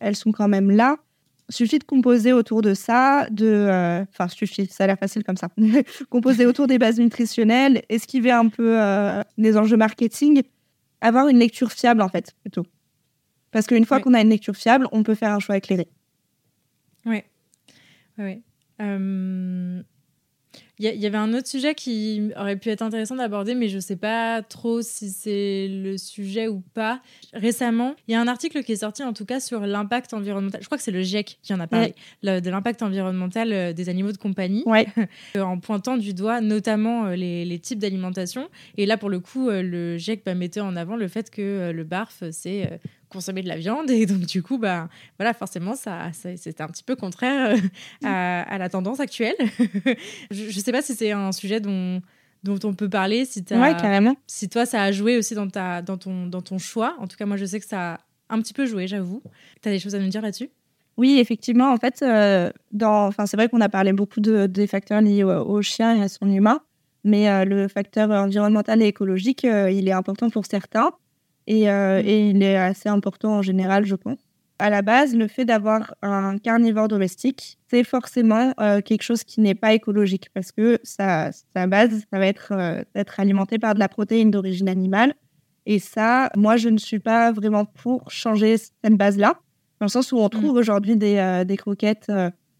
elles 0.00 0.16
sont 0.16 0.32
quand 0.32 0.48
même 0.48 0.70
là. 0.70 0.96
Suffit 1.48 1.78
de 1.78 1.84
composer 1.84 2.32
autour 2.32 2.60
de 2.60 2.74
ça, 2.74 3.28
de, 3.30 4.04
enfin 4.10 4.26
suffit, 4.26 4.66
ça 4.66 4.82
a 4.82 4.86
l'air 4.88 4.98
facile 4.98 5.22
comme 5.22 5.36
ça. 5.36 5.48
composer 6.10 6.44
autour 6.44 6.66
des 6.66 6.78
bases 6.78 6.98
nutritionnelles, 6.98 7.82
esquiver 7.88 8.32
un 8.32 8.48
peu 8.48 8.80
les 9.38 9.56
enjeux 9.56 9.76
marketing, 9.76 10.42
avoir 11.00 11.28
une 11.28 11.38
lecture 11.38 11.70
fiable 11.70 12.02
en 12.02 12.08
fait 12.08 12.34
plutôt. 12.40 12.66
Parce 13.52 13.66
qu'une 13.66 13.84
fois 13.84 14.00
qu'on 14.00 14.12
a 14.14 14.20
une 14.20 14.28
lecture 14.28 14.56
fiable, 14.56 14.88
on 14.90 15.04
peut 15.04 15.14
faire 15.14 15.32
un 15.32 15.38
choix 15.38 15.56
éclairé. 15.56 15.88
Oui. 17.04 17.22
Oui. 18.18 18.42
Euh, 18.80 19.82
il 20.78 20.84
y, 20.84 21.06
avait 21.06 21.16
un 21.16 21.32
autre 21.32 21.48
sujet 21.48 21.74
qui 21.74 22.32
aurait 22.36 22.56
pu 22.56 22.68
être 22.68 22.82
intéressant 22.82 23.16
d'aborder, 23.16 23.54
mais 23.54 23.70
je 23.70 23.76
ne 23.76 23.80
sais 23.80 23.96
pas 23.96 24.42
trop 24.42 24.82
si 24.82 25.08
c'est 25.08 25.68
le 25.68 25.96
sujet 25.96 26.48
ou 26.48 26.60
pas. 26.74 27.00
Récemment, 27.32 27.94
il 28.06 28.12
y 28.12 28.14
a 28.14 28.20
un 28.20 28.28
article 28.28 28.62
qui 28.62 28.72
est 28.72 28.76
sorti 28.76 29.02
en 29.02 29.14
tout 29.14 29.24
cas 29.24 29.40
sur 29.40 29.60
l'impact 29.60 30.12
environnemental. 30.12 30.60
Je 30.60 30.66
crois 30.66 30.76
que 30.76 30.84
c'est 30.84 30.90
le 30.90 31.02
GIEC 31.02 31.38
qui 31.42 31.54
en 31.54 31.60
a 31.60 31.66
parlé, 31.66 31.94
de 32.22 32.50
l'impact 32.50 32.82
environnemental 32.82 33.52
euh, 33.54 33.72
des 33.72 33.88
animaux 33.88 34.12
de 34.12 34.18
compagnie, 34.18 34.64
ouais. 34.66 34.86
Euh, 35.36 35.42
en 35.42 35.58
pointant 35.58 35.96
du 35.96 36.14
doigt 36.14 36.40
notamment 36.40 37.06
euh, 37.06 37.16
les, 37.16 37.58
types 37.58 37.78
d'alimentation. 37.78 38.48
Et 38.76 38.84
là, 38.84 38.98
pour 38.98 39.08
le 39.08 39.18
coup, 39.18 39.48
le 39.48 39.96
GIEC 39.96 40.22
bah, 40.26 40.34
mettait 40.34 40.60
en 40.60 40.76
avant 40.76 40.96
le 40.96 41.08
fait 41.08 41.30
que 41.30 41.70
le 41.72 41.84
BARF, 41.84 42.22
c'est 42.30 42.78
consommer 43.08 43.42
de 43.42 43.48
la 43.48 43.56
viande. 43.56 43.90
Et 43.90 44.06
donc 44.06 44.20
du 44.20 44.42
coup 44.42 44.58
bah 44.58 44.88
voilà 45.18 45.34
forcément 45.34 45.74
ça, 45.74 46.10
c'était 46.12 46.62
un 46.62 46.68
petit 46.68 46.82
peu 46.82 46.96
contraire 46.96 47.56
euh, 47.56 47.58
à, 48.02 48.58
la 48.58 48.68
tendance 48.68 49.00
actuelle. 49.00 49.36
Je, 50.30 50.44
ne 50.46 50.50
sais 50.50 50.72
pas 50.72 50.82
si 50.82 50.94
c'est 50.94 51.12
un 51.12 51.32
sujet 51.32 51.60
dont 51.60 52.00
dont 52.42 52.58
on 52.64 52.74
peut 52.74 52.88
parler 52.88 53.24
si 53.24 53.44
carrément. 53.44 54.16
si 54.26 54.48
toi 54.48 54.66
ça 54.66 54.82
a 54.82 54.92
joué 54.92 55.16
aussi 55.16 55.34
dans 55.34 55.48
ta 55.48 55.82
dans 55.82 55.96
ton 55.96 56.26
dans 56.26 56.42
ton 56.42 56.58
choix. 56.58 56.96
En 56.98 57.06
tout 57.06 57.16
cas 57.16 57.26
moi 57.26 57.36
je 57.36 57.44
sais 57.44 57.60
que 57.60 57.66
ça 57.66 57.94
a 57.94 58.00
un 58.28 58.40
petit 58.40 58.54
peu 58.54 58.66
joué 58.66 58.86
j'avoue. 58.86 59.22
Tu 59.62 59.68
as 59.68 59.72
des 59.72 59.78
choses 59.78 59.94
à 59.94 59.98
nous 59.98 60.08
dire 60.08 60.22
là-dessus? 60.22 60.50
Oui, 60.98 61.18
effectivement, 61.18 61.70
en 61.74 61.76
fait, 61.76 62.00
euh, 62.00 62.50
dans, 62.72 63.08
enfin, 63.08 63.26
c'est 63.26 63.36
vrai 63.36 63.50
qu'on 63.50 63.60
a 63.60 63.68
parlé 63.68 63.92
beaucoup 63.92 64.20
de, 64.20 64.46
des 64.46 64.66
facteurs 64.66 65.02
liés 65.02 65.24
au, 65.24 65.60
chien 65.60 65.94
et 65.94 66.00
à 66.00 66.08
son 66.08 66.26
humain, 66.26 66.60
mais 67.04 67.28
euh, 67.28 67.44
le 67.44 67.68
facteur 67.68 68.10
environnemental 68.10 68.80
et 68.80 68.86
écologique, 68.86 69.44
il 69.44 69.88
est 69.88 69.92
important 69.92 70.30
pour 70.30 70.46
certains. 70.46 70.92
Euh, 71.48 72.02
mm. 72.02 72.06
Et, 72.06 72.30
il 72.30 72.42
est 72.42 72.56
assez 72.56 72.88
important 72.88 73.38
en 73.38 73.42
général, 73.42 73.84
je 73.84 73.94
pense. 73.94 74.18
À 74.58 74.70
la 74.70 74.80
base, 74.80 75.14
le 75.14 75.28
fait 75.28 75.44
d'avoir 75.44 75.94
un 76.00 76.38
carnivore 76.38 76.88
domestique, 76.88 77.58
c'est 77.70 77.84
forcément 77.84 78.54
euh, 78.58 78.80
quelque 78.80 79.02
chose 79.02 79.22
qui 79.22 79.42
n'est 79.42 79.54
pas 79.54 79.74
écologique 79.74 80.30
parce 80.32 80.50
que 80.50 80.78
sa, 80.82 81.30
sa 81.54 81.66
base, 81.66 82.04
ça 82.10 82.18
va 82.18 82.26
être 82.26 82.52
euh, 82.52 82.82
d'être 82.94 83.20
alimenté 83.20 83.58
par 83.58 83.74
de 83.74 83.78
la 83.78 83.88
protéine 83.88 84.30
d'origine 84.30 84.68
animale. 84.68 85.14
Et 85.66 85.78
ça, 85.78 86.30
moi, 86.36 86.56
je 86.56 86.70
ne 86.70 86.78
suis 86.78 87.00
pas 87.00 87.32
vraiment 87.32 87.66
pour 87.66 88.10
changer 88.10 88.56
cette 88.56 88.96
base-là, 88.96 89.38
dans 89.80 89.86
le 89.86 89.90
sens 89.90 90.10
où 90.12 90.16
on 90.16 90.26
mm. 90.26 90.30
trouve 90.30 90.54
aujourd'hui 90.54 90.96
des, 90.96 91.44
des, 91.46 91.56
croquettes. 91.56 92.10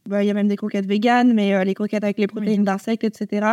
Bah, 0.06 0.22
il 0.22 0.26
y 0.26 0.30
a 0.30 0.34
même 0.34 0.48
des 0.48 0.56
croquettes 0.56 0.86
véganes, 0.86 1.32
mais 1.32 1.64
les 1.64 1.74
croquettes 1.74 2.04
avec 2.04 2.18
les 2.18 2.26
protéines 2.26 2.64
d'insectes, 2.64 3.04
etc. 3.04 3.46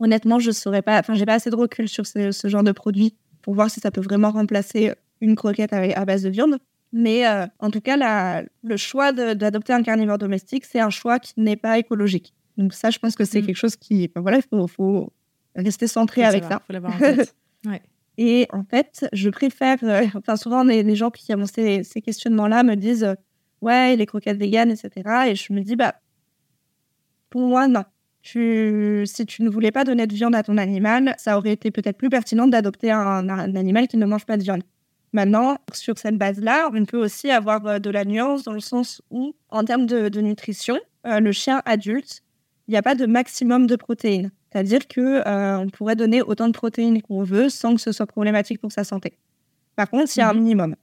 Honnêtement, 0.00 0.38
je 0.38 0.52
saurais 0.52 0.82
pas. 0.82 0.98
Enfin, 0.98 1.14
j'ai 1.14 1.26
pas 1.26 1.34
assez 1.34 1.50
de 1.50 1.56
recul 1.56 1.88
sur 1.88 2.06
ce, 2.06 2.30
ce 2.30 2.48
genre 2.48 2.62
de 2.62 2.72
produits 2.72 3.14
pour 3.42 3.54
voir 3.54 3.70
si 3.70 3.80
ça 3.80 3.90
peut 3.90 4.00
vraiment 4.00 4.30
remplacer 4.30 4.92
une 5.20 5.36
croquette 5.36 5.72
à, 5.72 6.04
base 6.04 6.22
de 6.22 6.30
viande. 6.30 6.58
Mais 6.92 7.26
euh, 7.26 7.46
en 7.58 7.70
tout 7.70 7.80
cas, 7.80 7.96
la, 7.96 8.44
le 8.62 8.76
choix 8.76 9.12
d'adopter 9.12 9.72
un 9.72 9.82
carnivore 9.82 10.18
domestique, 10.18 10.64
c'est 10.64 10.80
un 10.80 10.90
choix 10.90 11.18
qui 11.18 11.32
n'est 11.38 11.56
pas 11.56 11.78
écologique. 11.78 12.34
Donc 12.58 12.74
ça, 12.74 12.90
je 12.90 12.98
pense 12.98 13.14
que 13.14 13.24
c'est 13.24 13.40
mm. 13.40 13.46
quelque 13.46 13.56
chose 13.56 13.76
qui... 13.76 14.10
voilà, 14.14 14.38
il 14.38 14.42
faut, 14.42 14.66
faut, 14.66 15.12
rester 15.56 15.86
centré 15.86 16.22
avec 16.24 16.44
ça. 16.44 16.60
Faut 16.66 16.72
l'avoir 16.72 16.94
en 16.94 16.98
tête. 16.98 17.34
ouais. 17.66 17.82
Et 18.18 18.46
en 18.50 18.64
fait, 18.64 19.06
je 19.12 19.30
préfère... 19.30 19.78
Euh, 19.82 20.06
enfin, 20.14 20.36
souvent, 20.36 20.64
les, 20.64 20.82
les, 20.82 20.96
gens 20.96 21.10
qui 21.10 21.34
ont 21.34 21.46
ces, 21.46 21.82
ces 21.82 22.02
questionnements-là 22.02 22.62
me 22.62 22.74
disent 22.74 23.04
euh, 23.04 23.14
Ouais, 23.62 23.94
les 23.94 24.06
croquettes 24.06 24.38
véganes, 24.38 24.72
etc.» 24.72 24.90
Et 25.28 25.36
je 25.36 25.52
me 25.52 25.60
dis, 25.60 25.76
bah, 25.76 25.94
pour 27.30 27.42
moi, 27.42 27.68
non 27.68 27.84
si 28.22 29.26
tu 29.26 29.42
ne 29.42 29.50
voulais 29.50 29.72
pas 29.72 29.84
donner 29.84 30.06
de 30.06 30.14
viande 30.14 30.34
à 30.34 30.42
ton 30.42 30.56
animal, 30.56 31.14
ça 31.18 31.36
aurait 31.36 31.52
été 31.52 31.70
peut-être 31.70 31.96
plus 31.96 32.10
pertinent 32.10 32.46
d'adopter 32.46 32.90
un, 32.90 33.28
animal 33.28 33.88
qui 33.88 33.96
ne 33.96 34.06
mange 34.06 34.26
pas 34.26 34.36
de 34.36 34.42
viande. 34.42 34.62
Maintenant, 35.12 35.58
sur 35.72 35.98
cette 35.98 36.16
base-là, 36.16 36.70
on 36.72 36.84
peut 36.86 36.96
aussi 37.02 37.30
avoir 37.30 37.66
euh, 37.66 37.78
de 37.78 37.90
la 37.90 38.06
nuance 38.06 38.44
dans 38.44 38.52
le 38.52 38.60
sens 38.60 39.02
où, 39.10 39.34
en 39.50 39.62
termes 39.62 39.84
de, 39.84 40.20
nutrition, 40.20 40.78
euh, 41.06 41.20
le 41.20 41.32
chien 41.32 41.60
adulte, 41.66 42.22
il 42.66 42.70
n'y 42.70 42.78
a 42.78 42.82
pas 42.82 42.94
de 42.94 43.04
maximum 43.04 43.66
de 43.66 43.76
protéines. 43.76 44.30
C'est-à-dire 44.50 44.88
que 44.88 45.26
euh, 45.26 45.58
on 45.58 45.68
pourrait 45.68 45.96
donner 45.96 46.22
autant 46.22 46.46
de 46.46 46.52
protéines 46.52 47.02
qu'on 47.02 47.24
veut 47.24 47.50
sans 47.50 47.74
que 47.74 47.80
ce 47.80 47.92
soit 47.92 48.06
problématique 48.06 48.58
pour 48.58 48.72
sa 48.72 48.84
santé. 48.84 49.12
Par 49.76 49.90
contre, 49.90 50.10
il 50.16 50.20
y 50.20 50.22
a 50.22 50.30
un 50.30 50.32
mhm. 50.32 50.40
minimum. 50.40 50.76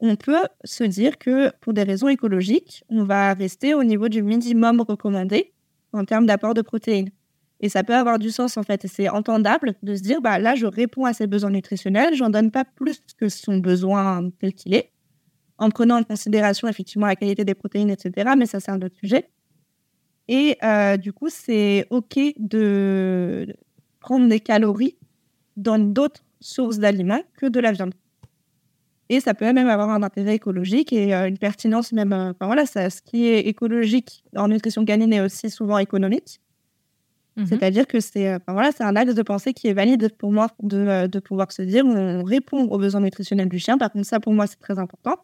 On 0.00 0.16
peut 0.16 0.42
se 0.64 0.84
dire 0.84 1.18
que 1.18 1.50
pour 1.60 1.72
des 1.72 1.82
raisons 1.82 2.08
écologiques, 2.08 2.84
on 2.90 3.04
va 3.04 3.32
rester 3.32 3.74
au 3.74 3.84
niveau 3.84 4.08
du 4.08 4.22
minimum 4.22 4.80
recommandé 4.80 5.52
en 5.92 6.04
termes 6.04 6.26
d'apport 6.26 6.54
de 6.54 6.62
protéines. 6.62 7.10
Et 7.60 7.68
ça 7.68 7.84
peut 7.84 7.94
avoir 7.94 8.18
du 8.18 8.30
sens 8.30 8.56
en 8.56 8.62
fait. 8.62 8.86
C'est 8.86 9.08
entendable 9.08 9.74
de 9.82 9.94
se 9.94 10.02
dire, 10.02 10.20
bah 10.20 10.38
là, 10.38 10.54
je 10.54 10.66
réponds 10.66 11.04
à 11.04 11.12
ses 11.12 11.26
besoins 11.26 11.50
nutritionnels, 11.50 12.14
j'en 12.14 12.30
donne 12.30 12.50
pas 12.50 12.64
plus 12.64 13.00
que 13.18 13.28
son 13.28 13.58
besoin 13.58 14.30
tel 14.38 14.54
qu'il 14.54 14.74
est, 14.74 14.90
en 15.58 15.68
prenant 15.70 15.98
en 15.98 16.02
considération 16.02 16.68
effectivement 16.68 17.06
la 17.06 17.16
qualité 17.16 17.44
des 17.44 17.54
protéines, 17.54 17.90
etc. 17.90 18.30
Mais 18.36 18.46
ça, 18.46 18.60
c'est 18.60 18.70
un 18.70 18.80
autre 18.80 18.96
sujet. 18.96 19.28
Et 20.28 20.56
euh, 20.62 20.96
du 20.96 21.12
coup, 21.12 21.28
c'est 21.28 21.86
OK 21.90 22.18
de 22.38 23.54
prendre 23.98 24.28
des 24.28 24.40
calories 24.40 24.96
dans 25.56 25.78
d'autres 25.78 26.22
sources 26.40 26.78
d'aliments 26.78 27.22
que 27.36 27.46
de 27.46 27.60
la 27.60 27.72
viande. 27.72 27.92
Et 29.10 29.18
ça 29.18 29.34
peut 29.34 29.52
même 29.52 29.68
avoir 29.68 29.90
un 29.90 30.04
intérêt 30.04 30.36
écologique 30.36 30.92
et 30.92 31.12
euh, 31.12 31.26
une 31.26 31.36
pertinence 31.36 31.92
même. 31.92 32.12
Euh, 32.12 32.30
enfin, 32.30 32.46
voilà, 32.46 32.64
ça, 32.64 32.88
ce 32.90 33.02
qui 33.02 33.26
est 33.26 33.40
écologique 33.40 34.22
en 34.36 34.46
nutrition 34.46 34.84
canine 34.84 35.12
est 35.12 35.20
aussi 35.20 35.50
souvent 35.50 35.78
économique. 35.78 36.40
Mhm. 37.36 37.46
C'est-à-dire 37.46 37.88
que 37.88 37.98
c'est 37.98 38.28
euh, 38.28 38.36
enfin, 38.36 38.52
voilà, 38.52 38.70
un 38.78 38.94
axe 38.94 39.16
de 39.16 39.22
pensée 39.22 39.52
qui 39.52 39.66
est 39.66 39.72
valide 39.72 40.10
pour 40.16 40.30
moi 40.30 40.46
de, 40.62 41.08
de, 41.08 41.18
pouvoir 41.18 41.50
se 41.50 41.62
dire 41.62 41.84
on 41.84 42.22
répond 42.22 42.68
aux 42.68 42.78
besoins 42.78 43.00
nutritionnels 43.00 43.48
du 43.48 43.58
chien. 43.58 43.78
Par 43.78 43.90
contre, 43.90 44.06
ça, 44.06 44.20
pour 44.20 44.32
moi, 44.32 44.46
c'est 44.46 44.60
très 44.60 44.78
important. 44.78 45.16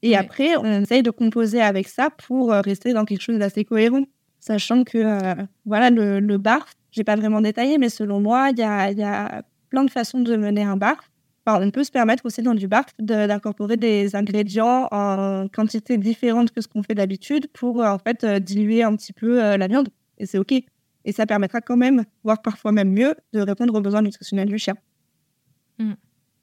Et 0.00 0.16
après, 0.16 0.56
on 0.56 0.80
essaye 0.82 1.02
de 1.02 1.10
composer 1.10 1.60
avec 1.60 1.88
ça 1.88 2.08
pour 2.08 2.52
rester 2.52 2.94
dans 2.94 3.04
quelque 3.04 3.22
chose 3.22 3.38
d'assez 3.38 3.64
cohérent. 3.64 4.04
Sachant 4.40 4.84
que, 4.84 5.34
voilà, 5.64 5.90
le, 5.90 6.20
le 6.20 6.38
barf, 6.38 6.74
j'ai 6.92 7.02
pas 7.02 7.16
vraiment 7.16 7.40
détaillé, 7.40 7.76
mais 7.76 7.88
selon 7.88 8.20
moi, 8.20 8.50
il 8.52 8.58
y 8.58 8.62
a, 8.62 8.92
y 8.92 9.02
a 9.02 9.42
plein 9.68 9.84
de 9.84 9.90
façons 9.90 10.20
de 10.20 10.36
mener 10.36 10.62
un 10.62 10.76
barf 10.76 11.10
on 11.46 11.70
peut 11.70 11.84
se 11.84 11.90
permettre 11.90 12.26
aussi 12.26 12.42
dans 12.42 12.54
du 12.54 12.66
bar 12.68 12.84
d'incorporer 12.98 13.76
des 13.76 14.16
ingrédients 14.16 14.88
en 14.90 15.48
quantité 15.48 15.96
différente 15.96 16.50
que 16.50 16.60
ce 16.60 16.68
qu'on 16.68 16.82
fait 16.82 16.94
d'habitude 16.94 17.46
pour 17.52 17.82
euh, 17.82 17.88
en 17.88 17.98
fait 17.98 18.24
euh, 18.24 18.38
diluer 18.38 18.82
un 18.82 18.94
petit 18.96 19.12
peu 19.12 19.42
euh, 19.42 19.56
la 19.56 19.66
viande. 19.68 19.88
Et 20.18 20.26
c'est 20.26 20.38
OK. 20.38 20.52
Et 20.52 21.12
ça 21.12 21.24
permettra 21.24 21.60
quand 21.60 21.76
même, 21.76 22.04
voire 22.24 22.42
parfois 22.42 22.72
même 22.72 22.90
mieux, 22.90 23.14
de 23.32 23.40
répondre 23.40 23.74
aux 23.74 23.80
besoins 23.80 24.02
nutritionnels 24.02 24.48
du 24.48 24.58
chien. 24.58 24.74
Mmh. 25.78 25.92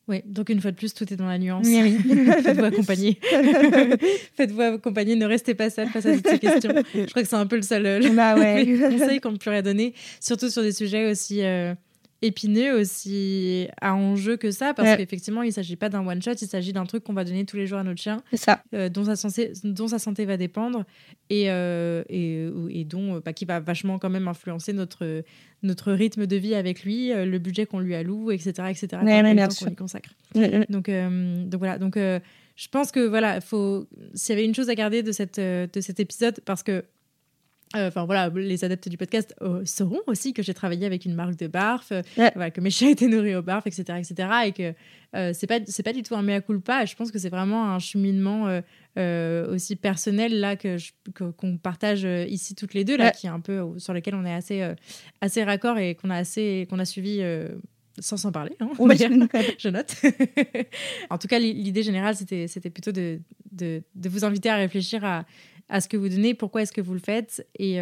Oui, 0.08 0.22
donc 0.26 0.50
une 0.50 0.60
fois 0.60 0.72
de 0.72 0.76
plus, 0.76 0.94
tout 0.94 1.12
est 1.14 1.16
dans 1.16 1.28
la 1.28 1.38
nuance. 1.38 1.66
Oui, 1.66 1.98
Faites-vous 2.44 2.64
accompagner. 2.64 3.20
Faites-vous 4.36 4.62
accompagner, 4.62 5.16
ne 5.16 5.26
restez 5.26 5.54
pas 5.54 5.70
seul 5.70 5.88
face 5.88 6.06
à 6.06 6.14
toutes 6.16 6.28
ces 6.28 6.40
questions. 6.40 6.74
Je 6.94 7.10
crois 7.10 7.24
que 7.24 7.28
c'est 7.28 7.36
un 7.36 7.48
peu 7.48 7.56
le 7.56 7.62
seul 7.62 8.14
bah 8.14 8.36
conseil 8.90 9.20
qu'on 9.22 9.36
pourrait 9.38 9.64
donner, 9.64 9.94
surtout 10.20 10.50
sur 10.50 10.62
des 10.62 10.74
sujets 10.74 11.10
aussi 11.10 11.42
épineux, 12.24 12.80
aussi 12.80 13.68
à 13.82 13.94
enjeu 13.94 14.38
que 14.38 14.50
ça, 14.50 14.74
parce 14.74 14.96
qu'effectivement, 14.96 15.44
il 15.44 15.48
ne 15.48 15.52
s'agit 15.52 15.76
pas 15.76 15.90
d'un 15.90 16.08
one-shot, 16.08 16.32
il 16.42 16.48
s'agit 16.48 16.72
d'un 16.72 16.86
truc 16.86 17.04
qu'on 17.04 17.14
va 17.14 17.26
donner 17.26 17.46
tous 17.46 17.58
les 17.58 17.68
jours 17.68 17.80
à 17.80 17.84
notre 17.84 18.02
chien, 18.02 18.24
ça. 18.34 18.64
Euh, 18.74 18.88
dont, 18.90 19.04
sa 19.04 19.16
santé, 19.18 19.52
dont 19.64 19.88
sa 19.88 20.00
santé 20.00 20.26
va 20.26 20.38
dépendre 20.38 20.86
et, 21.30 21.52
euh, 21.52 22.04
et, 22.10 22.48
et, 22.70 22.86
dont, 22.86 23.22
bah, 23.24 23.34
qui 23.34 23.44
va 23.44 23.60
vachement 23.60 24.00
quand 24.00 24.10
même 24.10 24.30
influencer 24.30 24.72
notre, 24.72 25.24
notre 25.64 25.92
rythme 25.92 26.26
de 26.26 26.36
vie 26.38 26.56
avec 26.56 26.84
lui, 26.84 27.12
euh, 27.12 27.26
le 27.26 27.40
budget 27.40 27.66
qu'on 27.66 27.80
lui 27.80 27.94
alloue, 27.94 28.32
etc. 28.32 28.52
etc. 28.70 28.88
qu'on 29.02 29.66
lui 29.66 29.76
consacre. 29.76 30.10
Donc, 30.70 30.90
donc 30.90 31.60
voilà, 31.60 31.78
donc 31.78 31.98
je 31.98 32.68
pense 32.72 32.92
que 32.92 33.06
voilà, 33.06 33.42
faut 33.42 33.86
s'il 34.14 34.34
y 34.34 34.38
avait 34.38 34.46
une 34.46 34.56
chose 34.56 34.70
à 34.70 34.76
garder 34.76 35.04
de, 35.04 35.12
cette, 35.12 35.40
de 35.40 35.82
cet 35.82 36.00
épisode, 36.00 36.40
parce 36.46 36.64
que 36.64 36.86
euh, 37.76 37.88
enfin 37.88 38.06
voilà, 38.06 38.30
les 38.30 38.64
adeptes 38.64 38.88
du 38.88 38.98
podcast 38.98 39.34
euh, 39.42 39.64
sauront 39.66 40.02
aussi 40.06 40.34
que 40.34 40.44
j'ai 40.44 40.54
travaillé 40.54 40.86
avec 40.86 41.06
une 41.06 41.16
marque 41.16 41.36
de 41.36 41.48
barf, 41.48 41.92
euh, 41.92 42.02
voilà, 42.16 42.52
que 42.52 42.62
mes 42.62 42.70
chiens 42.72 42.90
étaient 42.90 43.08
nourris 43.08 43.36
au 43.36 43.42
barf, 43.42 43.66
etc., 43.66 44.00
etc., 44.00 44.30
et 44.46 44.52
que 44.52 44.74
c'est 45.34 45.46
pas 45.46 45.60
c'est 45.68 45.84
pas 45.84 45.94
du 45.94 46.02
tout 46.02 46.16
un 46.16 46.24
mea 46.24 46.42
culpa. 46.42 46.86
Je 46.86 46.96
pense 46.96 47.12
que 47.12 47.20
c'est 47.20 47.30
vraiment 47.30 47.72
un 47.72 47.80
cheminement 47.80 48.62
aussi 48.98 49.76
personnel 49.76 50.40
là 50.40 50.56
que 50.56 50.78
qu'on 51.38 51.58
partage 51.58 52.04
ici 52.28 52.56
toutes 52.56 52.74
les 52.74 52.84
deux 52.84 52.98
là, 52.98 53.12
qui 53.12 53.28
est 53.28 53.30
un 53.30 53.40
peu 53.40 53.62
sur 53.78 53.94
lequel 53.94 54.16
on 54.16 54.26
est 54.26 54.34
assez 54.34 54.68
assez 55.22 55.44
raccord 55.44 55.78
et 55.78 55.94
qu'on 55.94 56.10
a 56.10 56.18
assez 56.18 56.66
qu'on 56.70 56.80
a 56.80 56.86
suivi 56.86 57.22
sans 58.00 58.18
s'en 58.18 58.32
parler, 58.32 58.56
hein, 58.60 58.70
je 59.60 59.70
note. 59.70 59.96
en 61.12 61.18
tout 61.20 61.28
cas, 61.28 61.38
l'idée 61.38 61.84
générale, 61.84 62.16
c'était 62.16 62.70
plutôt 62.72 62.92
de, 62.92 63.20
de, 63.52 63.84
de, 63.94 64.10
vous 64.10 64.26
inviter 64.26 64.50
à 64.50 64.56
réfléchir 64.56 65.06
à, 65.06 65.26
à 65.74 65.82
ce 65.82 65.90
que 65.90 65.98
vous 65.98 66.08
donnez, 66.08 66.34
pourquoi 66.36 66.62
est-ce 66.62 66.72
que 66.72 66.82
vous 66.82 66.94
le 66.94 67.00
faites. 67.00 67.46
Et 67.58 67.80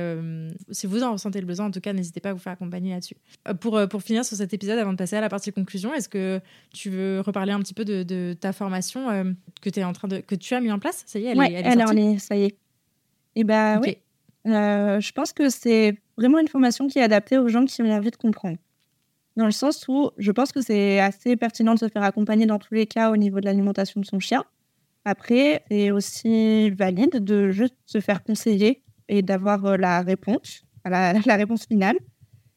si 0.72 0.88
vous 0.88 1.04
en 1.04 1.12
ressentez 1.12 1.42
le 1.42 1.46
besoin, 1.46 1.68
en 1.68 1.72
tout 1.72 1.82
cas, 1.82 1.94
n'hésitez 1.94 2.22
pas 2.22 2.30
à 2.30 2.34
vous 2.34 2.40
faire 2.40 2.54
accompagner 2.54 2.94
là-dessus. 2.94 3.18
pour, 3.60 3.80
pour 3.90 4.02
finir 4.02 4.24
sur 4.24 4.38
cet 4.38 4.54
épisode, 4.54 4.80
avant 4.80 4.94
de 4.94 4.98
passer 4.98 5.18
à 5.18 5.22
la 5.22 5.30
partie 5.30 5.52
conclusion, 5.52 5.94
est-ce 5.94 6.08
que 6.08 6.40
tu 6.74 6.90
veux 6.90 7.20
reparler 7.20 7.52
un 7.52 7.60
petit 7.60 7.74
peu 7.74 7.84
de, 7.86 8.34
ta 8.40 8.54
formation 8.54 9.36
que, 9.62 9.70
es 9.78 9.84
en 9.84 9.94
train 9.94 10.08
de, 10.08 10.20
que 10.20 10.36
tu 10.36 10.54
as 10.54 10.62
mis 10.62 10.72
en 10.72 10.80
place? 10.80 11.04
Ça 11.06 11.20
y 11.20 11.26
est, 11.26 11.32
elle 11.32 11.42
est, 11.42 11.54
elle, 11.54 12.00
est, 12.00 12.20
ça 12.20 12.36
y 12.36 12.44
est. 12.44 12.46
Et 12.48 13.42
eh 13.42 13.44
ben 13.44 13.80
oui. 13.82 13.98
je 14.46 15.12
pense 15.12 15.34
que 15.34 15.50
c'est 15.50 15.98
vraiment 16.18 16.40
une 16.40 16.48
formation 16.48 16.88
qui 16.88 17.00
est 17.00 17.04
adaptée 17.04 17.38
aux 17.38 17.50
gens 17.50 17.66
qui 17.66 17.82
ont 17.82 17.92
envie 17.92 18.12
de 18.12 18.16
comprendre 18.16 18.58
dans 19.36 19.46
le 19.46 19.52
sens 19.52 19.86
où 19.88 20.12
je 20.18 20.32
pense 20.32 20.52
que 20.52 20.62
c'est 20.62 21.00
assez 21.00 21.36
pertinent 21.36 21.74
de 21.74 21.80
se 21.80 21.88
faire 21.88 22.04
accompagner 22.04 22.46
dans 22.46 22.60
tous 22.60 22.74
les 22.74 22.86
cas 22.86 23.12
au 23.12 23.18
niveau 23.18 23.40
de 23.40 23.46
l'alimentation 23.46 24.02
de 24.02 24.06
son 24.06 24.20
chien. 24.20 24.44
Après, 25.06 25.64
c'est 25.70 25.92
aussi 25.92 26.70
valide 26.72 27.24
de 27.24 27.50
juste 27.50 27.76
se 27.86 28.00
faire 28.00 28.24
conseiller 28.24 28.84
et 29.10 29.22
d'avoir 29.22 29.66
euh, 29.66 29.78
la 29.78 30.02
réponse, 30.02 30.64
la, 30.86 31.36
réponse 31.36 31.66
finale. 31.66 31.98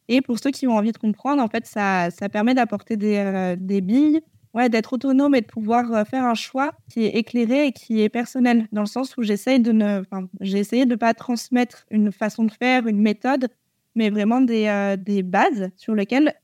Et 0.08 0.20
pour 0.20 0.38
ceux 0.38 0.50
qui 0.50 0.66
ont 0.66 0.76
envie 0.76 0.92
de 0.92 0.98
comprendre, 0.98 1.42
en 1.42 1.48
fait, 1.48 1.66
ça, 1.66 2.10
ça 2.10 2.28
permet 2.28 2.54
d'apporter 2.54 2.96
des, 2.96 3.16
euh, 3.16 3.56
billes, 3.80 4.20
ouais, 4.52 4.68
d'être 4.68 4.92
autonome 4.92 5.34
et 5.34 5.40
de 5.40 5.46
pouvoir 5.46 5.90
euh, 5.92 6.04
faire 6.04 6.24
un 6.24 6.34
choix 6.34 6.74
qui 6.90 7.04
est 7.04 7.16
éclairé 7.16 7.68
et 7.68 7.72
qui 7.72 8.02
est 8.02 8.10
personnel, 8.10 8.68
dans 8.72 8.82
le 8.82 8.86
sens 8.86 9.16
où 9.16 9.22
j'essaye 9.22 9.60
de 9.60 9.72
ne, 9.72 10.02
de 10.40 10.94
pas 10.94 11.14
transmettre 11.14 11.86
une 11.90 12.12
façon 12.12 12.44
de 12.44 12.52
faire, 12.52 12.86
une 12.86 13.00
méthode, 13.00 13.48
mais 13.94 14.10
vraiment 14.10 14.42
des, 14.42 14.96
des 14.98 15.22
bases 15.22 15.70
sur 15.76 15.94
lesquelles 15.94 16.34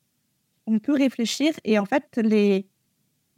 on 0.67 0.79
peut 0.79 0.95
réfléchir 0.95 1.53
et 1.65 1.79
en 1.79 1.85
fait, 1.85 2.05
les, 2.23 2.70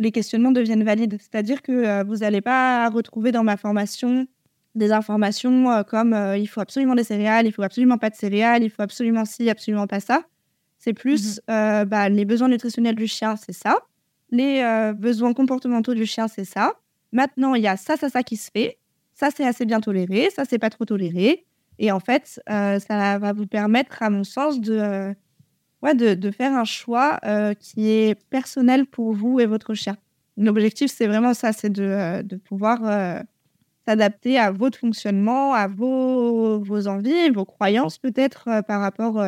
les 0.03 0.13
questionnements 0.13 0.53
deviennent 0.53 0.85
valides. 0.85 1.17
C'est-à-dire 1.21 1.63
que 1.63 1.73
euh, 1.73 2.05
vous 2.05 2.19
n'allez 2.19 2.41
pas 2.41 2.89
retrouver 2.91 3.33
dans 3.33 3.45
ma 3.45 3.57
formation 3.57 4.27
des 4.75 4.91
informations 4.91 5.71
euh, 5.71 5.83
comme 5.83 6.13
euh, 6.13 6.37
il 6.37 6.47
faut 6.47 6.61
absolument 6.61 6.95
des 6.95 7.05
céréales, 7.05 7.47
il 7.47 7.53
faut 7.53 7.63
absolument 7.63 7.99
pas 7.99 8.11
de 8.11 8.17
céréales, 8.17 8.65
il 8.65 8.71
faut 8.71 8.83
absolument 8.83 9.25
ci, 9.25 9.49
absolument 9.49 9.87
pas 9.87 10.01
ça. 10.01 10.25
C'est 10.79 10.95
plus 10.95 11.41
mhm. 11.49 11.85
bah, 11.85 12.09
les 12.09 12.25
besoins 12.25 12.49
nutritionnels 12.49 12.97
du 12.97 13.07
chien, 13.07 13.37
c'est 13.37 13.53
ça. 13.53 13.77
Les 14.33 14.93
besoins 14.99 15.33
comportementaux 15.33 15.95
du 15.95 16.07
chien, 16.07 16.27
c'est 16.27 16.45
ça. 16.45 16.73
Maintenant, 17.13 17.55
il 17.55 17.63
y 17.63 17.69
a 17.69 17.77
ça, 17.77 17.97
ça, 17.97 18.09
ça 18.09 18.25
qui 18.25 18.37
se 18.37 18.51
fait. 18.51 18.79
Ça, 19.15 19.29
c'est 19.33 19.47
assez 19.47 19.65
bien 19.65 19.81
toléré. 19.81 20.31
Ça, 20.35 20.45
c'est 20.45 20.59
pas 20.59 20.71
trop 20.71 20.85
toléré. 20.85 21.45
Et 21.79 21.93
en 21.93 22.01
fait, 22.01 22.41
ça 22.49 23.19
va 23.19 23.33
vous 23.33 23.47
permettre, 23.47 24.03
à 24.03 24.11
mon 24.11 24.25
sens, 24.25 24.61
de, 24.61 25.15
ouais, 25.83 25.95
de, 25.95 26.15
de, 26.15 26.31
faire 26.31 26.53
un 26.53 26.65
choix 26.65 27.19
euh, 27.25 27.55
qui 27.55 27.91
est 27.91 28.15
personnel 28.31 28.87
pour 28.87 29.13
vous 29.13 29.41
et 29.41 29.47
votre 29.47 29.75
chien. 29.75 29.97
L'objectif, 30.37 30.91
c'est 30.91 31.07
vraiment 31.07 31.35
ça, 31.35 31.53
c'est 31.53 31.71
de, 31.71 31.83
euh, 31.83 32.23
de, 32.23 32.37
pouvoir 32.37 32.81
euh, 32.85 33.21
s'adapter 33.87 34.39
à 34.39 34.51
votre 34.51 34.79
fonctionnement, 34.79 35.53
à 35.55 35.67
vos, 35.67 36.61
vos 36.61 36.89
envies, 36.89 37.31
vos 37.31 37.45
croyances 37.45 37.99
peut-être 37.99 38.63
par 38.67 38.81
rapport... 38.81 39.25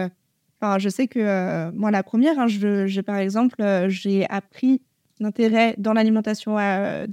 Enfin, 0.60 0.78
je 0.78 0.88
sais 0.88 1.08
que 1.08 1.70
moi, 1.72 1.90
la 1.90 2.02
première, 2.02 2.38
hein, 2.38 2.46
je, 2.46 3.00
par 3.00 3.16
exemple, 3.16 3.56
j'ai 3.88 4.26
appris 4.30 4.80
l'intérêt 5.18 5.74
dans 5.76 5.92
l'alimentation 5.92 6.56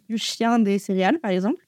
du 0.07 0.17
chien 0.17 0.59
des 0.59 0.79
céréales, 0.79 1.19
par 1.19 1.31
exemple. 1.31 1.67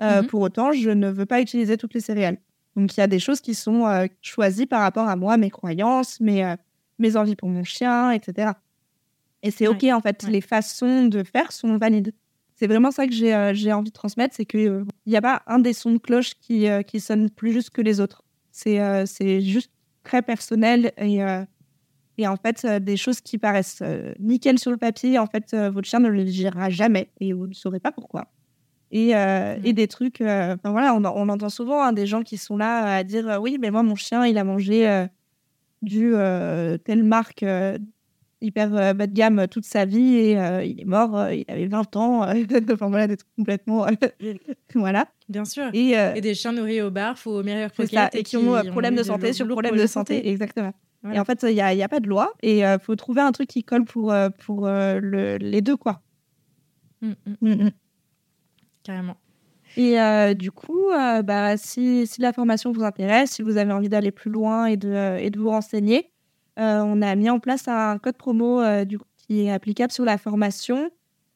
Mmh 0.00 0.26
pour 0.28 0.42
autant, 0.42 0.70
je 0.70 0.90
ne 0.90 1.08
veux 1.08 1.26
pas 1.26 1.40
utiliser 1.40 1.76
toutes 1.76 1.94
les 1.94 2.00
céréales. 2.00 2.38
Donc, 2.76 2.96
il 2.96 3.00
y 3.00 3.02
a 3.02 3.06
des 3.06 3.18
choses 3.18 3.40
qui 3.40 3.54
sont 3.54 4.06
choisies 4.20 4.66
par 4.66 4.80
rapport 4.80 5.08
à 5.08 5.16
moi, 5.16 5.36
mes 5.36 5.50
croyances, 5.50 6.20
mes, 6.20 6.56
mes 6.98 7.16
envies 7.16 7.36
pour 7.36 7.48
mon 7.48 7.64
chien, 7.64 8.10
etc. 8.10 8.52
Et 9.42 9.50
c'est 9.50 9.68
OK, 9.68 9.84
en 9.84 10.00
fait, 10.00 10.24
les 10.28 10.40
façons 10.40 11.06
de 11.06 11.22
faire 11.22 11.52
sont 11.52 11.78
valides. 11.78 12.12
C'est 12.56 12.66
vraiment 12.66 12.90
ça 12.90 13.06
que 13.06 13.12
j'ai 13.12 13.32
euh, 13.32 13.72
envie 13.72 13.90
de 13.90 13.94
transmettre, 13.94 14.34
c'est 14.34 14.44
qu'il 14.44 14.68
euh, 14.68 14.84
n'y 15.06 15.16
a 15.16 15.22
pas 15.22 15.42
un 15.46 15.60
des 15.60 15.72
sons 15.72 15.92
de 15.92 15.98
cloche 15.98 16.34
qui, 16.40 16.68
euh, 16.68 16.82
qui 16.82 16.98
sonne 16.98 17.30
plus 17.30 17.52
juste 17.52 17.70
que 17.70 17.80
les 17.80 18.00
autres. 18.00 18.24
C'est 18.50 19.06
c'est 19.06 19.40
juste 19.40 19.70
très 20.02 20.20
personnel 20.20 20.90
et, 20.98 21.20
et 22.16 22.26
en 22.26 22.34
fait, 22.34 22.66
des 22.66 22.96
choses 22.96 23.20
qui 23.20 23.38
paraissent 23.38 23.84
nickel 24.18 24.58
sur 24.58 24.72
le 24.72 24.76
papier, 24.76 25.16
en 25.16 25.26
fait, 25.26 25.54
votre 25.54 25.86
chien 25.86 26.00
ne 26.00 26.08
le 26.08 26.26
gérera 26.26 26.68
jamais 26.68 27.08
et 27.20 27.32
vous 27.32 27.46
ne 27.46 27.54
saurez 27.54 27.78
pas 27.78 27.92
pourquoi. 27.92 28.26
Et, 28.90 29.10
et 29.10 29.72
des 29.72 29.86
trucs, 29.86 30.20
enfin 30.20 30.72
voilà, 30.72 30.92
on, 30.92 31.04
on, 31.04 31.28
entend 31.28 31.50
souvent 31.50 31.84
hein, 31.84 31.92
des 31.92 32.08
gens 32.08 32.24
qui 32.24 32.36
sont 32.36 32.56
là 32.56 32.96
à 32.96 33.04
dire 33.04 33.38
oui, 33.40 33.58
mais 33.60 33.70
moi, 33.70 33.84
mon 33.84 33.94
chien, 33.94 34.26
il 34.26 34.36
a 34.38 34.42
mangé 34.42 35.06
du 35.82 36.14
euh, 36.14 36.78
telle 36.78 37.02
marque 37.02 37.42
euh, 37.42 37.78
hyper 38.40 38.74
euh, 38.74 38.92
bas 38.94 39.06
de 39.06 39.12
gamme 39.12 39.46
toute 39.48 39.64
sa 39.64 39.84
vie 39.84 40.16
et 40.16 40.32
il 40.64 40.80
est 40.80 40.84
mort, 40.84 41.30
il 41.30 41.44
avait 41.48 41.66
20 41.66 41.96
ans. 41.96 42.22
enfin 42.72 42.88
voilà, 42.88 43.06
d'être 43.06 43.26
complètement. 43.36 43.86
voilà. 44.74 45.06
Bien 45.28 45.44
sûr. 45.44 45.70
Et, 45.72 46.20
des 46.20 46.34
chiens 46.34 46.52
nourris 46.52 46.82
au 46.82 46.90
bar, 46.90 47.18
faut 47.18 47.42
meilleures 47.42 47.72
croquettes. 47.72 48.14
Et, 48.14 48.22
qui, 48.22 48.36
ont 48.36 48.54
un 48.54 48.64
problème 48.64 48.94
de 48.94 49.02
santé 49.02 49.32
sur 49.32 49.46
le 49.46 49.52
problème 49.52 49.76
de 49.76 49.86
santé. 49.86 50.28
Exactement. 50.28 50.72
Et 51.12 51.18
en 51.20 51.24
fait, 51.24 51.44
il 51.44 51.54
n'y 51.54 51.60
a, 51.60 51.68
a, 51.68 51.88
pas 51.88 52.00
de 52.00 52.08
loi 52.08 52.34
et 52.42 52.60
il 52.60 52.78
faut 52.82 52.96
trouver 52.96 53.20
un 53.20 53.30
truc 53.32 53.48
qui 53.48 53.62
colle 53.62 53.84
pour, 53.84 54.14
pour 54.38 54.66
le, 54.66 55.36
les 55.36 55.60
deux, 55.60 55.76
quoi. 55.76 56.02
Mmh, 57.00 57.12
mmh. 57.40 57.54
Mmh, 57.54 57.70
Carrément. 58.82 59.16
Et 59.78 60.00
euh, 60.00 60.34
du 60.34 60.50
coup, 60.50 60.90
euh, 60.90 61.22
bah, 61.22 61.56
si, 61.56 62.04
la 62.18 62.32
formation 62.32 62.72
vous 62.72 62.82
intéresse, 62.82 63.30
si 63.30 63.42
vous 63.42 63.58
avez 63.58 63.72
envie 63.72 63.88
d'aller 63.88 64.10
plus 64.10 64.28
loin 64.28 64.66
et 64.66 64.76
de, 64.76 64.88
euh, 64.88 65.30
vous 65.36 65.50
renseigner, 65.50 66.10
on 66.56 67.00
a 67.02 67.14
mis 67.14 67.30
en 67.30 67.38
place 67.38 67.68
un 67.68 67.98
code 67.98 68.16
promo 68.16 68.60
qui 69.16 69.42
est 69.42 69.52
applicable 69.52 69.92
sur 69.92 70.04
la 70.04 70.18
formation. 70.18 70.90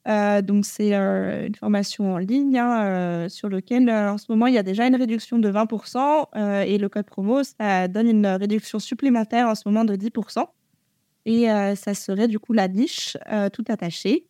donc, 0.04 0.64
c'est 0.64 0.92
une 0.94 1.54
formation 1.54 2.14
en 2.14 2.18
ligne 2.18 2.58
hein, 2.58 3.28
sur 3.28 3.48
lequel, 3.48 3.88
en 3.88 4.18
ce 4.18 4.26
moment, 4.32 4.48
il 4.48 4.54
y 4.54 4.58
a 4.58 4.64
déjà 4.64 4.84
une 4.88 4.96
réduction 4.96 5.38
de 5.38 5.48
20%. 5.48 6.64
et 6.66 6.76
le 6.76 6.88
code 6.88 7.06
promo, 7.06 7.44
ça 7.44 7.86
donne 7.86 8.08
une 8.08 8.26
réduction 8.26 8.80
supplémentaire 8.80 9.46
en 9.46 9.54
ce 9.54 9.62
moment 9.66 9.84
de 9.84 9.94
10%. 9.94 10.44
Et 11.26 11.46
ça 11.76 11.94
serait 11.94 12.26
du 12.26 12.40
coup 12.40 12.52
la 12.52 12.66
niche 12.66 13.16
tout 13.52 13.64
attachée. 13.68 14.26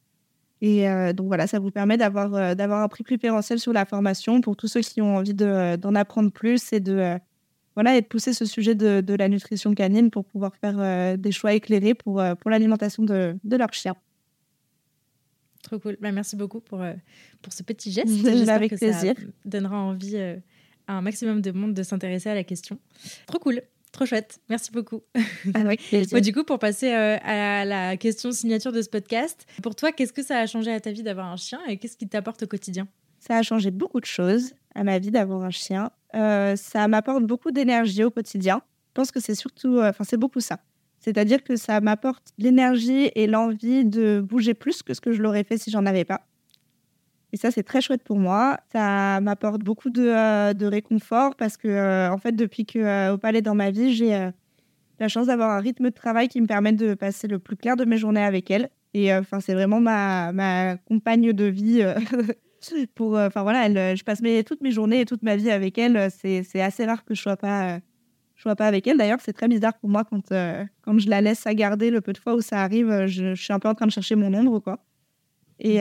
Et 0.63 0.89
euh, 0.89 1.13
donc 1.13 1.27
voilà, 1.27 1.49
ça 1.49 1.59
vous 1.59 1.73
permet 1.73 1.97
d'avoir 1.97 2.33
euh, 2.35 2.55
d'avoir 2.55 2.83
un 2.83 2.89
prix 2.89 3.03
préférentiel 3.03 3.59
sur 3.59 3.73
la 3.73 3.85
formation 3.85 4.41
pour 4.41 4.57
tous 4.57 4.69
ceux 4.69 4.81
qui 4.81 5.03
ont 5.03 5.17
envie 5.17 5.35
d'en 5.35 5.95
apprendre 5.97 6.31
plus 6.31 6.73
et 6.73 6.79
de 6.79 6.93
euh, 6.93 7.19
voilà 7.75 7.97
et 7.97 8.01
de 8.01 8.07
pousser 8.07 8.33
ce 8.33 8.45
sujet 8.45 8.77
de, 8.77 9.01
de, 9.01 9.15
la 9.15 9.29
nutrition 9.29 9.75
canine 9.75 10.13
pour 10.13 10.25
pouvoir 10.25 10.55
faire 10.55 11.19
des 11.19 11.33
choix 11.33 11.53
éclairés 11.53 11.95
pour 11.95 12.23
pour 12.41 12.51
l'alimentation 12.51 13.03
de, 13.03 13.37
de 13.43 13.57
leur 13.57 13.73
chien. 13.73 13.97
Trop 15.65 15.81
cool. 15.81 15.97
Bah, 16.01 16.13
merci 16.13 16.37
beaucoup 16.37 16.61
pour 16.61 16.81
pour 17.41 17.53
ce 17.53 17.65
petit 17.65 17.91
geste. 17.91 18.09
J'espère 18.25 18.55
Avec 18.55 18.71
que 18.71 18.77
plaisir. 18.77 19.15
ça 19.17 19.25
donnera 19.45 19.79
envie 19.79 20.17
à 20.17 20.93
un 20.93 21.03
maximum 21.03 21.41
de 21.41 21.51
monde 21.51 21.75
de 21.75 21.83
s'intéresser 21.83 22.29
à 22.29 22.35
la 22.35 22.45
question. 22.45 22.79
Trop 23.27 23.41
cool. 23.41 23.63
Trop 23.93 24.07
chouette, 24.07 24.41
merci 24.49 24.71
beaucoup. 24.73 25.03
Ah 25.53 26.21
du 26.21 26.33
coup, 26.33 26.45
pour 26.45 26.59
passer 26.59 26.93
euh, 26.95 27.19
à 27.23 27.67
la 27.67 27.99
question 27.99 28.33
signature 28.33 28.73
de 28.73 28.81
ce 28.81 28.89
podcast, 28.89 29.47
pour 29.63 29.77
toi, 29.77 29.93
qu'est-ce 29.93 30.15
que 30.15 30.23
ça 30.23 30.39
a 30.39 30.47
changé 30.47 30.73
à 30.73 30.81
ta 30.81 30.91
vie 30.91 31.03
d'avoir 31.03 31.27
un 31.27 31.37
chien 31.37 31.61
et 31.69 31.77
qu'est-ce 31.77 31.99
qui 31.99 32.09
t'apporte 32.09 32.43
au 32.43 32.47
quotidien? 32.47 32.89
Ça 33.19 33.37
a 33.37 33.43
changé 33.43 33.71
beaucoup 33.71 34.01
de 34.01 34.07
choses 34.07 34.55
à 34.75 34.83
ma 34.83 34.99
vie 34.99 35.11
d'avoir 35.11 35.43
un 35.43 35.51
chien. 35.51 35.91
Euh, 36.15 36.57
ça 36.57 36.89
m'apporte 36.89 37.25
beaucoup 37.25 37.51
d'énergie 37.51 38.03
au 38.03 38.11
quotidien. 38.11 38.63
Je 38.89 38.95
pense 38.95 39.11
que 39.13 39.21
c'est 39.21 39.35
surtout, 39.35 39.77
euh, 39.77 39.91
enfin, 39.91 40.05
c'est 40.05 40.17
beaucoup 40.17 40.41
ça. 40.41 40.61
C'est-à-dire 40.99 41.45
que 41.45 41.57
ça 41.57 41.81
m'apporte 41.81 42.33
l'énergie 42.39 43.11
et 43.15 43.27
l'envie 43.27 43.85
de 43.85 44.25
bouger 44.27 44.55
plus 44.55 44.83
que 44.83 44.95
ce 44.95 45.03
que 45.03 45.13
je 45.13 45.21
l'aurais 45.21 45.45
fait 45.45 45.59
si 45.59 45.71
j'en 45.71 45.85
avais 45.85 46.05
pas. 46.05 46.27
Et 47.33 47.39
ça, 47.39 47.51
c'est 47.51 47.63
très 47.63 47.81
chouette 47.81 48.03
pour 48.05 48.19
moi. 48.19 48.59
Ça 48.73 49.21
m'apporte 49.23 49.63
beaucoup 49.63 49.89
de, 49.89 50.07
euh, 50.07 50.53
de, 50.53 50.67
réconfort 50.67 51.35
parce 51.35 51.57
que, 51.57 51.69
euh, 51.69 52.13
en 52.13 52.19
fait, 52.19 52.33
depuis 52.33 52.67
que 52.67 52.79
euh, 52.79 53.15
au 53.15 53.19
palais 53.19 53.41
dans 53.41 53.55
ma 53.55 53.71
vie, 53.71 53.95
j'ai 53.95 54.31
la 55.01 55.09
chance 55.09 55.27
d'avoir 55.27 55.51
un 55.51 55.61
rythme 55.61 55.85
de 55.85 55.95
travail 55.95 56.29
qui 56.29 56.41
me 56.41 56.47
permet 56.47 56.73
de 56.73 56.95
passer 56.95 57.29
le 57.29 57.39
plus 57.39 57.57
clair 57.57 57.77
de 57.77 57.85
mes 57.85 57.97
journées 57.97 58.23
avec 58.23 58.51
elle. 58.51 58.69
Et 58.95 59.13
enfin, 59.15 59.41
c'est 59.41 59.55
vraiment 59.55 59.81
ma, 59.81 60.33
ma 60.33 60.77
compagne 60.77 61.33
de 61.33 61.45
vie. 61.45 61.83
pour, 62.95 63.15
enfin 63.17 63.43
voilà, 63.43 63.67
elle, 63.67 63.97
je 63.97 64.05
passe 64.05 64.21
mes, 64.21 64.45
toutes 64.45 64.61
mes 64.61 64.71
journées 64.71 65.01
et 65.01 65.05
toute 65.07 65.23
ma 65.23 65.37
vie 65.37 65.51
avec 65.51 65.79
elle. 65.79 66.11
C'est 66.11 66.61
assez 66.61 66.85
rare 66.85 67.05
que 67.07 67.15
je 67.15 67.23
sois 67.23 67.39
pas, 67.39 67.81
sois 68.37 68.55
pas 68.55 68.67
avec 68.67 68.87
elle. 68.87 68.99
D'ailleurs, 68.99 69.21
c'est 69.23 69.33
très 69.33 69.49
bizarre 69.49 69.77
pour 69.79 69.89
moi 69.89 70.05
quand, 70.05 70.29
quand 70.83 70.99
je 70.99 71.09
la 71.09 71.23
laisse 71.23 71.47
à 71.47 71.55
garder 71.55 71.91
le 71.91 72.03
peu 72.03 72.13
de 72.13 72.19
fois 72.19 72.35
où 72.35 72.43
ça 72.43 72.61
arrive. 72.61 73.07
Je, 73.07 73.35
je, 73.35 73.43
suis 73.43 73.55
un 73.55 73.59
peu 73.59 73.69
en 73.69 73.75
train 73.75 73.87
de 73.87 73.93
chercher 73.93 74.15
mon 74.15 74.33
ombre, 74.35 74.61
quoi. 74.61 74.85
Et 75.59 75.81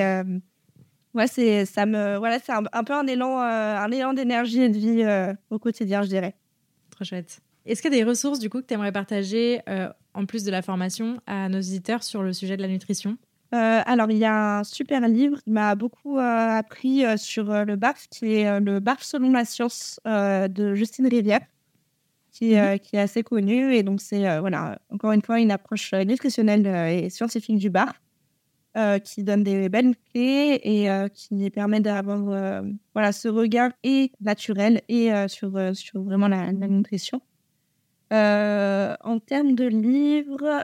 Ouais, 1.13 1.27
c'est 1.27 1.65
ça 1.65 1.85
me 1.85 2.17
voilà, 2.17 2.39
c'est 2.39 2.53
un, 2.53 2.83
peu 2.83 2.93
un 2.93 3.05
élan 3.05 3.41
euh, 3.41 3.77
un 3.77 3.91
élan 3.91 4.13
d'énergie 4.13 4.61
et 4.61 4.69
de 4.69 4.77
vie 4.77 5.03
euh, 5.03 5.33
au 5.49 5.59
quotidien, 5.59 6.03
je 6.03 6.07
dirais. 6.07 6.35
Trop 6.89 7.03
chouette. 7.03 7.41
Est-ce 7.65 7.81
qu'il 7.81 7.91
y 7.91 7.95
a 7.95 7.97
des 7.97 8.09
ressources 8.09 8.39
du 8.39 8.49
coup 8.49 8.61
que 8.61 8.65
tu 8.65 8.73
aimerais 8.73 8.93
partager 8.93 9.61
euh, 9.67 9.89
en 10.13 10.25
plus 10.25 10.43
de 10.43 10.51
la 10.51 10.61
formation 10.61 11.19
à 11.27 11.49
nos 11.49 11.59
visiteurs 11.59 12.03
sur 12.03 12.23
le 12.23 12.33
sujet 12.33 12.55
de 12.55 12.61
la 12.61 12.67
nutrition? 12.67 13.17
Alors, 13.53 14.09
il 14.09 14.17
y 14.17 14.23
a 14.23 14.59
un 14.59 14.63
super 14.63 15.05
livre 15.09 15.43
qui 15.43 15.49
m'a 15.49 15.75
beaucoup 15.75 16.17
appris 16.17 17.03
sur 17.17 17.65
le 17.65 17.75
BAF, 17.75 18.07
qui 18.07 18.35
est 18.35 18.61
le 18.61 18.79
BAF 18.79 19.03
selon 19.03 19.29
la 19.33 19.43
science 19.43 19.99
de 20.05 20.73
Justine 20.73 21.05
Rivière, 21.05 21.41
qui, 22.31 22.55
mhm. 22.55 22.79
qui 22.79 22.95
est 22.95 23.01
assez 23.01 23.23
connu. 23.23 23.75
Et 23.75 23.83
donc, 23.83 23.99
c'est 23.99 24.39
voilà, 24.39 24.79
encore 24.89 25.11
une 25.11 25.21
fois 25.21 25.41
une 25.41 25.51
approche 25.51 25.93
nutritionnelle 25.93 26.65
et 26.65 27.09
scientifique 27.09 27.57
du 27.57 27.69
BAF. 27.69 27.91
Qui 29.03 29.23
donne 29.23 29.43
des 29.43 29.69
belles 29.69 29.95
clés 30.11 30.59
et 30.63 30.87
qui 31.13 31.49
permet 31.49 31.81
d'avoir 31.81 32.63
voilà, 32.93 33.11
ce 33.11 33.27
regard 33.27 33.71
et 33.83 34.11
naturel 34.21 34.81
et 34.87 35.11
sur, 35.27 35.51
sur 35.73 36.01
vraiment 36.01 36.27
la, 36.27 36.51
nutrition. 36.51 37.21
en 38.11 39.19
termes 39.25 39.55
de 39.55 39.65
livres, 39.65 40.63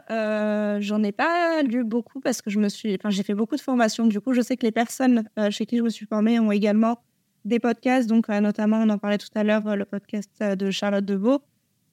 j'en 0.80 1.02
ai 1.02 1.12
pas 1.12 1.62
lu 1.62 1.84
beaucoup 1.84 2.20
parce 2.20 2.40
que 2.40 2.50
je 2.50 2.58
me 2.58 2.68
suis, 2.68 2.94
enfin, 2.94 3.10
j'ai 3.10 3.22
fait 3.22 3.34
beaucoup 3.34 3.56
de 3.56 3.60
formations. 3.60 4.06
Du 4.06 4.20
coup, 4.20 4.32
je 4.32 4.40
sais 4.40 4.56
que 4.56 4.64
les 4.64 4.72
personnes 4.72 5.28
chez 5.50 5.66
qui 5.66 5.76
je 5.76 5.82
me 5.82 5.90
suis 5.90 6.06
formée 6.06 6.40
ont 6.40 6.50
également 6.50 6.98
des 7.44 7.58
podcasts. 7.58 8.08
Donc, 8.08 8.28
notamment, 8.28 8.78
on 8.78 8.88
en 8.88 8.98
parlait 8.98 9.18
tout 9.18 9.28
à 9.34 9.44
l'heure, 9.44 9.76
le 9.76 9.84
podcast 9.84 10.42
de 10.42 10.70
Charlotte 10.70 11.04
Deveau, 11.04 11.40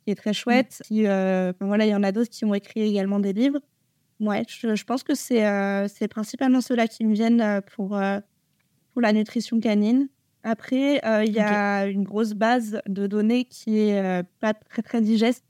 qui 0.03 0.11
est 0.11 0.16
très 0.16 0.34
chouette. 0.34 0.82
Qui, 0.86 1.03
voilà, 1.03 1.86
il 1.86 1.89
y 1.89 1.95
en 1.95 2.03
a 2.03 2.11
d'autres 2.11 2.30
qui 2.30 2.45
ont 2.45 2.53
écrit 2.53 2.82
également 2.82 3.20
des 3.20 3.34
livres. 3.34 3.59
Ouais, 4.22 4.43
je, 4.47 4.84
pense 4.86 5.03
que 5.03 5.13
c'est 5.13 5.45
euh, 5.45 5.88
c'est 5.89 6.07
principalement 6.07 6.61
ceux-là 6.61 6.88
qui 6.88 7.03
me 7.03 7.13
viennent 7.13 7.41
euh, 7.41 7.59
pour, 7.76 7.97
euh, 7.97 8.20
pour 8.93 9.01
la 9.01 9.11
nutrition 9.11 9.59
canine. 9.59 10.07
Après, 10.43 11.01
il 11.26 11.34
y 11.34 11.39
a 11.39 11.88
une 11.88 12.03
grosse 12.03 12.34
base 12.34 12.80
de 12.88 13.07
données 13.07 13.45
qui 13.45 13.80
est 13.80 14.24
pas 14.39 14.53
très 14.53 14.84
très 14.84 15.01
digeste, 15.01 15.43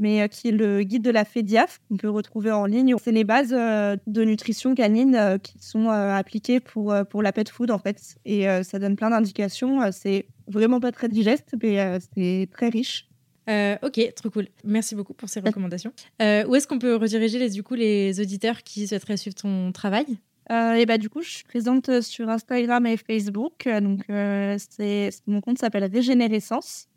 mais 0.00 0.28
qui 0.28 0.48
est 0.48 0.50
le 0.50 0.82
guide 0.82 1.04
de 1.04 1.10
la 1.12 1.24
FEDIAF 1.24 1.80
qu'on 1.88 1.96
peut 1.96 2.10
retrouver 2.10 2.50
en 2.50 2.66
ligne. 2.66 2.96
C'est 3.00 3.12
les 3.12 3.22
bases 3.22 3.50
de 3.50 4.24
nutrition 4.24 4.74
canine 4.74 5.38
qui 5.40 5.60
sont 5.60 5.88
appliquées 5.88 6.58
pour, 6.58 6.92
pour 7.08 7.22
la 7.22 7.30
pet 7.30 7.48
food 7.48 7.70
en 7.70 7.78
fait. 7.78 8.16
Et 8.24 8.48
ça 8.64 8.80
donne 8.80 8.96
plein 8.96 9.10
d'indications. 9.10 9.92
c'est 9.92 10.26
vraiment 10.48 10.80
pas 10.80 10.90
très 10.90 11.08
digeste, 11.08 11.54
mais 11.62 12.00
c'est 12.16 12.48
très 12.50 12.70
riche. 12.70 13.06
Euh, 13.48 13.76
ok, 13.82 14.12
trop 14.14 14.30
cool. 14.30 14.48
Merci 14.64 14.94
beaucoup 14.94 15.14
pour 15.14 15.28
ces 15.28 15.40
recommandations. 15.40 15.92
Euh, 16.22 16.46
où 16.46 16.54
est-ce 16.54 16.66
qu'on 16.66 16.78
peut 16.78 16.96
rediriger 16.96 17.38
les, 17.38 17.50
du 17.50 17.62
coup, 17.62 17.74
les 17.74 18.20
auditeurs 18.20 18.62
qui 18.62 18.86
souhaiteraient 18.86 19.16
suivre 19.16 19.36
ton 19.36 19.72
travail? 19.72 20.06
Euh, 20.50 20.74
et 20.74 20.86
bah, 20.86 20.98
du 20.98 21.08
coup, 21.08 21.22
je 21.22 21.30
suis 21.30 21.44
présente 21.44 22.00
sur 22.00 22.28
Instagram 22.28 22.86
et 22.86 22.96
Facebook. 22.96 23.66
Donc, 23.66 24.04
c'est, 24.08 25.10
mon 25.26 25.40
compte 25.40 25.58
s'appelle 25.58 25.84
Régénérescence. 25.84 26.88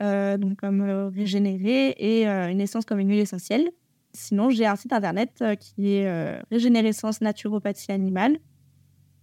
donc, 0.00 0.56
comme 0.56 0.82
régénérer 1.14 1.88
et 1.98 2.26
une 2.26 2.60
essence 2.60 2.84
comme 2.84 3.00
une 3.00 3.10
huile 3.10 3.20
essentielle. 3.20 3.68
Sinon, 4.14 4.50
j'ai 4.50 4.66
un 4.66 4.76
site 4.76 4.92
internet 4.92 5.44
qui 5.60 5.94
est 5.94 6.40
Régénérescence 6.50 7.20
Naturopathie 7.20 7.92
Animale. 7.92 8.38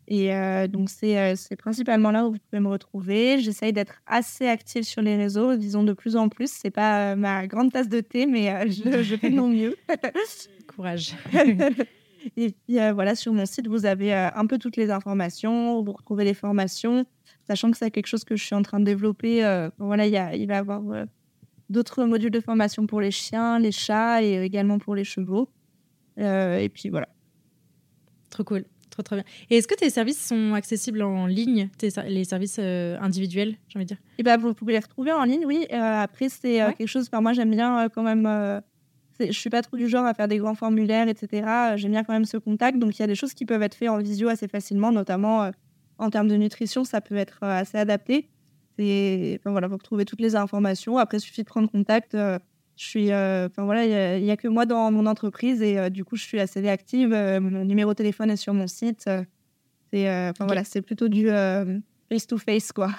Et 0.08 0.34
euh, 0.34 0.68
donc, 0.68 0.90
euh, 1.04 1.34
c'est 1.36 1.56
principalement 1.56 2.12
là 2.12 2.28
où 2.28 2.34
vous 2.34 2.38
pouvez 2.50 2.60
me 2.60 2.70
retrouver. 2.70 3.40
J'essaye 3.40 3.74
d'être 3.74 4.02
assez 4.06 4.48
active 4.48 4.84
sur 4.84 5.02
les 5.02 5.16
réseaux, 5.16 5.56
disons 5.56 5.84
de 5.84 5.94
plus 5.94 6.16
en 6.16 6.30
plus. 6.30 6.52
C'est 6.52 6.70
pas 6.70 7.14
euh, 7.14 7.16
ma 7.16 7.48
grande 7.48 7.72
tasse 7.72 7.90
de 7.90 8.02
thé, 8.02 8.28
mais 8.28 8.70
je, 8.70 9.04
je, 9.04 9.16
fais 9.16 9.30
de 9.30 9.36
mon 9.36 9.48
mieux. 9.48 9.76
Courage. 10.68 11.16
Et 12.38 12.52
puis 12.52 12.78
voilà, 12.94 13.14
sur 13.14 13.34
mon 13.34 13.46
site, 13.46 13.68
vous 13.68 13.86
avez 13.86 14.12
un 14.12 14.48
peu 14.48 14.58
toutes 14.58 14.78
les 14.78 14.90
informations, 14.90 15.84
vous 15.84 15.92
retrouvez 15.92 16.26
les 16.26 16.34
formations, 16.34 17.06
sachant 17.46 17.70
que 17.70 17.78
c'est 17.78 17.92
quelque 17.92 18.08
chose 18.08 18.24
que 18.24 18.36
je 18.36 18.44
suis 18.44 18.56
en 18.56 18.64
train 18.64 18.80
de 18.80 18.86
développer. 18.86 19.42
voilà, 19.78 20.08
y 20.08 20.18
a, 20.18 20.36
il 20.36 20.48
va 20.48 20.56
y 20.56 20.58
avoir 20.58 20.82
d'autres 21.70 22.04
modules 22.06 22.32
de 22.32 22.40
formation 22.40 22.88
pour 22.88 23.00
les 23.00 23.12
chiens, 23.12 23.60
les 23.60 23.72
chats 23.72 24.24
et 24.24 24.44
également 24.44 24.80
pour 24.80 24.96
les 24.96 25.04
chevaux. 25.04 25.50
et 26.18 26.72
puis 26.74 26.90
voilà. 26.90 27.10
Trop 28.32 28.44
cool. 28.44 28.66
Trop, 28.96 29.04
très 29.04 29.18
bien. 29.18 29.26
Et 29.50 29.58
est-ce 29.58 29.68
que 29.68 29.76
tes 29.76 29.90
services 29.90 30.26
sont 30.26 30.54
accessibles 30.54 31.02
en 31.02 31.26
ligne, 31.26 31.70
les 32.08 32.24
services 32.24 32.58
euh, 32.60 32.98
individuels, 33.02 33.58
j'ai 33.68 33.78
envie 33.78 33.86
de 33.86 33.90
dire? 33.90 33.98
Et 33.98 34.20
eh 34.20 34.24
ben, 34.24 34.38
Vous 34.38 34.54
pouvez 34.54 34.72
les 34.72 34.80
retrouver 34.80 35.12
en 35.12 35.26
ligne, 35.26 35.46
oui. 35.46 35.68
Euh, 35.74 36.02
après, 36.02 36.30
c'est 36.30 36.62
euh, 36.62 36.72
quelque 36.72 36.88
chose, 36.88 37.10
par 37.10 37.22
moi, 37.22 37.34
j'aime 37.34 37.52
bien 37.52 37.90
quand 37.94 38.04
même. 38.04 38.62
je 39.20 39.32
suis 39.32 39.50
pas 39.50 39.62
trop 39.62 39.76
du 39.76 39.90
genre 39.90 40.06
à 40.06 40.14
faire 40.14 40.30
des 40.30 40.38
grands 40.38 40.56
formulaires, 40.56 41.10
etc. 41.10 41.76
J'aime 41.76 41.92
bien 41.92 42.06
quand 42.06 42.14
même 42.14 42.24
ce 42.24 42.38
contact. 42.38 42.80
Donc, 42.80 42.98
il 42.98 43.02
y 43.02 43.04
a 43.04 43.08
des 43.08 43.16
choses 43.16 43.34
qui 43.34 43.46
peuvent 43.46 43.64
être 43.64 43.76
faites 43.76 43.90
en 43.90 43.98
visio 43.98 44.30
assez 44.30 44.48
facilement, 44.48 44.94
notamment 44.94 45.52
en 45.98 46.10
termes 46.10 46.30
de 46.30 46.36
nutrition, 46.36 46.86
ça 46.86 47.02
peut 47.02 47.18
être 47.18 47.44
assez 47.44 47.78
adapté. 47.78 48.30
Enfin, 48.80 49.52
voilà, 49.52 49.68
vous 49.68 49.78
retrouvez 49.78 50.06
toutes 50.06 50.22
les 50.22 50.38
informations. 50.38 50.98
Après, 51.00 51.18
il 51.18 51.22
suffit 51.22 51.42
de 51.42 51.48
prendre 51.48 51.70
contact 51.70 52.16
je 52.78 52.86
suis, 52.86 53.12
euh, 53.12 53.48
enfin 53.48 53.64
voilà, 53.64 54.18
il 54.18 54.24
n'y 54.24 54.32
a, 54.32 54.38
que 54.38 54.48
moi 54.48 54.66
dans 54.66 54.92
mon 54.92 55.06
entreprise 55.06 55.62
et 55.62 55.78
euh, 55.78 55.90
du 55.90 56.04
coup, 56.04 56.18
je 56.18 56.24
suis 56.24 56.40
assez 56.40 56.60
réactive. 56.60 57.14
Euh, 57.14 57.40
mon 57.40 57.64
numéro 57.64 57.92
de 57.92 57.96
téléphone 57.96 58.30
est 58.32 58.38
sur 58.38 58.54
mon 58.54 58.68
site. 58.68 59.10
c'est, 59.92 60.30
enfin 60.30 60.46
voilà, 60.46 60.64
c'est 60.64 60.82
plutôt 60.82 61.08
du 61.08 61.28
face 62.10 62.28
to 62.28 62.38
face 62.38 62.72
quoi. 62.72 62.92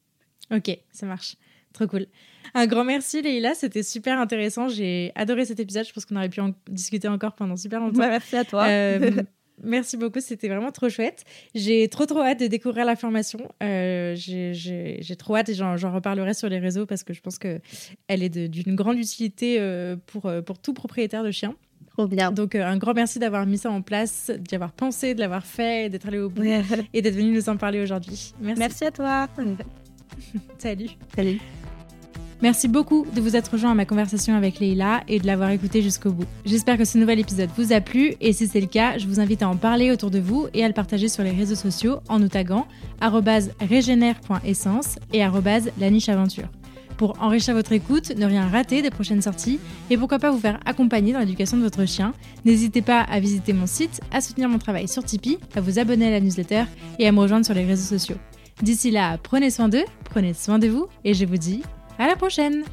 ok, 0.50 0.78
ça 0.90 1.06
marche. 1.06 1.36
Trop 1.74 1.86
cool. 1.86 2.06
Un 2.54 2.66
grand 2.66 2.84
merci, 2.84 3.20
Leïla. 3.20 3.54
C'était 3.54 3.82
super 3.82 4.18
intéressant. 4.18 4.68
J'ai 4.68 5.12
adoré 5.14 5.44
cet 5.44 5.60
épisode. 5.60 5.86
Je 5.86 5.92
pense 5.92 6.06
qu'on 6.06 6.16
aurait 6.16 6.30
pu 6.30 6.40
en 6.40 6.54
discuter 6.66 7.06
encore 7.08 7.34
pendant 7.34 7.56
super 7.56 7.80
longtemps. 7.80 7.98
Bah, 7.98 8.08
merci 8.08 8.36
à 8.36 8.44
toi. 8.44 8.66
Merci 9.62 9.96
beaucoup, 9.96 10.20
c'était 10.20 10.48
vraiment 10.48 10.70
trop 10.70 10.88
chouette. 10.88 11.24
J'ai 11.54 11.88
trop 11.88 12.06
trop 12.06 12.20
hâte 12.20 12.40
de 12.40 12.46
découvrir 12.46 12.84
la 12.84 12.96
formation. 12.96 13.40
Euh, 13.62 14.14
j'ai 14.16 15.16
trop 15.16 15.36
hâte 15.36 15.48
et 15.48 15.54
j'en 15.54 15.92
reparlerai 15.92 16.34
sur 16.34 16.48
les 16.48 16.58
réseaux 16.58 16.86
parce 16.86 17.04
que 17.04 17.12
je 17.12 17.20
pense 17.20 17.38
qu'elle 17.38 17.60
est 18.08 18.48
d'une 18.48 18.74
grande 18.74 18.98
utilité 18.98 19.56
euh, 19.58 19.96
pour, 20.06 20.26
euh, 20.26 20.42
pour 20.42 20.58
tout 20.58 20.74
propriétaire 20.74 21.24
de 21.24 21.30
chien. 21.30 21.54
Trop 21.92 22.06
bien. 22.06 22.30
Donc 22.30 22.54
un 22.54 22.76
grand 22.76 22.94
merci 22.94 23.18
d'avoir 23.18 23.44
mis 23.46 23.58
ça 23.58 23.70
en 23.70 23.82
place, 23.82 24.30
d'y 24.38 24.54
avoir 24.54 24.72
pensé, 24.72 25.14
de 25.14 25.20
l'avoir 25.20 25.44
fait, 25.44 25.90
d'être 25.90 26.06
allé 26.06 26.18
au 26.18 26.28
bout 26.28 26.44
et 26.92 27.02
d'être 27.02 27.16
venu 27.16 27.32
nous 27.32 27.48
en 27.48 27.56
parler 27.56 27.82
aujourd'hui. 27.82 28.34
Merci. 28.40 28.58
Merci 28.60 28.84
à 28.84 28.90
toi. 28.90 29.28
Salut. 30.58 30.90
Salut. 31.14 31.40
Merci 32.40 32.68
beaucoup 32.68 33.04
de 33.12 33.20
vous 33.20 33.34
être 33.34 33.48
rejoint 33.48 33.72
à 33.72 33.74
ma 33.74 33.84
conversation 33.84 34.36
avec 34.36 34.60
Leïla 34.60 35.02
et 35.08 35.18
de 35.18 35.26
l'avoir 35.26 35.50
écouté 35.50 35.82
jusqu'au 35.82 36.12
bout. 36.12 36.26
J'espère 36.44 36.78
que 36.78 36.84
ce 36.84 36.96
nouvel 36.96 37.18
épisode 37.18 37.50
vous 37.56 37.72
a 37.72 37.80
plu 37.80 38.14
et 38.20 38.32
si 38.32 38.46
c'est 38.46 38.60
le 38.60 38.68
cas, 38.68 38.96
je 38.96 39.08
vous 39.08 39.18
invite 39.18 39.42
à 39.42 39.48
en 39.48 39.56
parler 39.56 39.90
autour 39.90 40.12
de 40.12 40.20
vous 40.20 40.46
et 40.54 40.64
à 40.64 40.68
le 40.68 40.74
partager 40.74 41.08
sur 41.08 41.24
les 41.24 41.32
réseaux 41.32 41.56
sociaux 41.56 41.98
en 42.08 42.20
nous 42.20 42.28
taguant 42.28 42.68
régénère.essence 43.60 44.96
et 45.12 45.24
lanicheaventure. 45.80 46.48
Pour 46.96 47.20
enrichir 47.20 47.54
votre 47.54 47.72
écoute, 47.72 48.12
ne 48.16 48.26
rien 48.26 48.48
rater 48.48 48.82
des 48.82 48.90
prochaines 48.90 49.22
sorties 49.22 49.58
et 49.90 49.96
pourquoi 49.96 50.20
pas 50.20 50.30
vous 50.30 50.38
faire 50.38 50.60
accompagner 50.64 51.12
dans 51.12 51.20
l'éducation 51.20 51.56
de 51.56 51.62
votre 51.62 51.86
chien, 51.86 52.12
n'hésitez 52.44 52.82
pas 52.82 53.00
à 53.00 53.18
visiter 53.18 53.52
mon 53.52 53.66
site, 53.66 54.00
à 54.12 54.20
soutenir 54.20 54.48
mon 54.48 54.58
travail 54.58 54.86
sur 54.86 55.02
Tipeee, 55.02 55.38
à 55.56 55.60
vous 55.60 55.80
abonner 55.80 56.06
à 56.06 56.10
la 56.10 56.20
newsletter 56.20 56.64
et 57.00 57.08
à 57.08 57.12
me 57.12 57.18
rejoindre 57.18 57.46
sur 57.46 57.54
les 57.54 57.64
réseaux 57.64 57.96
sociaux. 57.96 58.16
D'ici 58.62 58.90
là, 58.90 59.18
prenez 59.18 59.50
soin 59.50 59.68
d'eux, 59.68 59.84
prenez 60.04 60.34
soin 60.34 60.58
de 60.58 60.66
vous 60.66 60.86
et 61.04 61.14
je 61.14 61.24
vous 61.24 61.36
dis 61.36 61.62
à 61.98 62.06
la 62.06 62.16
prochaine 62.16 62.64